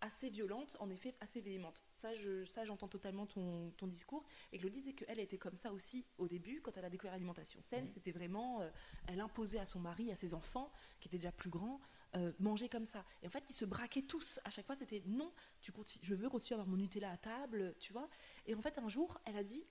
assez 0.02 0.30
violente, 0.30 0.78
en 0.80 0.90
effet 0.90 1.16
assez 1.20 1.42
véhémente. 1.42 1.82
Ça, 1.98 2.14
je, 2.14 2.46
ça 2.46 2.66
j'entends 2.66 2.88
totalement 2.88 3.26
ton, 3.26 3.72
ton 3.72 3.88
discours. 3.88 4.24
Et 4.52 4.60
Claudie 4.60 4.82
disait 4.82 4.94
qu'elle 4.94 5.20
était 5.20 5.38
comme 5.38 5.56
ça 5.56 5.72
aussi 5.72 6.06
au 6.18 6.28
début, 6.28 6.62
quand 6.62 6.76
elle 6.78 6.86
a 6.86 6.90
découvert 6.90 7.14
l'alimentation 7.14 7.62
saine. 7.62 7.90
C'était 7.90 8.12
vraiment, 8.12 8.62
euh, 8.62 8.70
elle 9.08 9.20
imposait 9.20 9.60
à 9.60 9.66
son 9.66 9.80
mari, 9.80 10.12
à 10.12 10.16
ses 10.16 10.34
enfants, 10.34 10.72
qui 11.00 11.08
étaient 11.08 11.18
déjà 11.18 11.32
plus 11.32 11.50
grands, 11.50 11.80
euh, 12.16 12.32
manger 12.40 12.70
comme 12.70 12.86
ça. 12.86 13.06
Et 13.22 13.28
en 13.28 13.30
fait, 13.30 13.44
ils 13.50 13.54
se 13.54 13.66
braquaient 13.66 14.04
tous. 14.04 14.40
À 14.44 14.50
chaque 14.50 14.66
fois, 14.66 14.76
c'était 14.76 15.04
non, 15.06 15.32
tu 15.62 15.72
je 16.02 16.16
veux 16.16 16.30
continuer 16.30 16.60
à 16.60 16.62
avoir 16.62 16.76
mon 16.76 16.82
Nutella 16.82 17.12
à 17.12 17.18
table, 17.18 17.76
tu 17.80 17.94
vois. 17.94 18.10
Et 18.46 18.56
en 18.56 18.62
fait, 18.62 18.78
un 18.78 18.90
jour, 18.90 19.20
elle 19.26 19.38
a 19.38 19.44
dit, 19.44 19.66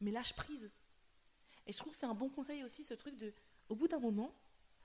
mais 0.00 0.10
lâche 0.10 0.34
prise. 0.34 0.70
Et 1.66 1.72
je 1.72 1.78
trouve 1.78 1.92
que 1.92 1.98
c'est 1.98 2.06
un 2.06 2.14
bon 2.14 2.28
conseil 2.28 2.64
aussi, 2.64 2.84
ce 2.84 2.94
truc 2.94 3.16
de, 3.16 3.32
au 3.68 3.76
bout 3.76 3.88
d'un 3.88 4.00
moment, 4.00 4.34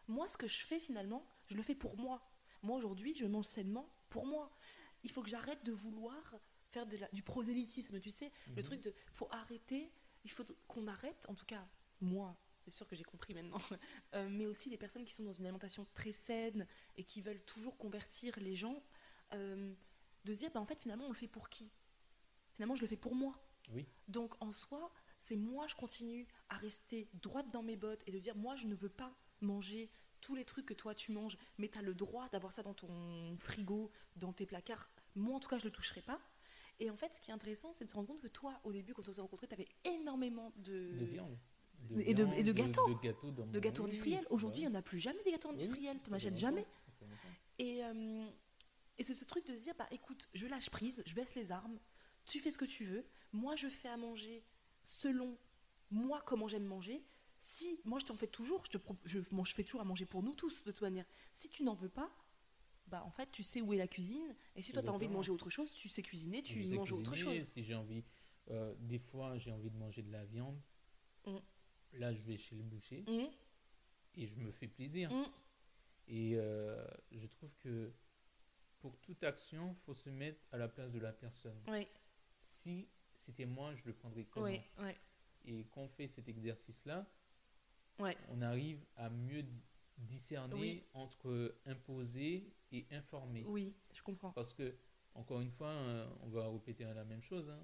moi, 0.08 0.28
ce 0.28 0.38
que 0.38 0.48
je 0.48 0.66
fais 0.66 0.80
finalement, 0.80 1.26
je 1.48 1.56
le 1.56 1.64
fais 1.64 1.76
pour 1.76 1.98
moi. 1.98 2.22
Moi, 2.62 2.78
aujourd'hui, 2.78 3.16
je 3.16 3.26
mange 3.26 3.46
sainement 3.46 3.90
pour 4.16 4.26
moi. 4.26 4.50
Il 5.04 5.12
faut 5.12 5.22
que 5.22 5.30
j'arrête 5.30 5.62
de 5.66 5.74
vouloir 5.74 6.36
faire 6.72 6.86
du 7.12 7.22
prosélytisme, 7.22 8.00
tu 8.00 8.10
sais. 8.10 8.32
Le 8.56 8.62
mhm. 8.62 8.64
truc 8.64 8.82
de. 8.82 8.94
faut 9.12 9.28
arrêter, 9.30 9.92
il 10.24 10.32
faut 10.32 10.46
qu'on 10.70 10.88
arrête, 10.88 11.26
en 11.28 11.36
tout 11.36 11.46
cas, 11.46 11.68
moi, 12.00 12.38
c'est 12.60 12.72
sûr 12.72 12.88
que 12.88 12.96
j'ai 12.96 13.04
compris 13.04 13.34
maintenant, 13.34 13.60
euh, 14.16 14.30
mais 14.30 14.46
aussi 14.46 14.70
les 14.70 14.78
personnes 14.78 15.04
qui 15.04 15.12
sont 15.12 15.24
dans 15.24 15.34
une 15.34 15.46
alimentation 15.46 15.86
très 15.94 16.14
saine 16.14 16.66
et 16.96 17.04
qui 17.04 17.22
veulent 17.22 17.44
toujours 17.44 17.78
convertir 17.78 18.40
les 18.40 18.56
gens, 18.56 18.82
euh, 19.34 19.74
de 20.24 20.34
se 20.34 20.40
dire, 20.40 20.52
bah, 20.52 20.62
en 20.62 20.66
fait, 20.66 20.82
finalement, 20.82 21.08
on 21.08 21.10
le 21.10 21.16
fait 21.16 21.28
pour 21.28 21.50
qui? 21.50 21.70
Finalement, 22.54 22.76
je 22.76 22.82
le 22.82 22.88
fais 22.88 22.96
pour 22.96 23.16
moi. 23.16 23.38
Oui. 23.74 23.86
Donc, 24.08 24.42
en 24.42 24.54
soi, 24.54 24.94
c'est 25.20 25.36
moi, 25.36 25.68
je 25.68 25.76
continue 25.76 26.26
à 26.48 26.56
rester 26.56 27.10
droite 27.16 27.52
dans 27.52 27.64
mes 27.64 27.76
bottes 27.76 28.04
et 28.08 28.12
de 28.14 28.20
dire, 28.20 28.38
moi, 28.38 28.56
je 28.56 28.66
ne 28.66 28.76
veux 28.76 28.90
pas 28.90 29.14
manger 29.42 29.92
tous 30.26 30.34
les 30.34 30.44
trucs 30.44 30.66
que 30.66 30.74
toi 30.74 30.96
tu 30.96 31.12
manges, 31.12 31.38
mais 31.60 31.70
tu 31.70 31.78
as 31.78 31.84
le 31.84 31.94
droit 31.94 32.28
d'avoir 32.30 32.52
ça 32.52 32.64
dans 32.64 32.74
ton 32.74 33.38
frigo, 33.38 33.92
dans 34.16 34.34
tes 34.34 34.48
placards. 34.48 34.90
Moi, 35.16 35.36
en 35.36 35.40
tout 35.40 35.48
cas, 35.48 35.60
je 35.60 35.66
le 35.66 35.72
toucherai 35.72 36.02
pas. 36.02 36.20
Et 36.80 36.90
en 36.90 36.98
fait, 36.98 37.14
ce 37.14 37.22
qui 37.22 37.30
est 37.30 37.34
intéressant, 37.34 37.74
c'est 37.74 37.86
de 37.86 37.90
se 37.90 37.96
rendre 37.96 38.08
compte 38.08 38.22
que 38.22 38.28
toi, 38.28 38.60
au 38.64 38.72
début, 38.72 38.94
quand 38.94 39.08
on 39.08 39.14
s'est 39.14 39.22
rencontrés, 39.22 39.48
tu 39.48 39.54
avais 39.54 39.68
énormément 39.86 40.52
de... 40.58 40.98
De 40.98 41.06
viande. 41.06 41.38
et, 42.00 42.16
de, 42.16 42.28
et, 42.36 42.42
de, 42.42 42.52
gâteaux. 42.54 42.88
De, 42.88 43.60
gâteaux, 43.60 43.84
industriels. 43.84 44.26
Aujourd'hui, 44.32 44.64
il 44.64 44.68
n'y 44.68 44.76
en 44.76 44.80
a 44.80 44.82
plus 44.82 45.00
jamais 45.00 45.22
des 45.24 45.32
gâteaux 45.32 45.50
industriels. 45.50 46.02
tu 46.04 46.10
n'en 46.10 46.16
achètes 46.18 46.38
jamais. 46.38 46.66
Et, 47.60 47.86
euh, 47.86 48.26
et 48.98 49.04
c'est 49.04 49.14
ce 49.14 49.26
truc 49.26 49.46
de 49.46 49.56
se 49.56 49.62
dire, 49.62 49.76
bah 49.78 49.88
écoute, 49.92 50.28
je 50.34 50.48
lâche 50.48 50.72
prise, 50.72 51.04
je 51.06 51.14
baisse 51.14 51.36
les 51.36 51.52
armes, 51.52 51.78
tu 52.26 52.40
fais 52.40 52.52
ce 52.52 52.58
que 52.58 52.66
tu 52.66 52.84
veux, 52.86 53.06
moi 53.32 53.56
je 53.56 53.68
fais 53.68 53.88
à 53.88 53.98
manger 53.98 54.44
selon 54.82 55.38
moi 55.92 56.22
comment 56.26 56.48
j'aime 56.48 56.66
manger, 56.66 57.06
si 57.38 57.80
moi 57.86 58.00
je 58.00 58.06
t'en 58.06 58.16
fais 58.16 58.28
toujours, 58.28 58.64
je, 58.66 58.78
te, 58.78 58.94
je, 59.06 59.20
je 59.20 59.54
fais 59.54 59.64
toujours 59.64 59.82
à 59.82 59.86
manger 59.86 60.06
pour 60.06 60.24
nous 60.24 60.34
tous 60.34 60.64
de 60.64 60.72
toute 60.72 60.82
manière. 60.82 61.06
Si 61.34 61.50
tu 61.50 61.64
n'en 61.64 61.76
veux 61.76 61.90
pas, 61.90 62.12
bah 62.88 63.04
en 63.06 63.12
fait 63.12 63.32
tu 63.32 63.44
sais 63.44 63.62
où 63.62 63.74
est 63.74 63.78
la 63.78 63.88
cuisine. 63.88 64.36
Et 64.56 64.62
si 64.62 64.72
toi 64.72 64.82
tu 64.82 64.90
as 64.90 64.94
envie 64.94 65.08
de 65.08 65.14
manger 65.14 65.32
autre 65.32 65.50
chose, 65.50 65.72
tu 65.72 65.90
sais 65.90 66.02
cuisiner, 66.02 66.42
tu 66.42 66.64
manges 66.76 66.92
autre 66.92 67.16
chose. 67.16 67.44
Si 67.44 67.64
j'ai 67.64 67.76
envie, 67.76 68.04
euh, 68.50 68.74
des 68.80 69.00
fois 69.00 69.38
j'ai 69.38 69.52
envie 69.52 69.70
de 69.70 69.78
manger 69.78 70.04
de 70.04 70.12
la 70.12 70.26
viande, 70.26 70.60
mm. 71.26 71.38
là 71.94 72.14
je 72.14 72.22
vais 72.24 72.38
chez 72.38 72.56
le 72.56 72.64
boucher 72.64 73.04
mm. 73.08 73.28
et 74.16 74.26
je 74.26 74.36
me 74.36 74.52
fais 74.52 74.68
plaisir. 74.68 75.12
Mm. 75.12 75.26
Et 76.08 76.34
euh, 76.36 76.86
je 77.12 77.26
trouve 77.26 77.52
que 77.60 77.92
pour 78.80 78.98
toute 79.00 79.24
action, 79.24 79.76
il 79.76 79.84
faut 79.86 79.96
se 79.96 80.10
mettre 80.10 80.40
à 80.52 80.58
la 80.58 80.68
place 80.68 80.92
de 80.92 81.00
la 81.00 81.12
personne. 81.12 81.60
Oui. 81.68 81.88
Si 82.38 82.88
c'était 83.16 83.46
moi, 83.48 83.74
je 83.74 83.84
le 83.86 83.94
prendrais 83.94 84.26
comme 84.26 84.44
oui, 84.44 84.62
Et 85.46 85.66
qu'on 85.66 85.88
fait 85.88 86.08
cet 86.08 86.30
exercice-là, 86.30 87.08
on 88.00 88.42
arrive 88.42 88.84
à 88.96 89.10
mieux 89.10 89.44
discerner 89.98 90.84
entre 90.94 91.56
imposer 91.66 92.54
et 92.72 92.86
informer. 92.92 93.44
Oui, 93.48 93.74
je 93.94 94.02
comprends. 94.02 94.32
Parce 94.32 94.54
que, 94.54 94.76
encore 95.14 95.42
une 95.42 95.52
fois, 95.52 95.70
euh, 95.70 96.08
on 96.22 96.30
va 96.30 96.50
répéter 96.50 96.84
la 96.84 97.06
même 97.06 97.22
chose. 97.22 97.50
Hein. 97.50 97.60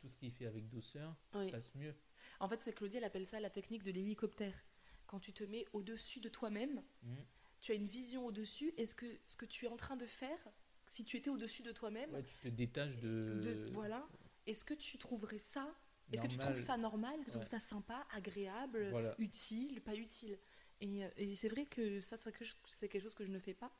Tout 0.00 0.08
ce 0.08 0.16
qui 0.16 0.26
est 0.26 0.30
fait 0.30 0.46
avec 0.46 0.68
douceur 0.68 1.16
passe 1.32 1.74
mieux. 1.74 1.94
En 2.40 2.48
fait, 2.48 2.60
c'est 2.62 2.72
Claudie, 2.72 2.98
elle 2.98 3.04
appelle 3.04 3.26
ça 3.26 3.40
la 3.40 3.50
technique 3.50 3.82
de 3.82 3.90
l'hélicoptère. 3.90 4.64
Quand 5.06 5.18
tu 5.18 5.32
te 5.32 5.42
mets 5.44 5.64
au-dessus 5.72 6.20
de 6.20 6.28
toi-même, 6.28 6.82
mmh. 7.02 7.14
tu 7.60 7.72
as 7.72 7.74
une 7.74 7.86
vision 7.86 8.26
au-dessus. 8.26 8.74
Est-ce 8.76 8.94
que 8.94 9.06
ce 9.24 9.36
que 9.36 9.46
tu 9.46 9.64
es 9.64 9.68
en 9.68 9.76
train 9.76 9.96
de 9.96 10.04
faire, 10.04 10.38
si 10.86 11.04
tu 11.04 11.16
étais 11.16 11.30
au-dessus 11.30 11.62
de 11.62 11.72
toi-même, 11.72 12.10
tu 12.22 12.36
te 12.36 12.48
détaches 12.48 12.96
de... 12.98 13.40
de 13.42 13.70
voilà. 13.72 14.06
Est-ce 14.46 14.64
que 14.64 14.74
tu 14.74 14.98
trouverais 14.98 15.38
ça 15.38 15.74
est-ce 16.12 16.22
que 16.22 16.26
tu 16.26 16.38
trouves 16.38 16.56
ça 16.56 16.76
normal 16.76 17.14
Est-ce 17.14 17.26
que 17.26 17.30
tu 17.30 17.36
trouves 17.38 17.46
ça 17.46 17.60
sympa, 17.60 18.06
agréable, 18.10 19.14
utile, 19.18 19.80
pas 19.80 19.94
utile? 19.94 20.38
Et, 20.80 21.04
euh, 21.04 21.08
et 21.16 21.34
c'est 21.34 21.48
vrai 21.48 21.66
que 21.66 22.00
ça, 22.00 22.16
c'est 22.16 22.32
quelque 22.32 23.02
chose 23.02 23.14
que 23.14 23.24
je 23.24 23.32
ne 23.32 23.38
fais 23.38 23.54
pas. 23.54 23.72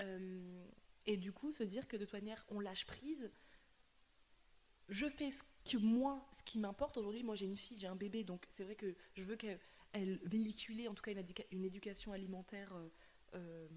Euh, 0.00 0.64
et 1.06 1.16
du 1.16 1.32
coup, 1.32 1.52
se 1.52 1.62
dire 1.62 1.86
que 1.88 1.96
de 1.96 2.04
toute 2.04 2.12
manière, 2.12 2.44
on 2.48 2.60
lâche 2.60 2.86
prise. 2.86 3.30
Je 4.88 5.06
fais 5.06 5.30
ce 5.30 5.42
que 5.64 5.76
moi, 5.76 6.26
ce 6.32 6.42
qui 6.42 6.58
m'importe. 6.58 6.96
Aujourd'hui, 6.96 7.22
moi, 7.22 7.36
j'ai 7.36 7.46
une 7.46 7.56
fille, 7.56 7.78
j'ai 7.78 7.86
un 7.86 7.96
bébé, 7.96 8.24
donc 8.24 8.44
c'est 8.48 8.64
vrai 8.64 8.74
que 8.74 8.96
je 9.14 9.22
veux 9.22 9.36
qu'elle 9.36 9.60
véhicule, 10.24 10.88
en 10.88 10.94
tout 10.94 11.02
cas, 11.02 11.12
une, 11.12 11.24
une 11.52 11.64
éducation 11.64 12.12
alimentaire 12.12 12.74
euh, 13.34 13.68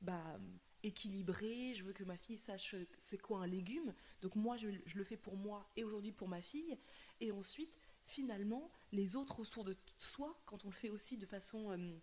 bah, 0.00 0.38
équilibré, 0.82 1.74
je 1.74 1.84
veux 1.84 1.92
que 1.92 2.04
ma 2.04 2.16
fille 2.16 2.38
sache 2.38 2.76
c'est 2.96 3.18
quoi 3.18 3.40
un 3.40 3.46
légume. 3.46 3.94
Donc 4.22 4.36
moi, 4.36 4.56
je, 4.56 4.68
le 4.68 5.04
fais 5.04 5.16
pour 5.16 5.36
moi 5.36 5.68
et 5.76 5.84
aujourd'hui 5.84 6.12
pour 6.12 6.28
ma 6.28 6.40
fille. 6.40 6.78
Et 7.20 7.32
ensuite, 7.32 7.78
finalement, 8.04 8.70
les 8.92 9.16
autres 9.16 9.40
autour 9.40 9.64
de 9.64 9.76
soi, 9.98 10.40
quand 10.46 10.64
on 10.64 10.68
le 10.68 10.74
fait 10.74 10.90
aussi 10.90 11.16
de 11.16 11.26
façon 11.26 11.72
euh, 11.72 11.98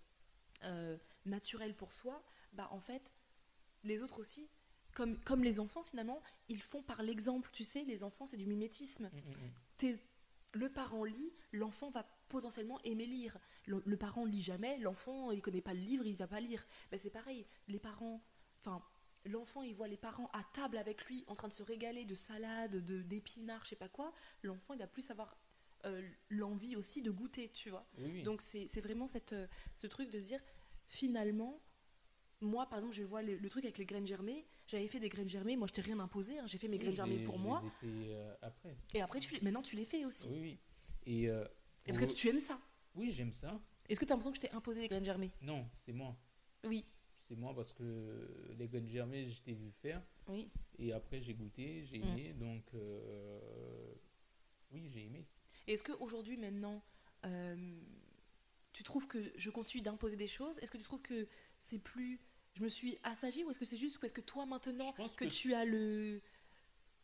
euh, 0.63 0.97
naturelle 1.25 1.75
pour 1.75 1.93
soi, 1.93 2.23
bah 2.53 2.67
en 2.71 2.79
fait, 2.79 3.13
les 3.83 4.01
autres 4.01 4.19
aussi, 4.19 4.49
comme, 4.93 5.19
comme 5.19 5.43
les 5.43 5.59
enfants 5.59 5.83
finalement, 5.83 6.21
ils 6.49 6.61
font 6.61 6.81
par 6.81 7.03
l'exemple. 7.03 7.49
Tu 7.53 7.63
sais, 7.63 7.83
les 7.83 8.03
enfants, 8.03 8.25
c'est 8.25 8.37
du 8.37 8.47
mimétisme. 8.47 9.09
Mmh, 9.11 9.87
mmh, 9.87 9.91
mmh. 9.91 9.97
le 10.53 10.69
parent 10.69 11.03
lit, 11.03 11.33
l'enfant 11.51 11.89
va 11.89 12.03
potentiellement 12.29 12.81
aimer 12.83 13.05
lire. 13.05 13.37
Le, 13.65 13.97
parent 13.97 14.25
ne 14.25 14.31
lit 14.31 14.41
jamais, 14.41 14.77
l'enfant, 14.79 15.31
il 15.31 15.41
connaît 15.41 15.61
pas 15.61 15.73
le 15.73 15.79
livre, 15.79 16.05
il 16.05 16.15
va 16.15 16.27
pas 16.27 16.39
lire. 16.39 16.65
Ben, 16.91 16.99
c'est 17.01 17.09
pareil, 17.09 17.45
les 17.67 17.79
parents 17.79 18.21
Enfin, 18.65 18.81
l'enfant, 19.25 19.61
il 19.61 19.75
voit 19.75 19.87
les 19.87 19.97
parents 19.97 20.29
à 20.33 20.43
table 20.53 20.77
avec 20.77 21.05
lui, 21.05 21.23
en 21.27 21.35
train 21.35 21.47
de 21.47 21.53
se 21.53 21.63
régaler 21.63 22.05
de 22.05 22.15
salades, 22.15 22.83
de 22.83 23.01
d'épinards, 23.01 23.63
je 23.63 23.69
sais 23.69 23.75
pas 23.75 23.89
quoi. 23.89 24.13
L'enfant, 24.43 24.73
il 24.73 24.79
va 24.79 24.87
plus 24.87 25.09
avoir 25.11 25.37
euh, 25.85 26.01
l'envie 26.29 26.75
aussi 26.75 27.01
de 27.01 27.11
goûter, 27.11 27.49
tu 27.53 27.69
vois. 27.69 27.87
Donc 28.23 28.41
c'est 28.41 28.81
vraiment 28.81 29.07
cette, 29.07 29.33
euh, 29.33 29.47
ce 29.75 29.87
truc 29.87 30.09
de 30.09 30.19
se 30.19 30.27
dire, 30.27 30.41
finalement, 30.87 31.61
moi, 32.41 32.67
par 32.67 32.79
exemple, 32.79 32.95
je 32.95 33.03
vois 33.03 33.21
le, 33.21 33.49
truc 33.49 33.65
avec 33.65 33.77
les 33.77 33.85
graines 33.85 34.07
germées. 34.07 34.45
J'avais 34.67 34.87
fait 34.87 34.99
des 34.99 35.09
graines 35.09 35.29
germées, 35.29 35.55
moi 35.55 35.67
je 35.67 35.73
t'ai 35.73 35.81
rien 35.81 35.99
imposé, 35.99 36.39
hein. 36.39 36.47
j'ai 36.47 36.57
fait 36.57 36.67
mes 36.67 36.79
graines 36.79 36.95
germées 36.95 37.23
pour 37.23 37.37
moi. 37.37 37.61
Les 37.61 37.67
ai 37.67 37.71
fait, 37.71 38.13
euh, 38.13 38.35
après. 38.41 38.77
Et 38.93 39.01
après, 39.01 39.19
tu, 39.19 39.39
maintenant 39.43 39.61
tu 39.61 39.75
les 39.75 39.85
fais 39.85 40.05
aussi. 40.05 40.29
Oui, 40.31 40.39
oui. 40.41 40.59
Et, 41.05 41.23
Est-ce 41.85 41.99
que 41.99 42.05
tu 42.05 42.29
aimes 42.29 42.41
ça? 42.41 42.59
Oui, 42.95 43.11
j'aime 43.11 43.31
ça. 43.33 43.59
Est-ce 43.87 43.99
que 43.99 44.05
tu 44.05 44.11
as 44.11 44.15
l'impression 44.15 44.31
que 44.31 44.37
je 44.37 44.41
t'ai 44.41 44.51
imposé 44.51 44.81
des 44.81 44.87
graines 44.87 45.05
germées? 45.05 45.31
Non, 45.41 45.67
c'est 45.85 45.93
moi. 45.93 46.17
Oui 46.63 46.83
c'est 47.27 47.35
moi 47.35 47.53
parce 47.55 47.73
que 47.73 48.53
les 48.57 48.67
graines 48.67 48.87
germées, 48.87 49.27
je 49.27 49.41
t'ai 49.41 49.53
vu 49.53 49.71
faire. 49.81 50.01
Oui. 50.27 50.47
Et 50.77 50.93
après, 50.93 51.21
j'ai 51.21 51.33
goûté, 51.33 51.83
j'ai 51.85 51.99
mm. 51.99 52.03
aimé. 52.03 52.33
Donc, 52.33 52.63
euh, 52.73 53.93
oui, 54.71 54.89
j'ai 54.93 55.05
aimé. 55.05 55.25
Est-ce 55.67 55.83
qu'aujourd'hui, 55.83 56.37
maintenant, 56.37 56.83
euh, 57.25 57.79
tu 58.73 58.83
trouves 58.83 59.07
que 59.07 59.31
je 59.35 59.49
continue 59.49 59.81
d'imposer 59.81 60.15
des 60.15 60.27
choses? 60.27 60.59
Est-ce 60.59 60.69
que 60.69 60.77
tu 60.77 60.83
trouves 60.83 61.01
que 61.01 61.27
c'est 61.57 61.79
plus. 61.79 62.19
Je 62.53 62.63
me 62.63 62.69
suis 62.69 62.97
assagie 63.03 63.43
ou 63.43 63.49
est-ce 63.49 63.59
que 63.59 63.65
c'est 63.65 63.77
juste 63.77 63.99
parce 63.99 64.13
que 64.13 64.21
toi, 64.21 64.45
maintenant, 64.45 64.93
que, 64.93 65.25
tu 65.25 65.53
as 65.53 65.65
le. 65.65 66.21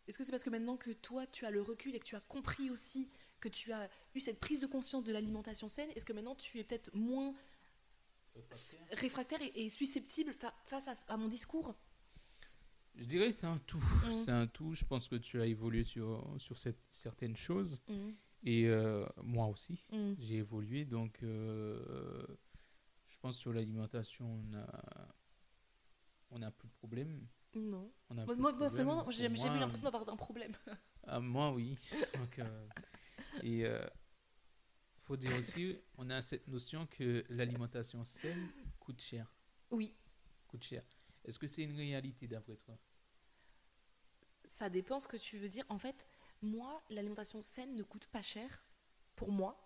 Est-ce 0.08 0.18
que 0.18 0.24
c'est 0.24 0.32
parce 0.32 0.44
que 0.44 0.50
maintenant 0.50 0.78
que 0.78 0.92
toi, 0.92 1.26
tu 1.28 1.46
as 1.46 1.52
le 1.52 1.62
recul 1.62 1.96
et 1.96 2.00
que 2.00 2.06
tu 2.06 2.16
as 2.16 2.22
compris 2.22 2.70
aussi 2.70 3.10
que 3.40 3.50
tu 3.50 3.74
as 3.74 3.90
eu 4.14 4.20
cette 4.20 4.40
prise 4.40 4.60
de 4.60 4.68
conscience 4.68 5.04
de 5.04 5.12
l'alimentation 5.12 5.68
saine 5.68 5.90
Est-ce 5.96 6.06
que 6.06 6.14
maintenant, 6.14 6.36
tu 6.36 6.60
es 6.60 6.64
peut-être 6.64 6.94
moins 6.94 7.34
réfractaire 8.92 9.40
et, 9.56 9.70
susceptible 9.70 10.34
face 10.66 11.06
à, 11.08 11.18
mon 11.18 11.28
discours 11.28 11.76
Je 12.96 13.06
dirais 13.06 13.28
que 13.30 13.36
c'est 13.36 13.48
un 13.48 13.60
tout. 13.60 13.84
Mm. 14.06 14.14
C'est 14.14 14.32
un 14.32 14.48
tout. 14.48 14.74
Je 14.74 14.86
pense 14.86 15.08
que 15.08 15.16
tu 15.16 15.42
as 15.42 15.46
évolué 15.46 15.84
sur, 15.84 16.36
sur 16.38 16.58
cette, 16.58 16.82
certaines 16.90 17.36
choses. 17.36 17.80
Mm. 17.88 18.10
Et 18.44 18.66
euh, 18.66 19.06
moi 19.24 19.48
aussi, 19.48 19.84
mm. 19.92 20.14
j'ai 20.20 20.38
évolué. 20.38 20.86
Donc, 20.86 21.22
euh, 21.24 22.26
je 23.08 23.18
pense 23.20 23.36
que 23.36 23.42
sur 23.42 23.54
l'alimentation, 23.54 24.26
on 24.26 24.58
a, 24.58 25.14
on 26.32 26.42
a 26.42 26.52
plus 26.52 26.68
de 26.68 26.74
problème. 26.74 27.28
Non. 27.54 27.92
moi, 28.10 28.54
moi 28.54 28.70
j'ai 29.10 29.28
jamais 29.38 29.58
eu 29.58 29.60
l'impression 29.60 29.90
d'avoir 29.90 30.08
un 30.08 30.16
problème. 30.16 30.54
Ah, 31.04 31.20
moi, 31.20 31.52
oui. 31.52 31.78
donc, 32.16 32.40
euh, 32.40 32.68
et 33.44 33.66
faut 35.12 35.18
dire 35.18 35.38
aussi, 35.38 35.78
on 35.98 36.10
a 36.10 36.22
cette 36.22 36.48
notion 36.48 36.88
que 36.88 37.26
l'alimentation 37.28 38.06
saine 38.06 38.48
coûte 38.80 39.02
cher. 39.02 39.30
Oui. 39.70 39.94
Coûte 40.48 40.64
cher. 40.64 40.86
Est-ce 41.26 41.38
que 41.38 41.48
c'est 41.48 41.64
une 41.64 41.76
réalité 41.76 42.30
d'après 42.30 42.56
toi? 42.56 42.78
Ça 44.46 44.70
dépend 44.70 45.02
ce 45.02 45.10
que 45.10 45.18
tu 45.18 45.38
veux 45.38 45.50
dire. 45.50 45.66
En 45.68 45.78
fait, 45.78 46.08
moi, 46.42 46.82
l'alimentation 46.90 47.42
saine 47.42 47.76
ne 47.76 47.84
coûte 47.84 48.08
pas 48.08 48.22
cher 48.22 48.64
pour 49.18 49.34
moi. 49.34 49.62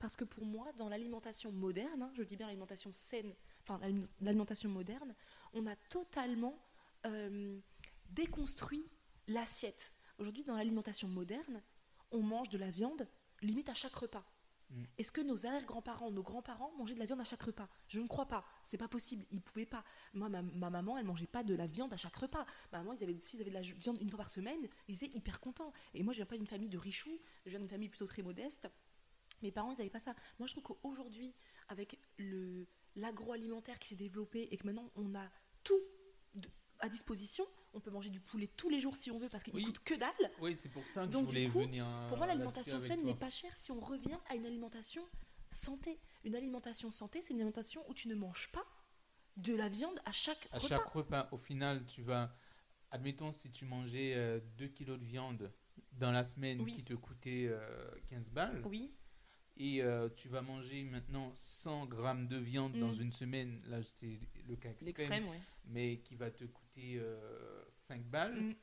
Parce 0.00 0.16
que 0.16 0.24
pour 0.24 0.44
moi, 0.44 0.72
dans 0.72 0.88
l'alimentation 0.88 1.52
moderne, 1.52 2.02
hein, 2.02 2.10
je 2.16 2.24
dis 2.24 2.34
bien 2.34 2.48
l'alimentation 2.48 2.90
saine, 2.92 3.32
enfin 3.62 3.78
l'alimentation 4.20 4.70
moderne, 4.70 5.14
on 5.52 5.68
a 5.68 5.76
totalement 5.88 6.58
euh, 7.06 7.60
déconstruit 8.10 8.90
l'assiette. 9.28 9.92
Aujourd'hui, 10.18 10.42
dans 10.42 10.56
l'alimentation 10.56 11.06
moderne, 11.06 11.62
on 12.10 12.22
mange 12.22 12.48
de 12.48 12.58
la 12.58 12.72
viande 12.72 13.06
limite 13.40 13.68
à 13.68 13.74
chaque 13.74 13.94
repas. 13.94 14.26
Mm. 14.74 14.82
Est-ce 14.98 15.12
que 15.12 15.20
nos 15.20 15.46
arrière-grands-parents, 15.46 16.10
nos 16.10 16.22
grands-parents 16.22 16.72
mangeaient 16.76 16.94
de 16.94 16.98
la 16.98 17.06
viande 17.06 17.20
à 17.20 17.24
chaque 17.24 17.42
repas? 17.42 17.68
Je 17.88 18.00
ne 18.00 18.06
crois 18.06 18.26
pas. 18.26 18.44
C'est 18.64 18.76
pas 18.76 18.88
possible. 18.88 19.24
Ils 19.30 19.40
pouvaient 19.40 19.66
pas. 19.66 19.84
Moi, 20.12 20.28
ma, 20.28 20.42
ma 20.42 20.70
maman, 20.70 20.98
elle 20.98 21.06
mangeait 21.06 21.26
pas 21.26 21.44
de 21.44 21.54
la 21.54 21.66
viande 21.66 21.92
à 21.92 21.96
chaque 21.96 22.16
repas. 22.16 22.44
Ma 22.72 22.78
maman, 22.78 22.92
ils 22.92 23.02
avaient, 23.02 23.18
s'ils 23.20 23.40
avaient 23.40 23.50
de 23.50 23.54
la 23.54 23.62
viande 23.62 23.98
une 24.00 24.10
fois 24.10 24.18
par 24.18 24.30
semaine, 24.30 24.68
ils 24.88 24.96
étaient 24.96 25.16
hyper 25.16 25.40
contents. 25.40 25.72
Et 25.94 26.02
moi, 26.02 26.12
je 26.12 26.18
viens 26.18 26.26
pas 26.26 26.36
d'une 26.36 26.46
famille 26.46 26.68
de 26.68 26.78
richoux. 26.78 27.18
Je 27.44 27.50
viens 27.50 27.60
d'une 27.60 27.68
famille 27.68 27.88
plutôt 27.88 28.06
très 28.06 28.22
modeste. 28.22 28.68
Mes 29.42 29.52
parents, 29.52 29.72
ils 29.72 29.78
n'avaient 29.78 29.90
pas 29.90 30.00
ça. 30.00 30.14
Moi, 30.38 30.46
je 30.46 30.54
trouve 30.54 30.64
qu'aujourd'hui, 30.64 31.34
avec 31.68 31.98
l'agroalimentaire 32.96 33.78
qui 33.78 33.88
s'est 33.88 33.96
développé 33.96 34.48
et 34.50 34.56
que 34.56 34.66
maintenant 34.66 34.90
on 34.96 35.14
a 35.14 35.28
tout 35.62 35.80
à 36.80 36.88
disposition, 36.88 37.46
on 37.72 37.80
peut 37.80 37.90
manger 37.90 38.10
du 38.10 38.20
poulet 38.20 38.46
tous 38.56 38.68
les 38.68 38.80
jours 38.80 38.96
si 38.96 39.10
on 39.10 39.18
veut 39.18 39.28
parce 39.28 39.42
qu'il 39.42 39.54
Oui. 39.54 39.64
coûte 39.64 39.80
que 39.80 39.94
dalle. 39.94 40.30
Oui, 40.40 40.56
c'est 40.56 40.68
pour 40.68 40.86
ça 40.88 41.06
que 41.06 41.10
Donc, 41.12 41.30
je 41.30 41.36
du 41.38 41.46
voulais 41.46 41.52
coup, 41.52 41.60
venir. 41.70 41.86
euh, 41.86 42.08
Pour 42.08 42.18
moi, 42.18 42.26
l'alimentation 42.26 42.78
saine 42.80 43.04
n'est 43.04 43.14
pas 43.14 43.30
chère 43.30 43.56
si 43.56 43.72
on 43.72 43.80
revient 43.80 44.18
à 44.28 44.34
une 44.36 44.46
alimentation 44.46 45.02
santé. 45.50 45.98
Une 46.24 46.34
alimentation 46.36 46.90
santé, 46.90 47.20
c'est 47.22 47.32
une 47.34 47.40
alimentation 47.40 47.82
où 47.88 47.94
tu 47.94 48.08
ne 48.08 48.14
manges 48.14 48.50
pas 48.52 48.64
de 49.36 49.54
la 49.54 49.68
viande 49.68 50.00
à 50.04 50.12
chaque 50.12 50.48
À 50.52 50.56
repas. 50.58 50.68
chaque 50.68 50.86
repas, 50.88 51.28
au 51.32 51.36
final, 51.38 51.84
tu 51.86 52.02
vas. 52.02 52.34
Admettons, 52.90 53.32
si 53.32 53.50
tu 53.50 53.64
mangeais 53.64 54.40
2 54.56 54.68
kilos 54.68 54.98
de 55.00 55.04
viande 55.04 55.52
dans 55.92 56.12
la 56.12 56.22
semaine 56.22 56.60
Oui. 56.60 56.72
qui 56.72 56.84
te 56.84 56.94
coûtait 56.94 57.46
euh, 57.48 57.90
15 58.08 58.30
balles, 58.30 58.62
Oui, 58.66 58.94
et 59.56 59.82
euh, 59.82 60.08
tu 60.10 60.28
vas 60.28 60.42
manger 60.42 60.82
maintenant 60.84 61.30
100 61.34 61.86
grammes 61.86 62.26
de 62.28 62.36
viande 62.36 62.78
dans 62.78 62.92
Mm. 62.92 63.00
une 63.02 63.12
semaine, 63.12 63.60
là 63.66 63.82
c'est 63.82 64.18
le 64.48 64.56
cas 64.56 64.70
extrême, 64.70 64.86
l'extrême, 64.86 65.28
ouais. 65.28 65.40
mais 65.66 65.98
qui 65.98 66.14
va 66.16 66.30
te 66.30 66.44
coûter 66.44 66.96
euh, 66.98 67.62
5 67.72 68.02
balles, 68.04 68.40
Mm. 68.40 68.54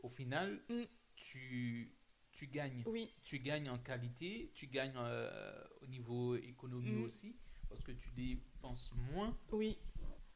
au 0.00 0.08
final, 0.08 0.60
Mm. 0.68 0.82
tu, 1.16 1.92
tu 2.32 2.46
gagnes. 2.46 2.82
Oui, 2.86 3.12
Tu 3.22 3.38
gagnes 3.40 3.68
en 3.70 3.78
qualité, 3.78 4.50
tu 4.54 4.66
gagnes 4.68 4.94
euh, 4.96 5.64
au 5.82 5.86
niveau 5.88 6.36
économie 6.36 7.02
aussi, 7.04 7.34
parce 7.68 7.82
que 7.82 7.92
tu 7.92 8.10
dépenses 8.10 8.92
moins. 9.12 9.36
oui. 9.52 9.78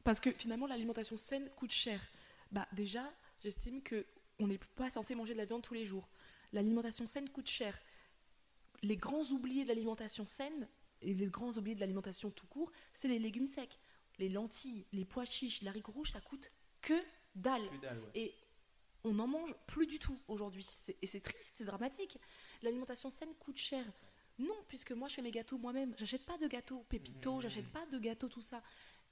Parce 0.02 0.20
que 0.20 0.30
finalement, 0.32 0.66
l'alimentation 0.66 1.16
saine 1.16 1.48
coûte 1.56 1.70
cher. 1.70 1.98
Bah 2.52 2.68
déjà, 2.72 3.10
j'estime 3.42 3.80
que 3.82 4.04
on 4.38 4.46
n'est 4.48 4.58
pas 4.76 4.90
censé 4.90 5.14
manger 5.14 5.32
de 5.32 5.38
la 5.38 5.46
viande 5.46 5.62
tous 5.62 5.72
les 5.72 5.86
jours. 5.86 6.10
L'alimentation 6.52 7.06
saine 7.06 7.30
coûte 7.30 7.48
cher. 7.48 7.80
Les 8.84 8.96
grands 8.96 9.24
oubliés 9.32 9.64
de 9.64 9.68
l'alimentation 9.68 10.26
saine 10.26 10.68
et 11.00 11.14
les 11.14 11.26
grands 11.26 11.52
oubliés 11.52 11.74
de 11.74 11.80
l'alimentation 11.80 12.30
tout 12.30 12.46
court, 12.46 12.70
c'est 12.92 13.08
les 13.08 13.18
légumes 13.18 13.46
secs, 13.46 13.78
les 14.18 14.28
lentilles, 14.28 14.86
les 14.92 15.04
pois 15.04 15.24
chiches, 15.24 15.62
l'haricot 15.62 15.92
rouge, 15.92 16.10
ça 16.12 16.20
coûte 16.20 16.52
que 16.82 16.92
dalle. 17.34 17.68
Que 17.70 17.76
dalle, 17.78 17.98
ouais. 18.00 18.10
Et 18.14 18.34
on 19.02 19.14
n'en 19.14 19.26
mange 19.26 19.54
plus 19.66 19.86
du 19.86 19.98
tout 19.98 20.18
aujourd'hui. 20.28 20.66
Et 21.00 21.06
c'est 21.06 21.20
triste, 21.20 21.54
c'est 21.56 21.64
dramatique. 21.64 22.18
L'alimentation 22.62 23.08
saine 23.10 23.34
coûte 23.38 23.56
cher. 23.56 23.84
Non, 24.38 24.56
puisque 24.68 24.92
moi 24.92 25.08
je 25.08 25.14
fais 25.14 25.22
mes 25.22 25.30
gâteaux 25.30 25.58
moi-même. 25.58 25.94
J'achète 25.96 26.26
pas 26.26 26.36
de 26.38 26.46
gâteaux 26.46 26.84
pépito, 26.88 27.36
Mmh. 27.36 27.42
j'achète 27.42 27.72
pas 27.72 27.86
de 27.86 27.98
gâteaux, 27.98 28.28
tout 28.28 28.40
ça. 28.42 28.62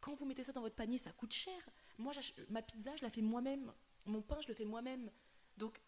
Quand 0.00 0.14
vous 0.14 0.26
mettez 0.26 0.44
ça 0.44 0.52
dans 0.52 0.60
votre 0.62 0.74
panier, 0.74 0.98
ça 0.98 1.12
coûte 1.12 1.32
cher. 1.32 1.68
Moi, 1.96 2.12
ma 2.50 2.60
pizza, 2.60 2.94
je 2.96 3.02
la 3.02 3.10
fais 3.10 3.22
moi-même. 3.22 3.72
Mon 4.04 4.20
pain, 4.20 4.38
je 4.42 4.48
le 4.48 4.54
fais 4.54 4.64
moi-même. 4.64 5.10
Donc, 5.56 5.80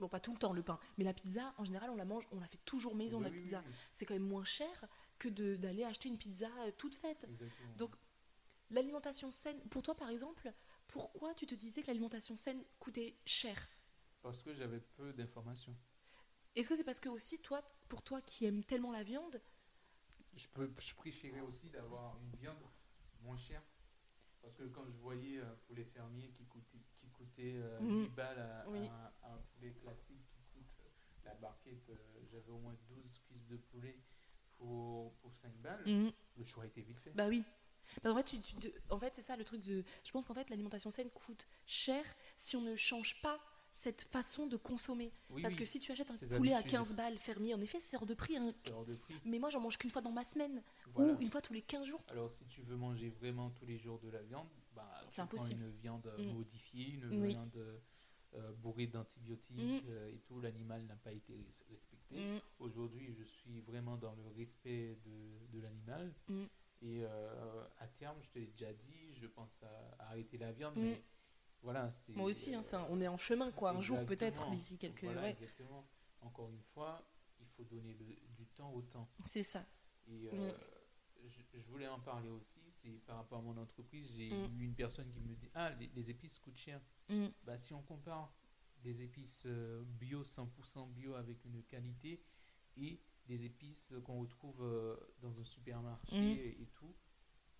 bon, 0.00 0.08
pas 0.08 0.20
tout 0.20 0.32
le 0.32 0.38
temps 0.38 0.52
le 0.52 0.62
pain, 0.62 0.78
mais 0.98 1.04
la 1.04 1.14
pizza, 1.14 1.54
en 1.58 1.64
général, 1.64 1.90
on 1.90 1.96
la 1.96 2.04
mange, 2.04 2.26
on 2.32 2.40
la 2.40 2.48
fait 2.48 2.58
toujours 2.64 2.94
maison, 2.96 3.18
Oui, 3.18 3.24
la 3.24 3.30
oui, 3.30 3.42
pizza. 3.42 3.62
oui. 3.66 3.74
C'est 3.94 4.06
quand 4.06 4.14
même 4.14 4.26
moins 4.26 4.44
cher 4.44 4.86
que 5.18 5.28
d'aller 5.28 5.84
acheter 5.84 6.08
une 6.08 6.18
pizza 6.18 6.48
euh, 6.60 6.72
toute 6.76 6.96
faite. 6.96 7.24
Exactement. 7.28 7.74
Donc, 7.76 7.94
l'alimentation 8.70 9.30
saine, 9.30 9.60
pour 9.68 9.82
toi 9.82 9.94
par 9.94 10.08
exemple, 10.10 10.52
pourquoi 10.88 11.34
tu 11.34 11.46
te 11.46 11.54
disais 11.54 11.82
que 11.82 11.86
l'alimentation 11.88 12.36
saine 12.36 12.64
coûtait 12.78 13.16
cher? 13.26 13.68
Parce 14.22 14.42
que 14.42 14.54
j'avais 14.54 14.80
peu 14.80 15.12
d'informations. 15.12 15.76
Est-ce 16.56 16.68
que 16.68 16.74
c'est 16.76 16.84
parce 16.84 17.00
que 17.00 17.08
aussi, 17.08 17.38
toi, 17.40 17.62
pour 17.88 18.02
toi 18.02 18.20
qui 18.22 18.44
aimes 18.44 18.64
tellement 18.64 18.90
la 18.92 19.02
viande, 19.04 19.40
Je, 20.34 20.48
peux, 20.48 20.72
je 20.78 20.94
préférais 20.94 21.40
aussi 21.40 21.70
d'avoir 21.70 22.18
une 22.20 22.36
viande 22.36 22.58
moins 23.22 23.36
chère. 23.36 23.62
Parce 24.42 24.54
que 24.56 24.64
quand 24.64 24.84
je 24.86 24.96
voyais 24.96 25.38
euh, 25.38 25.54
pour 25.66 25.74
les 25.74 25.84
fermiers 25.84 26.30
qui 26.30 26.46
coûtaient, 26.46 26.82
qui 27.20 27.24
coûtaient 27.26 27.54
euh, 27.56 27.80
Mhm. 27.80 28.02
8 28.04 28.08
balles 28.14 28.38
à, 28.38 28.68
Oui. 28.68 28.86
à- 28.88 29.12
à 29.22 29.32
un 29.34 29.38
poulet 29.54 29.72
classique 29.72 30.22
qui 30.32 30.42
coûte 30.54 30.76
euh, 30.80 30.88
la 31.24 31.34
barquette, 31.34 31.88
euh, 31.90 31.94
j'avais 32.30 32.50
au 32.50 32.58
moins 32.58 32.76
12 32.88 33.18
cuisses 33.28 33.46
de 33.46 33.56
poulet 33.56 33.98
pour, 34.58 35.12
pour 35.16 35.34
5 35.36 35.52
balles, 35.58 35.84
le 36.36 36.44
choix 36.44 36.66
était 36.66 36.82
vite 36.82 36.98
fait. 37.00 37.10
bah 37.10 37.28
oui. 37.28 37.42
Parce 38.02 38.14
qu'en 38.14 38.18
fait, 38.18 38.24
tu- 38.24 38.40
tu 38.40 38.54
te- 38.54 38.78
en 38.92 39.00
fait, 39.00 39.12
c'est 39.16 39.22
ça 39.22 39.36
le 39.36 39.42
truc 39.44 39.62
de. 39.62 39.82
Je 40.04 40.10
pense 40.12 40.24
qu'en 40.24 40.34
fait, 40.34 40.48
l'alimentation 40.48 40.90
saine 40.92 41.10
coûte 41.10 41.48
cher 41.66 42.04
si 42.38 42.56
on 42.56 42.60
ne 42.60 42.76
change 42.76 43.20
pas 43.20 43.40
cette 43.72 44.02
façon 44.02 44.46
de 44.46 44.56
consommer. 44.56 45.12
Oui, 45.28 45.42
Parce 45.42 45.54
oui, 45.54 45.60
que 45.60 45.64
si 45.64 45.80
tu 45.80 45.90
achètes 45.90 46.10
un 46.10 46.14
Ces 46.16 46.36
poulet 46.36 46.52
à 46.52 46.58
habitudes. 46.58 46.78
15 46.78 46.94
balles 46.94 47.18
fermier, 47.18 47.52
en 47.54 47.60
effet, 47.60 47.80
c'est 47.80 47.96
hors 47.96 48.06
de 48.06 48.14
prix. 48.14 48.36
hein. 48.36 48.52
c'est 48.58 48.70
hors 48.72 48.84
de 48.84 48.94
prix. 48.94 49.14
Mais 49.24 49.38
moi, 49.40 49.50
j'en 49.50 49.60
mange 49.60 49.76
qu'une 49.76 49.90
fois 49.90 50.02
dans 50.02 50.12
ma 50.12 50.22
semaine 50.24 50.62
Voilà. 50.94 51.14
ou 51.14 51.20
une 51.20 51.30
fois 51.30 51.40
tous 51.42 51.52
les 51.52 51.62
15 51.62 51.84
jours. 51.86 52.00
Alors 52.08 52.30
si 52.30 52.44
tu 52.44 52.62
veux 52.62 52.76
manger 52.76 53.08
vraiment 53.10 53.50
tous 53.50 53.66
les 53.66 53.78
jours 53.78 53.98
de 53.98 54.08
la 54.10 54.22
viande, 54.22 54.48
bah, 54.82 55.00
C'est 55.08 55.14
prends 55.16 55.24
impossible. 55.24 55.62
une 55.64 55.70
viande 55.72 56.14
Mm. 56.18 56.32
modifiée, 56.32 56.88
une 56.94 57.04
Oui. 57.22 57.28
viande 57.28 57.56
euh, 58.34 58.52
bourrée 58.54 58.86
d'antibiotiques 58.86 59.56
Mm. 59.84 59.88
euh, 59.88 60.12
et 60.14 60.18
tout. 60.20 60.40
L'animal 60.40 60.84
n'a 60.86 60.94
pas 60.96 61.12
été 61.12 61.32
res- 61.34 61.64
respecté. 61.68 62.14
Mm. 62.16 62.40
Aujourd'hui, 62.60 63.12
je 63.12 63.24
suis 63.24 63.60
vraiment 63.62 63.96
dans 63.96 64.14
le 64.14 64.26
respect 64.36 64.96
de, 65.04 65.48
de 65.52 65.60
l'animal. 65.60 66.12
Et 66.82 67.02
euh, 67.04 67.64
à 67.78 67.86
terme, 67.88 68.16
je 68.22 68.28
te 68.30 68.38
l'ai 68.38 68.46
déjà 68.46 68.72
dit, 68.72 69.14
je 69.14 69.26
pense 69.26 69.62
à, 69.62 69.96
à 69.98 70.10
arrêter 70.10 70.38
la 70.38 70.52
viande. 70.52 70.74
Mais 70.76 71.02
voilà, 71.62 71.92
c'est. 71.98 72.12
Moi 72.14 72.26
aussi, 72.26 72.54
hein, 72.54 72.62
c'est 72.62 72.76
un- 72.76 72.86
on 72.88 73.00
est 73.00 73.08
en 73.08 73.18
chemin, 73.18 73.50
quoi. 73.52 73.72
Un 73.72 73.80
jour, 73.82 74.04
peut-être, 74.06 74.48
d'ici 74.50 74.78
quelques. 74.78 75.04
Voilà, 75.04 75.22
ouais, 75.22 75.30
exactement. 75.32 75.86
Encore 76.22 76.48
une 76.50 76.62
fois, 76.72 77.02
il 77.40 77.46
faut 77.48 77.64
donner 77.64 77.94
le- 77.94 78.16
du 78.36 78.46
temps 78.46 78.72
au 78.72 78.82
temps. 78.82 79.08
c'est 79.26 79.42
ça. 79.42 79.66
Et 80.06 80.30
je, 81.28 81.40
je 81.58 81.66
voulais 81.66 81.88
en 81.88 82.00
parler 82.00 82.28
aussi, 82.30 82.60
c'est 82.82 83.04
par 83.06 83.16
rapport 83.16 83.38
à 83.38 83.42
mon 83.42 83.56
entreprise, 83.56 84.10
j'ai 84.16 84.30
Mm. 84.30 84.60
eu 84.60 84.64
une 84.64 84.74
personne 84.74 85.10
qui 85.12 85.20
me 85.20 85.34
dit 85.34 85.48
Ah, 85.54 85.70
les, 85.78 85.88
les 85.94 86.10
épices 86.10 86.38
coûtent 86.38 86.56
cher. 86.56 86.80
Mm. 87.08 87.26
Bah, 87.44 87.56
si 87.58 87.72
on 87.74 87.82
compare 87.82 88.32
des 88.82 89.02
épices 89.02 89.42
euh, 89.46 89.82
bio, 89.84 90.24
100% 90.24 90.88
bio 90.92 91.14
avec 91.14 91.44
une 91.44 91.62
qualité, 91.64 92.22
et 92.76 93.00
des 93.26 93.44
épices 93.44 93.92
qu'on 94.04 94.20
retrouve 94.20 94.62
euh, 94.62 94.96
dans 95.20 95.38
un 95.38 95.44
supermarché 95.44 96.16
Mm. 96.16 96.62
et, 96.62 96.68
tout, 96.74 96.94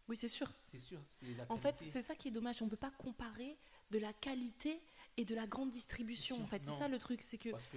Oui, 0.09 0.17
c'est 0.17 0.29
sûr. 0.29 0.51
c'est 0.57 0.79
sûr, 0.79 1.01
c'est 1.07 1.35
la 1.35 1.47
En 1.51 1.57
fait, 1.59 1.79
c'est 1.81 2.03
ça 2.03 2.15
qui 2.15 2.29
est 2.29 2.33
dommage. 2.33 2.63
On 2.63 2.67
ne 2.67 2.71
peut 2.71 2.77
pas 2.77 2.91
comparer 2.93 3.57
de 3.91 3.99
la 3.99 4.13
qualité 4.13 4.81
et 5.17 5.25
de 5.25 5.35
la 5.35 5.47
grande 5.47 5.71
distribution. 5.71 6.41
En 6.43 6.47
fait, 6.47 6.65
c'est 6.65 6.77
ça 6.79 6.89
le 6.89 6.99
truc, 6.99 7.23
c'est 7.23 7.39
que 7.39 7.51
Parce 7.51 7.67
que 7.67 7.77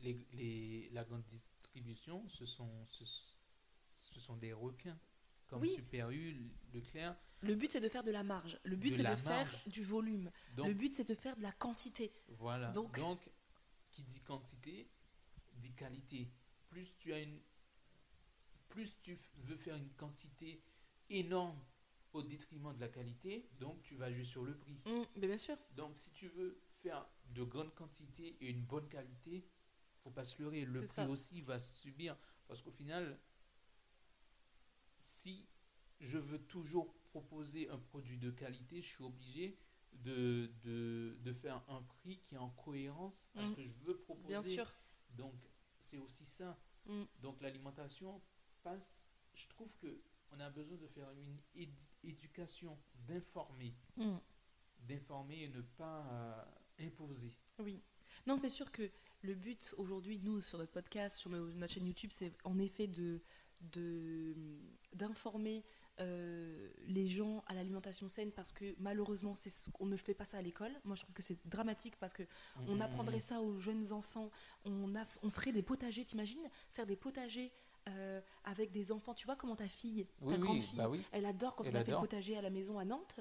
les, 0.00 0.18
les- 0.32 0.88
la 0.90 1.04
grande 1.04 1.24
distribution, 1.24 2.26
ce 2.28 2.46
sont, 2.46 2.86
ce, 2.86 3.04
ce 3.94 4.20
sont 4.20 4.36
des 4.36 4.52
requins. 4.52 4.98
Comme 5.48 5.62
Oui. 5.62 5.70
Super 5.74 6.10
U, 6.10 6.50
Leclerc. 6.72 7.16
le 7.42 7.54
but 7.54 7.70
c'est 7.70 7.80
de 7.80 7.88
faire 7.88 8.02
de 8.02 8.10
la 8.10 8.22
marge. 8.22 8.58
Le 8.64 8.76
but 8.76 8.94
c'est 8.94 9.02
de 9.04 9.16
faire 9.16 9.48
du 9.66 9.82
volume. 9.82 10.30
Donc, 10.54 10.68
Le 10.68 10.74
but 10.74 10.94
c'est 10.94 11.08
de 11.08 11.14
faire 11.14 11.36
de 11.36 11.42
la 11.42 11.52
quantité. 11.52 12.12
Voilà. 12.28 12.70
Donc- 12.72 12.98
Donc, 12.98 13.30
qui 13.90 14.02
dit 14.02 14.20
quantité, 14.22 14.88
dit 15.54 15.72
qualité. 15.72 16.30
Plus 16.68 16.96
tu 16.96 17.12
as 17.12 17.20
une, 17.20 17.38
plus 18.68 18.96
tu 19.00 19.16
veux 19.36 19.56
faire 19.56 19.76
une 19.76 19.90
quantité 19.90 20.62
énorme 21.10 21.58
au 22.12 22.22
détriment 22.22 22.74
de 22.74 22.80
la 22.80 22.88
qualité, 22.88 23.48
donc 23.58 23.82
tu 23.82 23.94
vas 23.96 24.10
jouer 24.12 24.24
sur 24.24 24.44
le 24.44 24.56
prix. 24.56 24.80
Mm, 24.86 25.02
mais 25.16 25.26
bien 25.26 25.36
sûr. 25.36 25.56
Donc, 25.76 25.96
si 25.96 26.10
tu 26.12 26.28
veux 26.28 26.60
faire 26.82 27.06
de 27.30 27.42
grandes 27.44 27.74
quantités 27.74 28.36
et 28.40 28.50
une 28.50 28.62
bonne 28.64 28.88
qualité, 28.88 29.44
faut 30.02 30.10
pas 30.10 30.24
se 30.24 30.40
leurrer. 30.42 30.64
Le 30.64 30.80
prix 30.84 30.94
ça. 30.94 31.08
aussi 31.08 31.40
va 31.42 31.58
subir, 31.58 32.16
parce 32.46 32.62
qu'au 32.62 32.70
final, 32.70 33.18
si 35.04 35.46
je 36.00 36.18
veux 36.18 36.38
toujours 36.46 36.94
proposer 37.04 37.68
un 37.68 37.78
produit 37.78 38.18
de 38.18 38.30
qualité, 38.30 38.80
je 38.82 38.88
suis 38.88 39.04
obligé 39.04 39.56
de, 39.92 40.50
de, 40.64 41.16
de 41.22 41.32
faire 41.32 41.62
un 41.68 41.82
prix 41.82 42.18
qui 42.20 42.34
est 42.34 42.38
en 42.38 42.50
cohérence 42.50 43.28
à 43.36 43.44
ce 43.44 43.50
Mm. 43.50 43.54
que 43.54 43.62
je 43.64 43.84
veux 43.84 43.96
proposer. 43.98 44.28
Bien 44.28 44.42
sûr. 44.42 44.72
Donc, 45.10 45.34
c'est 45.78 45.98
aussi 45.98 46.24
ça. 46.24 46.58
Mm. 46.86 47.04
Donc, 47.20 47.40
l'alimentation 47.42 48.20
passe. 48.62 49.04
Je 49.34 49.46
trouve 49.48 49.74
que 49.76 50.00
on 50.32 50.40
a 50.40 50.50
besoin 50.50 50.76
de 50.78 50.86
faire 50.88 51.10
une 51.12 51.38
éducation, 52.02 52.76
d'informer, 53.06 53.74
Mm. 53.96 54.16
d'informer 54.80 55.42
et 55.44 55.48
ne 55.48 55.60
pas 55.60 56.04
euh, 56.10 56.44
imposer. 56.86 57.32
Oui. 57.60 57.80
Non, 58.26 58.36
c'est 58.36 58.48
sûr 58.48 58.72
que 58.72 58.90
le 59.22 59.34
but 59.34 59.74
aujourd'hui, 59.78 60.18
nous, 60.18 60.40
sur 60.40 60.58
notre 60.58 60.72
podcast, 60.72 61.16
sur 61.18 61.30
notre 61.30 61.72
chaîne 61.72 61.86
YouTube, 61.86 62.10
c'est 62.12 62.32
en 62.44 62.58
effet 62.58 62.86
de- 62.88 63.20
d'informer 64.92 65.64
euh, 66.00 66.68
les 66.86 67.06
gens 67.06 67.44
à 67.46 67.54
l'alimentation 67.54 68.08
saine 68.08 68.32
parce 68.32 68.52
que 68.52 68.74
malheureusement, 68.78 69.34
c'est 69.36 69.50
ce- 69.50 69.70
on 69.78 69.86
ne 69.86 69.96
fait 69.96 70.14
pas 70.14 70.24
ça 70.24 70.38
à 70.38 70.42
l'école. 70.42 70.72
Moi, 70.84 70.96
je 70.96 71.02
trouve 71.02 71.14
que 71.14 71.22
c'est 71.22 71.38
dramatique 71.46 71.94
parce 72.00 72.12
que 72.12 72.24
on 72.66 72.80
apprendrait 72.80 73.20
ça 73.20 73.40
aux 73.40 73.58
jeunes 73.60 73.92
enfants. 73.92 74.30
On, 74.64 74.94
a, 74.96 75.04
on 75.22 75.30
ferait 75.30 75.52
des 75.52 75.62
potagers, 75.62 76.04
t'imagines? 76.04 76.48
Faire 76.72 76.86
des 76.86 76.96
potagers 76.96 77.52
euh, 77.88 78.20
avec 78.44 78.72
des 78.72 78.90
enfants. 78.90 79.14
Tu 79.14 79.24
vois 79.26 79.36
comment 79.36 79.54
ta 79.56 79.68
fille, 79.68 80.06
ta 80.28 80.36
grande 80.36 80.56
oui, 80.56 80.62
fille, 80.62 80.78
bah 80.78 80.88
oui. 80.88 81.02
elle 81.12 81.26
adore 81.26 81.54
quand 81.54 81.64
Elle 81.64 81.76
on 81.76 81.80
a 81.80 81.84
fait 81.84 81.92
le 81.92 81.98
potager 81.98 82.36
à 82.36 82.42
la 82.42 82.50
maison 82.50 82.78
à 82.78 82.84
Nantes. 82.84 83.20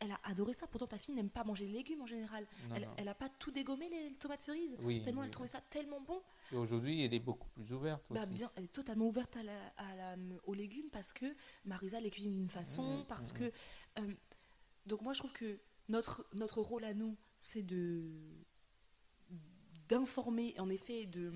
Elle 0.00 0.10
a 0.10 0.18
adoré 0.24 0.54
ça. 0.54 0.66
Pourtant, 0.66 0.86
ta 0.86 0.98
fille 0.98 1.14
n'aime 1.14 1.30
pas 1.30 1.44
manger 1.44 1.66
les 1.66 1.72
légumes 1.74 2.00
en 2.02 2.06
général. 2.06 2.46
Non, 2.68 2.74
elle, 2.76 2.82
non. 2.82 2.94
elle 2.96 3.08
a 3.08 3.14
pas 3.14 3.28
tout 3.28 3.50
dégommé 3.50 3.88
les 3.90 4.14
tomates 4.14 4.42
cerises. 4.42 4.76
Oui, 4.80 5.02
tellement 5.02 5.22
elle 5.24 5.30
trouvait 5.30 5.48
ça 5.48 5.60
tellement 5.60 6.00
bon. 6.00 6.20
Et 6.52 6.56
aujourd'hui, 6.56 7.02
elle 7.04 7.14
est 7.14 7.20
beaucoup 7.20 7.48
plus 7.50 7.72
ouverte 7.72 8.04
Bah, 8.10 8.20
aussi. 8.22 8.34
bien, 8.34 8.50
elle 8.56 8.64
est 8.64 8.72
totalement 8.72 9.06
ouverte 9.08 9.36
à 9.36 9.42
la, 9.42 9.66
à 9.76 9.96
la- 9.96 10.16
aux 10.44 10.54
légumes 10.54 10.90
parce 10.90 11.12
que 11.12 11.26
Marisa 11.64 12.00
les 12.00 12.10
cuisine 12.10 12.34
d'une 12.34 12.50
façon, 12.50 12.98
Mhm, 12.98 13.04
parce 13.06 13.32
mhm. 13.32 13.38
que... 13.38 13.52
euh, 14.00 14.14
donc 14.86 15.02
moi 15.02 15.12
je 15.14 15.18
trouve 15.20 15.32
que 15.32 15.58
notre, 15.88 16.26
notre 16.34 16.60
rôle 16.60 16.84
à 16.84 16.94
nous, 16.94 17.16
c'est 17.40 17.62
de 17.62 18.02
d'informer, 19.88 20.54
en 20.58 20.68
effet, 20.70 21.06
de, 21.06 21.32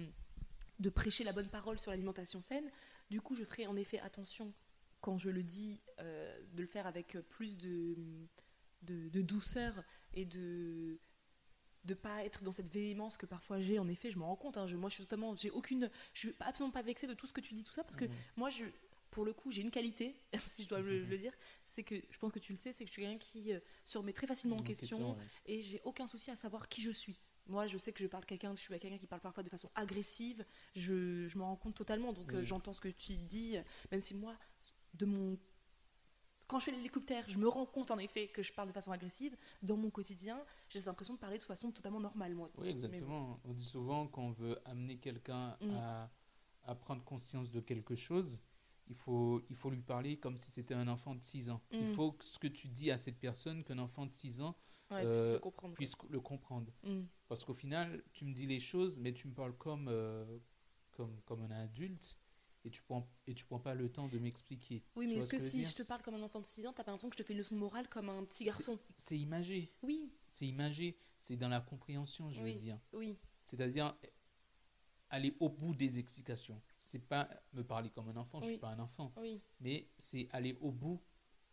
de 0.79 0.91
prêcher 0.91 1.25
la 1.25 1.33
bonne 1.33 1.49
parole 1.49 1.79
sur 1.79 1.91
l'alimentation 1.91 2.41
saine. 2.41 2.71
Du 3.11 3.21
coup, 3.21 3.35
je 3.35 3.45
ferai 3.45 3.67
en 3.67 3.77
effet 3.77 3.99
attention, 4.01 4.55
quand 5.01 5.19
je 5.19 5.31
le 5.31 5.43
dis, 5.43 5.83
euh, 6.01 6.41
de 6.55 6.63
le 6.63 6.67
faire 6.69 6.87
avec 6.87 7.19
plus 7.29 7.59
de, 7.59 7.97
de, 8.83 9.09
de 9.09 9.23
douceur 9.23 9.85
et 10.15 10.25
de 10.25 10.99
de 11.89 11.95
pas 11.95 12.25
être 12.25 12.43
dans 12.45 12.53
cette 12.53 12.71
véhémence 12.73 13.17
que 13.17 13.27
parfois 13.27 13.61
j'ai 13.61 13.79
en 13.81 13.89
effet 13.89 14.11
je 14.11 14.19
m'en 14.19 14.27
rends 14.27 14.37
compte 14.37 14.57
hein, 14.59 14.67
je, 14.69 14.77
moi 14.77 14.89
je 14.91 14.95
suis 14.97 15.05
totalement 15.05 15.35
j'ai 15.35 15.51
aucune 15.51 15.91
je 16.15 16.19
suis 16.29 16.35
absolument 16.41 16.71
pas 16.73 16.83
vexée 16.83 17.07
de 17.09 17.15
tout 17.15 17.27
ce 17.27 17.33
que 17.33 17.41
tu 17.41 17.55
dis 17.55 17.65
tout 17.65 17.73
ça 17.75 17.83
parce 17.85 17.97
que 17.97 18.05
Mhm. 18.05 18.15
moi 18.37 18.51
je 18.51 18.65
pour 19.11 19.25
le 19.25 19.33
coup 19.33 19.51
j'ai 19.51 19.63
une 19.63 19.71
qualité 19.71 20.15
si 20.47 20.63
je 20.65 20.69
dois 20.69 20.81
le, 20.81 21.05
le 21.05 21.19
dire 21.19 21.33
c'est 21.65 21.83
que 21.83 21.97
je 22.11 22.19
pense 22.19 22.31
que 22.33 22.39
tu 22.39 22.53
le 22.53 22.59
sais 22.59 22.73
c'est 22.73 22.85
que 22.85 22.89
je 22.89 22.93
suis 22.93 23.03
quelqu'un 23.03 23.19
qui 23.19 23.53
euh, 23.53 23.61
se 23.85 23.99
remet 23.99 24.13
très 24.13 24.27
facilement 24.27 24.57
en 24.57 24.61
Une 24.61 24.65
question, 24.67 25.13
ouais. 25.17 25.25
et 25.47 25.63
j'ai 25.63 25.81
aucun 25.85 26.07
souci 26.07 26.31
à 26.31 26.37
savoir 26.37 26.69
qui 26.69 26.83
je 26.83 26.91
suis 26.91 27.19
moi 27.47 27.67
je 27.67 27.79
sais 27.79 27.93
que 27.93 28.01
je 28.01 28.07
parle 28.07 28.27
quelqu'un 28.27 28.55
je 28.55 28.61
suis 28.61 28.79
quelqu'un 28.79 28.99
qui 28.99 29.07
parle 29.07 29.23
parfois 29.23 29.43
de 29.43 29.49
façon 29.49 29.71
agressive 29.75 30.45
je, 30.77 31.27
je 31.27 31.39
m'en 31.39 31.47
rends 31.47 31.57
compte 31.57 31.75
totalement 31.75 32.13
donc 32.13 32.35
euh, 32.35 32.45
j'entends 32.45 32.75
ce 32.75 32.81
que 32.83 32.89
tu 32.89 33.15
dis 33.17 33.57
même 33.91 34.03
si 34.03 34.15
moi 34.15 34.37
de 34.95 35.07
mon 35.07 35.39
quand 36.47 36.59
je 36.59 36.65
fais 36.65 36.71
l'hélicoptère, 36.71 37.25
je 37.29 37.37
me 37.39 37.47
rends 37.47 37.67
compte 37.67 37.91
en 37.91 37.99
effet 37.99 38.29
que 38.29 38.43
je 38.43 38.55
parle 38.55 38.69
de 38.69 38.73
façon 38.73 38.91
agressive. 38.91 39.37
Dans 39.63 39.77
mon 39.77 39.91
quotidien, 39.91 40.43
j'ai 40.71 40.81
l'impression 40.81 41.15
de 41.15 41.19
parler 41.19 41.39
de 41.39 41.43
façon 41.43 41.71
totalement 41.73 42.01
normale, 42.01 42.35
moi. 42.35 42.51
Oui, 42.59 42.69
exactement. 42.69 43.41
On 43.45 43.53
dit 43.53 43.65
souvent 43.65 44.07
qu'on 44.09 44.31
veut 44.33 44.59
amener 44.65 44.99
quelqu'un 44.99 45.57
Mm. 45.61 45.71
à, 45.75 46.11
à 46.65 46.75
prendre 46.75 47.03
conscience 47.05 47.51
de 47.51 47.61
quelque 47.61 47.95
chose, 47.95 48.43
il 48.89 48.95
faut, 48.95 49.43
il 49.51 49.57
faut 49.57 49.71
lui 49.71 49.83
parler 49.83 50.19
comme 50.19 50.39
si 50.39 50.51
c'était 50.51 50.75
un 50.75 50.89
enfant 50.89 51.15
de 51.15 51.23
6 51.23 51.51
ans. 51.51 51.61
Il 51.73 51.85
Mm. 51.91 51.95
faut 51.95 52.13
que 52.13 52.25
ce 52.25 52.39
que 52.39 52.49
tu 52.49 52.69
dis 52.69 52.91
à 52.91 52.99
cette 52.99 53.19
personne, 53.19 53.65
qu'un 53.65 53.79
enfant 53.79 54.07
de 54.07 54.13
6 54.13 54.41
ans 54.41 54.57
ouais, 54.91 55.05
euh, 55.05 55.23
puisse 55.23 55.33
le 55.33 55.39
comprendre. 55.41 55.75
quoi. 55.75 55.77
puisse 55.77 55.97
le 56.11 56.21
comprendre. 56.21 56.73
Mm. 56.85 57.01
Parce 57.29 57.45
qu'au 57.45 57.55
final, 57.55 58.03
tu 58.13 58.25
me 58.25 58.33
dis 58.33 58.47
les 58.47 58.61
choses, 58.61 58.99
mais 58.99 59.13
tu 59.13 59.29
me 59.29 59.35
parles 59.35 59.55
comme, 59.57 59.89
euh, 59.89 60.39
comme, 60.93 61.21
comme 61.27 61.43
un 61.43 61.51
adulte 61.51 62.19
et 62.65 62.71
tu 62.71 62.83
prends, 62.83 63.09
et 63.27 63.35
tu 63.35 63.45
prends 63.45 63.61
pas 63.61 63.75
le 63.75 63.91
temps 63.91 64.09
de 64.09 64.19
m'expliquer. 64.19 64.83
Oui, 64.97 65.07
mais 65.07 65.15
est-ce 65.15 65.27
ce 65.27 65.31
que 65.31 65.39
je 65.39 65.43
si 65.43 65.65
je 65.65 65.75
te 65.75 65.83
parle 65.83 66.03
comme 66.03 66.15
un 66.15 66.23
enfant 66.23 66.41
de 66.41 66.47
6 66.47 66.67
ans, 66.67 66.73
t'as 66.73 66.85
pas 66.85 66.91
l'impression 66.91 67.09
que 67.11 67.17
je 67.17 67.23
te 67.23 67.27
fais 67.27 67.33
une 67.33 67.39
leçon 67.39 67.55
de 67.55 67.61
morale 67.61 67.89
comme 67.89 68.09
un 68.09 68.25
petit 68.25 68.45
garçon? 68.45 68.79
C'est 68.97 69.19
imagé. 69.19 69.73
Oui, 69.83 70.13
C'est 70.27 70.47
imagé. 70.47 70.99
C'est 71.21 71.37
dans 71.37 71.49
la 71.49 71.61
compréhension, 71.61 72.31
je 72.31 72.41
Oui. 72.43 72.53
veux 72.53 72.59
dire. 72.59 72.79
oui. 72.93 73.17
C'est-à-dire 73.45 73.97
aller 75.11 75.35
au 75.41 75.49
bout 75.49 75.75
des 75.75 75.99
explications. 75.99 76.61
C'est 76.77 77.07
pas 77.07 77.29
me 77.53 77.63
parler 77.65 77.91
comme 77.91 78.09
un 78.09 78.17
enfant, 78.17 78.41
je 78.41 78.47
Oui. 78.47 78.53
suis 78.53 78.61
pas 78.61 78.69
un 78.69 78.79
enfant, 78.79 79.13
Oui, 79.17 79.41
mais 79.61 79.89
c'est 79.99 80.29
aller 80.33 80.57
au 80.61 80.71
bout 80.71 81.01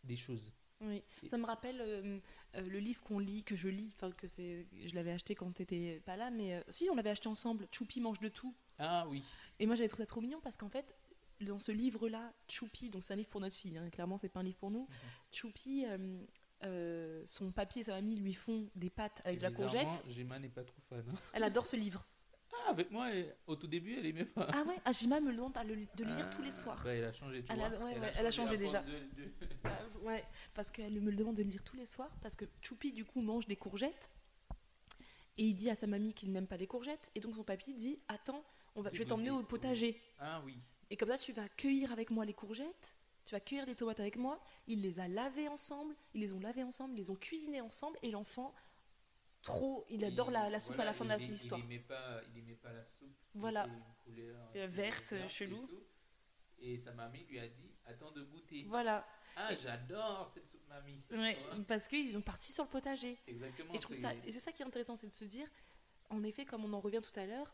des 0.04 0.16
choses. 0.16 0.52
oui. 0.82 1.02
Et- 1.22 1.28
Ça 1.28 1.38
me 1.38 1.46
rappelle 1.46 1.80
euh, 1.80 2.18
euh, 2.56 2.60
le 2.60 2.78
livre 2.78 3.00
qu'on 3.02 3.18
lit, 3.18 3.44
que 3.44 3.56
je 3.56 3.68
lis, 3.68 3.92
enfin 3.96 4.12
que 4.12 4.28
c'est, 4.28 4.66
je 4.84 4.94
l'avais 4.94 5.10
acheté 5.12 5.34
quand 5.34 5.50
t'étais 5.52 6.00
pas 6.04 6.16
là, 6.16 6.30
mais 6.30 6.54
euh, 6.54 6.62
si 6.68 6.88
on 6.90 6.94
l'avait 6.94 7.10
acheté 7.10 7.28
ensemble. 7.28 7.66
Choupi 7.72 8.00
mange 8.00 8.20
de 8.20 8.28
tout. 8.28 8.54
Ah 8.78 9.06
oui, 9.08 9.22
Et 9.58 9.66
moi 9.66 9.74
j'avais 9.74 9.88
trouvé 9.88 10.02
ça 10.02 10.06
trop 10.06 10.20
mignon 10.20 10.40
parce 10.42 10.56
qu'en 10.56 10.68
fait, 10.68 10.94
dans 11.40 11.58
ce 11.58 11.72
livre-là, 11.72 12.32
Choupi, 12.48 12.90
donc 12.90 13.02
c'est 13.04 13.12
un 13.12 13.16
livre 13.16 13.28
pour 13.28 13.40
notre 13.40 13.56
fille, 13.56 13.76
hein, 13.78 13.88
clairement 13.90 14.18
c'est 14.18 14.28
pas 14.28 14.40
un 14.40 14.44
livre 14.44 14.58
pour 14.58 14.70
nous. 14.70 14.82
Mhm. 14.88 14.96
Choupi, 15.32 15.84
euh, 15.86 16.18
euh, 16.64 17.22
son 17.26 17.52
papy 17.52 17.80
et 17.80 17.82
sa 17.84 17.92
mamie 17.92 18.16
lui 18.16 18.34
font 18.34 18.68
des 18.74 18.90
pâtes 18.90 19.20
avec 19.24 19.38
de 19.38 19.42
la 19.44 19.50
courgette. 19.50 19.86
Gemma 20.08 20.38
n'est 20.38 20.48
pas 20.48 20.64
trop 20.64 20.80
fan. 20.88 21.04
hein. 21.10 21.14
Elle 21.32 21.42
adore 21.44 21.66
ce 21.66 21.76
livre. 21.76 22.06
Ah, 22.66 22.70
avec 22.70 22.90
moi, 22.90 23.10
elle- 23.12 23.36
au 23.46 23.56
tout 23.56 23.66
début, 23.66 23.96
elle 23.98 24.06
aimait 24.06 24.24
pas. 24.24 24.48
Ah 24.50 24.62
ouais, 24.66 24.76
Ajima 24.86 25.20
me 25.20 25.30
demande 25.32 25.52
de 25.52 26.04
le 26.04 26.14
lire 26.16 26.30
tous 26.30 26.40
les 26.42 26.48
Ah, 26.48 26.52
soirs. 26.52 26.82
bah, 26.84 26.94
elle 26.94 27.04
a 27.04 27.12
changé, 27.12 27.42
tu 27.42 27.52
Elle 27.52 27.58
vois. 27.58 27.66
a- 27.66 27.70
ouais, 27.84 27.98
ouais, 27.98 28.12
elle 28.16 28.26
a 28.26 28.30
changé 28.30 28.56
déjà. 28.56 28.80
force 28.82 28.92
de- 28.94 29.22
de- 29.24 29.32
Ah, 29.64 29.78
ouais, 30.04 30.24
parce 30.54 30.70
qu'elle 30.70 31.00
me 31.02 31.10
le 31.10 31.16
demande 31.16 31.36
de 31.36 31.42
le 31.42 31.50
lire 31.50 31.62
tous 31.64 31.76
les 31.76 31.84
soirs, 31.86 32.16
parce 32.22 32.34
que 32.36 32.46
Choupi, 32.62 32.92
du 32.92 33.04
coup, 33.04 33.20
mange 33.20 33.46
des 33.46 33.56
courgettes. 33.56 34.10
Et 35.38 35.44
il 35.44 35.54
dit 35.54 35.68
à 35.68 35.74
sa 35.74 35.86
mamie 35.86 36.14
qu'il 36.14 36.32
n'aime 36.32 36.46
pas 36.46 36.56
les 36.56 36.66
courgettes. 36.66 37.10
Et 37.14 37.20
donc 37.20 37.34
son 37.34 37.44
papy 37.44 37.74
dit 37.74 37.98
Attends, 38.08 38.42
on 38.76 38.82
va, 38.82 38.90
je 38.92 38.98
vais 38.98 39.04
t'emmener 39.04 39.30
au 39.30 39.42
potager. 39.42 40.00
Ah 40.18 40.40
oui. 40.44 40.56
Et 40.90 40.96
comme 40.96 41.08
ça, 41.08 41.18
tu 41.18 41.32
vas 41.32 41.48
cueillir 41.48 41.90
avec 41.92 42.10
moi 42.10 42.24
les 42.24 42.34
courgettes, 42.34 42.94
tu 43.24 43.34
vas 43.34 43.40
cueillir 43.40 43.66
des 43.66 43.74
tomates 43.74 43.98
avec 43.98 44.16
moi. 44.16 44.40
Il 44.68 44.82
les 44.82 45.00
a 45.00 45.08
lavées 45.08 45.48
ensemble, 45.48 45.96
ils 46.14 46.20
les 46.20 46.32
ont 46.32 46.38
lavées 46.40 46.62
ensemble, 46.62 46.94
ils 46.94 46.98
les 46.98 47.10
ont 47.10 47.16
cuisinées 47.16 47.60
ensemble. 47.60 47.98
Et 48.02 48.10
l'enfant, 48.12 48.54
trop, 49.42 49.84
il 49.90 50.04
adore 50.04 50.30
la, 50.30 50.48
la 50.50 50.60
soupe 50.60 50.76
voilà, 50.76 50.90
à 50.90 50.92
la 50.92 50.98
fin 50.98 51.04
de 51.04 51.24
l'histoire. 51.24 51.60
Il 51.60 51.64
aimait 51.64 51.78
pas, 51.82 52.20
pas 52.62 52.72
la 52.72 52.84
soupe. 52.84 53.16
Voilà. 53.34 53.66
une 53.66 53.82
couleur 54.04 54.52
Euh, 54.56 54.66
verte, 54.68 55.14
chelou. 55.28 55.66
Et 56.58 56.78
sa 56.78 56.92
mamie 56.92 57.24
lui 57.24 57.38
a 57.38 57.48
dit 57.48 57.70
Attends 57.84 58.10
de 58.10 58.22
goûter. 58.22 58.64
Voilà, 58.68 59.06
Ah, 59.36 59.54
j'adore 59.54 60.28
cette 60.32 60.48
soupe 60.50 60.66
mamie. 60.68 61.00
ouais, 61.10 61.38
parce 61.68 61.86
qu'ils 61.86 62.10
sont 62.12 62.20
partis 62.22 62.52
sur 62.52 62.64
le 62.64 62.70
potager. 62.70 63.18
Exactement. 63.26 63.72
Et 63.74 63.78
c'est- 63.78 64.00
ça, 64.00 64.14
et 64.14 64.32
c'est 64.32 64.40
ça 64.40 64.50
qui 64.52 64.62
est 64.62 64.66
intéressant, 64.66 64.96
c'est 64.96 65.08
de 65.08 65.14
se 65.14 65.24
dire, 65.24 65.46
en 66.10 66.22
effet, 66.24 66.44
comme 66.44 66.64
on 66.64 66.72
en 66.72 66.80
revient 66.80 67.00
tout 67.02 67.16
à 67.20 67.26
l'heure, 67.26 67.52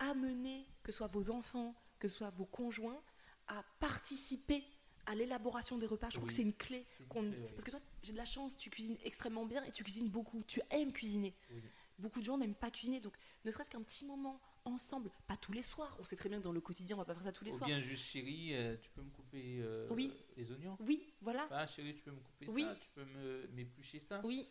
amener, 0.00 0.66
que 0.82 0.90
ce 0.90 0.98
soit 0.98 1.06
vos 1.06 1.30
enfants, 1.30 1.74
que 2.00 2.08
ce 2.08 2.16
soit 2.18 2.30
vos 2.30 2.46
conjoints, 2.46 3.00
à 3.46 3.64
participer 3.78 4.64
à 5.06 5.14
l'élaboration 5.14 5.78
des 5.78 5.86
repas. 5.86 6.08
Je 6.10 6.14
trouve 6.16 6.24
Oui, 6.24 6.28
que 6.28 6.34
c'est 6.34 6.42
une 6.42 6.52
clé. 6.54 6.82
c'est 6.86 7.02
une 7.04 7.08
qu'on- 7.08 7.30
clé, 7.30 7.38
oui. 7.40 7.48
Parce 7.52 7.64
que 7.64 7.70
toi, 7.70 7.80
j'ai 8.02 8.12
de 8.12 8.16
la 8.16 8.24
chance, 8.24 8.56
tu 8.56 8.70
cuisines 8.70 8.96
extrêmement 9.04 9.44
bien 9.46 9.62
et 9.64 9.70
tu 9.70 9.82
cuisines 9.84 10.08
beaucoup. 10.08 10.42
Tu 10.44 10.60
aimes 10.70 10.92
cuisiner. 10.92 11.34
Oui. 11.50 11.62
Beaucoup 11.98 12.20
de 12.20 12.24
gens 12.24 12.38
n'aiment 12.38 12.54
pas 12.54 12.70
cuisiner, 12.70 12.98
donc 13.00 13.14
ne 13.44 13.50
serait-ce 13.50 13.70
qu'un 13.70 13.82
petit 13.82 14.04
moment 14.06 14.40
ensemble, 14.64 15.10
pas 15.26 15.36
tous 15.36 15.52
les 15.52 15.62
soirs. 15.62 15.94
On 16.00 16.04
sait 16.04 16.16
très 16.16 16.28
bien 16.28 16.38
que 16.38 16.44
dans 16.44 16.52
le 16.52 16.60
quotidien, 16.60 16.96
on 16.96 16.98
va 16.98 17.04
pas 17.04 17.14
faire 17.14 17.24
ça 17.24 17.32
tous 17.32 17.44
les 17.44 17.50
Ou 17.52 17.58
soirs. 17.58 17.68
bien 17.68 17.80
juste 17.80 18.04
chérie, 18.04 18.54
euh, 18.54 18.76
tu 18.80 18.90
peux 18.90 19.02
me 19.02 19.10
couper 19.10 19.58
euh, 19.60 19.88
les 20.36 20.50
oignons? 20.52 20.76
Oui, 20.80 21.12
voilà. 21.20 21.46
Ah 21.50 21.66
chérie, 21.66 21.94
tu 21.94 22.02
peux 22.02 22.10
me 22.12 22.20
couper 22.20 22.46
Oui. 22.48 22.62
ça, 22.64 22.74
tu 22.76 22.88
peux 22.94 23.04
m'éplucher 23.52 23.98
ça? 24.00 24.20
Oui, 24.24 24.46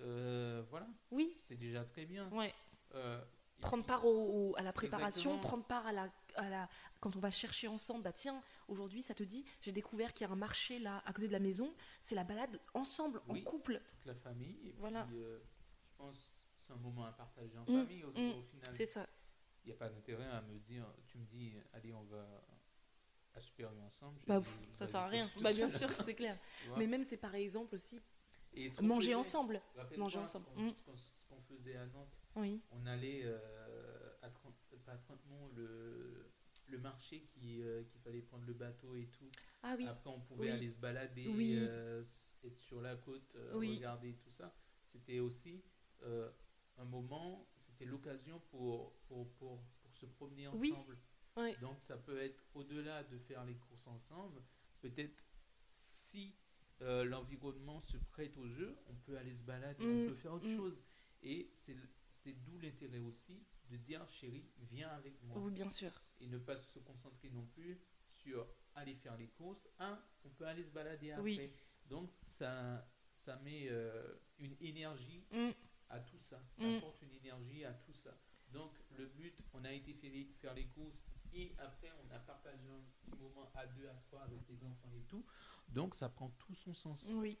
Euh, 0.00 0.62
voilà, 0.70 0.88
oui, 1.10 1.36
c'est 1.40 1.56
déjà 1.56 1.84
très 1.84 2.04
bien. 2.06 2.28
ouais. 2.30 2.52
Prendre 3.62 3.84
part 3.84 4.04
au- 4.04 4.50
au- 4.50 4.56
à 4.56 4.62
la 4.62 4.72
préparation, 4.72 5.30
Exactement. 5.30 5.48
prendre 5.48 5.64
part 5.64 5.86
à 5.86 5.92
la, 5.92 6.10
à 6.34 6.50
la... 6.50 6.68
Quand 7.00 7.16
on 7.16 7.20
va 7.20 7.30
chercher 7.30 7.68
ensemble, 7.68 8.02
bah 8.02 8.12
tiens, 8.12 8.42
aujourd'hui 8.68 9.00
ça 9.00 9.14
te 9.14 9.22
dit, 9.22 9.44
j'ai 9.60 9.70
découvert 9.72 10.12
qu'il 10.12 10.26
y 10.26 10.30
a 10.30 10.32
un 10.32 10.36
marché 10.36 10.78
là, 10.80 11.00
à 11.06 11.12
côté 11.12 11.28
de 11.28 11.32
la 11.32 11.38
maison, 11.38 11.72
c'est 12.02 12.14
la 12.16 12.24
balade 12.24 12.60
ensemble, 12.74 13.22
Oui. 13.28 13.40
en 13.40 13.50
couple. 13.50 13.80
toute 13.92 14.04
la 14.06 14.14
famille. 14.16 14.58
Et 14.68 14.74
Voilà. 14.78 15.04
puis, 15.04 15.16
euh, 15.22 15.38
je 15.84 15.96
pense 15.96 16.32
que 16.56 16.62
c'est 16.66 16.72
un 16.72 16.76
moment 16.76 17.04
à 17.04 17.12
partager 17.12 17.56
en 17.56 17.62
Mm, 17.62 17.86
famille 17.86 18.04
au, 18.04 18.10
mm, 18.10 18.30
au 18.38 18.42
final. 18.42 18.74
C'est 18.74 18.86
ça. 18.86 19.06
Il 19.64 19.68
n'y 19.68 19.72
a 19.74 19.76
pas 19.76 19.88
d'intérêt 19.88 20.26
à 20.26 20.42
me 20.42 20.58
dire, 20.58 20.84
tu 21.06 21.18
me 21.18 21.24
dis, 21.24 21.54
allez, 21.72 21.92
on 21.92 22.02
va 22.04 22.26
à 23.34 23.40
Super 23.40 23.70
ensemble. 23.86 24.20
Bah, 24.26 24.40
pff, 24.40 24.60
ça 24.74 24.84
vas-y, 24.84 24.90
sert 24.92 25.00
à 25.00 25.06
rien. 25.06 25.30
Bah 25.40 25.52
bien 25.52 25.68
sûr, 25.68 25.88
c'est 26.04 26.14
clair. 26.14 26.36
Mais 26.76 26.86
même 26.88 27.04
c'est 27.04 27.16
par 27.16 27.34
exemple 27.36 27.76
aussi, 27.76 28.02
Et 28.54 28.68
manger 28.82 29.06
faisait- 29.06 29.14
ensemble. 29.14 29.62
manger 29.96 30.18
ensemble. 30.18 30.46
Mm. 30.56 30.72
Ce 30.72 30.82
qu'on 30.82 30.96
ce 30.96 31.26
qu'on 31.26 31.40
faisait 31.42 31.76
à 31.76 31.86
Nantes, 31.86 32.18
Oui. 32.36 32.62
on 32.70 32.86
allait 32.86 33.22
euh, 33.24 33.38
à 34.22 34.28
pas 34.84 34.92
à 34.92 34.98
le, 35.54 36.30
le 36.68 36.78
marché 36.78 37.22
qui, 37.22 37.62
euh, 37.62 37.84
qu'il 37.84 38.00
fallait 38.00 38.22
prendre 38.22 38.44
le 38.46 38.54
bateau 38.54 38.96
et 38.96 39.06
tout. 39.06 39.30
Ah 39.62 39.74
oui. 39.76 39.86
Après, 39.86 40.10
on 40.10 40.20
pouvait 40.20 40.46
Oui. 40.46 40.50
aller 40.50 40.70
se 40.70 40.78
balader, 40.78 41.28
Oui. 41.28 41.56
euh, 41.58 42.02
être 42.44 42.58
sur 42.58 42.80
la 42.80 42.96
côte, 42.96 43.36
regarder 43.52 44.14
tout 44.14 44.30
ça. 44.30 44.54
C'était 44.84 45.20
aussi 45.20 45.62
un 46.78 46.84
moment, 46.84 47.46
c'était 47.66 47.84
l'occasion 47.84 48.40
pour, 48.50 48.92
pour, 49.06 49.30
pour, 49.34 49.62
pour 49.82 49.94
se 49.94 50.06
promener 50.06 50.48
ensemble. 50.48 50.98
Donc, 51.60 51.80
ça 51.80 51.96
peut 51.96 52.18
être 52.18 52.42
au-delà 52.54 53.04
de 53.04 53.18
faire 53.18 53.44
les 53.44 53.54
courses 53.56 53.86
ensemble. 53.86 54.42
Peut-être 54.80 55.22
si 55.70 56.34
euh, 56.82 57.04
l'environnement 57.04 57.80
se 57.80 57.96
prête 57.96 58.36
au 58.36 58.48
jeu, 58.48 58.76
on 58.88 58.94
peut 58.94 59.16
aller 59.16 59.34
se 59.34 59.42
balader, 59.42 59.84
on 59.84 60.08
peut 60.08 60.14
faire 60.14 60.34
autre 60.34 60.48
mm. 60.48 60.56
chose. 60.56 60.82
Et 61.22 61.50
c'est 61.54 61.76
c'est 62.22 62.34
d'où 62.44 62.56
l'intérêt 62.58 63.00
aussi 63.00 63.42
de 63.70 63.76
dire 63.76 64.06
chérie, 64.08 64.44
viens 64.70 64.90
avec 64.90 65.20
moi 65.24 65.38
Oui, 65.40 65.50
bien 65.52 65.68
sûr. 65.70 65.90
et 66.20 66.26
ne 66.28 66.38
pas 66.38 66.56
se 66.56 66.78
concentrer 66.78 67.30
non 67.30 67.44
plus 67.46 67.80
sur 68.10 68.46
aller 68.74 68.94
faire 68.94 69.16
les 69.16 69.28
courses. 69.28 69.66
Un, 69.78 70.00
on 70.24 70.28
peut 70.30 70.46
aller 70.46 70.62
se 70.62 70.70
balader 70.70 71.10
après. 71.12 71.22
Oui. 71.22 71.50
Donc 71.86 72.10
ça, 72.20 72.86
ça 73.10 73.36
met 73.38 73.66
euh, 73.70 74.14
une 74.38 74.56
énergie 74.60 75.24
Mm. 75.32 75.50
à 75.88 75.98
tout 76.00 76.18
ça. 76.20 76.40
Ça 76.56 76.64
Mm. 76.64 76.76
apporte 76.76 77.02
une 77.02 77.12
énergie 77.12 77.64
à 77.64 77.72
tout 77.72 77.94
ça. 77.94 78.16
Donc 78.52 78.72
le 78.98 79.06
but, 79.06 79.44
on 79.54 79.64
a 79.64 79.72
été 79.72 79.92
faire 80.40 80.54
les 80.54 80.66
courses 80.68 81.02
et 81.32 81.54
après 81.58 81.90
on 82.04 82.10
a 82.14 82.18
partagé 82.20 82.68
un 82.68 82.82
petit 83.00 83.16
moment 83.18 83.50
à 83.54 83.66
deux, 83.66 83.88
à 83.88 83.94
trois 83.94 84.22
avec 84.22 84.46
les 84.48 84.62
enfants 84.64 84.92
et 84.94 85.02
tout. 85.08 85.24
Donc 85.68 85.94
ça 85.94 86.08
prend 86.08 86.28
tout 86.38 86.54
son 86.54 86.74
sens. 86.74 87.10
Oui. 87.14 87.36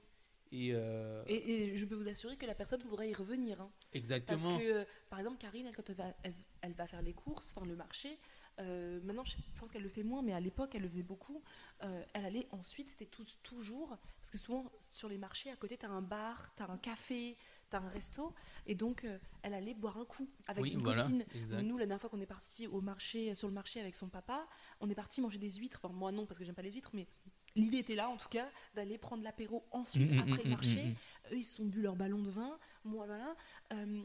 Et, 0.52 0.70
euh, 0.74 1.22
Et, 1.26 1.70
et 1.72 1.76
je 1.76 1.86
peux 1.86 1.94
vous 1.94 2.08
assurer 2.08 2.36
que 2.36 2.44
la 2.46 2.54
personne 2.54 2.80
voudrait 2.82 3.08
y 3.10 3.14
revenir. 3.14 3.60
hein. 3.60 3.70
Parce 3.80 3.94
exactement. 3.94 4.58
que, 4.58 4.62
euh, 4.62 4.84
par 5.08 5.18
exemple, 5.18 5.38
Karine, 5.38 5.66
elle, 5.66 5.74
quand 5.74 5.88
elle 5.88 5.96
va, 5.96 6.14
elle, 6.22 6.34
elle 6.60 6.74
va 6.74 6.86
faire 6.86 7.00
les 7.02 7.14
courses, 7.14 7.54
enfin 7.56 7.66
le 7.66 7.74
marché, 7.74 8.18
euh, 8.60 9.00
maintenant 9.02 9.24
je 9.24 9.34
pense 9.58 9.70
qu'elle 9.70 9.82
le 9.82 9.88
fait 9.88 10.02
moins, 10.02 10.20
mais 10.20 10.34
à 10.34 10.40
l'époque 10.40 10.74
elle 10.74 10.82
le 10.82 10.88
faisait 10.88 11.02
beaucoup. 11.02 11.42
euh, 11.82 12.04
elle 12.12 12.26
allait 12.26 12.46
ensuite, 12.50 12.90
c'était 12.90 13.08
toujours, 13.42 13.96
parce 14.18 14.30
que 14.30 14.36
souvent 14.36 14.70
sur 14.90 15.08
les 15.08 15.16
marchés, 15.18 15.50
à 15.50 15.56
côté, 15.56 15.78
tu 15.78 15.86
as 15.86 15.90
un 15.90 16.02
bar, 16.02 16.52
tu 16.54 16.62
as 16.62 16.70
un 16.70 16.76
café, 16.76 17.36
tu 17.70 17.76
as 17.76 17.80
un 17.80 17.88
resto, 17.88 18.34
et 18.66 18.74
donc 18.74 19.06
elle 19.42 19.54
allait 19.54 19.72
boire 19.74 19.96
un 19.96 20.04
coup 20.04 20.28
avec 20.46 20.62
Oui, 20.62 20.72
une 20.74 20.82
voilà, 20.82 21.02
copine. 21.02 21.24
exact. 21.34 21.62
Nous, 21.62 21.78
la 21.78 21.86
dernière 21.86 22.00
fois 22.00 22.10
qu'on 22.10 22.20
est 22.20 22.26
parti 22.26 22.66
au 22.66 22.82
marché, 22.82 23.34
sur 23.34 23.48
le 23.48 23.54
marché 23.54 23.80
avec 23.80 23.96
son 23.96 24.08
papa, 24.10 24.46
on 24.80 24.90
est 24.90 24.94
parti 24.94 25.22
manger 25.22 25.38
des 25.38 25.50
huîtres. 25.52 25.80
Enfin, 25.82 25.94
moi 25.94 26.12
non, 26.12 26.26
parce 26.26 26.38
que 26.38 26.44
j'aime 26.44 26.54
pas 26.54 26.60
les 26.62 26.72
huîtres, 26.72 26.90
mais 26.92 27.08
l'idée 27.56 27.78
était 27.78 27.94
là, 27.94 28.08
en 28.08 28.16
tout 28.16 28.28
cas, 28.28 28.48
d'aller 28.74 28.98
prendre 28.98 29.22
l'apéro 29.22 29.64
ensuite, 29.70 30.10
Mm, 30.10 30.14
mm, 30.16 30.18
après 30.20 30.42
le 30.42 30.48
mm, 30.48 30.52
marché. 30.52 30.94
Eux, 31.32 31.36
ils 31.36 31.44
se 31.44 31.56
sont 31.56 31.64
bu 31.64 31.82
leur 31.82 31.96
ballon 31.96 32.22
de 32.22 32.30
vin. 32.30 32.58
Moi, 32.84 33.06
voilà. 33.06 33.34
Euh, 33.72 34.02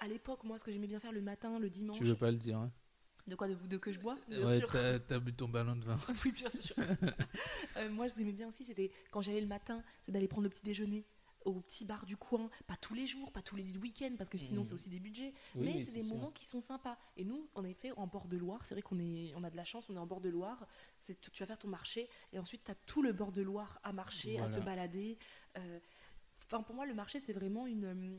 à 0.00 0.08
l'époque, 0.08 0.44
moi, 0.44 0.58
ce 0.58 0.64
que 0.64 0.70
j'aimais 0.72 0.86
bien 0.86 1.00
faire 1.00 1.12
le 1.12 1.20
matin, 1.22 1.58
le 1.58 1.70
dimanche. 1.70 1.98
Tu 1.98 2.04
veux 2.04 2.14
pas 2.14 2.30
le 2.30 2.36
dire, 2.36 2.58
hein 2.58 2.70
De 3.26 3.34
quoi 3.34 3.48
de, 3.48 3.54
de 3.54 3.76
que 3.78 3.92
je 3.92 3.98
bois? 4.00 4.16
Bien 4.28 4.44
Ouais, 4.44 4.58
sûr. 4.58 4.68
t'as 4.70 4.98
t'as 4.98 5.18
bu 5.18 5.32
ton 5.32 5.48
ballon 5.48 5.76
de 5.76 5.84
vin. 5.84 5.96
oui, 6.24 6.32
bien 6.32 6.48
sûr. 6.48 6.76
Euh, 7.78 7.88
moi, 7.88 8.06
ce 8.08 8.14
que 8.14 8.20
j'aimais 8.20 8.32
bien 8.32 8.48
aussi, 8.48 8.64
c'était 8.64 8.90
quand 9.10 9.22
j'allais 9.22 9.40
le 9.40 9.46
matin, 9.46 9.82
c'est 10.04 10.12
d'aller 10.12 10.28
prendre 10.28 10.42
le 10.44 10.50
petit 10.50 10.62
déjeuner 10.62 11.04
au 11.44 11.60
petit 11.60 11.84
bar 11.84 12.04
du 12.06 12.16
coin. 12.16 12.50
Pas 12.66 12.76
tous 12.76 12.94
les 12.94 13.06
jours, 13.06 13.32
pas 13.32 13.42
tous 13.42 13.56
les 13.56 13.76
week-ends, 13.76 14.14
parce 14.18 14.30
que 14.30 14.38
sinon, 14.38 14.64
c'est 14.64 14.74
aussi 14.74 14.88
des 14.88 15.00
budgets. 15.00 15.34
Oui, 15.54 15.74
mais 15.74 15.80
c'est 15.80 15.92
des 15.92 16.02
sûr. 16.02 16.14
moments 16.14 16.30
qui 16.30 16.44
sont 16.44 16.60
sympas. 16.60 16.98
Et 17.16 17.24
nous, 17.24 17.48
en 17.54 17.64
effet, 17.64 17.92
en 17.92 18.06
bord 18.06 18.26
de 18.28 18.36
Loire, 18.36 18.64
c'est 18.64 18.74
vrai 18.74 18.82
qu'on 18.82 18.98
est, 18.98 19.32
on 19.36 19.44
a 19.44 19.50
de 19.50 19.56
la 19.56 19.64
chance, 19.64 19.88
on 19.90 19.94
est 19.96 19.98
en 19.98 20.06
bord 20.06 20.20
de 20.20 20.28
Loire. 20.28 20.66
C'est, 21.00 21.20
tu 21.20 21.42
vas 21.42 21.46
faire 21.46 21.58
ton 21.58 21.68
marché 21.68 22.08
et 22.32 22.38
ensuite, 22.38 22.64
tu 22.64 22.70
as 22.70 22.74
tout 22.86 23.02
le 23.02 23.12
bord 23.12 23.32
de 23.32 23.42
Loire 23.42 23.78
à 23.82 23.92
marcher, 23.92 24.38
à 24.38 24.48
te 24.48 24.60
balader. 24.60 25.18
Euh, 25.58 25.78
Enfin, 26.46 26.62
pour 26.62 26.74
moi, 26.74 26.84
le 26.84 26.92
marché, 26.92 27.18
c'est 27.18 27.32
vraiment 27.32 27.66
une, 27.66 27.84
euh, 27.86 28.18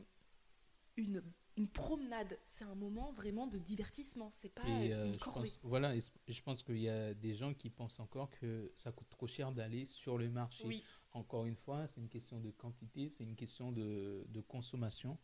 une, 0.96 1.22
une 1.56 1.68
promenade. 1.68 2.36
C'est 2.44 2.64
un 2.64 2.74
moment 2.74 3.12
vraiment 3.12 3.46
de 3.46 3.58
divertissement. 3.58 4.28
C'est 4.32 4.48
pas 4.48 4.66
Et 4.66 4.92
euh, 4.92 5.02
euh, 5.02 5.06
une 5.06 5.14
je 5.14 5.18
corvée. 5.20 5.48
pense, 5.50 5.60
voilà, 5.62 5.94
et 5.94 6.00
je 6.26 6.42
pense 6.42 6.62
qu'il 6.64 6.78
y 6.78 6.88
a 6.88 7.14
des 7.14 7.34
gens 7.34 7.54
qui 7.54 7.70
pensent 7.70 8.00
encore 8.00 8.30
que 8.30 8.72
ça 8.74 8.90
coûte 8.90 9.08
trop 9.08 9.28
cher 9.28 9.52
d'aller 9.52 9.84
sur 9.84 10.18
le 10.18 10.28
marché. 10.30 10.64
Oui. 10.66 10.82
Encore 11.14 11.46
une 11.46 11.56
fois, 11.56 11.86
c'est 11.86 12.00
une 12.00 12.08
question 12.08 12.40
de 12.40 12.50
quantité, 12.50 13.08
c'est 13.08 13.24
une 13.24 13.36
question 13.36 13.72
de, 13.72 14.24
de 14.28 14.40
consommation. 14.40 15.18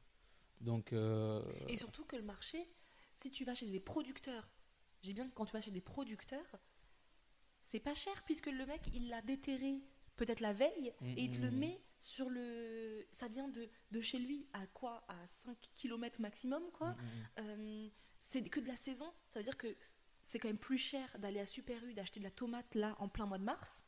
Donc, 0.60 0.92
euh, 0.92 1.42
Et 1.68 1.76
surtout 1.76 2.04
que 2.04 2.16
le 2.16 2.22
marché, 2.22 2.68
si 3.16 3.30
tu 3.30 3.44
vas 3.44 3.54
chez 3.54 3.66
des 3.66 3.80
producteurs, 3.80 4.48
j'ai 5.02 5.12
bien 5.12 5.28
que 5.28 5.34
quand 5.34 5.46
tu 5.46 5.52
vas 5.52 5.60
chez 5.60 5.70
des 5.70 5.80
producteurs, 5.80 6.56
c'est 7.62 7.80
pas 7.80 7.94
cher 7.94 8.22
puisque 8.24 8.46
le 8.46 8.64
mec 8.66 8.88
il 8.94 9.08
l'a 9.08 9.22
déterré 9.22 9.82
peut-être 10.16 10.40
la 10.40 10.52
veille 10.52 10.92
Mm, 11.00 11.06
et 11.18 11.22
il 11.22 11.30
te 11.30 11.40
le 11.40 11.50
mm. 11.50 11.58
met 11.58 11.82
sur 11.98 12.28
le. 12.30 13.06
Ça 13.12 13.28
vient 13.28 13.48
de, 13.48 13.68
de 13.90 14.00
chez 14.00 14.18
lui 14.18 14.46
à 14.52 14.66
quoi? 14.68 15.02
À 15.08 15.26
5 15.26 15.56
km 15.74 16.20
maximum 16.20 16.62
quoi. 16.72 16.90
mm, 16.90 16.94
mm, 16.94 17.28
Euh, 17.38 17.88
c'est 18.20 18.42
que 18.48 18.60
de 18.60 18.66
la 18.66 18.76
saison, 18.76 19.10
ça 19.28 19.40
veut 19.40 19.44
dire 19.44 19.56
que 19.56 19.74
c'est 20.22 20.38
quand 20.38 20.48
même 20.48 20.58
plus 20.58 20.78
cher 20.78 21.08
d'aller 21.18 21.40
à 21.40 21.46
Super 21.46 21.82
U 21.84 21.94
d'acheter 21.94 22.20
de 22.20 22.24
la 22.24 22.30
tomate 22.30 22.74
là 22.74 22.94
en 22.98 23.08
plein 23.08 23.24
mois 23.26 23.38
de 23.38 23.44
mars 23.44 23.79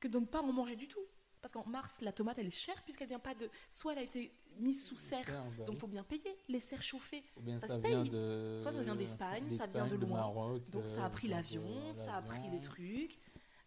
que 0.00 0.08
de 0.08 0.18
ne 0.18 0.26
pas 0.26 0.40
en 0.42 0.52
manger 0.52 0.76
du 0.76 0.88
tout. 0.88 1.04
Parce 1.40 1.52
qu'en 1.52 1.64
mars, 1.66 2.00
la 2.00 2.12
tomate 2.12 2.38
elle 2.38 2.48
est 2.48 2.50
chère 2.50 2.82
puisqu'elle 2.82 3.08
vient 3.08 3.18
pas 3.20 3.34
de. 3.34 3.48
Soit 3.70 3.92
elle 3.92 3.98
a 3.98 4.02
été 4.02 4.32
mise 4.58 4.84
sous 4.84 4.98
serre, 4.98 5.24
bah 5.56 5.64
donc 5.64 5.74
oui. 5.74 5.78
faut 5.78 5.86
bien 5.86 6.02
payer 6.02 6.36
les 6.48 6.58
serres 6.58 6.82
chauffées. 6.82 7.22
bien 7.40 7.58
ça 7.58 7.68
ça, 7.68 7.74
se 7.74 7.78
paye. 7.78 8.08
de. 8.10 8.56
Soit 8.58 8.72
ça 8.72 8.82
vient 8.82 8.96
d'Espagne, 8.96 9.50
ça 9.52 9.66
vient 9.68 9.86
de 9.86 9.94
loin. 9.94 10.18
Maroc, 10.18 10.68
Donc 10.70 10.86
ça 10.86 11.02
euh, 11.02 11.06
a 11.06 11.10
pris 11.10 11.28
donc, 11.28 11.36
l'avion, 11.36 11.90
euh, 11.90 11.94
ça 11.94 12.16
a 12.16 12.22
pris 12.22 12.40
les 12.50 12.60
trucs. 12.60 13.18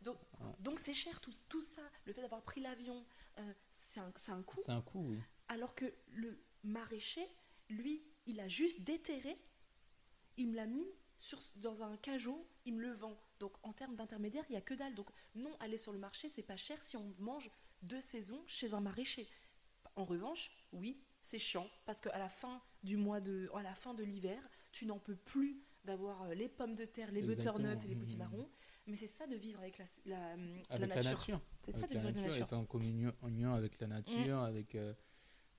Donc 0.01 0.17
Ouais. 0.41 0.47
donc 0.59 0.79
c'est 0.79 0.93
cher 0.95 1.21
tout, 1.21 1.31
tout 1.47 1.61
ça. 1.61 1.83
Le 2.05 2.13
fait 2.13 2.21
d'avoir 2.21 2.41
pris 2.41 2.59
l'avion, 2.61 3.05
euh, 3.37 3.53
c'est 3.69 3.99
un, 3.99 4.11
c'est 4.15 4.31
un 4.31 4.41
coût. 4.41 4.59
C'est 4.65 4.71
un 4.71 4.81
coût, 4.81 5.05
oui. 5.09 5.19
Alors 5.47 5.75
que 5.75 5.85
le 6.09 6.43
maraîcher, 6.63 7.27
lui, 7.69 8.03
il 8.25 8.39
a 8.39 8.47
juste 8.47 8.81
déterré, 8.81 9.37
il 10.37 10.49
me 10.49 10.55
l'a 10.55 10.65
mis 10.65 10.87
sur, 11.15 11.39
dans 11.57 11.83
un 11.83 11.97
cajot, 11.97 12.47
il 12.65 12.75
me 12.75 12.81
le 12.81 12.93
vend. 12.93 13.17
Donc 13.39 13.53
en 13.63 13.73
termes 13.73 13.95
d'intermédiaire, 13.95 14.43
il 14.49 14.53
n'y 14.53 14.57
a 14.57 14.61
que 14.61 14.73
dalle. 14.73 14.95
Donc 14.95 15.09
non, 15.35 15.55
aller 15.59 15.77
sur 15.77 15.91
le 15.93 15.99
marché, 15.99 16.29
c'est 16.29 16.43
pas 16.43 16.57
cher 16.57 16.83
si 16.83 16.97
on 16.97 17.13
mange 17.19 17.49
deux 17.81 18.01
saisons 18.01 18.41
chez 18.47 18.73
un 18.73 18.81
maraîcher. 18.81 19.27
En 19.95 20.05
revanche, 20.05 20.51
oui, 20.71 21.01
c'est 21.23 21.39
chiant 21.39 21.69
parce 21.85 22.01
qu'à 22.01 22.17
la 22.17 22.29
fin 22.29 22.61
du 22.83 22.97
mois 22.97 23.19
de, 23.19 23.49
à 23.53 23.61
la 23.61 23.75
fin 23.75 23.93
de 23.93 24.03
l'hiver, 24.03 24.41
tu 24.71 24.85
n'en 24.85 24.99
peux 24.99 25.15
plus 25.15 25.61
d'avoir 25.83 26.23
euh, 26.23 26.33
les 26.35 26.47
pommes 26.47 26.75
de 26.75 26.85
terre, 26.85 27.11
les 27.11 27.19
Exactement. 27.27 27.57
butternuts 27.57 27.85
et 27.85 27.87
les 27.87 27.95
petits 27.95 28.13
Mhm. 28.15 28.19
marrons. 28.19 28.49
Mais 28.87 28.95
c'est 28.95 29.07
ça 29.07 29.27
de 29.27 29.35
vivre 29.35 29.59
avec 29.59 29.77
la, 29.77 29.85
la, 30.05 30.31
Avec 30.69 30.69
la 30.69 30.87
nature. 30.87 31.03
nature. 31.11 31.41
C'est 31.63 31.71
ça 31.71 31.81
de 31.87 31.93
vivre 31.93 32.03
avec 32.03 32.15
la 32.15 32.21
nature, 32.23 32.43
être 32.43 32.53
en 32.53 32.65
communion 32.65 33.13
union 33.27 33.53
avec 33.53 33.79
la 33.79 33.87
nature, 33.87 34.39
avec, 34.39 34.75
euh, 34.75 34.93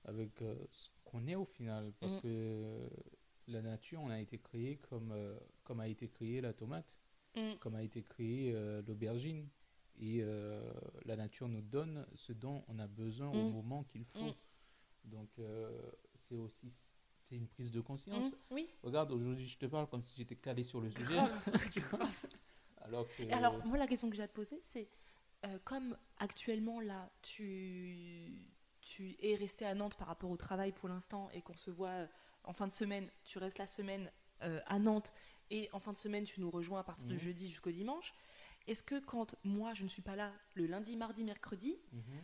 avec 0.05 0.41
euh, 0.41 0.55
ce 0.71 0.89
qu'on 1.05 1.25
est 1.27 1.35
au 1.35 1.45
final. 1.45 1.93
Parce 1.99 2.15
Mm. 2.17 2.21
que 2.21 2.89
la 3.47 3.61
nature, 3.61 4.01
on 4.01 4.09
a 4.09 4.19
été 4.19 4.37
créé 4.37 4.77
comme, 4.77 5.11
euh, 5.11 5.37
comme 5.63 5.79
a 5.79 5.87
été 5.87 6.07
créée 6.07 6.41
la 6.41 6.53
tomate, 6.53 6.99
Mm. 7.35 7.55
comme 7.59 7.73
a 7.75 7.81
été 7.83 8.03
créée 8.03 8.51
euh, 8.53 8.81
l'aubergine. 8.87 9.47
Et 9.99 10.19
euh, 10.21 10.61
la 11.05 11.15
nature 11.15 11.47
nous 11.47 11.61
donne 11.61 12.05
ce 12.15 12.31
dont 12.33 12.63
on 12.67 12.77
a 12.79 12.87
besoin 12.87 13.29
au 13.29 13.49
Mm. 13.49 13.51
moment 13.53 13.83
qu'il 13.85 14.05
faut. 14.05 14.19
Mm. 14.25 14.33
Donc, 15.05 15.29
euh, 15.39 15.69
c'est 16.15 16.35
aussi 16.35 16.67
c'est 17.19 17.35
une 17.37 17.47
prise 17.47 17.71
de 17.71 17.79
conscience. 17.81 18.35
Oui. 18.51 18.67
Regarde, 18.83 19.11
aujourd'hui, 19.11 19.47
je 19.47 19.57
te 19.57 19.65
parle 19.65 19.87
comme 19.87 20.01
si 20.03 20.15
j'étais 20.17 20.35
calé 20.35 20.63
sur 20.63 20.81
le 20.81 20.89
sujet. 20.89 21.17
Alors 22.81 23.07
que. 23.15 23.31
Alors, 23.31 23.65
moi, 23.65 23.77
la 23.77 23.87
question 23.87 24.09
que 24.09 24.15
j'ai 24.15 24.23
à 24.23 24.27
te 24.27 24.33
poser, 24.33 24.59
c'est 24.61 24.87
comme 25.65 25.97
actuellement, 26.19 26.79
là, 26.81 27.09
tu, 27.21 28.31
tu 28.81 29.15
es 29.21 29.35
resté 29.35 29.65
à 29.65 29.73
Nantes 29.75 29.95
par 29.95 30.07
rapport 30.07 30.29
au 30.29 30.37
travail 30.37 30.71
pour 30.71 30.87
l'instant 30.89 31.29
et 31.31 31.41
qu'on 31.41 31.55
se 31.55 31.69
voit 31.71 32.07
en 32.43 32.53
fin 32.53 32.67
de 32.67 32.71
semaine, 32.71 33.09
tu 33.23 33.37
restes 33.37 33.57
la 33.57 33.67
semaine 33.67 34.11
euh, 34.41 34.59
à 34.65 34.79
Nantes 34.79 35.13
et 35.49 35.69
en 35.73 35.79
fin 35.79 35.93
de 35.93 35.97
semaine, 35.97 36.23
tu 36.25 36.41
nous 36.41 36.49
rejoins 36.51 36.79
à 36.79 36.83
partir 36.83 37.07
de 37.07 37.13
Mhm. 37.13 37.19
jeudi 37.19 37.49
jusqu'au 37.49 37.71
dimanche. 37.71 38.13
Est-ce 38.67 38.83
que 38.83 38.99
quand 38.99 39.35
moi, 39.43 39.73
je 39.73 39.83
ne 39.83 39.89
suis 39.89 40.01
pas 40.01 40.15
là 40.15 40.33
le 40.55 40.65
lundi, 40.67 40.95
mardi, 40.97 41.23
mercredi, 41.23 41.77
Mhm. 41.91 42.21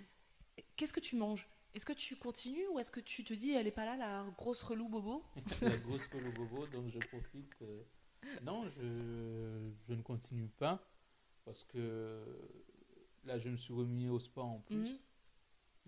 qu'est-ce 0.76 0.94
que 0.94 1.00
tu 1.00 1.16
manges? 1.16 1.48
Est-ce 1.74 1.86
que 1.86 1.94
tu 1.94 2.16
continues 2.16 2.68
ou 2.70 2.80
est-ce 2.80 2.92
que 2.92 3.00
tu 3.00 3.24
te 3.24 3.34
dis, 3.34 3.52
elle 3.52 3.68
est 3.68 3.72
pas 3.72 3.86
là, 3.86 3.96
la 3.98 4.26
grosse 4.38 4.64
relou 4.64 4.90
bobo? 4.90 5.24
La 5.62 5.78
grosse 5.78 6.08
colo 6.08 6.32
bobo, 6.32 6.66
donc 6.68 6.90
je 6.90 7.00
profite. 7.00 7.62
euh, 7.62 7.84
Non, 8.42 8.68
je, 8.70 9.72
je 9.88 9.94
ne 9.94 10.02
continue 10.02 10.48
pas 10.50 10.84
parce 11.46 11.64
que 11.64 12.26
là, 13.26 13.38
je 13.38 13.50
me 13.50 13.56
suis 13.58 13.74
remis 13.74 14.10
au 14.10 14.20
sport 14.20 14.48
en 14.48 14.60
plus. 14.62 14.76
Mhm. 14.92 15.00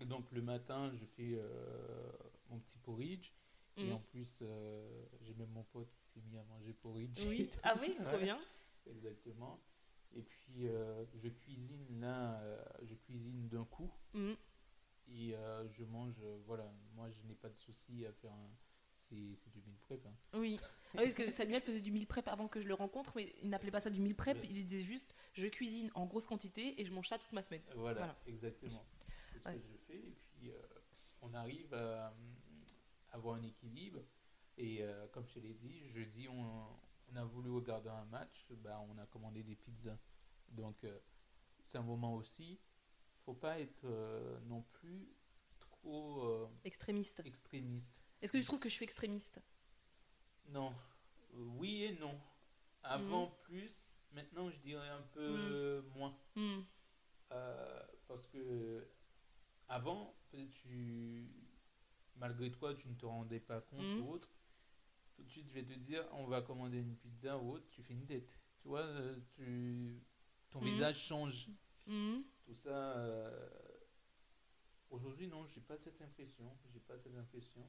Et 0.00 0.04
donc, 0.06 0.30
le 0.32 0.40
matin, 0.42 0.90
je 0.94 1.04
fais 1.04 1.34
euh, 1.34 2.12
mon 2.50 2.58
petit 2.58 2.78
porridge. 2.78 3.32
Et 3.76 3.84
Mhm. 3.84 3.92
en 3.92 3.98
plus, 4.00 4.38
euh, 4.42 5.06
j'ai 5.22 5.34
même 5.34 5.50
mon 5.50 5.62
pote 5.64 5.90
qui 5.94 6.06
s'est 6.08 6.20
mis 6.20 6.36
à 6.36 6.44
manger 6.44 6.72
porridge. 6.74 7.18
Oui. 7.26 7.48
Ah 7.62 7.76
oui, 7.80 7.96
trop 8.02 8.18
bien. 8.18 8.38
Exactement. 8.86 9.60
Et 10.14 10.22
puis, 10.22 10.66
euh, 10.68 11.04
je 11.14 11.28
cuisine 11.28 12.00
là, 12.00 12.38
euh, 12.42 12.62
je 12.82 12.94
cuisine 12.94 13.48
d'un 13.48 13.64
coup. 13.64 13.90
Mhm. 14.12 14.36
Et 15.08 15.34
je 15.72 15.84
mange, 15.84 16.20
voilà, 16.46 16.70
moi 16.94 17.10
je 17.10 17.22
n'ai 17.26 17.34
pas 17.34 17.48
de 17.48 17.58
souci 17.58 18.04
à 18.06 18.12
faire 18.12 18.32
un. 18.32 18.50
C'est 19.08 19.16
du 19.16 19.60
meal 19.66 19.76
prep. 19.82 20.06
hein. 20.06 20.14
Oui. 20.34 20.58
Ah 20.62 20.66
oui, 20.94 21.02
parce 21.02 21.14
que 21.14 21.28
Samuel 21.30 21.60
faisait 21.60 21.80
du 21.82 21.90
meal 21.92 22.06
prep 22.06 22.26
avant 22.28 22.48
que 22.48 22.60
je 22.60 22.68
le 22.68 22.72
rencontre, 22.74 23.12
mais 23.16 23.34
il 23.42 23.50
n'appelait 23.50 23.70
pas 23.70 23.80
ça 23.80 23.90
du 23.90 24.00
meal 24.00 24.14
prep, 24.14 24.38
Ouais. 24.38 24.46
il 24.48 24.64
disait 24.66 24.80
juste 24.80 25.14
je 25.34 25.48
cuisine 25.48 25.90
en 25.94 26.06
grosse 26.06 26.24
quantité 26.26 26.80
et 26.80 26.84
je 26.86 26.92
mange 26.92 27.08
ça 27.08 27.18
toute 27.18 27.32
ma 27.32 27.42
semaine. 27.42 27.60
Voilà, 27.74 27.98
Voilà. 27.98 28.16
exactement. 28.26 28.82
C'est 29.32 29.40
ce 29.40 29.48
Ouais. 29.48 29.54
que 29.56 29.60
je 29.60 29.76
fais. 29.86 29.98
Et 29.98 30.16
puis, 30.38 30.50
on 31.20 31.34
arrive 31.34 31.74
à 31.74 32.14
avoir 33.12 33.36
un 33.36 33.42
équilibre. 33.42 34.04
Et 34.58 34.82
euh, 34.82 35.06
comme 35.08 35.26
je 35.28 35.34
te 35.34 35.38
l'ai 35.38 35.54
dit, 35.54 35.88
jeudi, 35.90 36.28
on, 36.28 36.66
on 37.10 37.16
a 37.16 37.24
voulu 37.24 37.50
regarder 37.50 37.88
un 37.88 38.04
match. 38.06 38.46
Bah, 38.50 38.80
on 38.88 38.98
a 38.98 39.06
commandé 39.06 39.42
des 39.42 39.56
pizzas. 39.56 39.98
Donc, 40.48 40.84
euh, 40.84 40.98
c'est 41.62 41.78
un 41.78 41.82
moment 41.82 42.14
aussi. 42.14 42.60
faut 43.24 43.34
pas 43.34 43.58
être 43.60 43.84
euh, 43.84 44.38
non 44.46 44.62
plus 44.72 45.08
trop 45.58 46.48
Extrémiste. 46.64 47.20
extrémiste. 47.24 47.94
Est-ce 48.20 48.32
que 48.32 48.38
tu 48.38 48.44
trouves 48.44 48.60
que 48.60 48.68
je 48.68 48.74
suis 48.74 48.84
extrémiste? 48.84 49.40
Non. 50.48 50.74
Oui 51.34 51.84
et 51.84 51.98
non. 51.98 52.20
Avant 52.82 53.28
plus, 53.44 54.00
maintenant 54.12 54.50
je 54.50 54.58
dirais 54.58 54.88
un 54.88 55.02
peu 55.14 55.80
moins. 55.94 56.16
Hmm. 56.36 56.62
Parce 58.06 58.26
que 58.26 58.86
avant, 59.68 60.14
peut-être 60.30 60.50
tu, 60.50 61.30
malgré 62.16 62.50
toi, 62.50 62.74
tu 62.74 62.88
ne 62.88 62.94
te 62.94 63.06
rendais 63.06 63.40
pas 63.40 63.60
compte 63.60 63.80
Mhm. 63.80 64.00
ou 64.02 64.10
autre. 64.12 64.28
Tout 65.16 65.22
de 65.24 65.30
suite, 65.30 65.46
je 65.48 65.52
vais 65.54 65.64
te 65.64 65.74
dire, 65.74 66.04
on 66.12 66.26
va 66.26 66.42
commander 66.42 66.78
une 66.78 66.96
pizza 66.96 67.36
ou 67.38 67.52
autre, 67.52 67.66
tu 67.70 67.82
fais 67.82 67.94
une 67.94 68.06
tête. 68.06 68.40
Tu 68.60 68.68
vois, 68.68 68.80
euh, 68.82 69.18
tu, 69.36 70.00
ton 70.50 70.60
Mhm. 70.60 70.66
visage 70.66 70.98
change. 71.04 71.48
Hmm. 71.86 72.20
Tout 72.44 72.54
ça. 72.54 72.70
euh, 72.98 73.48
Aujourd'hui, 74.90 75.26
non, 75.26 75.46
j'ai 75.46 75.60
pas 75.62 75.78
cette 75.78 76.00
impression. 76.02 76.54
J'ai 76.72 76.80
pas 76.80 76.98
cette 76.98 77.16
impression. 77.16 77.66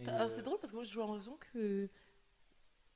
Euh, 0.00 0.28
c'est 0.28 0.42
drôle 0.42 0.58
parce 0.58 0.72
que 0.72 0.76
moi 0.76 0.84
j'ai 0.84 0.98
l'impression 0.98 1.36
que 1.38 1.88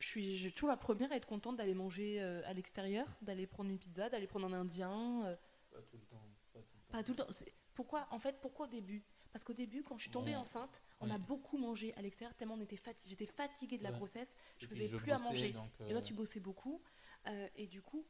je 0.00 0.06
suis 0.06 0.36
j'ai 0.36 0.50
toujours 0.52 0.68
la 0.68 0.76
première 0.76 1.10
à 1.12 1.16
être 1.16 1.26
contente 1.28 1.56
d'aller 1.56 1.72
manger 1.74 2.20
euh, 2.20 2.42
à 2.44 2.52
l'extérieur, 2.52 3.06
d'aller 3.22 3.46
prendre 3.46 3.70
une 3.70 3.78
pizza, 3.78 4.08
d'aller 4.10 4.26
prendre 4.26 4.46
un 4.48 4.52
indien. 4.52 5.38
Pas 5.70 5.80
tout 5.82 5.96
le 5.96 6.02
temps. 6.04 6.28
Pas 6.52 6.60
tout 6.60 6.76
le 6.76 6.80
temps. 6.82 6.92
pas 6.92 7.02
tout 7.04 7.12
le 7.12 7.16
temps. 7.16 7.28
Pourquoi 7.74 8.06
En 8.10 8.18
fait, 8.18 8.38
pourquoi 8.40 8.66
au 8.66 8.68
début? 8.68 9.02
Parce 9.38 9.44
qu'au 9.44 9.52
début, 9.52 9.84
quand 9.84 9.96
je 9.96 10.02
suis 10.02 10.10
tombée 10.10 10.32
Ouais. 10.32 10.36
enceinte, 10.36 10.82
on 10.98 11.06
Ouais. 11.06 11.14
a 11.14 11.18
beaucoup 11.18 11.58
mangé 11.58 11.94
à 11.94 12.02
l'extérieur, 12.02 12.34
tellement 12.34 12.54
on 12.54 12.60
était 12.60 12.74
fati- 12.74 13.08
j'étais 13.08 13.26
fatiguée 13.26 13.78
de 13.78 13.84
la 13.84 13.90
Ouais. 13.90 13.96
grossesse, 13.96 14.34
je 14.58 14.66
puis 14.66 14.74
faisais 14.74 14.88
je 14.88 14.96
plus 14.96 15.12
à 15.12 15.18
manger. 15.18 15.52
donc, 15.52 15.70
Et 15.88 15.92
là, 15.92 16.00
euh, 16.00 16.02
tu 16.02 16.12
bossais 16.12 16.40
beaucoup. 16.40 16.82
euh, 17.28 17.48
et 17.54 17.68
du 17.68 17.80
coup, 17.80 18.04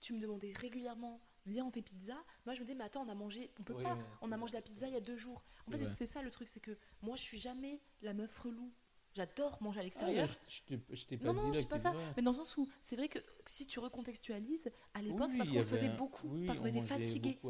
tu 0.00 0.14
me 0.14 0.18
demandais 0.18 0.52
régulièrement, 0.52 1.20
viens, 1.46 1.64
on 1.64 1.70
fait 1.70 1.80
pizza. 1.80 2.16
Moi, 2.44 2.54
je 2.56 2.60
me 2.60 2.64
disais, 2.64 2.74
mais 2.76 2.82
attends, 2.82 3.04
on 3.06 3.08
a 3.08 3.14
mangé, 3.14 3.52
on 3.60 3.62
peut 3.62 3.74
Oui, 3.74 3.84
pas, 3.84 3.96
on 4.20 4.32
a 4.32 4.36
mangé 4.36 4.52
la 4.54 4.62
pizza 4.62 4.88
il 4.88 4.94
y 4.94 4.96
a 4.96 5.00
deux 5.00 5.16
jours. 5.16 5.44
En 5.68 5.70
fait, 5.70 5.84
c'est 5.94 6.06
ça 6.06 6.22
le 6.22 6.30
truc, 6.32 6.48
c'est 6.48 6.58
que 6.58 6.76
moi, 7.02 7.14
je 7.14 7.22
suis 7.22 7.38
jamais 7.38 7.80
la 8.02 8.12
meuf 8.12 8.36
relou. 8.40 8.72
J'adore 9.14 9.62
manger 9.62 9.78
à 9.78 9.80
Ah, 9.80 9.84
l'extérieur. 9.84 10.28
je- 10.48 10.54
je 10.56 10.62
t'ai- 10.62 10.80
je 10.96 11.06
t'ai 11.06 11.16
pas 11.16 11.32
non, 11.32 11.34
dit 11.38 11.46
non, 11.46 11.52
là 11.52 11.60
je 11.60 11.66
pas 11.66 11.78
ça. 11.78 11.92
Mais 12.16 12.22
dans 12.22 12.32
le 12.32 12.36
sens 12.36 12.56
où, 12.56 12.68
c'est 12.82 12.96
vrai 12.96 13.08
que 13.08 13.20
si 13.46 13.64
tu 13.66 13.78
recontextualises, 13.78 14.70
à 14.92 15.02
l'époque, 15.02 15.20
Oui, 15.20 15.32
c'est 15.32 15.38
parce 15.38 15.50
y 15.50 15.52
qu'on 15.52 15.62
faisait 15.62 15.84
avait 15.86 15.94
un- 15.94 15.96
beaucoup, 15.96 16.28
oui, 16.28 16.46
parce 16.46 16.58
qu'on 16.58 16.64
on 16.64 16.68
était 16.68 16.98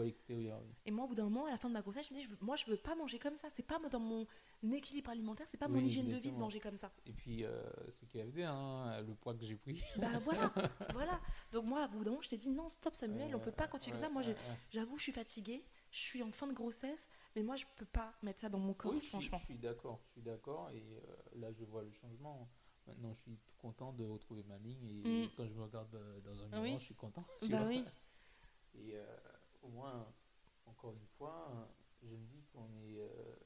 l'extérieur, 0.05 0.61
oui. 0.62 0.73
Et 0.85 0.91
moi, 0.91 1.07
au 1.07 1.09
bout 1.09 1.15
d'un 1.15 1.25
moment, 1.25 1.47
à 1.47 1.51
la 1.51 1.57
fin 1.59 1.69
de 1.69 1.73
ma 1.75 1.81
grossesse, 1.81 2.09
je 2.09 2.15
me 2.15 2.19
dis, 2.21 2.27
je 2.27 2.35
moi, 2.43 2.57
je 2.57 2.67
veux 2.67 2.77
pas 2.77 2.95
manger 2.95 3.19
comme 3.19 3.35
ça. 3.35 3.49
C'est 3.55 3.62
pas 3.62 3.79
dans 3.91 3.99
mon 4.01 4.27
équilibre 4.73 5.11
alimentaire, 5.11 5.47
c'est 5.49 5.57
pas 5.57 5.69
mon 5.69 5.79
hygiène 5.81 6.09
de 6.09 6.17
vie 6.17 6.33
de 6.33 6.37
manger 6.39 6.61
comme 6.61 6.77
ça. 6.77 6.93
Et 7.07 7.12
puis, 7.12 7.45
euh, 7.45 7.62
c'est 7.91 8.07
KFD, 8.09 8.43
hein, 8.43 9.01
le 9.07 9.15
poids 9.15 9.35
que 9.35 9.47
j'ai 9.47 9.57
pris. 9.57 9.83
Bah 9.97 10.19
voilà, 10.23 10.53
voilà. 10.95 11.21
Donc 11.53 11.65
moi, 11.65 11.87
au 11.87 11.89
bout 11.89 12.05
d'un 12.05 12.11
moment, 12.11 12.23
je 12.23 12.29
t'ai 12.29 12.37
dit, 12.37 12.51
non, 12.51 12.69
stop 12.69 12.95
Samuel, 12.95 13.35
on 13.35 13.41
peut 13.41 13.53
pas 13.53 13.69
continuer 13.69 13.97
comme 13.97 14.05
ça. 14.05 14.11
Moi, 14.11 14.23
Ouais, 14.23 14.29
ouais. 14.29 14.37
j'avoue, 14.71 14.99
je 14.99 15.05
suis 15.05 15.12
fatiguée, 15.12 15.65
je 15.91 16.01
suis 16.01 16.23
en 16.23 16.31
fin 16.31 16.47
de 16.47 16.53
grossesse, 16.53 17.09
mais 17.37 17.43
moi, 17.43 17.57
je 17.57 17.65
peux 17.77 17.85
pas 17.87 18.12
mettre 18.23 18.41
ça 18.41 18.49
dans 18.51 18.59
mon 18.59 18.75
corps, 18.75 18.95
franchement. 19.03 19.39
Je 19.39 19.45
suis 19.45 19.59
d'accord, 19.59 20.01
je 20.09 20.12
suis 20.12 20.23
d'accord. 20.23 20.71
Et 20.71 20.83
euh, 20.83 21.01
là, 21.35 21.53
je 21.53 21.64
vois 21.64 21.82
le 21.82 21.91
changement. 21.93 22.49
Maintenant, 22.87 23.14
je 23.14 23.20
suis 23.20 23.37
tout 23.39 23.55
content 23.57 23.93
de 23.93 24.05
retrouver 24.05 24.43
ma 24.45 24.59
ligne. 24.59 24.85
Et 24.89 25.24
Mm. 25.24 25.30
quand 25.37 25.47
je 25.47 25.55
me 25.55 25.62
regarde 25.62 25.95
euh, 25.95 26.20
dans 26.20 26.39
un 26.43 26.49
miroir, 26.49 26.62
Oui. 26.62 26.76
je 26.78 26.85
suis 26.85 26.95
content. 26.95 27.24
tu 27.41 27.49
Bah 27.49 27.64
oui. 27.66 27.85
Et 28.74 28.97
euh, 28.97 29.16
au 29.62 29.68
moins, 29.68 30.12
encore 30.66 30.93
une 30.93 31.07
fois, 31.16 31.68
je 32.03 32.07
me 32.09 32.16
dis 32.26 32.43
qu'on 32.53 32.68
est, 32.82 32.99
euh, 33.01 33.37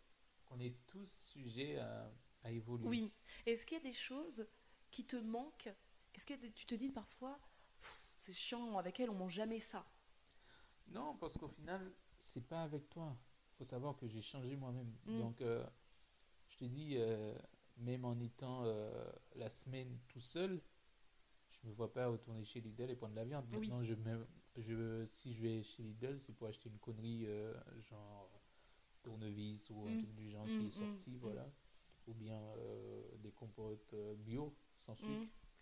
qu'on 0.47 0.59
est 0.59 0.75
tous 0.87 1.07
sujets 1.07 1.79
à, 1.79 2.11
à 2.43 2.51
évoluer. 2.51 2.89
Oui. 2.89 3.13
Est-ce 3.47 3.65
qu'il 3.67 3.77
y 3.77 3.81
a 3.81 3.85
des 3.85 3.93
choses 3.93 4.47
qui 4.91 5.05
te 5.07 5.17
manquent? 5.17 5.71
Est-ce 6.15 6.27
que 6.27 6.35
tu 6.49 6.67
te 6.67 6.75
dis 6.75 6.91
parfois, 6.91 7.39
c'est 8.17 8.33
chiant, 8.33 8.77
avec 8.79 8.99
elle, 8.99 9.11
on 9.11 9.15
mange 9.15 9.35
jamais 9.35 9.61
ça? 9.61 9.87
Non, 10.89 11.17
parce 11.17 11.37
qu'au 11.37 11.49
final, 11.49 11.93
c'est 12.19 12.47
pas 12.49 12.63
avec 12.63 12.89
toi. 12.89 13.17
faut 13.53 13.65
savoir 13.65 13.97
que 13.97 14.07
j'ai 14.09 14.23
changé 14.23 14.57
moi-même. 14.57 14.93
Mm. 15.05 15.19
Donc, 15.19 15.41
euh, 15.43 15.65
je 16.49 16.57
te 16.57 16.65
dis, 16.65 16.95
euh, 16.97 17.37
même 17.79 18.05
en 18.05 18.19
étant 18.21 18.63
euh, 18.65 19.11
la 19.37 19.49
semaine 19.51 19.99
tout 20.09 20.21
seul, 20.21 20.61
je 21.51 21.69
me 21.69 21.73
vois 21.73 21.93
pas 21.93 22.09
retourner 22.09 22.45
chez 22.45 22.61
Lidl 22.61 22.91
et 22.91 22.97
prendre 22.97 23.13
de 23.15 23.19
la 23.19 23.25
viande. 23.25 23.47
Oui. 23.53 23.61
Maintenant, 23.61 23.83
je, 23.83 23.95
me- 23.95 24.27
je, 24.57 25.05
si 25.07 25.35
je 25.35 25.43
vais 25.43 25.63
chez 25.63 25.83
Lidl, 25.83 26.19
c'est 26.19 26.33
pour 26.33 26.49
acheter 26.49 26.69
une 26.69 26.79
connerie 26.79 27.25
euh, 27.27 27.55
genre 27.91 28.31
tournevis 29.03 29.71
ou 29.71 29.87
un 29.87 29.93
Mm. 29.93 29.99
truc 29.99 30.15
du 30.15 30.31
genre 30.31 30.45
qui 30.47 30.53
est 30.67 30.67
mm, 30.67 30.71
sorti, 30.71 31.11
mm. 31.11 31.19
voilà. 31.21 31.47
Ou 32.07 32.15
bien 32.15 32.41
euh, 32.59 33.03
des 33.23 33.31
compotes 33.33 33.95
bio, 34.19 34.55
sans 34.79 34.95
sucre. 34.95 35.11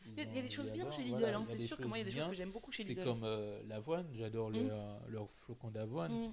Il 0.07 0.15
y 0.15 0.21
a, 0.21 0.25
il 0.25 0.35
y 0.37 0.39
a 0.39 0.41
ont- 0.41 0.43
des 0.45 0.51
choses 0.51 0.71
bien 0.71 0.91
chez 0.93 1.03
Lidl, 1.03 1.19
voilà, 1.19 1.39
hein, 1.39 1.45
c'est 1.45 1.59
sûr 1.59 1.77
que 1.77 1.89
moi, 1.89 1.99
il 1.99 2.01
y 2.01 2.03
a 2.03 2.05
des 2.05 2.11
choses 2.17 2.29
que 2.29 2.35
j'aime 2.35 2.53
beaucoup 2.53 2.71
chez 2.71 2.85
C'est 2.85 2.91
Lidl. 2.95 3.05
comme 3.05 3.25
euh, 3.25 3.63
l'avoine, 3.65 4.09
j'adore 4.15 4.51
leur, 4.51 5.09
leur 5.09 5.31
flocon 5.33 5.71
d'avoine, 5.71 6.33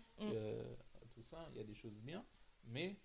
tout 1.15 1.23
ça, 1.23 1.47
il 1.51 1.57
y 1.57 1.59
a 1.59 1.63
des 1.63 1.75
choses 1.75 1.95
bien, 1.99 2.23
mais 2.65 2.97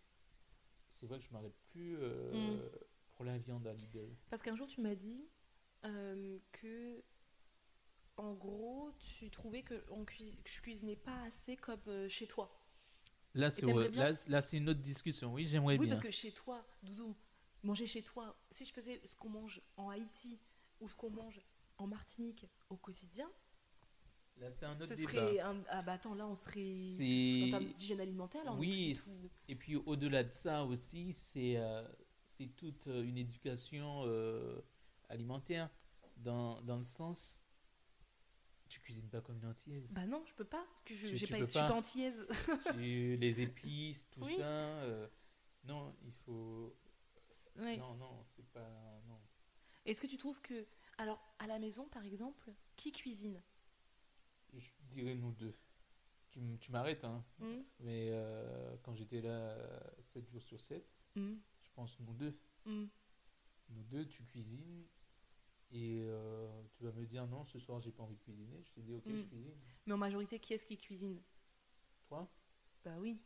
c'est 0.99 1.07
vrai 1.07 1.19
que 1.21 1.25
je 1.25 1.33
m'arrête 1.33 1.57
plus 1.71 1.97
euh, 2.01 2.33
Mm. 2.57 2.79
pour 3.15 3.25
la 3.25 3.39
viande 3.39 3.67
à 3.67 3.73
Lidl. 3.73 4.09
Parce 4.31 4.43
qu'un 4.43 4.57
jour, 4.57 4.67
tu 4.67 4.81
m'as 4.81 4.95
dit 4.97 5.29
euh, 5.85 6.39
que, 6.53 7.03
en 8.17 8.35
gros, 8.35 8.91
tu 8.99 9.31
trouvais 9.31 9.63
que, 9.63 9.85
on 9.91 10.05
cuis- 10.05 10.37
que 10.43 10.51
je 10.51 10.61
cuisinais 10.61 10.97
pas 10.97 11.23
assez 11.23 11.57
comme 11.57 11.81
euh, 11.87 12.09
chez 12.09 12.27
toi. 12.27 12.53
Là, 13.35 13.51
c'est 13.51 13.63
là, 13.63 14.13
là, 14.27 14.41
une 14.53 14.69
autre 14.71 14.81
discussion, 14.81 15.33
oui, 15.33 15.47
j'aimerais 15.47 15.77
Oui, 15.79 15.87
bien. 15.87 15.95
parce 15.95 16.05
que 16.05 16.11
chez 16.11 16.33
toi, 16.33 16.67
Doudou, 16.83 17.15
manger 17.63 17.87
chez 17.87 18.03
toi, 18.03 18.37
si 18.51 18.65
je 18.65 18.73
faisais 18.73 19.01
ce 19.05 19.15
qu'on 19.15 19.29
mange 19.29 19.61
en 19.77 19.91
Haïti 19.91 20.41
ou 20.81 20.89
ce 20.89 20.97
qu'on 20.97 21.11
mange 21.11 21.41
en 21.77 21.87
Martinique 21.87 22.47
au 22.71 22.77
quotidien, 22.77 23.31
Là, 24.41 24.51
c'est 24.51 24.67
un 24.67 24.75
autre 24.77 24.87
ce 24.87 24.95
débat. 24.95 25.11
serait 25.11 25.41
un... 25.41 25.57
Ah 25.69 25.83
bah 25.83 25.95
attends, 25.95 26.15
là, 26.15 26.27
on 26.27 26.35
serait... 26.35 26.77
C'est- 26.77 27.45
En 27.47 27.51
termes 27.59 27.73
d'hygiène 27.75 28.01
alimentaire, 28.01 28.45
là, 28.45 28.53
on 28.53 28.59
Oui, 28.59 28.95
tout- 28.97 29.29
et 29.49 29.55
puis 29.57 29.77
au-delà 29.77 30.23
de 30.25 30.33
ça 30.33 30.65
aussi, 30.65 31.13
c'est 31.13 31.57
euh, 31.57 31.83
c'est 32.29 32.47
toute 32.57 32.87
euh, 32.87 33.03
une 33.03 33.19
éducation 33.19 34.03
euh, 34.07 34.61
alimentaire, 35.09 35.69
dans, 36.19 36.61
dans 36.63 36.77
le 36.77 36.85
sens, 36.85 37.43
tu 38.69 38.79
cuisines 38.81 39.09
pas 39.09 39.21
comme 39.21 39.39
une 39.39 39.47
antillaise. 39.47 39.87
Bah 39.91 40.07
non, 40.07 40.23
je 40.27 40.35
peux 40.35 40.45
pas. 40.45 40.65
Je, 40.87 40.95
Tu- 40.95 41.17
j'ai 41.17 41.27
tu 41.27 41.33
pas, 41.33 41.39
peux 41.39 41.47
je 41.47 41.51
suis 41.51 41.59
pas 41.61 41.69
pas. 41.69 41.75
antillaise. 41.75 42.27
Tu- 42.75 43.17
les 43.21 43.41
épices, 43.41 44.09
tout 44.11 44.21
Oui. 44.23 44.37
ça. 44.37 44.45
euh, 44.45 45.09
non, 45.65 45.97
il 46.05 46.13
faut. 46.13 46.77
Ouais. 47.57 47.77
Non, 47.77 47.95
non, 47.97 48.25
c'est 48.37 48.47
pas. 48.53 49.01
Non. 49.09 49.19
Est-ce 49.85 50.01
que 50.01 50.07
tu 50.07 50.17
trouves 50.19 50.41
que... 50.43 50.67
Alors, 50.99 51.19
à 51.39 51.47
la 51.47 51.59
maison, 51.59 51.89
par 51.89 52.05
exemple, 52.05 52.53
qui 52.77 52.93
cuisine? 52.93 53.43
Je 54.57 54.71
dirais 54.91 55.15
nous 55.15 55.33
deux. 55.33 55.55
Tu, 56.31 56.41
tu 56.61 56.71
m'arrêtes, 56.73 57.05
hein. 57.05 57.25
Hmm 57.39 57.63
Mais 57.81 58.11
euh, 58.13 58.77
quand 58.83 58.95
j'étais 58.95 59.21
là 59.21 59.57
7 60.01 60.29
jours 60.29 60.43
sur 60.43 60.61
7, 60.61 60.87
Hmm, 61.17 61.37
je 61.63 61.71
pense 61.75 61.99
nous 62.01 62.13
deux. 62.15 62.39
hmm. 62.67 62.87
Nous 63.71 63.83
deux, 63.85 64.07
tu 64.07 64.25
cuisines. 64.25 64.85
Et 65.71 65.99
euh, 66.01 66.63
tu 66.73 66.85
vas 66.85 66.93
me 66.93 67.05
dire 67.05 67.27
non, 67.27 67.45
ce 67.45 67.59
soir 67.59 67.81
j'ai 67.81 67.91
pas 67.93 68.03
envie 68.03 68.17
de 68.17 68.23
cuisiner. 68.23 68.63
Je 68.65 68.73
te 68.73 68.81
dis 68.81 68.95
ok, 68.95 69.05
Mm. 69.07 69.17
je 69.19 69.23
cuisine. 69.27 69.55
Mais 69.87 69.93
en 69.93 69.99
majorité, 69.99 70.39
qui 70.39 70.55
est-ce 70.55 70.65
qui 70.65 70.79
cuisine? 70.79 71.21
Toi? 72.09 72.27
Bah 72.85 72.97
oui, 72.99 73.21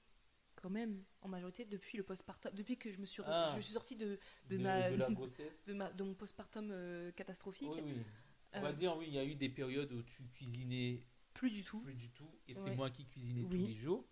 quand 0.56 0.70
même. 0.70 1.04
En 1.20 1.28
majorité, 1.28 1.64
depuis 1.64 1.98
le 1.98 2.02
postpartum, 2.04 2.52
depuis 2.54 2.76
que 2.76 2.90
je 2.90 2.98
me 2.98 3.04
suis, 3.06 3.22
re- 3.22 3.26
Ah. 3.28 3.52
je 3.56 3.60
suis 3.60 3.72
sortie 3.72 3.94
de, 3.94 4.18
de, 4.48 4.56
de, 4.56 4.62
ma, 4.62 4.90
de 4.90 4.96
la 4.96 5.10
grossesse 5.10 5.66
de, 5.66 5.74
ma- 5.74 5.92
de 5.92 6.02
mon 6.02 6.14
postpartum 6.14 6.70
euh, 6.72 7.12
catastrophique. 7.12 7.68
Oui, 7.70 7.80
oui. 7.84 8.02
On 8.54 8.58
Euh, 8.58 8.60
va 8.62 8.72
dire, 8.72 8.96
oui, 8.96 9.06
il 9.08 9.14
y 9.14 9.18
a 9.18 9.24
eu 9.24 9.34
des 9.36 9.48
périodes 9.48 9.92
où 9.92 10.02
tu 10.02 10.24
cuisinais 10.28 11.00
Plus 11.35 11.51
du 11.51 11.62
tout. 11.62 11.80
plus 11.80 11.95
du 11.95 12.11
tout. 12.11 12.28
Et 12.49 12.55
c'est 12.55 12.70
Ouais. 12.70 12.76
moi 12.76 12.91
qui 12.91 13.05
cuisinais 13.07 13.43
Oui. 13.43 13.49
tous 13.61 13.66
les 13.66 13.74
jours. 13.74 14.05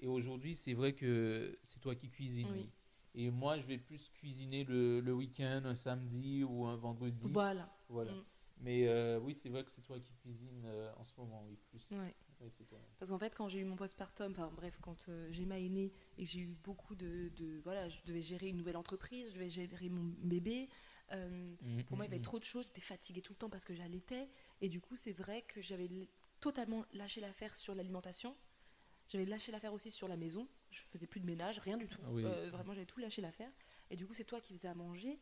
Et 0.00 0.06
aujourd'hui, 0.06 0.54
c'est 0.54 0.74
vrai 0.74 0.92
que 0.94 1.56
c'est 1.62 1.80
toi 1.80 1.94
qui 1.94 2.10
cuisines. 2.10 2.48
Oui. 2.52 2.70
Et 3.14 3.30
moi, 3.30 3.58
je 3.58 3.66
vais 3.66 3.78
plus 3.78 4.08
cuisiner 4.10 4.64
le, 4.64 5.00
le 5.00 5.12
week-end, 5.14 5.62
un 5.64 5.74
samedi 5.76 6.42
ou 6.42 6.64
un 6.66 6.76
vendredi. 6.76 7.28
Voilà. 7.30 7.72
Voilà. 7.88 8.12
Mm. 8.12 8.24
Mais 8.58 8.88
euh, 8.88 9.18
oui, 9.20 9.34
c'est 9.34 9.48
vrai 9.48 9.64
que 9.64 9.70
c'est 9.70 9.82
toi 9.82 9.98
qui 10.00 10.14
cuisines 10.14 10.64
euh, 10.64 10.92
en 10.96 11.04
ce 11.04 11.12
moment, 11.18 11.44
oui, 11.46 11.56
plus. 11.70 11.90
Ouais. 11.92 12.14
Oui, 12.40 12.50
c'est 12.50 12.64
toi. 12.64 12.78
Parce 12.98 13.10
qu'en 13.10 13.18
fait, 13.18 13.34
quand 13.34 13.48
j'ai 13.48 13.60
eu 13.60 13.64
mon 13.64 13.76
postpartum, 13.76 14.32
enfin 14.32 14.50
bref, 14.54 14.76
quand 14.80 15.08
euh, 15.08 15.28
j'ai 15.30 15.44
ma 15.46 15.58
aînée 15.60 15.92
et 16.18 16.24
que 16.24 16.30
j'ai 16.30 16.40
eu 16.40 16.54
beaucoup 16.64 16.94
de, 16.96 17.30
de- 17.36 17.60
Voilà, 17.62 17.88
je 17.88 18.00
devais 18.04 18.22
gérer 18.22 18.48
une 18.48 18.56
nouvelle 18.56 18.76
entreprise, 18.76 19.28
je 19.28 19.34
devais 19.34 19.50
gérer 19.50 19.88
mon 19.88 20.04
bébé. 20.18 20.68
euh, 21.12 21.54
Mm, 21.62 21.82
pour 21.84 21.96
moi, 21.96 22.06
il 22.06 22.08
y 22.08 22.12
avait 22.12 22.18
mm. 22.18 22.22
trop 22.22 22.38
de 22.40 22.44
choses, 22.44 22.66
j'étais 22.66 22.80
fatiguée 22.80 23.22
tout 23.22 23.32
le 23.32 23.38
temps 23.38 23.50
parce 23.50 23.64
que 23.64 23.74
j'allaitais. 23.74 24.28
Et 24.60 24.68
du 24.68 24.80
coup, 24.80 24.96
c'est 24.96 25.12
vrai 25.12 25.42
que 25.42 25.60
j'avais 25.62 25.88
totalement 26.44 26.84
lâché 26.92 27.22
l'affaire 27.22 27.56
sur 27.56 27.74
l'alimentation. 27.74 28.36
J'avais 29.08 29.24
lâché 29.24 29.50
l'affaire 29.50 29.72
aussi 29.72 29.90
sur 29.90 30.08
la 30.08 30.16
maison. 30.16 30.46
Je 30.70 30.80
faisais 30.92 31.06
plus 31.06 31.20
de 31.20 31.24
ménage, 31.24 31.58
rien 31.58 31.78
du 31.78 31.88
tout. 31.88 32.00
Ah 32.04 32.10
oui. 32.10 32.22
Euh, 32.24 32.50
vraiment, 32.50 32.74
j'avais 32.74 32.84
tout 32.86 33.00
lâché 33.00 33.22
l'affaire. 33.22 33.50
Et 33.90 33.96
du 33.96 34.06
coup, 34.06 34.12
c'est 34.12 34.24
toi 34.24 34.40
qui 34.42 34.52
faisais 34.54 34.68
à 34.68 34.74
manger 34.74 35.18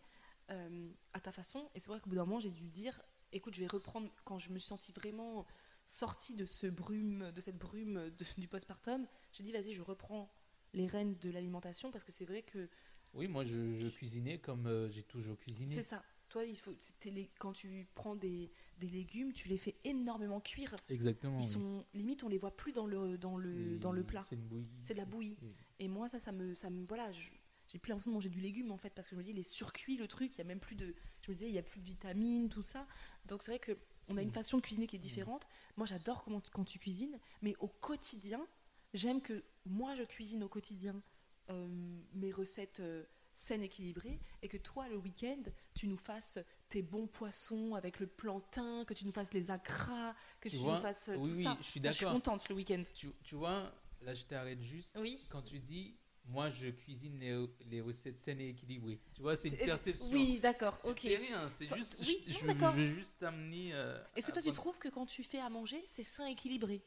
euh, 0.51 0.91
à 1.13 1.21
ta 1.21 1.31
façon. 1.31 1.71
Et 1.77 1.81
c'est 1.81 1.87
vrai 1.89 2.01
qu'au 2.01 2.11
bout 2.11 2.17
d'un 2.17 2.25
moment, 2.25 2.41
j'ai 2.41 2.51
dû 2.51 2.67
dire 2.67 3.01
écoute, 3.31 3.55
je 3.55 3.61
vais 3.61 3.69
reprendre. 3.69 4.11
Quand 4.25 4.41
je 4.41 4.51
me 4.51 4.59
suis 4.59 4.67
sentie 4.67 4.93
vraiment 4.93 5.47
sortie 5.87 6.35
de, 6.35 6.45
ce 6.45 6.67
brume, 6.67 7.31
de 7.31 7.41
cette 7.41 7.59
brume 7.59 8.11
de- 8.11 8.25
du 8.41 8.49
postpartum, 8.49 9.07
j'ai 9.33 9.45
dit 9.45 9.53
vas-y, 9.53 9.73
je 9.75 9.83
reprends 9.83 10.29
les 10.73 10.89
rênes 10.89 11.17
de 11.19 11.31
l'alimentation 11.31 11.93
parce 11.93 12.03
que 12.03 12.11
c'est 12.11 12.25
vrai 12.25 12.43
que 12.43 12.69
Oui, 13.15 13.29
moi, 13.29 13.45
je, 13.45 13.75
je 13.77 13.87
cuisinais 13.87 14.39
comme 14.39 14.67
euh, 14.67 14.89
j'ai 14.91 15.05
toujours 15.05 15.39
cuisiné. 15.39 15.73
c'est 15.75 15.83
ça. 15.83 16.03
Toi, 16.33 16.47
il 16.47 16.57
faut, 16.57 16.75
les- 17.05 17.29
quand 17.39 17.53
tu 17.53 17.87
prends 17.95 18.17
des, 18.17 18.51
des 18.79 18.89
légumes, 18.89 19.35
tu 19.35 19.49
les 19.49 19.59
fais 19.59 19.77
énormément 19.85 20.41
cuire. 20.41 20.75
Exactement. 20.89 21.37
Ils 21.39 21.43
oui. 21.45 21.47
sont 21.47 21.85
limite, 21.93 22.25
on 22.25 22.29
les 22.29 22.39
voit 22.39 22.57
plus 22.57 22.73
dans 22.73 22.87
le 22.87 23.19
dans 23.19 23.37
le 23.37 23.77
dans 23.79 23.93
le 23.93 24.03
plat. 24.03 24.23
C'est 24.23 24.37
une 24.37 24.47
bouillie. 24.49 24.67
C'est 24.83 24.95
de 24.95 24.99
la 24.99 25.05
bouillie. 25.05 25.37
Oui. 25.43 25.53
Et 25.79 25.89
moi, 25.89 26.09
ça, 26.09 26.19
ça 26.19 26.33
me, 26.33 26.55
ça 26.55 26.71
me, 26.71 26.87
voilà, 26.87 27.13
je- 27.13 27.33
j'ai 27.69 27.79
plus 27.79 27.91
l'impression 27.91 28.13
de 28.13 28.15
manger 28.15 28.31
du 28.31 28.41
légume 28.41 28.71
en 28.71 28.79
fait, 28.79 28.89
parce 28.95 29.09
que 29.11 29.15
je 29.15 29.19
me 29.19 29.23
dis, 29.25 29.35
les 29.35 29.43
surcuits, 29.43 29.99
le 29.99 30.09
truc, 30.09 30.35
il 30.35 30.39
y 30.39 30.41
a 30.41 30.45
même 30.45 30.59
plus 30.59 30.75
de, 30.75 30.95
je 31.21 31.31
me 31.31 31.37
disais, 31.37 31.49
il 31.51 31.55
y 31.55 31.59
a 31.59 31.63
plus 31.63 31.81
de 31.81 31.85
vitamines, 31.85 32.49
tout 32.49 32.63
ça. 32.63 32.87
Donc 33.27 33.43
c'est 33.43 33.51
vrai 33.51 33.59
que 33.61 33.77
on 34.09 34.17
a 34.17 34.23
une 34.23 34.33
façon 34.33 34.57
de 34.57 34.63
cuisiner 34.63 34.87
qui 34.87 34.97
est 34.97 34.99
différente. 34.99 35.47
Moi, 35.77 35.87
j'adore 35.87 36.25
comment 36.25 36.41
quand 36.55 36.65
tu 36.65 36.79
cuisines, 36.79 37.19
mais 37.43 37.55
au 37.61 37.69
quotidien, 37.69 38.47
j'aime 38.95 39.21
que 39.21 39.45
moi, 39.67 39.95
je 39.97 40.03
cuisine 40.05 40.43
au 40.45 40.49
quotidien 40.49 41.03
euh, 41.51 41.69
mes 42.15 42.33
recettes 42.33 42.81
euh, 42.81 43.05
saines, 43.35 43.63
équilibrées, 43.63 44.21
et 44.43 44.49
que 44.49 44.57
toi, 44.57 44.89
le 44.89 44.97
week-end, 44.97 45.43
tu 45.75 45.89
nous 45.89 45.97
fasses 45.97 46.39
tes 46.69 46.83
bons 46.83 47.07
poissons 47.07 47.75
avec 47.75 48.01
le 48.01 48.07
plantain, 48.07 48.85
que 48.87 48.95
tu 48.95 49.07
nous 49.07 49.13
fasses 49.13 49.33
les 49.35 49.51
acras, 49.51 50.15
que 50.41 50.49
tu, 50.49 50.57
Tu 50.57 50.63
vois, 50.63 50.77
nous 50.77 50.83
fasses 50.83 51.09
euh, 51.09 51.17
oui, 51.17 51.31
tout 51.31 51.37
oui, 51.37 51.43
ça. 51.45 51.57
je 51.61 51.67
suis 51.67 51.81
Je 51.83 51.93
suis 51.93 52.05
contente 52.07 52.49
le 52.49 52.55
week-end. 52.55 52.83
Tu, 52.95 53.11
tu 53.23 53.35
vois, 53.35 53.73
là, 54.03 54.15
je 54.15 54.25
t'arrête 54.25 54.63
juste. 54.63 54.97
Oui. 55.01 55.21
Quand 55.31 55.43
tu 55.43 55.59
dis, 55.59 55.97
moi, 56.27 56.51
je 56.51 56.69
cuisine 56.69 57.19
les, 57.19 57.47
les 57.69 57.81
recettes 57.81 58.17
saines 58.17 58.41
et 58.41 58.51
équilibrées. 58.51 59.01
Tu 59.15 59.23
vois, 59.23 59.35
c'est 59.37 59.49
une 59.49 59.57
perception. 59.57 60.09
Oui, 60.13 60.39
d'accord, 60.41 60.79
ok. 60.85 60.99
C'est 61.01 61.17
rien, 61.17 61.49
c'est 61.49 61.67
juste. 61.75 62.05
oui, 62.07 62.23
je, 62.29 62.47
non, 62.47 62.71
je- 62.71 62.77
veux 62.77 62.85
juste 62.85 63.19
t'amener. 63.19 63.71
euh, 63.75 63.99
Est-ce 64.17 64.27
que 64.29 64.33
toi, 64.33 64.43
tu 64.43 64.53
trouves 64.53 64.79
que 64.79 64.89
quand 64.89 65.07
tu 65.07 65.25
fais 65.25 65.41
à 65.41 65.49
manger, 65.51 65.83
c'est 65.87 66.03
sain 66.05 66.27
équilibré? 66.27 66.83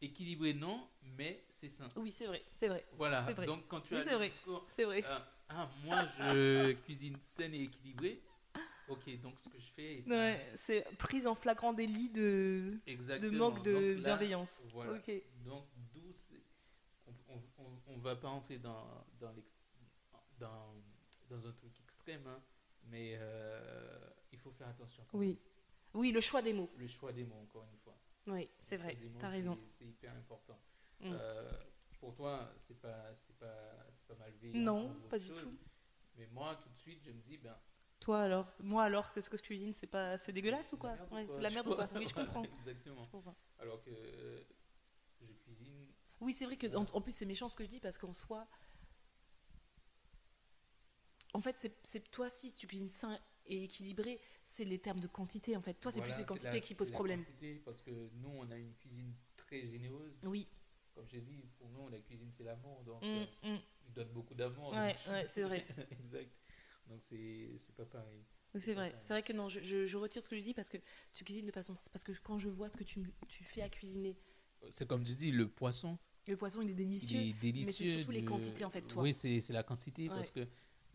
Équilibré 0.00 0.54
non, 0.54 0.88
mais 1.02 1.44
c'est 1.48 1.68
sain. 1.68 1.88
Oui, 1.96 2.10
c'est 2.12 2.26
vrai, 2.26 2.42
c'est 2.52 2.68
vrai. 2.68 2.84
Voilà. 2.96 3.20
Vrai. 3.20 3.46
Donc 3.46 3.66
quand 3.68 3.80
tu 3.80 3.94
Oui, 3.94 4.00
as 4.00 4.04
le 4.04 4.16
vrai. 4.16 4.28
discours, 4.28 4.64
C'est 4.68 4.84
vrai. 4.84 5.02
euh, 5.04 5.18
ah, 5.48 5.70
moi 5.84 6.06
je 6.18 6.72
cuisine 6.84 7.16
saine 7.20 7.54
et 7.54 7.62
équilibrée. 7.62 8.22
Ok, 8.88 9.20
donc 9.20 9.38
ce 9.38 9.48
que 9.48 9.58
je 9.58 9.70
fais. 9.70 10.02
Ouais, 10.08 10.52
c'est 10.56 10.82
prise 10.98 11.26
en 11.28 11.34
flagrant 11.36 11.72
délit 11.72 12.08
de, 12.08 12.80
manque 13.30 13.62
de 13.62 13.72
Donc 13.94 14.02
là, 14.02 14.16
bienveillance. 14.16 14.50
Voilà. 14.72 14.92
Ok. 14.94 15.12
Donc 15.44 15.64
d'où 15.94 16.00
on, 17.28 17.64
on 17.86 17.98
va 17.98 18.16
pas 18.16 18.28
entrer 18.28 18.58
dans 18.58 19.04
dans, 19.20 19.32
l'ex- 19.32 19.54
dans 20.38 20.74
dans 21.28 21.46
un 21.46 21.52
truc 21.52 21.72
extrême, 21.84 22.26
hein, 22.26 22.40
mais 22.88 23.14
euh, 23.16 23.98
il 24.32 24.38
faut 24.38 24.50
faire 24.50 24.68
attention. 24.68 25.04
Oui. 25.12 25.38
Oui, 25.94 26.10
le 26.12 26.20
choix 26.20 26.40
des 26.42 26.52
mots. 26.52 26.70
Le 26.76 26.86
choix 26.88 27.12
des 27.12 27.24
mots, 27.24 27.40
encore 27.42 27.64
une 27.64 27.78
fois. 27.78 27.79
Oui, 28.26 28.48
c'est 28.60 28.76
vrai. 28.76 28.96
T'as 29.18 29.26
c'est- 29.28 29.32
raison. 29.32 29.58
C'est 29.66 29.84
hyper 29.86 30.14
important. 30.14 30.58
Mm. 31.00 31.12
Euh, 31.12 31.52
pour 31.98 32.14
toi, 32.14 32.52
c'est 32.56 32.80
pas 32.80 33.14
c'est 33.14 33.36
pas 33.38 33.86
c'est 33.94 34.06
pas 34.06 34.14
malveillant. 34.16 34.58
Non, 34.60 34.94
pas 35.08 35.18
du 35.18 35.28
chose, 35.28 35.42
tout. 35.42 35.56
Mais 36.16 36.26
moi, 36.28 36.56
tout 36.62 36.68
de 36.68 36.76
suite, 36.76 37.02
je 37.04 37.10
me 37.12 37.20
dis 37.22 37.38
ben 37.38 37.56
Toi 38.00 38.22
alors, 38.22 38.46
moi 38.60 38.84
alors, 38.84 39.12
qu'est-ce 39.12 39.30
que 39.30 39.36
je 39.36 39.42
cuisine 39.42 39.72
C'est 39.74 39.86
pas, 39.86 40.16
c'est 40.18 40.32
dégueulasse 40.32 40.72
ou 40.72 40.76
quoi 40.76 40.96
Ouais, 41.10 41.26
c'est 41.26 41.38
de 41.38 41.42
la 41.42 41.48
tu 41.48 41.54
merde 41.54 41.68
ou 41.68 41.74
quoi 41.74 41.88
Oui, 41.94 42.06
je 42.08 42.14
comprends. 42.14 42.42
Exactement. 42.44 43.04
Je 43.04 43.10
comprends. 43.10 43.36
Alors 43.58 43.82
que 43.82 43.90
euh, 43.90 44.42
je 45.22 45.32
cuisine. 45.32 45.86
Oui, 46.20 46.32
c'est 46.34 46.44
vrai 46.44 46.56
que 46.56 46.74
en, 46.76 46.84
en 46.84 47.00
plus 47.00 47.12
c'est 47.12 47.24
méchant 47.26 47.48
ce 47.48 47.56
que 47.56 47.64
je 47.64 47.70
dis 47.70 47.80
parce 47.80 47.96
qu'en 47.98 48.12
soi, 48.12 48.46
en 51.32 51.40
fait, 51.40 51.56
c'est- 51.56 51.78
c'est 51.82 52.10
toi 52.10 52.28
si 52.28 52.52
tu 52.54 52.66
cuisines 52.66 52.88
sain 52.88 53.18
et 53.50 53.64
équilibré, 53.64 54.20
c'est 54.46 54.64
les 54.64 54.78
termes 54.78 55.00
de 55.00 55.06
quantité 55.08 55.56
en 55.56 55.60
fait. 55.62 55.74
Toi, 55.74 55.90
c'est 55.90 55.98
Voilà, 56.00 56.14
plus 56.14 56.20
les 56.22 56.26
quantités 56.26 56.52
la- 56.52 56.60
qui 56.60 56.74
posent 56.74 56.90
la 56.90 56.94
problème. 56.94 57.20
quantité, 57.24 57.56
parce 57.64 57.82
que 57.82 57.90
nous, 58.14 58.28
on 58.30 58.50
a 58.50 58.56
une 58.56 58.74
cuisine 58.74 59.12
très 59.36 59.66
généreuse. 59.66 60.14
Oui. 60.22 60.48
Comme 60.94 61.06
j'ai 61.08 61.20
dit, 61.20 61.44
pour 61.58 61.68
nous, 61.70 61.88
la 61.88 61.98
cuisine, 62.00 62.30
c'est 62.36 62.44
l'amour. 62.44 62.82
Donc, 62.84 63.02
Mm, 63.02 63.06
euh, 63.06 63.56
mm. 63.56 63.60
je 63.86 63.92
donne 63.92 64.08
beaucoup 64.12 64.34
d'amour. 64.34 64.72
Ouais, 64.72 64.96
ouais, 65.08 65.26
c'est 65.34 65.42
vrai. 65.42 65.64
exact. 65.90 66.30
Donc, 66.86 67.00
c'est 67.02 67.74
pas 67.76 67.84
pareil. 67.86 68.24
C'est 68.58 68.74
vrai, 68.74 68.92
c'est 69.04 69.12
vrai 69.14 69.22
que 69.22 69.32
non, 69.32 69.48
je, 69.48 69.60
je- 69.62 69.86
je 69.86 69.96
retire 69.96 70.22
ce 70.22 70.28
que 70.28 70.36
je 70.36 70.42
dis 70.42 70.54
parce 70.54 70.68
que 70.68 70.78
tu 71.14 71.22
cuisines 71.24 71.46
de 71.46 71.52
façon. 71.52 71.74
Parce 71.92 72.02
que 72.04 72.12
quand 72.22 72.38
je 72.38 72.48
vois 72.48 72.68
ce 72.68 72.76
que 72.76 72.82
tu, 72.84 73.00
tu 73.28 73.44
fais 73.44 73.62
à 73.62 73.68
cuisiner, 73.68 74.16
C'est 74.70 74.86
comme 74.88 75.04
tu 75.04 75.14
dis, 75.14 75.30
le 75.30 75.48
poisson, 75.48 75.98
le 76.26 76.36
poisson 76.36 76.60
il 76.60 76.70
est 76.70 76.74
délicieux. 76.74 77.20
il 77.20 77.28
est 77.30 77.32
délicieux. 77.40 77.66
mais 77.66 77.72
c'est 77.72 77.96
surtout 77.98 78.10
les 78.10 78.22
de- 78.22 78.26
quantités, 78.28 78.64
en 78.64 78.70
fait, 78.70 78.82
toi. 78.82 79.02
Oui, 79.04 79.14
c'est 79.14 79.48
la 79.50 79.62
quantité 79.62 80.08
parce 80.08 80.28
Ouais. 80.28 80.32
que 80.32 80.40
euh, 80.40 80.46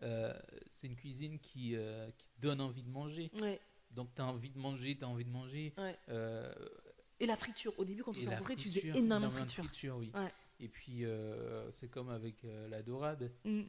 c'est 0.02 0.88
une 0.88 0.96
cuisine 0.96 1.39
qui, 1.39 1.76
euh, 1.76 2.10
qui 2.18 2.28
donne 2.39 2.62
envie 2.62 2.84
de 2.84 2.89
manger. 2.89 3.32
Ouais. 3.41 3.60
Donc, 3.91 4.10
tu 4.16 4.22
as 4.22 4.26
envie 4.26 4.50
de 4.50 4.58
manger, 4.60 4.96
tu 4.98 5.04
as 5.04 5.08
envie 5.08 5.26
de 5.26 5.30
manger. 5.30 5.74
Ouais. 5.78 5.98
Euh, 6.10 6.54
Et 7.20 7.26
la 7.26 7.36
friture, 7.38 7.74
au 7.80 7.86
début 7.86 8.04
quand 8.04 8.12
on 8.18 8.20
s'est 8.22 8.30
rencontrés, 8.30 8.56
tu 8.56 8.70
faisais 8.70 8.88
énormément 8.89 9.28
de 9.46 9.52
friture. 9.52 9.96
oui. 9.98 10.12
Ouais. 10.14 10.32
Et 10.60 10.68
puis, 10.70 11.04
euh, 11.06 11.70
c'est 11.72 11.89
comme 11.89 12.10
avec 12.10 12.43
euh, 12.46 12.68
la 12.70 12.82
dorade. 12.82 13.32
Mm. 13.43 13.64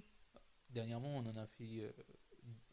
Dernièrement, 0.71 1.17
on 1.17 1.27
en 1.27 1.37
a 1.37 1.47
fait, 1.47 1.79
euh, 1.79 1.91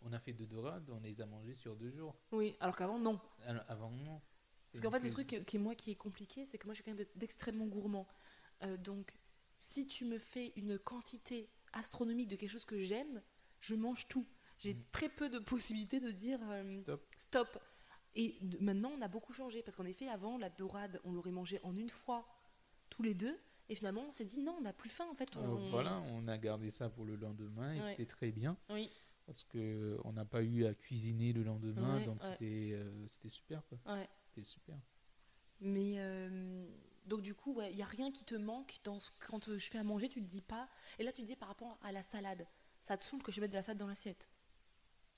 on 0.01 0.11
a 0.13 0.19
fait 0.19 0.33
deux 0.33 0.45
dorades, 0.45 0.89
on 0.89 0.99
les 0.99 1.21
a 1.21 1.25
mangées 1.25 1.53
sur 1.55 1.75
deux 1.75 1.89
jours. 1.91 2.15
Oui, 2.31 2.55
alors 2.59 2.75
qu'avant, 2.75 2.99
non. 2.99 3.19
Alors, 3.45 3.63
Avant, 3.67 3.91
non. 3.91 4.21
Parce 4.71 4.83
qu'en 4.83 4.91
fait, 4.91 4.99
le 5.05 5.11
truc 5.11 5.43
qui, 5.45 5.57
moi 5.59 5.75
qui 5.75 5.91
est 5.91 5.95
compliqué, 5.95 6.45
c'est 6.47 6.57
que 6.57 6.65
moi 6.65 6.73
je 6.73 6.77
suis 6.81 6.83
quelqu'un 6.83 7.03
de- 7.03 7.09
d'extrêmement 7.19 7.67
gourmand. 7.67 8.07
Euh, 8.63 8.75
donc, 8.77 9.15
si 9.59 9.85
tu 9.85 10.05
me 10.05 10.17
fais 10.17 10.51
une 10.55 10.79
quantité 10.79 11.47
astronomique 11.73 12.27
de 12.29 12.35
quelque 12.35 12.49
chose 12.49 12.65
que 12.65 12.79
j'aime, 12.79 13.21
je 13.63 13.75
mange 13.75 14.07
tout. 14.07 14.25
J'ai 14.59 14.73
Mm. 14.73 14.83
très 14.91 15.09
peu 15.09 15.29
de 15.29 15.39
possibilités 15.89 15.99
de 15.99 16.11
dire 16.11 16.39
euh, 16.49 16.69
Stop. 16.69 17.05
stop. 17.17 17.59
Et 18.15 18.37
de- 18.41 18.57
maintenant, 18.59 18.91
on 18.97 19.01
a 19.01 19.07
beaucoup 19.07 19.33
changé 19.33 19.63
parce 19.63 19.75
qu'en 19.75 19.85
effet, 19.85 20.07
avant, 20.07 20.37
la 20.37 20.49
dorade, 20.49 20.99
on 21.05 21.11
l'aurait 21.13 21.31
mangée 21.31 21.59
en 21.63 21.75
une 21.75 21.89
fois 21.89 22.27
tous 22.89 23.01
les 23.03 23.13
deux. 23.15 23.39
Et 23.69 23.75
finalement, 23.75 24.03
on 24.07 24.11
s'est 24.11 24.25
dit 24.25 24.41
non, 24.43 24.55
on 24.57 24.61
n'a 24.61 24.73
plus 24.73 24.89
faim 24.89 25.07
en 25.09 25.15
fait. 25.15 25.35
Euh, 25.37 25.39
on- 25.41 25.69
voilà, 25.69 25.99
on 26.07 26.27
a 26.27 26.37
gardé 26.37 26.69
ça 26.69 26.89
pour 26.89 27.05
le 27.05 27.15
lendemain 27.15 27.73
et 27.73 27.79
Ouais. 27.79 27.89
c'était 27.91 28.05
très 28.05 28.31
bien 28.31 28.57
Oui, 28.69 28.91
parce 29.25 29.43
que 29.45 29.97
on 30.03 30.11
n'a 30.13 30.25
pas 30.25 30.43
eu 30.43 30.65
à 30.65 30.73
cuisiner 30.73 31.31
le 31.33 31.43
lendemain, 31.43 31.97
Ouais, 31.99 32.05
donc 32.05 32.21
ouais. 32.21 32.29
c'était 32.31 32.71
euh, 32.73 33.07
c'était 33.07 33.29
super 33.29 33.65
quoi. 33.67 33.79
ouais. 33.95 34.07
C'était 34.27 34.43
super. 34.43 34.75
Mais 35.61 35.93
euh, 35.97 36.67
donc 37.05 37.21
du 37.21 37.33
coup, 37.33 37.59
il 37.61 37.75
n'y 37.75 37.81
a 37.81 37.85
rien 37.87 38.11
qui 38.11 38.25
te 38.25 38.35
manque 38.35 38.79
dans 38.83 38.99
ce, 38.99 39.11
quand 39.27 39.47
euh, 39.49 39.57
je 39.57 39.69
fais 39.69 39.77
à 39.77 39.83
manger, 39.83 40.09
tu 40.09 40.21
te 40.21 40.27
dis 40.27 40.41
pas. 40.41 40.67
Et 40.99 41.03
là, 41.03 41.11
tu 41.11 41.21
te 41.21 41.27
dis 41.27 41.35
par 41.37 41.47
rapport 41.47 41.79
à 41.83 41.91
la 41.91 42.01
salade, 42.01 42.45
ça 42.83 42.97
te 42.97 43.03
saoule 43.05 43.23
que 43.23 43.31
je 43.31 43.39
mette 43.41 43.51
de 43.51 43.55
la 43.55 43.61
salade 43.61 43.77
dans 43.79 43.87
l'assiette. 43.87 44.27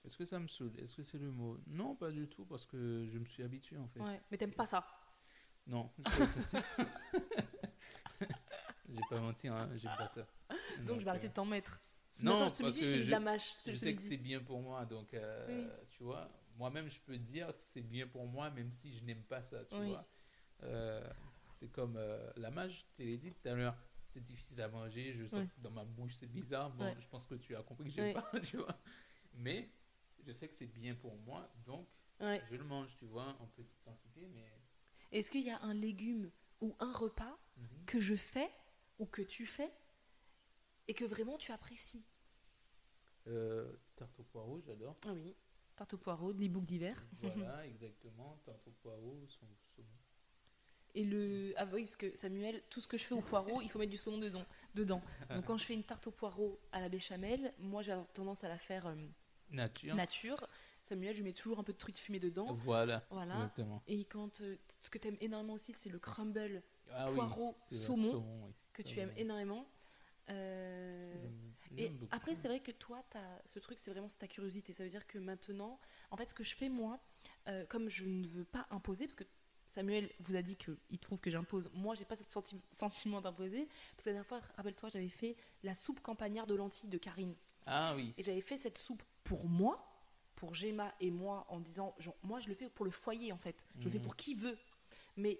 Est-ce 0.06 0.18
que 0.18 0.24
ça 0.26 0.40
me 0.40 0.48
saoule? 0.48 0.72
Est-ce 0.80 0.96
que 0.96 1.02
c'est 1.04 1.18
le 1.18 1.32
mot? 1.32 1.58
Non, 1.66 1.96
pas 1.96 2.12
du 2.12 2.28
tout 2.30 2.46
parce 2.46 2.66
que 2.66 3.08
je 3.12 3.18
me 3.18 3.26
suis 3.26 3.42
habitué 3.44 3.78
en 3.78 3.88
fait. 3.88 4.00
Ouais, 4.02 4.22
mais 4.30 4.38
t'aimes 4.38 4.54
pas 4.54 4.68
ça. 4.68 4.86
Non. 5.66 5.90
J'ai 8.88 9.02
pas 9.10 9.20
menti, 9.20 9.48
hein, 9.48 9.68
j'aime 9.78 9.96
pas 9.98 10.08
ça. 10.08 10.28
Donc 10.86 11.00
je 11.00 11.04
vais 11.06 11.10
arrêter 11.10 11.28
de 11.30 11.34
t'en 11.34 11.46
mettre. 11.46 11.80
Ce 12.12 12.24
Non, 12.24 12.34
matin, 12.40 12.50
ce 12.50 12.62
parce 12.64 12.76
midi, 12.76 12.86
que 12.92 13.04
je- 13.04 13.12
la 13.12 13.20
mâche. 13.20 13.56
Je 13.66 13.74
sais 13.74 13.96
que 13.96 14.02
c'est 14.02 14.18
bien 14.18 14.40
pour 14.40 14.62
moi, 14.62 14.86
donc 14.86 15.14
euh, 15.14 15.46
Oui. 15.50 15.68
tu 15.90 16.04
vois, 16.04 16.30
moi-même 16.58 16.88
je 16.88 17.00
peux 17.00 17.18
dire 17.18 17.48
que 17.48 17.62
c'est 17.64 17.82
bien 17.82 18.08
pour 18.08 18.26
moi, 18.28 18.50
même 18.52 18.72
si 18.72 18.94
je 18.98 19.04
n'aime 19.04 19.24
pas 19.24 19.42
ça, 19.42 19.66
tu 19.66 19.76
Oui. 19.76 19.88
vois. 19.90 20.08
Euh, 20.64 21.04
c'est 21.50 21.70
comme 21.72 21.96
euh, 21.98 22.32
la 22.38 22.52
mâche, 22.52 22.86
te 22.96 23.02
l'ai 23.04 23.18
dit 23.18 23.32
tout 23.34 23.48
à 23.50 23.56
l'heure, 23.56 23.76
c'est 24.16 24.24
difficile 24.24 24.62
à 24.62 24.70
manger, 24.70 25.14
je 25.14 25.28
sens 25.28 25.46
que 25.46 25.60
dans 25.62 25.72
ma 25.72 25.84
bouche 25.84 26.14
c'est 26.16 26.28
bizarre, 26.32 26.72
bon, 26.72 26.86
Ouais. 26.86 26.96
je 27.02 27.08
pense 27.10 27.26
que 27.28 27.36
tu 27.36 27.54
as 27.54 27.62
compris 27.64 27.90
que 27.90 27.96
j'aime 27.96 28.14
pas, 28.14 28.32
tu 28.50 28.56
vois. 28.56 28.80
Mais 29.34 29.70
je 30.26 30.32
sais 30.32 30.48
que 30.48 30.56
c'est 30.56 30.68
bien 30.68 30.96
pour 30.96 31.18
moi, 31.18 31.54
donc 31.66 31.86
Ouais. 32.22 32.42
je 32.50 32.56
le 32.56 32.64
mange, 32.64 32.96
tu 32.96 33.04
vois, 33.06 33.36
en 33.42 33.48
petite 33.48 33.82
quantité, 33.84 34.30
mais 34.34 34.50
Est-ce 35.12 35.30
qu'il 35.30 35.42
y 35.46 35.50
a 35.52 35.62
un 35.62 35.74
légume 35.74 36.32
ou 36.62 36.76
un 36.80 36.94
repas 36.94 37.38
Mhm. 37.58 37.86
que 37.86 38.00
je 38.00 38.16
fais 38.16 38.50
ou 39.00 39.06
que 39.06 39.22
tu 39.22 39.46
fais 39.46 39.72
et 40.88 40.94
que 40.94 41.04
vraiment 41.04 41.38
tu 41.38 41.52
apprécies? 41.52 42.06
Euh, 43.28 43.76
tarte 43.98 44.18
au 44.20 44.24
poireau, 44.24 44.62
j'adore. 44.62 44.96
Ah 45.08 45.14
oui. 45.14 45.36
Tarte 45.76 45.94
au 45.96 45.98
poireau, 45.98 46.32
les 46.32 46.48
boucles 46.48 46.68
d'hiver. 46.68 47.06
Voilà, 47.20 47.66
exactement, 47.68 48.38
tarte 48.46 48.66
au 48.68 48.72
poireau, 48.72 49.26
son. 49.28 49.48
Et 50.96 51.04
le. 51.04 51.54
Ah 51.58 51.66
oui, 51.74 51.84
parce 51.84 51.96
que 51.98 52.16
Samuel, 52.16 52.62
tout 52.70 52.80
ce 52.82 52.88
que 52.88 52.98
je 52.98 53.04
fais 53.04 53.14
au 53.14 53.22
poireau, 53.22 53.62
il 53.62 53.70
faut 53.70 53.78
mettre 53.80 53.92
du 53.92 53.98
saumon 53.98 54.18
dedans. 54.18 54.46
dedans. 54.74 55.02
Donc 55.34 55.46
quand 55.46 55.58
je 55.58 55.66
fais 55.66 55.74
une 55.74 55.84
tarte 55.84 56.08
au 56.08 56.12
poireau 56.12 56.60
à 56.72 56.80
la 56.80 56.90
béchamel, 56.90 57.54
moi 57.60 57.82
j'ai 57.82 57.96
tendance 58.14 58.44
à 58.44 58.48
la 58.50 58.58
faire 58.58 58.88
euh, 58.88 58.96
Nature. 59.52 59.94
nature. 59.96 60.48
Samuel, 60.84 61.16
je 61.16 61.24
mets 61.24 61.34
toujours 61.34 61.60
un 61.60 61.64
peu 61.64 61.74
de 61.74 61.78
trucs 61.78 61.98
fumés 61.98 62.20
dedans. 62.20 62.54
Voilà, 62.64 63.04
Voilà. 63.10 63.36
exactement. 63.36 63.82
Et 63.88 64.06
quand 64.06 64.42
euh, 64.42 64.56
ce 64.80 64.90
que 64.90 64.98
tu 64.98 65.08
aimes 65.08 65.18
énormément 65.20 65.54
aussi, 65.54 65.74
c'est 65.74 65.90
le 65.90 66.00
crumble 66.00 66.62
Ah 66.92 67.08
poireau, 67.14 67.56
saumon, 67.70 68.24
oui. 68.46 68.54
que 68.72 68.82
tu 68.84 69.00
aimes 69.00 69.14
énormément. 69.18 69.68
Euh, 70.30 71.14
Et 71.78 71.92
après, 72.12 72.36
c'est 72.36 72.48
vrai 72.48 72.60
que 72.60 72.72
toi, 72.72 73.04
as, 73.16 73.42
ce 73.46 73.60
truc, 73.60 73.80
c'est 73.80 73.92
vraiment 73.92 74.08
ta 74.08 74.28
curiosité. 74.28 74.74
Ça 74.74 74.84
veut 74.84 74.90
dire 74.90 75.06
que 75.08 75.18
maintenant, 75.18 75.80
en 76.12 76.18
fait, 76.18 76.30
ce 76.30 76.34
que 76.34 76.44
je 76.44 76.56
fais, 76.56 76.70
moi, 76.70 77.00
euh, 77.48 77.66
comme 77.66 77.90
je 77.90 78.06
ne 78.06 78.28
veux 78.28 78.46
pas 78.46 78.66
imposer, 78.72 79.06
parce 79.06 79.16
que 79.16 79.26
Samuel 79.76 80.10
vous 80.22 80.36
a 80.38 80.42
dit 80.42 80.56
qu'il 80.56 81.00
trouve 81.02 81.20
que 81.20 81.30
j'impose, 81.30 81.70
moi, 81.74 81.96
j'ai 81.96 82.06
pas 82.06 82.16
ce 82.16 82.24
senti- 82.28 82.62
sentiment 82.70 83.20
d'imposer. 83.20 83.66
Parce 83.92 84.04
que 84.06 84.10
la 84.10 84.14
dernière 84.14 84.26
fois, 84.26 84.40
rappelle-toi, 84.56 84.88
j'avais 84.90 85.10
fait 85.10 85.36
la 85.64 85.76
soupe 85.76 86.00
campagnard 86.00 86.48
de 86.48 86.56
lentilles 86.56 86.90
de 86.90 86.98
Karine. 86.98 87.36
Ah 87.66 87.94
oui, 87.96 88.14
Et 88.18 88.24
j'avais 88.24 88.40
fait 88.42 88.58
cette 88.58 88.78
soupe 88.78 89.04
pour 89.26 89.46
moi, 89.50 89.86
pour 90.36 90.54
Gemma 90.54 90.94
et 91.02 91.12
moi, 91.12 91.46
en 91.50 91.60
disant, 91.60 91.94
genre, 92.00 92.16
moi, 92.24 92.40
je 92.40 92.48
le 92.48 92.56
fais 92.56 92.70
pour 92.70 92.86
le 92.86 92.92
foyer, 92.92 93.34
en 93.34 93.38
fait. 93.38 93.56
Je 93.80 93.86
le 93.86 93.92
fais 93.92 93.98
Mhm. 93.98 94.04
pour 94.04 94.16
qui 94.16 94.34
veut. 94.34 94.58
Mais 95.18 95.40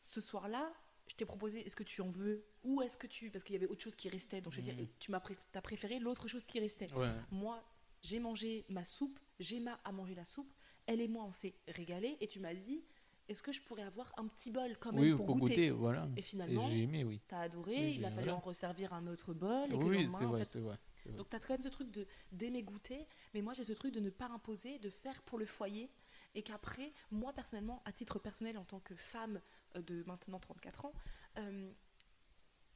ce 0.00 0.20
soir-là, 0.20 0.72
je 1.06 1.14
t'ai 1.14 1.24
proposé, 1.24 1.64
est-ce 1.64 1.76
que 1.76 1.84
tu 1.84 2.00
en 2.02 2.10
veux? 2.10 2.44
Ou 2.64 2.82
est-ce 2.82 2.96
que 2.96 3.06
tu... 3.06 3.30
Parce 3.30 3.44
qu'il 3.44 3.52
y 3.54 3.56
avait 3.56 3.68
autre 3.68 3.82
chose 3.82 3.94
qui 3.96 4.08
restait. 4.08 4.40
Donc, 4.40 4.52
je 4.54 4.60
vais 4.60 4.72
Mhm. 4.72 4.76
dire, 4.76 4.84
et 4.86 4.88
tu 4.98 5.12
m'as 5.12 5.20
pré- 5.20 5.36
t'as 5.52 5.60
préféré 5.62 6.00
l'autre 6.00 6.26
chose 6.26 6.46
qui 6.46 6.58
restait. 6.58 6.92
ouais. 6.94 7.12
Moi, 7.30 7.62
j'ai 8.02 8.18
mangé 8.18 8.64
ma 8.68 8.84
soupe, 8.84 9.20
Gemma 9.38 9.78
a 9.84 9.92
mangé 9.92 10.14
la 10.16 10.24
soupe, 10.24 10.52
elle 10.86 11.00
et 11.00 11.08
moi, 11.08 11.24
on 11.24 11.32
s'est 11.32 11.54
régalés, 11.68 12.16
et 12.20 12.26
tu 12.26 12.40
m'as 12.40 12.54
dit, 12.54 12.82
est-ce 13.28 13.42
que 13.42 13.52
je 13.52 13.60
pourrais 13.60 13.82
avoir 13.82 14.12
un 14.16 14.26
petit 14.26 14.50
bol 14.50 14.76
quand 14.78 14.92
même 14.92 15.02
oui, 15.02 15.14
pour, 15.14 15.36
goûter, 15.36 15.70
voilà. 15.70 16.08
Et 16.16 16.22
finalement, 16.22 16.66
j'ai 16.68 16.82
aimé, 16.82 17.04
oui. 17.04 17.20
T'as 17.28 17.40
adoré, 17.40 17.76
Oui, 17.76 17.94
il 17.96 18.04
a 18.04 18.10
fallu 18.10 18.22
voilà. 18.24 18.36
en 18.36 18.40
resservir 18.40 18.92
un 18.94 19.06
autre 19.06 19.34
bol, 19.34 19.70
et 19.70 19.76
Oui, 19.76 20.08
c'est 20.10 20.24
vrai, 20.24 20.40
fait, 20.40 20.44
c'est 20.46 20.60
vrai. 20.60 20.78
c'est 21.02 21.08
vrai. 21.10 21.18
donc 21.18 21.28
tu 21.28 21.36
as 21.36 21.40
quand 21.40 21.54
même 21.54 21.62
ce 21.62 21.68
truc 21.68 21.90
de 21.90 22.06
d'aimer 22.32 22.62
goûter, 22.62 23.06
mais 23.34 23.42
moi 23.42 23.52
j'ai 23.52 23.64
ce 23.64 23.72
truc 23.74 23.92
de 23.92 24.00
ne 24.00 24.10
pas 24.10 24.28
imposer, 24.28 24.78
de 24.78 24.88
faire 24.88 25.22
pour 25.22 25.38
le 25.38 25.44
foyer, 25.44 25.90
et 26.34 26.42
qu'après, 26.42 26.92
moi 27.10 27.32
personnellement, 27.32 27.82
à 27.84 27.92
titre 27.92 28.18
personnel, 28.18 28.56
en 28.56 28.64
tant 28.64 28.80
que 28.80 28.94
femme 28.94 29.40
euh, 29.76 29.82
de 29.82 30.02
maintenant 30.06 30.38
34 30.38 30.86
ans, 30.86 30.94
euh, 31.38 31.70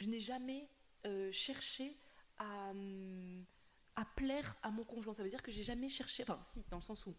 je 0.01 0.09
n'ai 0.09 0.20
jamais 0.20 0.69
euh, 1.07 1.33
cherché 1.33 1.99
à, 2.39 2.70
hum, 2.70 3.45
à 3.97 4.05
plaire 4.05 4.57
à 4.62 4.70
mon 4.70 4.85
conjoint. 4.85 5.15
Ça 5.15 5.23
veut 5.23 5.31
dire 5.31 5.43
que 5.43 5.51
j'ai 5.51 5.62
jamais 5.62 5.89
cherché, 5.89 6.24
enfin 6.24 6.39
si, 6.43 6.62
dans 6.69 6.79
le 6.79 6.83
sens 6.83 7.07
où 7.07 7.15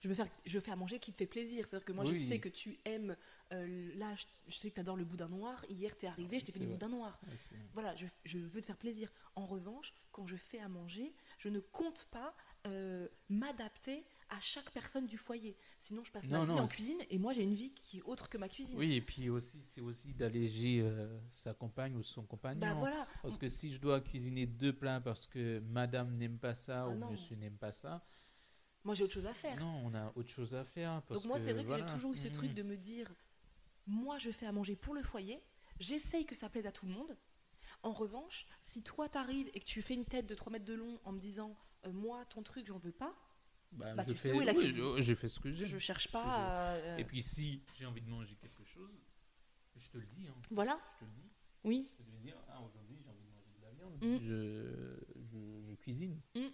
je 0.00 0.08
veux 0.08 0.14
faire, 0.14 0.28
je 0.44 0.58
fais 0.58 0.70
à 0.70 0.76
manger 0.76 0.98
qui 0.98 1.12
te 1.12 1.18
fait 1.18 1.26
plaisir. 1.26 1.66
C'est-à-dire 1.66 1.84
que 1.84 1.92
moi 1.92 2.04
je 2.04 2.14
sais 2.14 2.38
que 2.38 2.48
tu 2.48 2.78
aimes, 2.84 3.16
euh, 3.52 3.90
là 3.96 4.14
je, 4.48 4.54
sais 4.56 4.70
que 4.70 4.74
tu 4.74 4.80
adores 4.80 4.96
le 4.96 5.04
boudin 5.04 5.28
noir, 5.28 5.64
hier 5.68 5.96
tu 5.96 6.06
es 6.06 6.08
arrivé, 6.08 6.40
je 6.40 6.46
t'ai 6.46 6.52
fait 6.52 6.60
du 6.60 6.66
vrai. 6.66 6.74
boudin 6.74 6.88
noir 6.88 7.20
Ouais, 7.26 7.34
voilà, 7.74 7.94
je, 7.96 8.06
je 8.24 8.38
veux 8.38 8.60
te 8.60 8.66
faire 8.66 8.76
plaisir. 8.78 9.12
En 9.36 9.46
revanche, 9.46 9.92
quand 10.12 10.26
je 10.26 10.36
fais 10.36 10.58
à 10.58 10.68
manger, 10.68 11.14
je 11.38 11.48
ne 11.48 11.60
compte 11.60 12.08
pas 12.10 12.34
euh, 12.66 13.08
m'adapter 13.30 14.04
à 14.28 14.38
chaque 14.40 14.70
personne 14.70 15.06
du 15.06 15.16
foyer. 15.16 15.56
Sinon, 15.78 16.04
je 16.04 16.12
passe 16.12 16.28
Non, 16.28 16.40
ma 16.40 16.44
vie 16.44 16.52
non, 16.52 16.60
en 16.60 16.66
cuisine 16.66 16.98
et 17.08 17.18
moi, 17.18 17.32
j'ai 17.32 17.42
une 17.42 17.54
vie 17.54 17.72
qui 17.72 17.98
est 17.98 18.02
autre 18.02 18.28
que 18.28 18.38
ma 18.38 18.48
cuisine. 18.48 18.78
Oui, 18.78 18.94
et 18.94 19.00
puis 19.00 19.28
aussi, 19.30 19.58
c'est 19.62 19.80
aussi 19.80 20.12
d'alléger 20.14 20.80
euh, 20.82 21.18
sa 21.30 21.54
compagne 21.54 21.96
ou 21.96 22.02
son 22.02 22.22
compagnon. 22.22 22.60
Bah 22.60 22.74
voilà. 22.74 23.06
Parce 23.22 23.38
que 23.38 23.48
si 23.48 23.72
je 23.72 23.80
dois 23.80 24.00
cuisiner 24.00 24.46
deux 24.46 24.72
plats 24.72 25.00
parce 25.00 25.26
que 25.26 25.60
madame 25.60 26.16
n'aime 26.16 26.38
pas 26.38 26.54
ça 26.54 26.82
Ah 26.84 26.88
ou 26.90 26.96
non. 26.96 27.10
monsieur 27.10 27.34
n'aime 27.36 27.56
pas 27.56 27.72
ça, 27.72 28.04
Moi, 28.84 28.94
j'ai 28.94 29.04
autre 29.04 29.12
chose 29.12 29.26
à 29.26 29.34
faire. 29.34 29.56
non, 29.58 29.82
on 29.86 29.94
a 29.94 30.12
autre 30.16 30.30
chose 30.30 30.54
à 30.54 30.64
faire. 30.64 31.02
Parce 31.02 31.20
Donc 31.20 31.28
moi, 31.28 31.38
c'est 31.38 31.52
vrai 31.52 31.62
que 31.62 31.68
voilà. 31.68 31.86
j'ai 31.86 31.92
toujours 31.94 32.12
eu 32.14 32.16
ce 32.16 32.28
truc 32.28 32.54
de 32.54 32.62
me 32.62 32.76
dire, 32.76 33.12
moi, 33.86 34.18
je 34.18 34.30
fais 34.30 34.46
à 34.46 34.52
manger 34.52 34.74
pour 34.76 34.94
le 34.94 35.02
foyer, 35.02 35.42
j'essaye 35.78 36.24
que 36.24 36.34
ça 36.34 36.48
plaise 36.48 36.66
à 36.66 36.72
tout 36.72 36.86
le 36.86 36.92
monde. 36.92 37.16
En 37.82 37.92
revanche, 37.92 38.46
si 38.62 38.82
toi, 38.82 39.08
t'arrives 39.08 39.50
et 39.54 39.60
que 39.60 39.64
tu 39.64 39.82
fais 39.82 39.94
une 39.94 40.04
tête 40.04 40.26
de 40.26 40.34
3 40.34 40.52
mètres 40.52 40.64
de 40.64 40.74
long 40.74 40.98
en 41.04 41.12
me 41.12 41.18
disant, 41.20 41.56
euh, 41.86 41.92
moi, 41.92 42.24
ton 42.26 42.42
truc, 42.42 42.66
j'en 42.66 42.78
veux 42.78 42.92
pas, 42.92 43.14
Bah, 43.72 43.94
bah, 43.94 44.02
je 44.06 44.12
tu 44.12 44.18
sais 44.18 44.30
fais, 44.32 44.36
où 44.38 44.42
est 44.42 44.44
la 44.44 44.52
oui, 44.52 44.64
cuisine. 44.64 44.84
je, 44.96 45.00
je 45.02 45.14
fais 45.14 45.28
ce 45.28 45.40
que 45.40 45.50
j'aime. 45.52 45.68
je 45.68 45.78
cherche 45.78 46.08
pas 46.10 46.22
à... 46.24 46.74
euh, 46.74 46.96
Et 46.98 47.04
puis 47.04 47.22
si 47.22 47.62
j'ai 47.78 47.86
envie 47.86 48.02
de 48.02 48.08
manger 48.10 48.34
quelque 48.36 48.64
chose, 48.64 48.98
je 49.76 49.88
te 49.90 49.96
le 49.98 50.06
dis. 50.06 50.26
Hein. 50.28 50.34
Voilà, 50.50 50.78
Je 51.00 51.04
te 51.06 51.10
le 51.10 51.16
dis. 51.16 51.30
oui. 51.64 51.90
Je 51.98 52.04
peux 52.04 52.10
te 52.10 52.16
dire, 52.22 52.36
ah, 52.48 52.60
aujourd'hui 52.62 52.98
j'ai 53.02 53.08
envie 53.08 53.24
de 53.24 53.30
manger 53.32 53.52
de 53.56 53.62
la 53.62 53.70
viande. 53.72 53.96
Mm. 54.02 54.18
Je, 54.26 55.24
je, 55.32 55.68
je 55.70 55.74
cuisine. 55.76 56.20
Mm. 56.34 56.48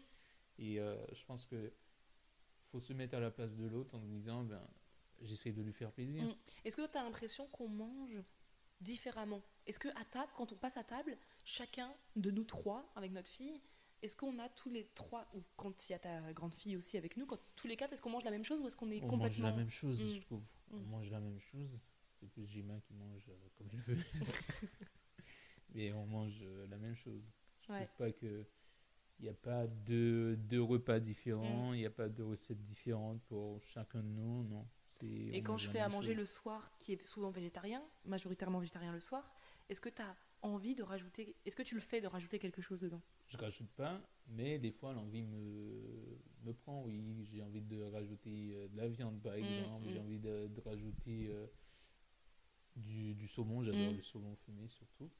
Et 0.58 0.78
euh, 0.80 0.96
je 1.12 1.24
pense 1.24 1.44
que 1.44 1.72
faut 2.70 2.80
se 2.80 2.92
mettre 2.92 3.16
à 3.16 3.20
la 3.20 3.30
place 3.30 3.54
de 3.54 3.66
l'autre 3.66 3.94
en 3.96 4.00
disant, 4.06 4.44
ben, 4.44 4.66
j'essaie 5.22 5.52
de 5.52 5.62
lui 5.62 5.72
faire 5.72 5.92
plaisir. 5.92 6.22
Mm. 6.24 6.34
Est-ce 6.64 6.76
que 6.76 6.86
tu 6.86 6.98
as 6.98 7.02
l'impression 7.04 7.46
qu'on 7.48 7.68
mange 7.68 8.22
différemment? 8.80 9.42
Est-ce 9.66 9.78
que 9.78 9.88
à 10.00 10.04
table, 10.04 10.30
quand 10.36 10.52
on 10.52 10.56
passe 10.56 10.76
à 10.76 10.84
table, 10.84 11.16
chacun 11.44 11.92
de 12.16 12.30
nous 12.30 12.44
trois, 12.44 12.90
avec 12.96 13.12
notre 13.12 13.28
fille, 13.30 13.60
est-ce 14.02 14.14
qu'on 14.16 14.38
a 14.38 14.48
tous 14.50 14.68
les 14.70 14.86
trois, 14.94 15.26
ou 15.34 15.42
quand 15.56 15.88
il 15.88 15.92
y 15.92 15.94
a 15.94 15.98
ta 15.98 16.32
grande 16.32 16.54
fille 16.54 16.76
aussi 16.76 16.96
avec 16.98 17.16
nous, 17.16 17.24
quand 17.26 17.38
tous 17.56 17.66
les 17.66 17.76
quatre, 17.76 17.92
est-ce 17.92 18.02
qu'on 18.02 18.10
mange 18.10 18.24
la 18.24 18.30
même 18.30 18.44
chose 18.44 18.60
ou 18.60 18.66
est-ce 18.66 18.76
qu'on 18.76 18.90
est 18.90 18.98
On 19.02 19.06
mange 19.06 19.10
complètement... 19.10 19.48
la 19.50 19.56
même 19.56 19.70
chose, 19.70 20.00
Mm. 20.02 20.14
je 20.16 20.20
trouve. 20.20 20.42
On 20.70 20.76
Mm. 20.76 20.90
mange 20.90 21.10
la 21.10 21.20
même 21.20 21.40
chose. 21.40 21.80
C'est 22.20 22.28
plus 22.30 22.46
Jima 22.46 22.80
qui 22.80 22.94
mange 22.94 23.28
euh, 23.28 23.48
comme 23.56 23.68
il 23.72 23.80
veut. 23.80 23.96
Mais 25.74 25.92
on 25.92 26.06
mange 26.06 26.38
euh, 26.42 26.66
la 26.68 26.76
même 26.78 26.94
chose. 26.96 27.32
Je 27.66 27.72
Ouais. 27.72 27.84
trouve 27.86 27.96
pas 27.96 28.12
que 28.12 28.46
il 29.18 29.22
n'y 29.24 29.28
a 29.30 29.34
pas 29.34 29.66
deux, 29.66 30.36
deux 30.36 30.62
repas 30.62 31.00
différents, 31.00 31.72
il 31.72 31.78
n'y 31.80 31.86
a 31.86 31.90
pas 31.90 32.08
de 32.08 32.22
recettes 32.22 32.60
différentes 32.60 33.22
pour 33.22 33.62
chacun 33.62 34.02
de 34.02 34.08
nous, 34.08 34.44
non. 34.44 34.66
C'est- 34.84 35.06
Et 35.06 35.42
quand 35.42 35.56
je 35.56 35.68
fais 35.70 35.80
à 35.80 35.88
manger 35.88 36.10
chose. 36.12 36.18
le 36.20 36.26
soir, 36.26 36.70
qui 36.80 36.92
est 36.92 37.02
souvent 37.06 37.30
végétarien, 37.30 37.82
majoritairement 38.04 38.58
végétarien 38.58 38.92
le 38.92 39.00
soir, 39.00 39.34
est-ce 39.68 39.80
que 39.80 39.88
tu 39.88 40.02
as 40.02 40.16
envie 40.42 40.74
de 40.74 40.82
rajouter... 40.82 41.34
Est-ce 41.44 41.56
que 41.56 41.62
tu 41.62 41.74
le 41.74 41.80
fais 41.80 42.00
de 42.00 42.06
rajouter 42.06 42.38
quelque 42.38 42.60
chose 42.62 42.78
dedans? 42.78 43.00
Je 43.26 43.36
rajoute 43.38 43.70
pas, 43.70 44.00
mais 44.28 44.58
des 44.58 44.70
fois 44.70 44.92
l'envie 44.92 45.22
me, 45.22 46.18
me 46.44 46.52
prend, 46.52 46.82
oui. 46.84 47.26
J'ai 47.32 47.42
envie 47.42 47.62
de 47.62 47.82
rajouter 47.82 48.52
euh, 48.54 48.68
de 48.68 48.76
la 48.76 48.86
viande 48.88 49.20
par 49.22 49.34
exemple, 49.34 49.88
j'ai 49.88 49.98
mm. 49.98 50.02
envie 50.02 50.18
de, 50.18 50.46
de 50.48 50.60
rajouter 50.60 51.28
euh, 51.28 51.46
du, 52.76 53.14
du 53.14 53.26
saumon, 53.26 53.62
j'adore 53.64 53.92
Mm. 53.92 53.96
le 53.96 54.02
saumon 54.02 54.36
fumé 54.36 54.68
surtout. 54.68 55.10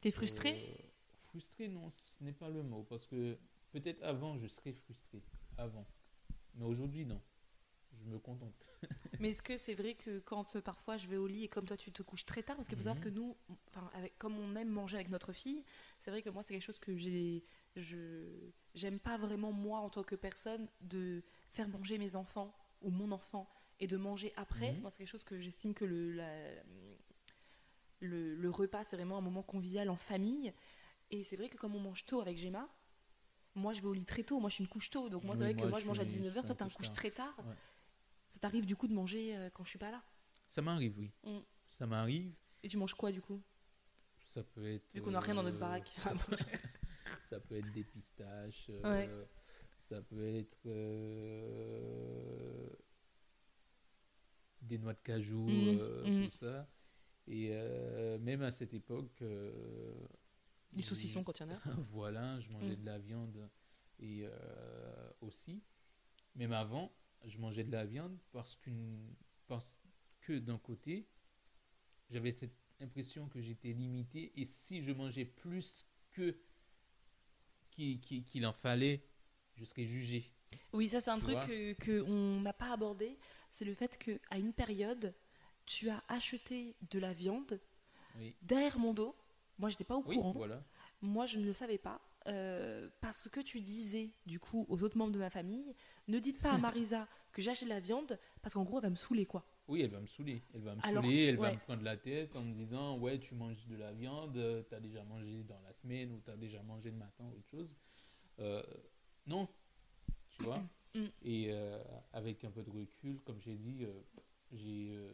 T'es 0.00 0.10
frustré? 0.10 0.62
Euh, 0.68 0.82
Frustré, 1.30 1.68
non, 1.68 1.90
ce 1.90 2.22
n'est 2.24 2.32
pas 2.32 2.48
le 2.48 2.62
mot. 2.62 2.82
Parce 2.88 3.06
que 3.06 3.38
peut-être 3.72 4.02
avant, 4.02 4.36
je 4.38 4.46
serais 4.48 4.72
frustré. 4.72 5.22
Avant. 5.56 5.86
Mais 6.54 6.64
aujourd'hui, 6.64 7.04
non. 7.06 7.20
Je 7.92 8.04
me 8.08 8.18
contente. 8.18 8.68
Mais 9.20 9.30
est-ce 9.30 9.42
que 9.42 9.56
c'est 9.58 9.74
vrai 9.74 9.94
que 9.94 10.20
quand 10.20 10.56
euh, 10.56 10.60
parfois 10.62 10.96
je 10.96 11.06
vais 11.06 11.16
au 11.16 11.26
lit 11.26 11.44
et 11.44 11.48
comme 11.48 11.66
toi 11.66 11.76
tu 11.76 11.92
te 11.92 12.02
couches 12.02 12.24
très 12.24 12.42
tard, 12.42 12.56
parce 12.56 12.68
qu'il 12.68 12.78
faut 12.78 12.84
savoir 12.84 12.96
Mhm. 12.96 13.02
que 13.04 13.08
nous, 13.10 13.36
enfin, 13.68 13.90
avec, 13.92 14.16
comme 14.18 14.38
on 14.38 14.56
aime 14.56 14.70
manger 14.70 14.96
avec 14.96 15.10
notre 15.10 15.32
fille, 15.32 15.64
c'est 15.98 16.10
vrai 16.10 16.22
que 16.22 16.30
moi 16.30 16.42
c'est 16.42 16.54
quelque 16.54 16.62
chose 16.62 16.78
que 16.78 16.96
j'ai, 16.96 17.44
je, 17.76 18.50
j'aime 18.74 18.98
pas 19.00 19.18
vraiment 19.18 19.52
moi 19.52 19.80
en 19.80 19.90
tant 19.90 20.02
que 20.04 20.14
personne 20.14 20.68
de 20.80 21.22
faire 21.52 21.68
manger 21.68 21.98
mes 21.98 22.16
enfants 22.16 22.56
ou 22.80 22.90
mon 22.90 23.10
enfant 23.12 23.50
et 23.80 23.86
de 23.86 23.96
manger 23.98 24.32
après. 24.36 24.72
Mhm. 24.72 24.80
Moi 24.80 24.90
c'est 24.90 24.98
quelque 24.98 25.08
chose 25.10 25.24
que 25.24 25.38
j'estime 25.38 25.74
que 25.74 25.84
le, 25.84 26.12
la- 26.12 26.62
le, 28.00 28.34
le 28.34 28.50
repas 28.50 28.84
c'est 28.84 28.96
vraiment 28.96 29.18
un 29.18 29.22
moment 29.22 29.42
convivial 29.42 29.90
en 29.90 29.96
famille. 29.96 30.52
Et 31.10 31.22
c'est 31.22 31.36
vrai 31.36 31.48
que 31.48 31.56
comme 31.56 31.74
on 31.74 31.80
mange 31.80 32.04
tôt 32.06 32.20
avec 32.20 32.36
Gemma, 32.38 32.68
moi 33.54 33.72
je 33.72 33.80
vais 33.80 33.88
au 33.88 33.92
lit 33.92 34.04
très 34.04 34.22
tôt, 34.22 34.38
moi 34.38 34.48
je 34.48 34.54
suis 34.56 34.64
une 34.64 34.68
couche 34.68 34.90
tôt, 34.90 35.08
donc 35.08 35.24
moi 35.24 35.34
c'est 35.34 35.44
Oui, 35.44 35.52
vrai 35.54 35.62
que 35.62 35.68
moi, 35.68 35.78
je 35.78 35.84
je 35.84 35.88
mange 35.88 35.98
à 36.00 36.04
suis- 36.04 36.12
je 36.14 36.18
19h, 36.22 36.32
suis 36.32 36.42
toi 36.46 36.54
t'es 36.54 36.62
un 36.62 36.68
couche 36.68 36.86
tard. 36.86 36.94
très 36.94 37.10
tard. 37.10 37.38
Ouais. 37.38 37.54
Ça 38.28 38.38
t'arrive 38.38 38.64
du 38.66 38.76
coup 38.76 38.86
de 38.86 38.94
manger 38.94 39.36
euh, 39.36 39.50
quand 39.50 39.64
je 39.64 39.70
suis 39.70 39.78
pas 39.78 39.90
là? 39.90 40.02
Ça 40.46 40.62
m'arrive, 40.62 40.96
oui. 40.98 41.10
Mm. 41.24 41.38
Ça 41.68 41.86
m'arrive. 41.86 42.32
Et 42.62 42.68
tu 42.68 42.76
manges 42.76 42.94
quoi 42.94 43.10
du 43.10 43.20
coup? 43.20 43.42
Ça 44.22 44.44
peut 44.44 44.66
être. 44.72 44.84
Vu 44.94 45.02
qu'on 45.02 45.10
n'a 45.10 45.20
rien 45.20 45.34
dans 45.34 45.42
notre 45.42 45.56
euh, 45.56 45.60
baraque. 45.60 45.90
ça 47.22 47.40
peut 47.40 47.56
être 47.56 47.72
des 47.72 47.84
pistaches. 47.84 48.66
euh. 48.70 49.24
Ça 49.78 50.00
peut 50.02 50.24
être. 50.36 50.58
des 54.62 54.78
noix 54.78 54.92
de 54.94 55.00
cajou, 55.00 55.48
euh, 55.48 56.06
mhm. 56.06 56.24
tout 56.26 56.30
ça. 56.36 56.68
Et 57.26 57.50
même 58.20 58.42
à 58.42 58.52
cette 58.52 58.74
époque. 58.74 59.22
Euh, 60.72 60.76
Du 60.76 60.82
je- 60.82 60.88
saucisson 60.88 61.22
quand 61.24 61.38
il 61.40 61.46
y 61.46 61.46
en 61.46 61.54
a. 61.54 61.58
voilà, 61.92 62.40
je 62.40 62.50
mangeais 62.50 62.76
Mm. 62.76 62.80
de 62.80 62.86
la 62.86 62.98
viande 62.98 63.50
et 63.98 64.20
euh, 64.24 65.10
aussi. 65.20 65.62
Même 66.36 66.52
avant, 66.52 66.92
je 67.24 67.38
mangeais 67.38 67.64
de 67.64 67.72
la 67.72 67.84
viande 67.84 68.16
parce, 68.32 68.54
qu'une, 68.56 69.14
parce 69.46 69.80
que 70.20 70.38
d'un 70.38 70.58
côté, 70.58 71.06
j'avais 72.08 72.30
cette 72.30 72.56
impression 72.80 73.28
que 73.28 73.40
j'étais 73.42 73.72
limité 73.72 74.32
et 74.40 74.46
si 74.46 74.80
je 74.80 74.92
mangeais 74.92 75.24
plus 75.26 75.86
que 76.10 76.36
qu'il, 77.70 78.44
en 78.46 78.52
fallait, 78.52 79.02
je 79.56 79.64
serais 79.64 79.84
jugé. 79.84 80.30
Oui, 80.72 80.88
ça 80.88 81.00
c'est 81.00 81.10
un 81.10 81.16
Tu 81.18 81.22
truc 81.22 81.34
vois? 81.36 81.46
que, 81.46 82.40
n'a 82.42 82.52
pas 82.52 82.72
abordé. 82.72 83.16
C'est 83.50 83.64
le 83.64 83.74
fait 83.74 83.96
qu'à 83.98 84.36
une 84.38 84.52
période, 84.52 85.14
tu 85.66 85.88
as 85.88 86.02
acheté 86.08 86.76
de 86.90 86.98
la 86.98 87.12
viande 87.12 87.60
Oui, 88.18 88.36
derrière 88.42 88.78
mon 88.78 88.92
dos. 88.92 89.16
Moi, 89.60 89.68
j'étais 89.70 89.84
pas 89.84 89.96
au 89.96 90.02
oui 90.06 90.16
courant. 90.16 90.32
voilà. 90.32 90.62
Moi, 91.02 91.26
je 91.26 91.38
ne 91.38 91.44
le 91.44 91.52
savais 91.52 91.78
pas. 91.78 92.00
euh, 92.26 92.88
parce 93.00 93.28
que 93.28 93.40
tu 93.40 93.60
disais, 93.60 94.10
du 94.26 94.38
coup, 94.38 94.66
aux 94.68 94.82
autres 94.82 94.96
membres 94.98 95.12
de 95.12 95.18
ma 95.18 95.30
famille, 95.30 95.74
ne 96.08 96.18
dites 96.18 96.38
pas 96.40 96.52
à 96.52 96.58
Marisa 96.58 97.06
que 97.32 97.40
j'ai 97.42 97.50
acheté 97.50 97.64
de 97.66 97.70
la 97.70 97.80
viande, 97.80 98.18
parce 98.42 98.54
qu'en 98.54 98.64
gros, 98.64 98.78
elle 98.78 98.82
va 98.84 98.90
me 98.90 98.96
saouler, 98.96 99.24
quoi. 99.26 99.44
Oui, 99.68 99.82
elle 99.82 99.90
va 99.90 100.00
me 100.00 100.06
saouler. 100.06 100.42
Elle 100.52 100.62
va 100.62 100.74
me 100.74 100.80
Alors, 100.84 101.02
saouler, 101.04 101.24
elle 101.26 101.36
va 101.36 101.52
me 101.52 101.58
prendre 101.58 101.82
la 101.82 101.96
tête 101.96 102.34
en 102.36 102.42
me 102.42 102.52
disant 102.54 102.98
Ouais, 102.98 103.18
tu 103.18 103.34
manges 103.34 103.64
de 103.68 103.76
la 103.76 103.92
viande, 103.92 104.32
tu 104.68 104.74
as 104.74 104.80
déjà 104.80 105.04
mangé 105.04 105.44
dans 105.44 105.60
la 105.60 105.72
semaine 105.72 106.10
ou 106.12 106.20
tu 106.24 106.30
as 106.30 106.36
déjà 106.36 106.62
mangé 106.62 106.90
le 106.90 106.96
matin 106.96 107.24
ou 107.24 107.36
autre 107.38 107.48
chose. 107.48 107.76
Euh, 108.40 108.62
non, 109.26 109.46
tu 110.30 110.42
vois. 110.42 110.62
Mm. 110.92 111.04
Et 111.22 111.52
euh, 111.52 111.78
avec 112.12 112.42
un 112.44 112.50
peu 112.50 112.64
de 112.64 112.70
recul, 112.70 113.20
comme 113.20 113.40
j'ai 113.40 113.54
dit, 113.56 113.84
euh, 113.84 113.92
j'ai 114.50 114.90
euh, 114.90 115.12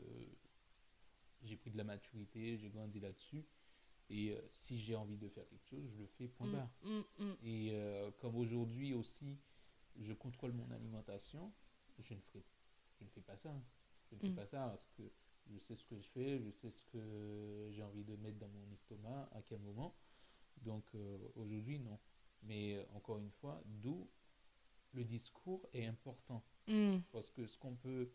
j'ai 1.45 1.55
pris 1.55 1.71
de 1.71 1.77
la 1.77 1.85
maturité, 1.85 2.57
j'ai 2.57 2.71
grandi 2.71 2.99
là-dessus. 2.99 3.45
Et 4.09 4.31
euh, 4.31 4.41
si 4.53 4.79
j'ai 4.79 4.95
envie 4.95 5.17
de 5.17 5.29
faire 5.29 5.47
quelque 5.49 5.67
chose, 5.67 5.85
je 5.93 5.99
le 5.99 6.07
fais, 6.07 6.29
point 6.29 6.47
Mm, 6.47 6.53
barre. 6.53 6.71
mm, 6.85 7.01
mm. 7.19 7.35
Et 7.43 7.71
euh, 7.73 8.11
comme 8.19 8.37
aujourd'hui 8.37 8.95
aussi, 8.95 9.39
je 9.99 10.13
contrôle 10.13 10.53
mon 10.53 10.71
alimentation, 10.71 11.53
je 11.99 12.15
ne, 12.15 12.21
ferai, 12.21 12.45
je 12.99 13.05
ne 13.05 13.09
fais 13.11 13.21
pas 13.23 13.37
ça. 13.37 13.53
Je 14.11 14.15
ne 14.15 14.21
fais 14.21 14.31
pas 14.31 14.47
ça 14.47 14.69
parce 14.69 14.87
que 14.97 15.03
je 15.49 15.59
sais 15.59 15.75
ce 15.75 15.85
que 15.85 15.99
je 15.99 16.09
fais, 16.09 16.39
je 16.39 16.51
sais 16.51 16.71
ce 16.71 16.85
que 16.85 17.69
j'ai 17.73 17.83
envie 17.83 18.05
de 18.05 18.15
mettre 18.17 18.39
dans 18.39 18.49
mon 18.49 18.71
estomac, 18.73 19.29
à 19.33 19.43
quel 19.43 19.59
moment. 19.61 19.97
Donc 20.63 20.85
euh, 20.95 21.19
aujourd'hui, 21.35 21.81
non. 21.81 21.99
Mais 22.43 22.87
encore 22.95 23.19
une 23.19 23.31
fois, 23.31 23.61
d'où 23.65 24.09
le 24.93 25.03
discours 25.05 25.67
est 25.73 25.87
important. 25.87 26.45
Parce 27.13 27.31
que 27.31 27.47
ce 27.47 27.59
qu'on 27.59 27.75
peut, 27.75 28.11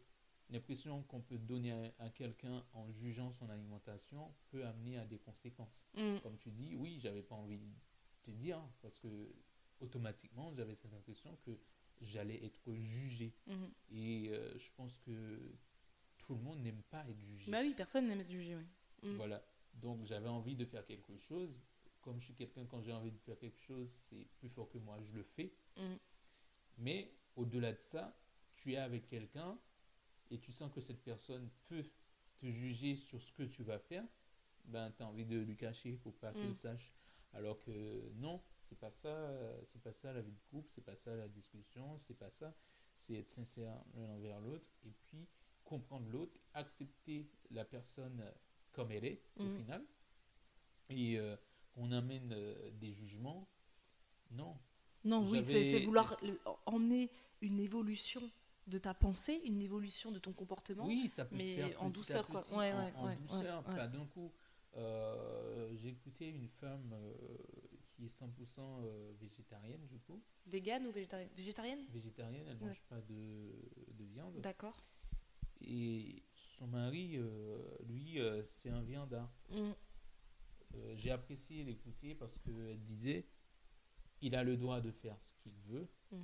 l'impression 0.52 1.02
qu'on 1.03 1.22
peut 1.22 1.38
donner 1.38 1.72
à, 1.72 2.06
à 2.06 2.10
quelqu'un 2.10 2.64
en 2.73 2.91
jugeant 2.91 3.32
son 3.32 3.49
alimentation 3.49 4.34
peut 4.49 4.65
amener 4.65 4.98
à 4.98 5.06
des 5.06 5.18
conséquences 5.19 5.90
Mm. 5.95 6.19
comme 6.22 6.38
tu 6.38 6.52
dis, 6.52 6.76
oui, 6.76 6.99
j'avais 7.02 7.23
pas 7.23 7.36
envie 7.36 7.57
de 7.57 7.65
te 8.23 8.32
dire 8.32 8.61
parce 8.82 8.99
que 8.99 9.34
automatiquement 9.80 10.53
j'avais 10.53 10.76
cette 10.76 10.94
impression 10.94 11.36
que 11.45 11.52
j'allais 12.02 12.44
être 12.45 12.73
jugé. 12.73 13.34
Mhm. 13.48 13.72
Et 13.91 14.30
euh, 14.30 14.57
je 14.57 14.69
pense 14.76 14.95
que 14.99 15.56
tout 16.18 16.36
le 16.36 16.41
monde 16.41 16.60
n'aime 16.61 16.82
pas 16.84 17.07
être 17.07 17.19
jugé. 17.22 17.52
Bah 17.52 17.60
oui, 17.61 17.73
personne 17.76 18.07
n'aime 18.07 18.22
être 18.22 18.30
jugé, 18.32 18.56
oui. 18.56 18.65
Mm. 19.03 19.15
Voilà. 19.15 19.44
Donc 19.76 20.06
j'avais 20.06 20.28
envie 20.30 20.56
de 20.56 20.65
faire 20.65 20.86
quelque 20.86 21.18
chose. 21.18 21.61
Comme 22.02 22.19
je 22.19 22.26
suis 22.26 22.34
quelqu'un, 22.34 22.65
quand 22.65 22.82
j'ai 22.82 22.94
envie 22.94 23.11
de 23.11 23.19
faire 23.19 23.38
quelque 23.38 23.60
chose, 23.60 23.90
c'est 24.10 24.28
plus 24.40 24.49
fort 24.49 24.69
que 24.69 24.80
moi, 24.80 24.99
je 25.03 25.14
le 25.14 25.23
fais. 25.23 25.53
Mm. 25.78 25.95
Mais 26.80 27.14
au-delà 27.36 27.73
de 27.73 27.80
ça, 27.80 28.18
tu 28.53 28.73
es 28.73 28.78
avec 28.78 29.07
quelqu'un 29.07 29.57
et 30.31 30.39
tu 30.39 30.51
sens 30.51 30.71
que 30.71 30.81
cette 30.81 31.03
personne 31.03 31.49
peut 31.67 31.85
te 32.39 32.47
juger 32.51 32.95
sur 32.95 33.21
ce 33.21 33.31
que 33.33 33.43
tu 33.43 33.63
vas 33.63 33.79
faire, 33.79 34.05
ben 34.65 34.91
tu 34.91 35.03
as 35.03 35.07
envie 35.07 35.25
de 35.25 35.37
lui 35.39 35.57
cacher 35.57 35.93
pour 35.97 36.15
pas 36.17 36.33
Mm. 36.33 36.37
qu'elle 36.41 36.55
sache. 36.55 36.93
Alors 37.33 37.59
que 37.59 38.11
non, 38.15 38.41
c'est 38.63 38.77
pas 38.79 38.91
ça, 38.91 39.09
euh, 39.09 39.61
c'est 39.65 39.81
pas 39.81 39.93
ça 39.93 40.13
la 40.13 40.21
vie 40.21 40.33
de 40.33 40.41
couple, 40.49 40.69
c'est 40.71 40.83
pas 40.83 40.95
ça 40.95 41.15
la 41.15 41.27
discussion, 41.27 41.97
c'est 41.97 42.13
pas 42.17 42.29
ça. 42.31 42.55
C'est 42.95 43.15
être 43.15 43.29
sincère 43.29 43.83
l'un 43.95 44.09
envers 44.09 44.39
l'autre 44.41 44.69
et 44.85 44.91
puis 45.03 45.27
comprendre 45.63 46.09
l'autre, 46.09 46.37
accepter 46.53 47.29
la 47.51 47.65
personne 47.65 48.23
comme 48.71 48.91
elle 48.91 49.05
est 49.05 49.23
au 49.37 49.43
Mm. 49.45 49.55
final. 49.57 49.85
Et 50.89 51.17
euh, 51.19 51.35
qu'on 51.73 51.91
amène 51.91 52.33
euh, 52.33 52.71
des 52.71 52.93
jugements, 52.93 53.49
non, 54.31 54.57
Non, 55.03 55.27
oui, 55.29 55.43
c'est 55.45 55.79
vouloir 55.85 56.15
emmener 56.65 57.11
une 57.41 57.59
évolution 57.59 58.21
de 58.67 58.77
ta 58.77 58.93
pensée, 58.93 59.41
une 59.45 59.61
évolution 59.61 60.11
de 60.11 60.19
ton 60.19 60.33
comportement. 60.33 60.85
Oui, 60.85 61.09
ça 61.09 61.25
peut 61.25 61.35
mais 61.35 61.45
se 61.45 61.51
faire 61.55 61.81
en 61.83 61.89
douceur, 61.89 62.27
quoi. 62.27 62.41
Ouais, 62.51 62.71
en, 62.71 62.83
ouais, 62.85 62.93
en 62.95 63.07
ouais, 63.07 63.15
douceur, 63.17 63.63
pas 63.63 63.88
d'un 63.88 64.05
coup. 64.05 64.31
Euh, 64.77 65.75
J'ai 65.75 65.89
écouté 65.89 66.29
une 66.29 66.47
femme 66.47 66.93
euh, 66.93 67.38
qui 67.91 68.05
est 68.05 68.07
100% 68.07 68.59
euh, 68.59 69.11
végétarienne, 69.19 69.85
du 69.88 69.99
coup. 69.99 70.23
Végane 70.45 70.85
ou 70.88 70.91
végétarienne 70.91 71.29
Végétarienne? 71.35 71.85
Végétarienne, 71.89 72.47
elle 72.47 72.57
ne 72.57 72.65
mange 72.65 72.83
pas 72.83 73.01
de, 73.01 73.51
de 73.93 74.03
viande. 74.05 74.39
D'accord. 74.39 74.83
Et 75.61 76.23
son 76.33 76.67
mari, 76.67 77.19
lui, 77.88 78.19
c'est 78.43 78.69
un 78.71 78.81
viandard. 78.81 79.31
Mm. 79.51 79.71
J'ai 80.95 81.11
apprécié 81.11 81.63
l'écouter 81.63 82.15
parce 82.15 82.39
qu'elle 82.39 82.81
disait 82.81 83.27
il 84.21 84.35
a 84.35 84.43
le 84.43 84.57
droit 84.57 84.81
de 84.81 84.91
faire 84.91 85.19
ce 85.21 85.33
qu'il 85.33 85.53
veut. 85.67 85.88
Mm. 86.11 86.17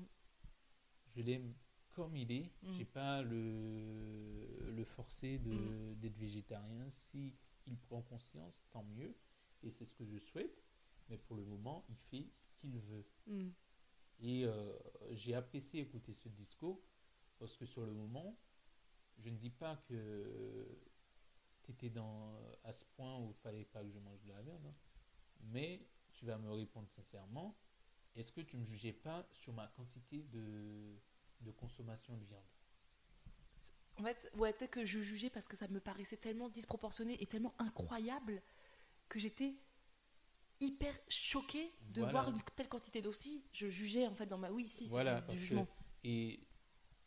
Je 1.09 1.21
l'aime 1.21 1.53
comme 1.97 2.15
il 2.15 2.31
est. 2.31 2.51
Mm. 2.61 2.73
J'ai 2.73 2.85
pas 2.85 3.23
le, 3.23 4.71
le 4.71 4.83
forcer 4.85 5.39
de- 5.39 5.51
Mm. 5.51 5.95
d'être 5.99 6.17
végétarien. 6.17 6.89
Si 6.91 7.35
il 7.65 7.77
prend 7.77 8.01
conscience, 8.03 8.63
tant 8.71 8.83
mieux. 8.83 9.15
Et 9.63 9.71
c'est 9.71 9.85
ce 9.85 9.93
que 9.93 10.05
je 10.05 10.19
souhaite. 10.19 10.63
Mais 11.09 11.17
pour 11.17 11.35
le 11.35 11.43
moment, 11.43 11.83
il 11.89 11.95
fait 11.97 12.27
ce 12.31 12.43
qu'il 12.59 12.77
veut. 12.77 13.05
Mm. 13.25 13.49
Et 14.19 14.45
euh, 14.45 14.77
j'ai 15.11 15.33
apprécié 15.33 15.81
écouter 15.81 16.13
ce 16.13 16.29
discours 16.29 16.79
parce 17.39 17.55
que 17.57 17.65
sur 17.65 17.83
le 17.85 17.93
moment, 17.93 18.37
je 19.17 19.29
ne 19.29 19.37
dis 19.37 19.49
pas 19.49 19.75
que 19.87 20.79
tu 21.63 21.71
étais 21.71 21.89
dans, 21.89 22.39
à 22.63 22.71
ce 22.73 22.85
point 22.95 23.17
où 23.19 23.29
il 23.31 23.35
fallait 23.35 23.65
pas 23.65 23.83
que 23.83 23.89
je 23.91 23.99
mange 23.99 24.21
de 24.23 24.29
la 24.29 24.41
viande, 24.41 24.65
hein. 24.65 24.75
mais 25.41 25.87
tu 26.13 26.25
vas 26.25 26.37
me 26.39 26.49
répondre 26.51 26.89
sincèrement, 26.89 27.55
est-ce 28.15 28.31
que 28.31 28.41
tu 28.41 28.55
ne 28.55 28.61
me 28.61 28.65
jugeais 28.65 28.93
pas 28.93 29.27
sur 29.31 29.53
ma 29.53 29.67
quantité 29.67 30.23
de, 30.23 30.97
de 31.41 31.51
consommation 31.51 32.15
de 32.17 32.25
viande 32.25 32.43
En 33.97 34.03
fait, 34.03 34.29
ouais, 34.35 34.53
peut-être 34.53 34.71
que 34.71 34.85
je 34.85 34.99
jugeais 35.01 35.29
parce 35.29 35.47
que 35.47 35.55
ça 35.57 35.67
me 35.67 35.79
paraissait 35.79 36.17
tellement 36.17 36.49
disproportionné 36.49 37.21
et 37.21 37.25
tellement 37.27 37.53
incroyable 37.59 38.41
que 39.09 39.19
j'étais 39.19 39.55
hyper 40.59 40.93
choquée 41.07 41.71
de 41.89 42.01
Voilà. 42.01 42.11
voir 42.23 42.29
une 42.35 42.41
telle 42.55 42.67
quantité 42.69 43.01
d'aussi. 43.01 43.43
Je 43.53 43.67
jugeais 43.69 44.07
en 44.07 44.15
fait 44.15 44.25
dans 44.25 44.37
ma. 44.37 44.51
Oui, 44.51 44.67
si, 44.67 44.85
si, 44.85 44.89
Voilà, 44.89 45.21
du 45.21 45.25
parce 45.27 45.37
que, 45.37 45.41
jugement. 45.43 45.67
et 46.03 46.39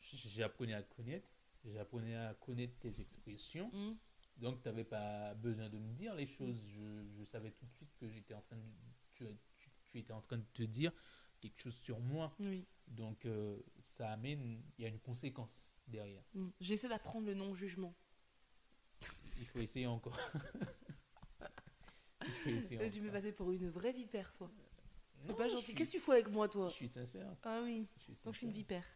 j'apprenais 0.00 0.74
à 0.74 0.82
connaître, 0.82 1.28
j'apprenais 1.64 2.16
à 2.16 2.34
connaître 2.34 2.78
tes 2.78 3.00
expressions, 3.00 3.70
Mm. 3.72 3.96
Donc, 4.36 4.62
tu 4.62 4.68
n'avais 4.68 4.84
pas 4.84 5.34
besoin 5.34 5.68
de 5.68 5.76
me 5.78 5.92
dire 5.92 6.14
les 6.14 6.24
choses. 6.24 6.64
Je, 6.66 7.04
je 7.18 7.24
savais 7.24 7.50
tout 7.50 7.66
de 7.66 7.72
suite 7.74 7.94
que 7.98 8.08
j'étais 8.08 8.32
en 8.32 8.40
train 8.40 8.56
de, 8.56 8.62
tu, 9.12 9.26
tu- 9.58 9.70
tu 9.90 9.98
étais 9.98 10.14
en 10.14 10.22
train 10.22 10.38
de 10.38 10.46
te 10.54 10.62
dire 10.62 10.92
quelque 11.40 11.60
chose 11.60 11.74
sur 11.76 11.98
moi. 12.00 12.30
Oui. 12.38 12.66
Donc, 12.86 13.24
euh, 13.26 13.58
ça 13.78 14.10
amène, 14.12 14.62
il 14.78 14.82
y 14.82 14.84
a 14.86 14.88
une 14.88 15.00
conséquence 15.00 15.72
derrière. 15.86 16.22
Mm. 16.34 16.48
J'essaie 16.60 16.88
d'apprendre 16.88 17.26
le 17.26 17.34
non-jugement. 17.34 17.94
Il 19.38 19.46
faut 19.46 19.60
essayer 19.60 19.86
encore. 19.86 20.18
Il 22.26 22.32
faut 22.32 22.50
essayer 22.50 22.78
Là, 22.78 22.90
tu 22.90 23.00
encore. 23.00 23.12
passé 23.12 23.32
pour 23.32 23.50
une 23.52 23.68
vraie 23.70 23.92
vipère, 23.92 24.32
toi. 24.34 24.50
C'est 25.22 25.28
Non, 25.28 25.34
pas 25.34 25.48
gentil. 25.48 25.64
suis- 25.64 25.74
Qu'est-ce 25.74 25.92
que 25.92 25.96
tu 25.96 26.02
fais 26.02 26.12
avec 26.12 26.28
moi, 26.28 26.48
toi 26.48 26.68
Je 26.68 26.74
suis 26.74 26.88
sincère. 26.88 27.34
Ah 27.42 27.60
oui. 27.62 27.88
Je 27.96 28.02
suis 28.02 28.12
Donc 28.24 28.34
je 28.34 28.38
suis 28.38 28.46
une 28.46 28.52
sincère. 28.52 28.60
vipère. 28.80 28.86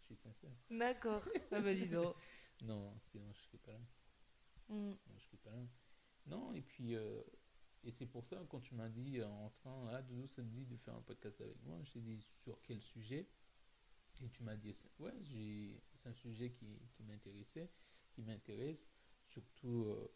Je 0.00 0.04
suis 0.06 0.16
sincère. 0.16 0.50
D'accord. 0.70 1.22
Ah 1.52 1.60
bah 1.60 1.74
dis 1.74 1.86
donc. 1.86 2.14
Non, 2.62 2.92
sinon 3.10 3.24
je 3.32 3.38
ne 3.38 3.44
serais 3.44 3.58
pas 3.58 3.72
là. 3.72 3.78
Mm. 4.68 4.92
Sinon, 4.92 5.18
je 5.18 5.24
serais 5.26 5.36
pas 5.38 5.50
là. 5.50 5.62
Non, 6.26 6.52
et 6.54 6.62
puis, 6.62 6.94
euh, 6.94 7.22
et 7.84 7.90
c'est 7.90 8.06
pour 8.06 8.24
ça, 8.24 8.42
quand 8.48 8.60
tu 8.60 8.74
m'as 8.74 8.88
dit 8.88 9.18
euh, 9.20 9.28
en 9.28 9.46
entrant, 9.46 9.86
ah, 9.88 10.02
Doudou, 10.02 10.26
ça 10.26 10.42
te 10.42 10.48
dit 10.48 10.64
de 10.66 10.76
faire 10.76 10.94
un 10.94 11.02
podcast 11.02 11.40
avec 11.40 11.62
moi, 11.64 11.78
je 11.84 11.92
t'ai 11.92 12.00
dit 12.00 12.20
sur 12.42 12.60
quel 12.62 12.80
sujet? 12.80 13.28
Et 14.22 14.28
tu 14.28 14.42
m'as 14.42 14.56
dit, 14.56 14.74
ouais, 15.00 15.12
j'ai- 15.22 15.82
c'est 15.96 16.08
un 16.08 16.12
sujet 16.14 16.50
qui, 16.50 16.78
qui 16.92 17.02
m'intéressait, 17.02 17.70
qui 18.12 18.22
m'intéresse. 18.22 18.88
Surtout, 19.26 19.84
euh, 19.86 20.08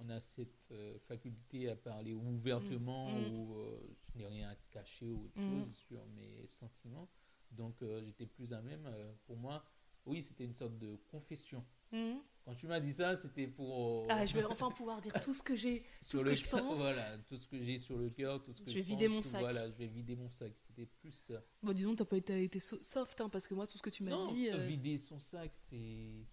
on 0.00 0.08
a 0.10 0.20
cette 0.20 0.66
euh, 0.72 0.98
faculté 1.00 1.68
à 1.68 1.76
parler 1.76 2.12
ouvertement, 2.14 3.18
Mm. 3.20 3.32
où 3.32 3.54
euh, 3.58 3.96
je 4.12 4.18
n'ai 4.18 4.26
rien 4.26 4.48
à 4.50 4.56
te 4.56 4.66
cacher 4.70 5.10
ou 5.12 5.24
autre 5.26 5.40
Mm. 5.40 5.64
chose 5.64 5.74
sur 5.76 6.04
mes 6.08 6.46
sentiments. 6.48 7.08
Donc, 7.52 7.82
j'étais 8.04 8.26
plus 8.26 8.52
à 8.52 8.60
même, 8.60 8.86
pour 9.24 9.36
moi, 9.38 9.64
oui, 10.04 10.22
c'était 10.22 10.44
une 10.44 10.54
sorte 10.54 10.76
de 10.78 10.96
confession. 11.10 11.64
Mm. 11.92 12.18
Quand 12.44 12.54
tu 12.54 12.66
m'as 12.66 12.80
dit 12.80 12.92
ça, 12.94 13.14
c'était 13.16 13.46
pour. 13.46 14.04
euh, 14.04 14.06
Ah, 14.08 14.24
je 14.24 14.32
vais 14.34 14.44
enfin 14.44 14.70
pouvoir 14.70 15.00
dire 15.02 15.12
tout 15.20 15.34
ce 15.34 15.42
que 15.42 15.54
j'ai, 15.54 15.82
tout 16.00 16.06
sur 16.08 16.20
ce 16.20 16.24
le 16.24 16.30
que 16.30 16.36
je 16.36 16.44
cœur, 16.46 16.60
pense. 16.62 16.78
Voilà, 16.78 17.18
tout 17.18 17.36
ce 17.36 17.46
que 17.46 17.62
j'ai 17.62 17.78
sur 17.78 17.98
le 17.98 18.08
cœur, 18.10 18.42
tout 18.42 18.52
ce 18.54 18.60
que 18.62 18.66
Je 18.66 18.72
je, 18.72 18.76
vais 18.76 18.82
vider 18.82 19.06
pense, 19.06 19.14
mon 19.16 19.20
tout- 19.22 19.28
sac. 19.28 19.40
Voilà, 19.40 19.70
je 19.70 19.74
vais 19.76 19.86
vider 19.86 20.16
mon 20.16 20.30
sac. 20.30 20.52
C'était 20.66 20.86
plus 20.86 21.12
ça. 21.12 21.42
Bon, 21.62 21.72
disons, 21.72 21.94
t'as 21.94 22.04
pas 22.06 22.16
été, 22.16 22.42
été 22.42 22.58
so- 22.58 22.82
soft, 22.82 23.20
hein, 23.20 23.28
parce 23.28 23.46
que 23.46 23.52
moi, 23.54 23.66
tout 23.66 23.76
ce 23.76 23.82
que 23.82 23.90
tu 23.90 24.02
m'as 24.02 24.26
dit. 24.32 24.48
euh, 24.48 24.56
vider 24.66 24.96
son 24.96 25.18
sac, 25.18 25.50
c'est. 25.54 26.24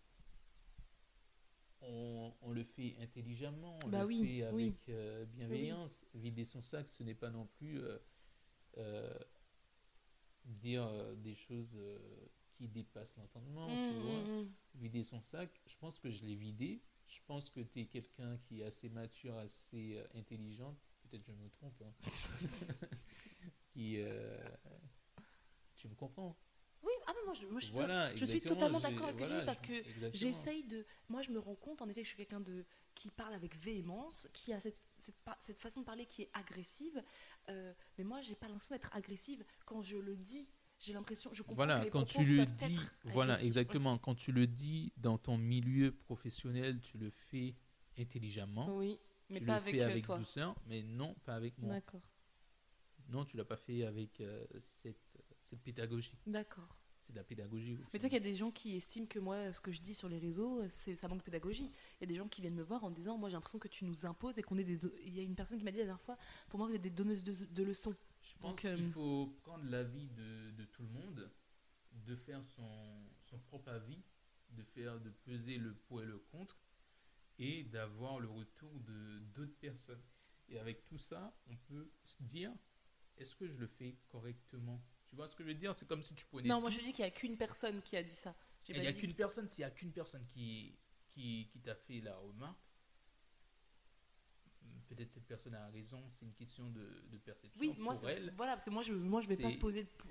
On, 1.81 2.33
on 2.41 2.51
le 2.51 2.63
fait 2.63 2.95
intelligemment, 2.99 3.77
on 3.85 3.89
Bah 3.89 3.99
le 4.01 4.05
oui, 4.07 4.19
fait 4.39 4.47
oui. 4.51 4.63
avec 4.63 4.89
euh, 4.89 5.25
bienveillance. 5.25 6.05
Vider 6.15 6.43
son 6.43 6.61
sac, 6.61 6.89
ce 6.89 7.03
n'est 7.03 7.13
pas 7.13 7.29
non 7.29 7.45
plus 7.45 7.79
euh, 8.77 9.19
dire 10.45 10.89
des 11.17 11.35
choses 11.35 11.77
qui 12.55 12.67
dépassent 12.67 13.15
l'entendement, 13.17 13.67
tu 13.67 13.93
vois. 13.95 14.21
mm, 14.21 14.41
mm. 14.43 14.51
vider 14.75 15.03
son 15.03 15.21
sac, 15.21 15.61
je 15.67 15.75
pense 15.77 15.99
que 15.99 16.09
je 16.09 16.23
l'ai 16.25 16.35
vidé. 16.35 16.81
Je 17.07 17.19
pense 17.27 17.49
que 17.51 17.59
tu 17.59 17.81
es 17.81 17.85
quelqu'un 17.85 18.37
qui 18.37 18.61
est 18.61 18.63
assez 18.65 18.89
mature, 18.89 19.37
assez 19.37 19.97
euh, 19.97 20.07
intelligente. 20.19 20.77
Peut-être 21.03 21.23
je 21.23 21.31
me 21.33 21.49
trompe. 21.49 21.79
hein. 21.83 21.93
qui, 23.73 23.97
euh, 23.99 24.37
tu 25.75 25.87
me 25.87 25.93
comprends? 25.93 26.35
Oui, 26.81 26.91
ah, 27.07 27.13
mais 27.15 27.25
moi, 27.25 27.33
je, 27.33 27.45
moi, 27.47 27.59
je, 27.59 27.65
suis- 27.67 28.27
je 28.27 28.37
totalement 28.39 28.79
d'accord 28.79 29.07
avec 29.07 29.19
ce 29.19 29.23
que 29.25 29.33
tu 29.33 29.39
dis 29.39 29.45
parce 29.45 29.61
que 29.61 29.83
j'essaye 30.13 30.63
de. 30.63 30.85
Moi, 31.09 31.21
je 31.21 31.31
me 31.31 31.39
rends 31.39 31.55
compte, 31.55 31.81
en 31.81 31.89
effet, 31.89 32.01
que 32.01 32.05
je 32.05 32.09
suis 32.09 32.17
quelqu'un 32.17 32.39
de 32.41 32.65
qui 32.93 33.09
parle 33.11 33.33
avec 33.33 33.55
véhémence, 33.55 34.27
qui 34.33 34.53
a 34.53 34.59
cette, 34.59 34.81
cette, 34.97 35.15
cette 35.39 35.59
façon 35.59 35.81
de 35.81 35.85
parler 35.85 36.05
qui 36.05 36.23
est 36.23 36.29
agressive. 36.33 37.03
euh, 37.49 37.73
mais 37.97 38.03
moi, 38.03 38.21
j'ai 38.21 38.35
pas 38.35 38.47
l'impression 38.47 38.75
d'être 38.75 38.89
agressive 38.95 39.43
quand 39.65 39.81
je 39.81 39.97
le 39.97 40.15
dis. 40.15 40.51
J'ai 40.79 40.93
l'impression, 40.93 41.33
je 41.33 41.41
comprends 41.41 41.53
que 41.53 41.55
Voilà, 41.55 41.83
les 41.83 41.89
quand 41.89 42.03
tu 42.03 42.25
le 42.25 42.45
dis, 42.45 42.79
voilà, 43.05 43.41
exactement. 43.41 43.97
Quand 43.97 44.15
tu 44.15 44.31
le 44.31 44.45
dis 44.47 44.91
dans 44.97 45.17
ton 45.17 45.37
milieu 45.37 45.91
professionnel, 45.91 46.79
tu 46.81 46.97
le 46.97 47.09
fais 47.09 47.55
intelligemment. 47.97 48.75
Oui, 48.75 48.99
mais 49.29 49.39
tu 49.39 49.45
pas 49.45 49.53
le 49.53 49.57
avec, 49.61 49.75
fais 49.75 49.81
euh, 49.81 49.89
avec 49.89 50.03
toi. 50.05 50.17
douceur, 50.17 50.55
mais 50.67 50.83
non, 50.83 51.15
pas 51.23 51.35
avec 51.35 51.57
moi. 51.57 51.73
D'accord, 51.75 52.01
Non, 53.09 53.23
tu 53.25 53.37
l'as 53.37 53.45
pas 53.45 53.57
fait 53.57 53.85
avec 53.85 54.19
euh, 54.21 54.45
cette, 54.61 55.17
cette 55.39 55.61
pédagogie. 55.61 56.17
d'accord. 56.27 56.77
C'est 56.99 57.13
de 57.13 57.19
la 57.19 57.23
pédagogie. 57.23 57.77
Mais 57.93 57.99
tu 57.99 58.03
sais 58.03 58.09
qu'il 58.09 58.17
y 58.17 58.27
a 58.27 58.31
des 58.31 58.33
gens 58.35 58.49
qui 58.49 58.75
estiment 58.75 59.05
que 59.05 59.19
moi, 59.19 59.53
ce 59.53 59.61
que 59.61 59.71
je 59.71 59.79
dis 59.79 59.93
sur 59.93 60.09
les 60.09 60.17
réseaux, 60.17 60.67
c'est 60.69 60.95
ça 60.95 61.07
manque 61.07 61.19
de 61.19 61.23
pédagogie. 61.23 61.69
Il 61.99 62.01
y 62.01 62.03
a 62.05 62.07
des 62.07 62.15
gens 62.15 62.27
qui 62.27 62.41
viennent 62.41 62.55
me 62.55 62.63
voir 62.63 62.83
en 62.83 62.89
disant, 62.89 63.15
moi 63.15 63.29
j'ai 63.29 63.35
l'impression 63.35 63.59
que 63.59 63.67
tu 63.67 63.85
nous 63.85 64.07
imposes 64.07 64.39
et 64.39 64.41
qu'on 64.41 64.57
est 64.57 64.63
des. 64.63 64.79
Il 65.05 65.15
y 65.15 65.19
a 65.19 65.21
une 65.21 65.35
personne 65.35 65.59
qui 65.59 65.63
m'a 65.63 65.69
dit 65.71 65.77
la 65.77 65.83
dernière 65.83 66.01
fois, 66.01 66.17
pour 66.49 66.57
moi 66.57 66.67
vous 66.67 66.73
êtes 66.73 66.81
des 66.81 66.89
donneuses 66.89 67.23
de, 67.23 67.45
de 67.45 67.63
leçons. 67.63 67.93
Je 68.25 68.37
pense 68.39 68.51
Donc, 68.51 68.61
qu'il 68.61 68.69
euh, 68.69 68.91
faut 68.91 69.27
prendre 69.43 69.63
l'avis 69.65 70.07
de, 70.09 70.51
de 70.51 70.65
tout 70.65 70.83
le 70.83 70.89
monde, 70.89 71.31
de 71.91 72.15
faire 72.15 72.43
son, 72.43 73.07
son 73.21 73.39
propre 73.39 73.69
avis, 73.69 74.03
de 74.49 74.63
faire 74.63 74.99
de 74.99 75.09
peser 75.09 75.57
le 75.57 75.73
pour 75.73 76.01
et 76.01 76.05
le 76.05 76.17
contre, 76.17 76.57
et 77.37 77.63
d'avoir 77.63 78.19
le 78.19 78.29
retour 78.29 78.79
de 78.81 79.19
d'autres 79.33 79.57
personnes. 79.59 80.01
Et 80.49 80.59
avec 80.59 80.85
tout 80.85 80.97
ça, 80.97 81.35
on 81.47 81.55
peut 81.55 81.91
se 82.03 82.21
dire 82.23 82.51
est-ce 83.17 83.35
que 83.35 83.47
je 83.47 83.57
le 83.57 83.67
fais 83.67 83.95
correctement? 84.09 84.83
Tu 85.07 85.15
vois 85.15 85.27
ce 85.29 85.35
que 85.35 85.43
je 85.43 85.49
veux 85.49 85.55
dire? 85.55 85.75
C'est 85.75 85.87
comme 85.87 86.03
si 86.03 86.13
tu 86.15 86.25
prenais. 86.25 86.49
Non, 86.49 86.61
moi 86.61 86.69
je 86.69 86.79
dis 86.79 86.91
qu'il 86.91 87.03
n'y 87.03 87.09
a 87.09 87.11
qu'une 87.11 87.37
personne 87.37 87.81
qui 87.81 87.95
a 87.95 88.03
dit 88.03 88.15
ça. 88.15 88.35
Il 88.67 88.79
n'y 88.79 88.87
a 88.87 88.93
qu'une 88.93 89.13
personne, 89.13 89.47
s'il 89.47 89.61
n'y 89.61 89.65
a 89.65 89.71
qu'une 89.71 89.91
personne 89.91 90.25
qui, 90.25 90.75
qui, 91.07 91.47
qui 91.51 91.59
t'a 91.59 91.75
fait 91.75 92.01
la 92.01 92.15
remarque, 92.17 92.64
peut-être 94.87 95.11
cette 95.11 95.25
personne 95.25 95.53
a 95.55 95.67
raison, 95.67 96.01
c'est 96.09 96.25
une 96.25 96.33
question 96.33 96.69
de, 96.69 96.81
de 97.11 97.17
perception 97.17 97.59
Oui, 97.59 97.73
moi, 97.77 97.93
pour 97.93 98.01
c'est- 98.01 98.13
elle. 98.13 98.33
voilà, 98.37 98.53
parce 98.53 98.63
que 98.63 98.69
moi 98.69 98.81
je, 98.83 98.93
moi 98.93 99.21
je 99.21 99.27
vais 99.27 99.37
pas 99.37 99.49
le- 99.49 99.55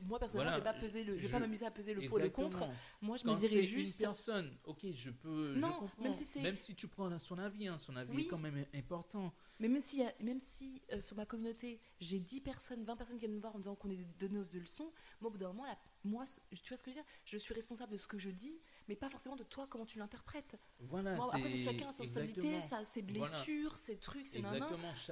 Moi 0.03 0.19
personnellement, 0.19 0.51
Voilà, 0.51 0.51
je 0.53 0.57
vais 0.59 0.63
pas 0.65 0.73
peser 0.75 1.05
le, 1.05 1.17
je 1.17 1.23
vais 1.23 1.27
je- 1.29 1.33
pas 1.33 1.39
m'amuser 1.39 1.67
à 1.67 1.71
peser 1.71 1.95
le 1.95 2.07
pour 2.09 2.21
et 2.21 2.25
le 2.25 2.31
contre. 2.31 2.65
Moi, 3.01 3.17
je 3.17 3.23
Quand 3.25 3.33
me 3.35 3.39
dirais 3.39 3.63
juste- 3.63 3.99
Une 4.01 4.07
personne, 4.07 4.57
ok, 4.65 4.87
je 4.91 5.11
peux. 5.11 5.55
je 5.55 5.59
Non, 5.61 5.73
comprends. 5.75 6.03
même 6.03 6.13
si 6.15 6.25
c'est- 6.25 6.43
Même 6.43 6.57
si 6.57 6.75
tu 6.75 6.89
prends 6.89 7.17
son 7.19 7.39
avis, 7.39 7.67
hein, 7.69 7.79
son 7.79 7.97
avis 7.97 8.15
Oui. 8.15 8.23
est 8.25 8.27
quand 8.29 8.39
même 8.39 8.65
important. 8.75 9.33
Mais 9.61 9.69
même 9.69 9.83
si, 9.83 10.03
même 10.21 10.41
si 10.41 10.83
euh, 10.93 11.01
sur 11.01 11.17
ma 11.17 11.27
communauté, 11.27 11.81
j'ai 12.01 12.19
10 12.19 12.41
personnes, 12.41 12.83
20 12.85 12.97
personnes 12.97 13.17
qui 13.17 13.21
viennent 13.21 13.37
me 13.37 13.41
voir 13.41 13.55
en 13.55 13.59
disant 13.59 13.77
qu'on 13.77 13.89
est 13.91 13.97
des 13.97 14.05
donneuses 14.19 14.51
de 14.51 14.59
leçons, 14.59 14.93
moi, 15.21 15.29
au 15.29 15.31
bout 15.31 15.39
d'un 15.39 15.49
moment, 15.49 15.65
la- 15.65 15.79
moi, 16.03 16.25
tu 16.51 16.69
vois 16.69 16.77
ce 16.77 16.83
que 16.83 16.91
je 16.91 16.97
veux 16.97 17.03
dire? 17.03 17.11
Je 17.25 17.39
suis 17.39 17.55
responsable 17.55 17.93
de 17.93 17.97
ce 17.97 18.07
que 18.09 18.19
je 18.19 18.31
dis, 18.31 18.61
mais 18.89 18.97
pas 18.97 19.09
forcément 19.09 19.37
de 19.37 19.45
toi, 19.45 19.67
comment 19.69 19.87
tu 19.87 19.99
l'interprètes. 19.99 20.57
Voilà, 20.81 21.17
Moi, 21.17 21.27
après, 21.35 21.55
chacun 21.55 21.89
a 21.89 21.93
sa 21.93 22.05
sensibilité, 22.07 22.61
sa- 22.61 22.85
ses 22.85 23.03
Voilà. 23.03 23.21
blessures, 23.21 23.77
ses 23.77 23.97
trucs, 23.99 24.29
ses 24.29 24.43
nanas. 24.43 24.69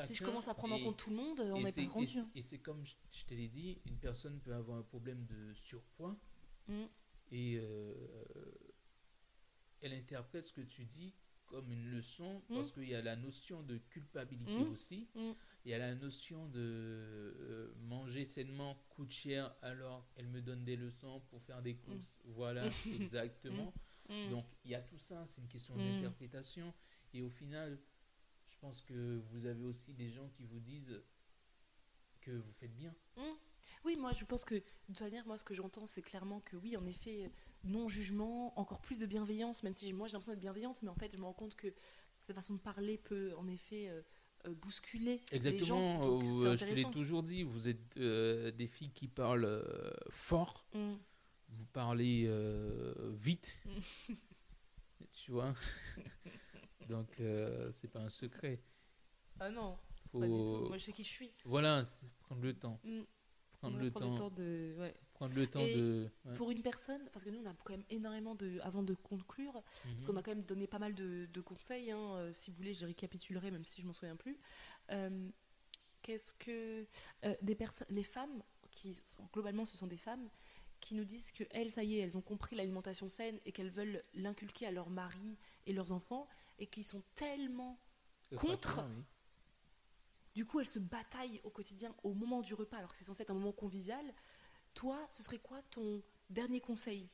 Si 0.06 0.14
je 0.14 0.24
commence 0.24 0.48
à 0.48 0.54
prendre 0.54 0.74
en 0.74 0.78
compte 0.80 0.96
tout 0.98 1.10
le 1.10 1.16
monde, 1.16 1.40
on 1.40 1.60
n'est 1.60 1.72
pas 1.72 1.92
rendu. 1.92 2.04
et 2.04 2.06
c'est-. 2.08 2.28
Et 2.36 2.42
c'est 2.42 2.58
comme 2.58 2.84
je 2.84 2.94
je 3.12 3.24
te 3.24 3.34
l'ai 3.34 3.48
dit, 3.48 3.80
une 3.86 3.98
personne 3.98 4.40
peut 4.40 4.54
avoir 4.54 4.78
un 4.78 4.82
problème 4.82 5.24
de 5.26 5.52
surpoids 5.54 6.16
Mm. 6.68 6.84
et 7.32 7.58
euh, 7.58 7.94
elle 9.80 9.92
interprète 9.94 10.46
ce 10.46 10.52
que 10.52 10.60
tu 10.60 10.84
dis 10.84 11.14
comme 11.46 11.70
une 11.72 11.90
leçon 11.90 12.42
Mm. 12.48 12.54
parce 12.54 12.72
qu'il 12.72 12.88
y 12.88 12.94
a 12.94 13.02
la 13.02 13.16
notion 13.16 13.62
de 13.62 13.78
culpabilité 13.78 14.64
Mm. 14.64 14.70
aussi. 14.70 15.08
Mm. 15.64 15.68
Il 15.68 15.70
y 15.70 15.74
a 15.74 15.78
la 15.78 15.94
notion 15.94 16.46
de 16.48 16.58
euh, 16.60 17.72
manger 17.82 18.24
sainement 18.24 18.76
coûte 18.90 19.12
cher, 19.12 19.54
alors 19.62 20.06
elle 20.16 20.28
me 20.28 20.40
donne 20.40 20.64
des 20.64 20.76
leçons 20.76 21.20
pour 21.30 21.40
faire 21.40 21.62
des 21.62 21.76
courses. 21.76 22.20
Voilà, 22.24 22.64
exactement. 23.00 23.72
Mm. 24.08 24.30
Donc 24.30 24.46
il 24.64 24.70
y 24.70 24.74
a 24.74 24.80
tout 24.82 24.98
ça, 24.98 25.24
c'est 25.26 25.40
une 25.40 25.48
question 25.48 25.76
Mm. 25.76 25.78
d'interprétation. 25.78 26.74
Et 27.14 27.22
au 27.22 27.28
final, 27.30 27.78
je 28.46 28.56
pense 28.58 28.80
que 28.80 29.22
vous 29.30 29.46
avez 29.46 29.64
aussi 29.64 29.92
des 29.92 30.10
gens 30.10 30.28
qui 30.30 30.44
vous 30.44 30.60
disent 30.60 31.00
que 32.20 32.30
vous 32.30 32.52
faites 32.52 32.74
bien. 32.74 32.94
Oui, 33.84 33.96
moi 33.96 34.12
je 34.12 34.24
pense 34.24 34.44
que 34.44 34.54
de 34.54 34.62
toute 34.86 35.00
manière, 35.00 35.26
moi 35.26 35.38
ce 35.38 35.44
que 35.44 35.54
j'entends, 35.54 35.86
c'est 35.86 36.02
clairement 36.02 36.40
que 36.40 36.56
oui, 36.56 36.76
en 36.76 36.86
effet, 36.86 37.30
non-jugement, 37.64 38.56
encore 38.58 38.80
plus 38.80 38.98
de 39.00 39.06
bienveillance, 39.06 39.62
même 39.64 39.74
si 39.74 39.92
moi 39.92 40.06
j'ai 40.06 40.12
l'impression 40.12 40.32
d'être 40.32 40.40
bienveillante, 40.40 40.82
mais 40.82 40.88
en 40.88 40.94
fait 40.94 41.10
je 41.12 41.16
me 41.18 41.24
rends 41.24 41.32
compte 41.32 41.56
que 41.56 41.74
cette 42.20 42.36
façon 42.36 42.54
de 42.54 42.60
parler 42.60 42.96
peut 42.98 43.34
en 43.36 43.48
effet 43.48 43.88
euh, 43.88 44.02
euh, 44.46 44.54
bousculer 44.54 45.16
les 45.16 45.18
gens. 45.18 45.36
Exactement, 45.36 46.00
donc 46.00 46.22
euh, 46.24 46.56
je 46.56 46.64
te 46.64 46.74
l'ai 46.74 46.84
toujours 46.90 47.22
dit, 47.22 47.42
vous 47.42 47.68
êtes 47.68 47.96
euh, 47.98 48.50
des 48.50 48.66
filles 48.66 48.90
qui 48.92 49.08
parlent 49.08 49.44
euh, 49.44 49.90
fort, 50.10 50.66
Mm. 50.74 50.94
vous 51.50 51.66
parlez 51.72 52.28
vite, 53.12 53.60
tu 55.10 55.32
vois? 55.32 55.54
Donc 56.88 57.20
c'est 57.72 57.88
pas 57.88 58.00
un 58.00 58.08
secret. 58.08 58.60
Ah 59.40 59.50
non, 59.50 59.78
Faut 60.10 60.18
pas 60.20 60.26
du 60.26 60.32
tout. 60.32 60.66
Moi 60.68 60.76
je 60.78 60.84
sais 60.84 60.92
qui 60.92 61.04
je 61.04 61.08
suis. 61.08 61.32
voilà, 61.44 61.82
prendre 62.20 62.42
le 62.42 62.54
temps, 62.54 62.80
Mm. 62.84 63.02
Prendre 63.62 63.78
le 63.78 63.90
prendre 63.90 64.18
temps, 64.18 64.30
de. 64.30 64.74
ouais. 64.78 64.94
prendre 65.14 65.34
le 65.34 65.46
temps 65.46 65.60
Et 65.60 65.74
de. 65.74 66.10
ouais. 66.24 66.34
Pour 66.34 66.50
une 66.50 66.62
personne, 66.62 67.08
parce 67.12 67.24
que 67.24 67.30
nous 67.30 67.40
on 67.42 67.46
a 67.48 67.54
quand 67.64 67.72
même 67.72 67.84
énormément 67.90 68.34
de. 68.34 68.58
Avant 68.62 68.82
de 68.82 68.94
conclure, 68.94 69.52
parce 69.52 69.84
Mhm. 69.84 70.06
qu'on 70.06 70.16
a 70.16 70.22
quand 70.22 70.32
même 70.32 70.42
donné 70.44 70.66
pas 70.66 70.78
mal 70.78 70.94
de, 70.94 71.26
de 71.32 71.40
conseils, 71.40 71.90
hein, 71.92 71.98
euh, 72.16 72.32
si 72.32 72.50
vous 72.50 72.56
voulez, 72.56 72.74
je 72.74 72.86
récapitulerai, 72.86 73.50
même 73.50 73.64
si 73.64 73.80
je 73.80 73.86
m'en 73.86 73.92
souviens 73.92 74.16
plus. 74.16 74.38
Euh, 74.90 75.28
Qu'est-ce 76.02 76.34
que. 76.34 76.84
euh, 77.24 77.34
des 77.42 77.54
personnes, 77.54 77.86
les 77.90 78.02
femmes, 78.02 78.42
qui 78.72 78.94
sont, 78.94 79.28
globalement 79.32 79.64
ce 79.64 79.76
sont 79.76 79.86
des 79.86 79.96
femmes, 79.96 80.28
qui 80.80 80.94
nous 80.96 81.04
disent 81.04 81.30
que 81.30 81.44
elles, 81.50 81.70
ça 81.70 81.84
y 81.84 81.94
est, 81.96 82.00
elles 82.00 82.16
ont 82.16 82.20
compris 82.22 82.56
l'alimentation 82.56 83.08
saine 83.08 83.38
et 83.44 83.52
qu'elles 83.52 83.70
veulent 83.70 84.02
l'inculquer 84.14 84.66
à 84.66 84.72
leur 84.72 84.90
mari 84.90 85.38
et 85.66 85.72
leurs 85.72 85.92
enfants, 85.92 86.26
et 86.58 86.66
qui 86.66 86.82
sont 86.82 87.02
tellement. 87.14 87.78
Contre- 88.34 88.82
oui. 88.84 89.04
Du 90.34 90.46
coup, 90.46 90.60
elles 90.60 90.66
se 90.66 90.78
bataillent 90.78 91.40
au 91.44 91.50
quotidien, 91.50 91.94
au 92.02 92.14
moment 92.14 92.40
du 92.40 92.54
repas, 92.54 92.78
alors 92.78 92.92
que 92.92 92.98
c'est 92.98 93.04
censé 93.04 93.22
être 93.22 93.30
un 93.30 93.34
moment 93.34 93.52
convivial. 93.52 94.04
Toi, 94.74 95.06
ce 95.10 95.22
serait 95.22 95.38
quoi 95.38 95.60
ton 95.70 96.02
dernier 96.30 96.60
conseil? 96.60 97.08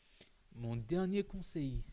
Mon 0.55 0.77
dernier 0.77 1.25
conseil, 1.25 1.85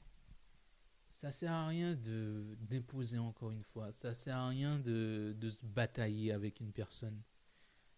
ça 1.10 1.32
sert 1.32 1.52
à 1.52 1.68
rien 1.68 1.96
de 1.96 2.56
d'imposer 2.60 3.18
encore 3.18 3.52
une 3.52 3.64
fois, 3.64 3.92
ça 3.92 4.14
sert 4.14 4.38
à 4.38 4.50
rien 4.50 4.80
de 4.80 5.50
se 5.50 5.66
batailler 5.66 6.32
avec 6.32 6.60
une 6.60 6.72
personne. 6.72 7.22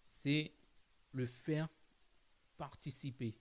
C'est 0.07 0.53
le 1.11 1.25
faire 1.25 1.67
participer. 2.57 3.37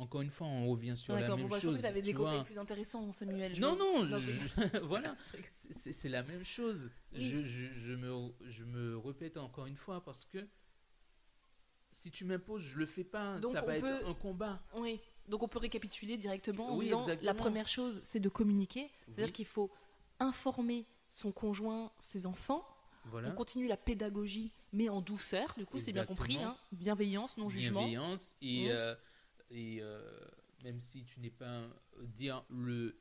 Encore 0.00 0.20
une 0.20 0.30
fois, 0.30 0.46
on 0.46 0.68
revient 0.70 0.96
sur 0.96 1.16
la 1.16 1.28
même 1.34 1.48
bon, 1.48 1.58
chose. 1.58 1.76
que 1.76 1.80
tu 1.80 1.86
avais 1.86 2.02
des 2.02 2.14
conseils 2.14 2.44
plus 2.44 2.56
intéressants, 2.58 3.10
Samuel. 3.10 3.54
je 3.56 3.60
Non, 3.60 3.74
non, 3.76 4.04
Non, 4.04 4.18
je- 4.18 4.30
je- 4.30 4.46
je- 4.46 4.78
voilà, 4.84 5.16
c'est- 5.50 6.08
la 6.08 6.22
même 6.22 6.44
chose. 6.44 6.90
Je, 7.12 7.94
me, 7.96 8.32
je 8.46 8.62
me 8.64 8.96
répète 8.96 9.36
encore 9.36 9.66
une 9.66 9.76
fois 9.76 10.00
parce 10.04 10.24
que 10.24 10.46
si 11.90 12.12
tu 12.12 12.24
m'imposes, 12.24 12.62
je 12.62 12.78
le 12.78 12.86
fais 12.86 13.02
pas. 13.02 13.38
Donc, 13.40 13.54
ça 13.54 13.62
va 13.62 13.80
peut- 13.80 13.86
être 13.86 14.08
un 14.08 14.14
combat. 14.14 14.62
Oui, 14.76 15.00
donc 15.26 15.42
on 15.42 15.48
peut 15.48 15.58
récapituler 15.58 16.16
directement 16.16 16.68
en 16.72 16.76
Oui, 16.76 16.84
disant 16.86 16.98
la 16.98 17.14
exactement. 17.14 17.34
première 17.34 17.66
chose, 17.68 18.00
c'est 18.04 18.20
de 18.20 18.28
communiquer. 18.28 18.88
C'est-à-dire 19.06 19.26
Oui. 19.26 19.32
qu'il 19.32 19.46
faut 19.46 19.68
informer 20.20 20.86
son 21.10 21.32
conjoint, 21.32 21.90
ses 21.98 22.24
enfants. 22.26 22.64
Voilà. 23.06 23.30
On 23.30 23.32
continue 23.34 23.66
la 23.66 23.76
pédagogie, 23.76 24.52
mais 24.72 24.88
en 24.90 25.00
douceur, 25.00 25.54
du 25.56 25.64
coup, 25.66 25.78
c'est 25.80 25.92
bien 25.92 26.04
compris. 26.04 26.34
Exactement. 26.34 26.52
hein. 26.54 26.58
Bienveillance, 26.72 27.36
non-jugement. 27.36 27.80
bienveillance 27.80 28.36
et, 28.42 28.66
Mhm. 28.66 28.70
euh, 28.70 28.94
et 29.50 29.78
euh, 29.80 30.00
même 30.64 30.80
si 30.80 31.04
tu 31.04 31.20
n'es 31.20 31.30
pas 31.30 31.62
dire 32.02 32.44
le 32.50 32.98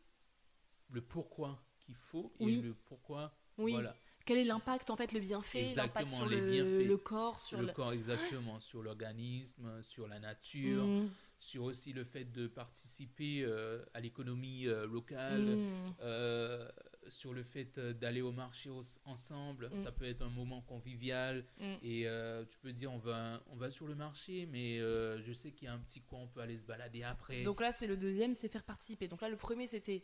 le 0.89 1.01
pourquoi 1.01 1.61
qu'il 1.79 1.95
faut 1.95 2.31
et 2.39 2.45
Oui. 2.45 2.61
le 2.61 2.73
pourquoi 2.73 3.33
Oui. 3.57 3.73
voilà 3.73 3.95
Quel 4.25 4.37
est 4.37 4.43
l'impact, 4.43 4.89
en 4.89 4.95
fait, 4.95 5.13
le 5.13 5.19
bienfait, 5.19 5.73
l'impact 5.75 6.11
sur 6.11 6.27
les 6.27 6.39
le, 6.39 6.97
corps, 6.97 7.39
sur 7.39 7.59
le 7.59 7.67
le... 7.67 7.73
corps 7.73 7.93
exactement 7.93 8.59
sur 8.59 8.81
l'organisme 8.83 9.81
sur 9.81 10.07
la 10.07 10.19
nature 10.19 10.85
Mm, 10.85 11.09
sur 11.39 11.63
aussi 11.65 11.93
le 11.93 12.03
fait 12.03 12.25
de 12.25 12.47
participer 12.47 13.43
euh, 13.43 13.83
à 13.93 13.99
l'économie 13.99 14.67
euh, 14.67 14.87
locale 14.87 15.57
mm. 15.57 15.95
euh, 16.01 16.67
sur 17.09 17.33
le 17.33 17.43
fait 17.43 17.77
euh, 17.77 17.93
d'aller 17.93 18.21
au 18.21 18.31
marché 18.31 18.69
ensemble 19.05 19.69
Mm. 19.73 19.77
ça 19.77 19.91
peut 19.91 20.05
être 20.05 20.21
un 20.21 20.29
moment 20.29 20.61
convivial 20.61 21.45
Mm. 21.59 21.63
et 21.83 22.07
euh, 22.07 22.45
tu 22.45 22.57
peux 22.59 22.73
dire 22.73 22.91
on 22.91 22.97
va 22.97 23.41
on 23.47 23.55
va 23.55 23.69
sur 23.69 23.87
le 23.87 23.95
marché 23.95 24.45
mais 24.51 24.79
euh, 24.79 25.21
je 25.21 25.33
sais 25.33 25.51
qu'il 25.51 25.65
y 25.67 25.69
a 25.69 25.73
un 25.73 25.79
petit 25.79 26.01
coin 26.01 26.19
on 26.21 26.27
peut 26.27 26.41
aller 26.41 26.57
se 26.57 26.63
balader 26.65 27.03
après 27.03 27.43
Donc 27.43 27.61
là, 27.61 27.71
c'est 27.71 27.87
le 27.87 27.97
deuxième, 27.97 28.33
c'est 28.33 28.47
faire 28.49 28.63
participer. 28.63 29.07
Donc 29.07 29.21
là, 29.21 29.29
le 29.29 29.37
premier, 29.37 29.67
c'était 29.67 30.03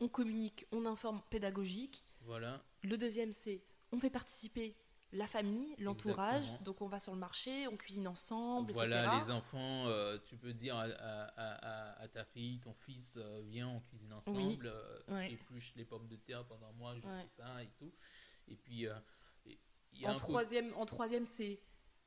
on 0.00 0.08
communique, 0.08 0.66
on 0.72 0.84
informe, 0.86 1.22
pédagogique. 1.30 2.04
voilà 2.22 2.62
Le 2.82 2.96
deuxième, 2.98 3.32
c'est 3.32 3.62
on 3.92 3.98
fait 3.98 4.10
participer 4.10 4.74
la 5.12 5.26
famille, 5.26 5.74
l'entourage. 5.78 6.60
Donc 6.62 6.82
on 6.82 6.88
va 6.88 6.98
sur 6.98 7.12
le 7.12 7.18
marché, 7.18 7.66
on 7.68 7.76
cuisine 7.76 8.08
ensemble, 8.08 8.72
Voilà, 8.72 9.04
etc. 9.14 9.24
les 9.24 9.30
enfants, 9.32 9.86
euh, 9.86 10.18
tu 10.24 10.36
peux 10.36 10.52
dire 10.52 10.76
à, 10.76 10.82
à- 10.84 11.24
à- 11.24 11.92
à- 11.92 12.02
à 12.02 12.08
ta 12.08 12.24
fille, 12.24 12.58
ton 12.60 12.74
fils, 12.74 13.16
euh, 13.16 13.40
viens, 13.46 13.68
on 13.68 13.80
cuisine 13.80 14.12
ensemble, 14.12 14.66
euh, 14.66 14.98
Ouais. 15.08 15.28
tu 15.28 15.34
épluches 15.34 15.72
les 15.76 15.84
pommes 15.84 16.08
de 16.08 16.16
terre 16.16 16.44
pendant 16.46 16.72
moi, 16.72 16.94
je 16.98 17.06
Ouais. 17.06 17.22
fais 17.22 17.42
ça 17.42 17.62
et 17.62 17.70
tout. 17.78 17.92
Et 18.48 18.56
puis, 18.56 18.86
euh, 18.86 18.94
et- 19.46 19.58
il 19.92 20.00
y 20.00 20.06
a 20.06 20.10
En 20.10 20.14
un 20.14 20.16
troisième, 20.16 20.74
en 20.74 20.86
troisième, 20.86 21.24
c'est 21.24 21.60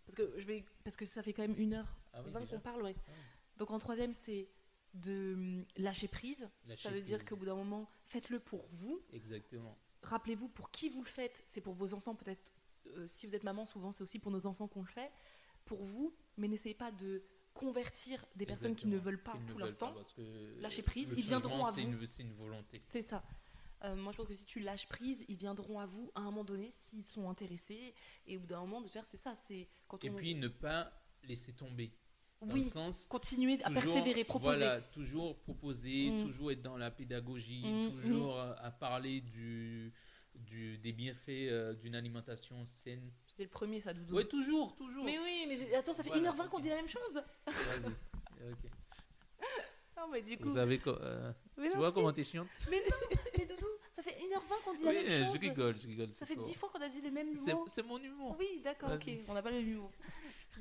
parce 0.05 0.15
que 0.15 0.38
je 0.39 0.45
vais 0.45 0.65
parce 0.84 0.95
que 0.95 1.05
ça 1.05 1.23
fait 1.23 1.34
quand 1.34 1.43
même 1.43 1.57
une 1.57 1.73
heure 1.76 1.97
Ah 2.13 2.21
oui, 2.23 2.47
qu'on 2.47 2.59
parle, 2.59 2.81
ouais. 2.84 2.95
Ah. 3.07 3.11
Donc 3.57 3.71
en 3.71 3.80
troisième, 3.80 4.13
c'est 4.13 4.49
de 4.93 5.34
hum, 5.35 5.65
lâcher 5.77 6.07
prise. 6.07 6.49
Lâcher 6.65 6.84
ça 6.84 6.89
veut 6.91 7.01
dire 7.01 7.23
qu'au 7.26 7.35
bout 7.35 7.45
d'un 7.45 7.55
moment, 7.55 7.88
faites-le 8.07 8.39
pour 8.39 8.65
vous. 8.71 9.01
Exactement. 9.11 9.76
Rappelez-vous 10.01 10.47
pour 10.49 10.71
qui 10.71 10.89
vous 10.89 11.03
le 11.03 11.09
faites. 11.09 11.43
C'est 11.45 11.61
pour 11.61 11.73
vos 11.76 11.93
enfants, 11.93 12.15
peut-être. 12.15 12.53
Euh, 12.88 13.06
si 13.07 13.27
vous 13.27 13.35
êtes 13.35 13.43
maman, 13.43 13.65
souvent 13.65 13.91
c'est 13.91 14.03
aussi 14.03 14.19
pour 14.19 14.31
nos 14.31 14.45
enfants 14.45 14.68
qu'on 14.68 14.81
le 14.81 14.88
fait. 14.88 15.11
Pour 15.65 15.84
vous, 15.84 16.15
mais 16.38 16.47
n'essayez 16.47 16.76
pas 16.76 16.91
de 16.91 17.23
convertir 17.53 18.23
des 18.35 18.45
personnes 18.45 18.76
qui 18.76 18.88
ne 18.88 18.97
veulent 18.97 19.22
pas 19.22 19.35
veulent 19.47 19.60
l'instant. 19.60 19.93
Lâcher 20.60 20.81
prise, 20.81 21.11
ils 21.15 21.23
viendront 21.23 21.65
à 21.65 21.72
vous. 21.72 22.06
C'est 22.06 22.23
une 22.23 22.34
volonté. 22.34 22.81
C'est 22.85 23.01
ça. 23.01 23.23
Euh, 23.85 23.95
moi, 23.95 24.11
je 24.11 24.18
pense 24.18 24.27
que 24.27 24.34
si 24.34 24.45
tu 24.45 24.60
lâches 24.60 24.88
prise, 24.88 25.23
ils 25.30 25.38
viendront 25.38 25.80
à 25.80 25.85
vous 25.85 26.11
à 26.15 26.19
un 26.22 26.26
moment 26.26 26.43
donné 26.43 26.69
s'ils 26.72 27.03
sont 27.03 27.30
intéressés. 27.30 27.93
Et 28.27 28.35
au 28.38 28.41
bout 28.41 28.47
d'un 28.47 28.60
moment, 28.61 28.81
de 28.81 28.88
faire, 28.89 29.06
c'est 29.06 29.18
ça. 29.18 29.35
C'est 29.35 29.69
quand 29.88 30.03
Et 30.03 30.10
on. 30.10 30.15
puis, 30.15 30.35
ne 30.35 30.47
pas 30.49 30.91
laisser 31.23 31.53
tomber. 31.53 31.93
Dans 32.41 32.53
oui, 32.53 32.64
le 32.64 32.69
sens, 32.69 33.06
continuer 33.07 33.61
à 33.64 33.69
persévérer, 33.69 34.23
proposer. 34.23 34.57
Voilà, 34.57 34.81
toujours 34.81 35.38
proposer, 35.39 36.10
Mm. 36.11 36.26
toujours 36.26 36.51
être 36.53 36.61
dans 36.61 36.77
la 36.77 36.89
pédagogie, 36.91 37.65
Mm, 37.65 37.91
toujours 37.91 38.38
euh, 38.39 38.53
à 38.60 38.72
parler 38.72 39.19
du, 39.22 39.93
du, 40.40 40.78
des 40.78 40.91
bienfaits 40.94 41.30
euh, 41.30 41.74
d'une 41.76 41.95
alimentation 41.95 42.66
saine. 42.66 43.11
C'était 43.28 43.44
le 43.44 43.49
premier, 43.49 43.82
ça, 43.82 43.94
Doudou. 43.94 44.16
Oui, 44.18 44.28
toujours, 44.28 44.76
toujours. 44.76 45.06
Mais 45.06 45.20
oui, 45.20 45.45
mais 45.48 45.76
attends, 45.76 45.94
ça 45.94 46.03
fait 46.03 46.10
Voilà, 46.10 46.32
1h20 46.32 46.49
qu'on 46.49 46.60
dit 46.60 46.70
la 46.70 46.76
même 46.78 46.88
chose. 46.88 47.22
Vas-y. 47.45 48.52
Ok. 48.52 48.72
Non, 49.98 50.07
mais 50.07 50.22
du 50.22 50.38
coup. 50.38 50.48
Vous 50.48 50.56
savez, 50.56 50.80
co- 50.80 50.91
euh, 50.91 51.34
Mais 51.57 51.68
tu 51.68 51.74
non, 51.74 51.80
vois 51.80 51.91
comment 51.91 52.14
t'es 52.14 52.24
chiante 52.24 52.48
Mais, 52.72 52.82
mais 53.38 53.45
Doudou, 53.45 53.68
ça 53.94 54.02
fait 54.02 54.11
1h20 54.11 54.64
qu'on 54.64 54.74
dit 54.74 54.84
la 54.86 54.91
Oui, 54.91 54.95
même 55.03 55.26
chose. 55.26 55.34
je 55.36 55.40
rigole, 55.41 55.76
je 55.78 55.88
rigole. 55.88 56.14
Ça 56.14 56.26
fait 56.26 56.38
pas- 56.38 56.44
10 56.44 56.53
fois 56.56 56.70
qu'on 56.70 56.80
a 56.80 56.88
dit 56.88 57.02
les 57.02 57.10
mêmes 57.11 57.34
mots. 57.34 57.66
C'est 57.68 57.84
mon 57.84 57.98
humour. 57.98 58.38
Oui, 58.40 58.61
d'accord, 58.64 58.91
ok. 58.94 59.10
On 59.28 59.34
n'a 59.34 59.41
pas 59.41 59.52
le 59.52 59.57
même 59.57 59.68
humour. 59.68 59.91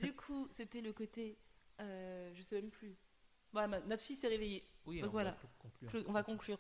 Du 0.03 0.13
coup, 0.13 0.49
c'était 0.51 0.81
le 0.81 0.93
côté. 0.93 1.39
euh, 1.81 2.33
je 2.35 2.43
sais 2.43 2.57
même 2.61 2.71
plus. 2.73 2.97
Voilà, 3.53 3.81
notre 3.87 4.03
fille 4.03 4.17
s'est 4.17 4.27
réveillée. 4.27 4.67
Oui, 4.87 5.01
Donc 5.03 5.11
on 5.11 5.13
voilà. 5.13 5.31
va 5.31 5.39
conclure. 5.61 6.05
On 6.09 6.13
va 6.13 6.23
conclure. 6.25 6.59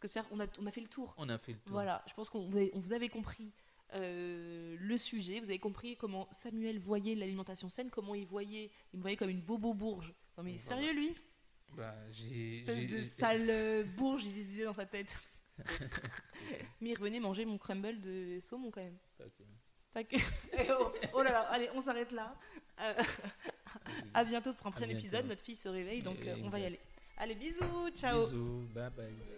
Parce 0.00 0.14
que 0.14 0.20
on 0.30 0.40
a, 0.40 0.46
on 0.60 0.66
a 0.66 0.70
fait 0.70 0.80
le 0.80 0.88
tour. 0.88 1.14
On 1.18 1.28
a 1.28 1.38
fait 1.38 1.52
le 1.52 1.58
tour. 1.58 1.72
Voilà, 1.72 2.02
je 2.06 2.14
pense 2.14 2.30
qu'on 2.30 2.48
vous 2.48 2.68
vous 2.74 2.92
avez 2.92 3.08
compris 3.08 3.52
euh, 3.94 4.76
le 4.78 4.98
sujet, 4.98 5.40
vous 5.40 5.48
avez 5.48 5.58
compris 5.58 5.96
comment 5.96 6.28
Samuel 6.30 6.78
voyait 6.78 7.14
l'alimentation 7.14 7.68
saine, 7.68 7.90
comment 7.90 8.14
il 8.14 8.26
voyait, 8.26 8.70
il 8.92 8.98
me 8.98 9.02
voyait 9.02 9.16
comme 9.16 9.30
une 9.30 9.40
bobo 9.40 9.74
bourge. 9.74 10.12
Non 10.36 10.44
mais 10.44 10.56
Voilà. 10.58 10.82
sérieux 10.82 10.92
lui? 10.92 11.14
Bah, 11.76 11.94
j'ai. 12.12 12.58
Espèce 12.58 12.86
de 12.86 13.00
sale 13.18 13.46
euh, 13.50 13.84
bourge, 13.96 14.24
il 14.24 14.32
disait 14.32 14.64
dans 14.64 14.74
sa 14.74 14.86
tête. 14.86 15.16
mais 16.80 16.90
il 16.90 16.94
revenait 16.96 17.20
manger 17.20 17.44
mon 17.44 17.58
crumble 17.58 18.00
de 18.00 18.38
saumon 18.40 18.70
quand 18.70 18.82
même. 18.82 18.98
Ok. 19.20 19.46
Tac. 19.92 20.12
Eh 20.58 20.70
oh, 20.78 20.92
oh 21.14 21.22
là 21.22 21.32
là, 21.32 21.40
allez, 21.50 21.68
on 21.74 21.80
s'arrête 21.80 22.12
là. 22.12 22.34
Euh, 22.80 22.94
à 24.14 24.24
bientôt 24.24 24.52
pour 24.52 24.66
un 24.66 24.70
prochain 24.70 24.88
épisode, 24.88 25.26
notre 25.26 25.44
fille 25.44 25.56
se 25.56 25.68
réveille, 25.68 26.02
donc 26.02 26.18
euh, 26.26 26.36
on 26.44 26.48
va 26.48 26.60
y 26.60 26.66
aller. 26.66 26.80
Allez, 27.16 27.34
bisous, 27.34 27.90
ciao 27.96 28.24
Bisous, 28.24 28.68
bye 28.74 28.90
bye. 28.90 29.37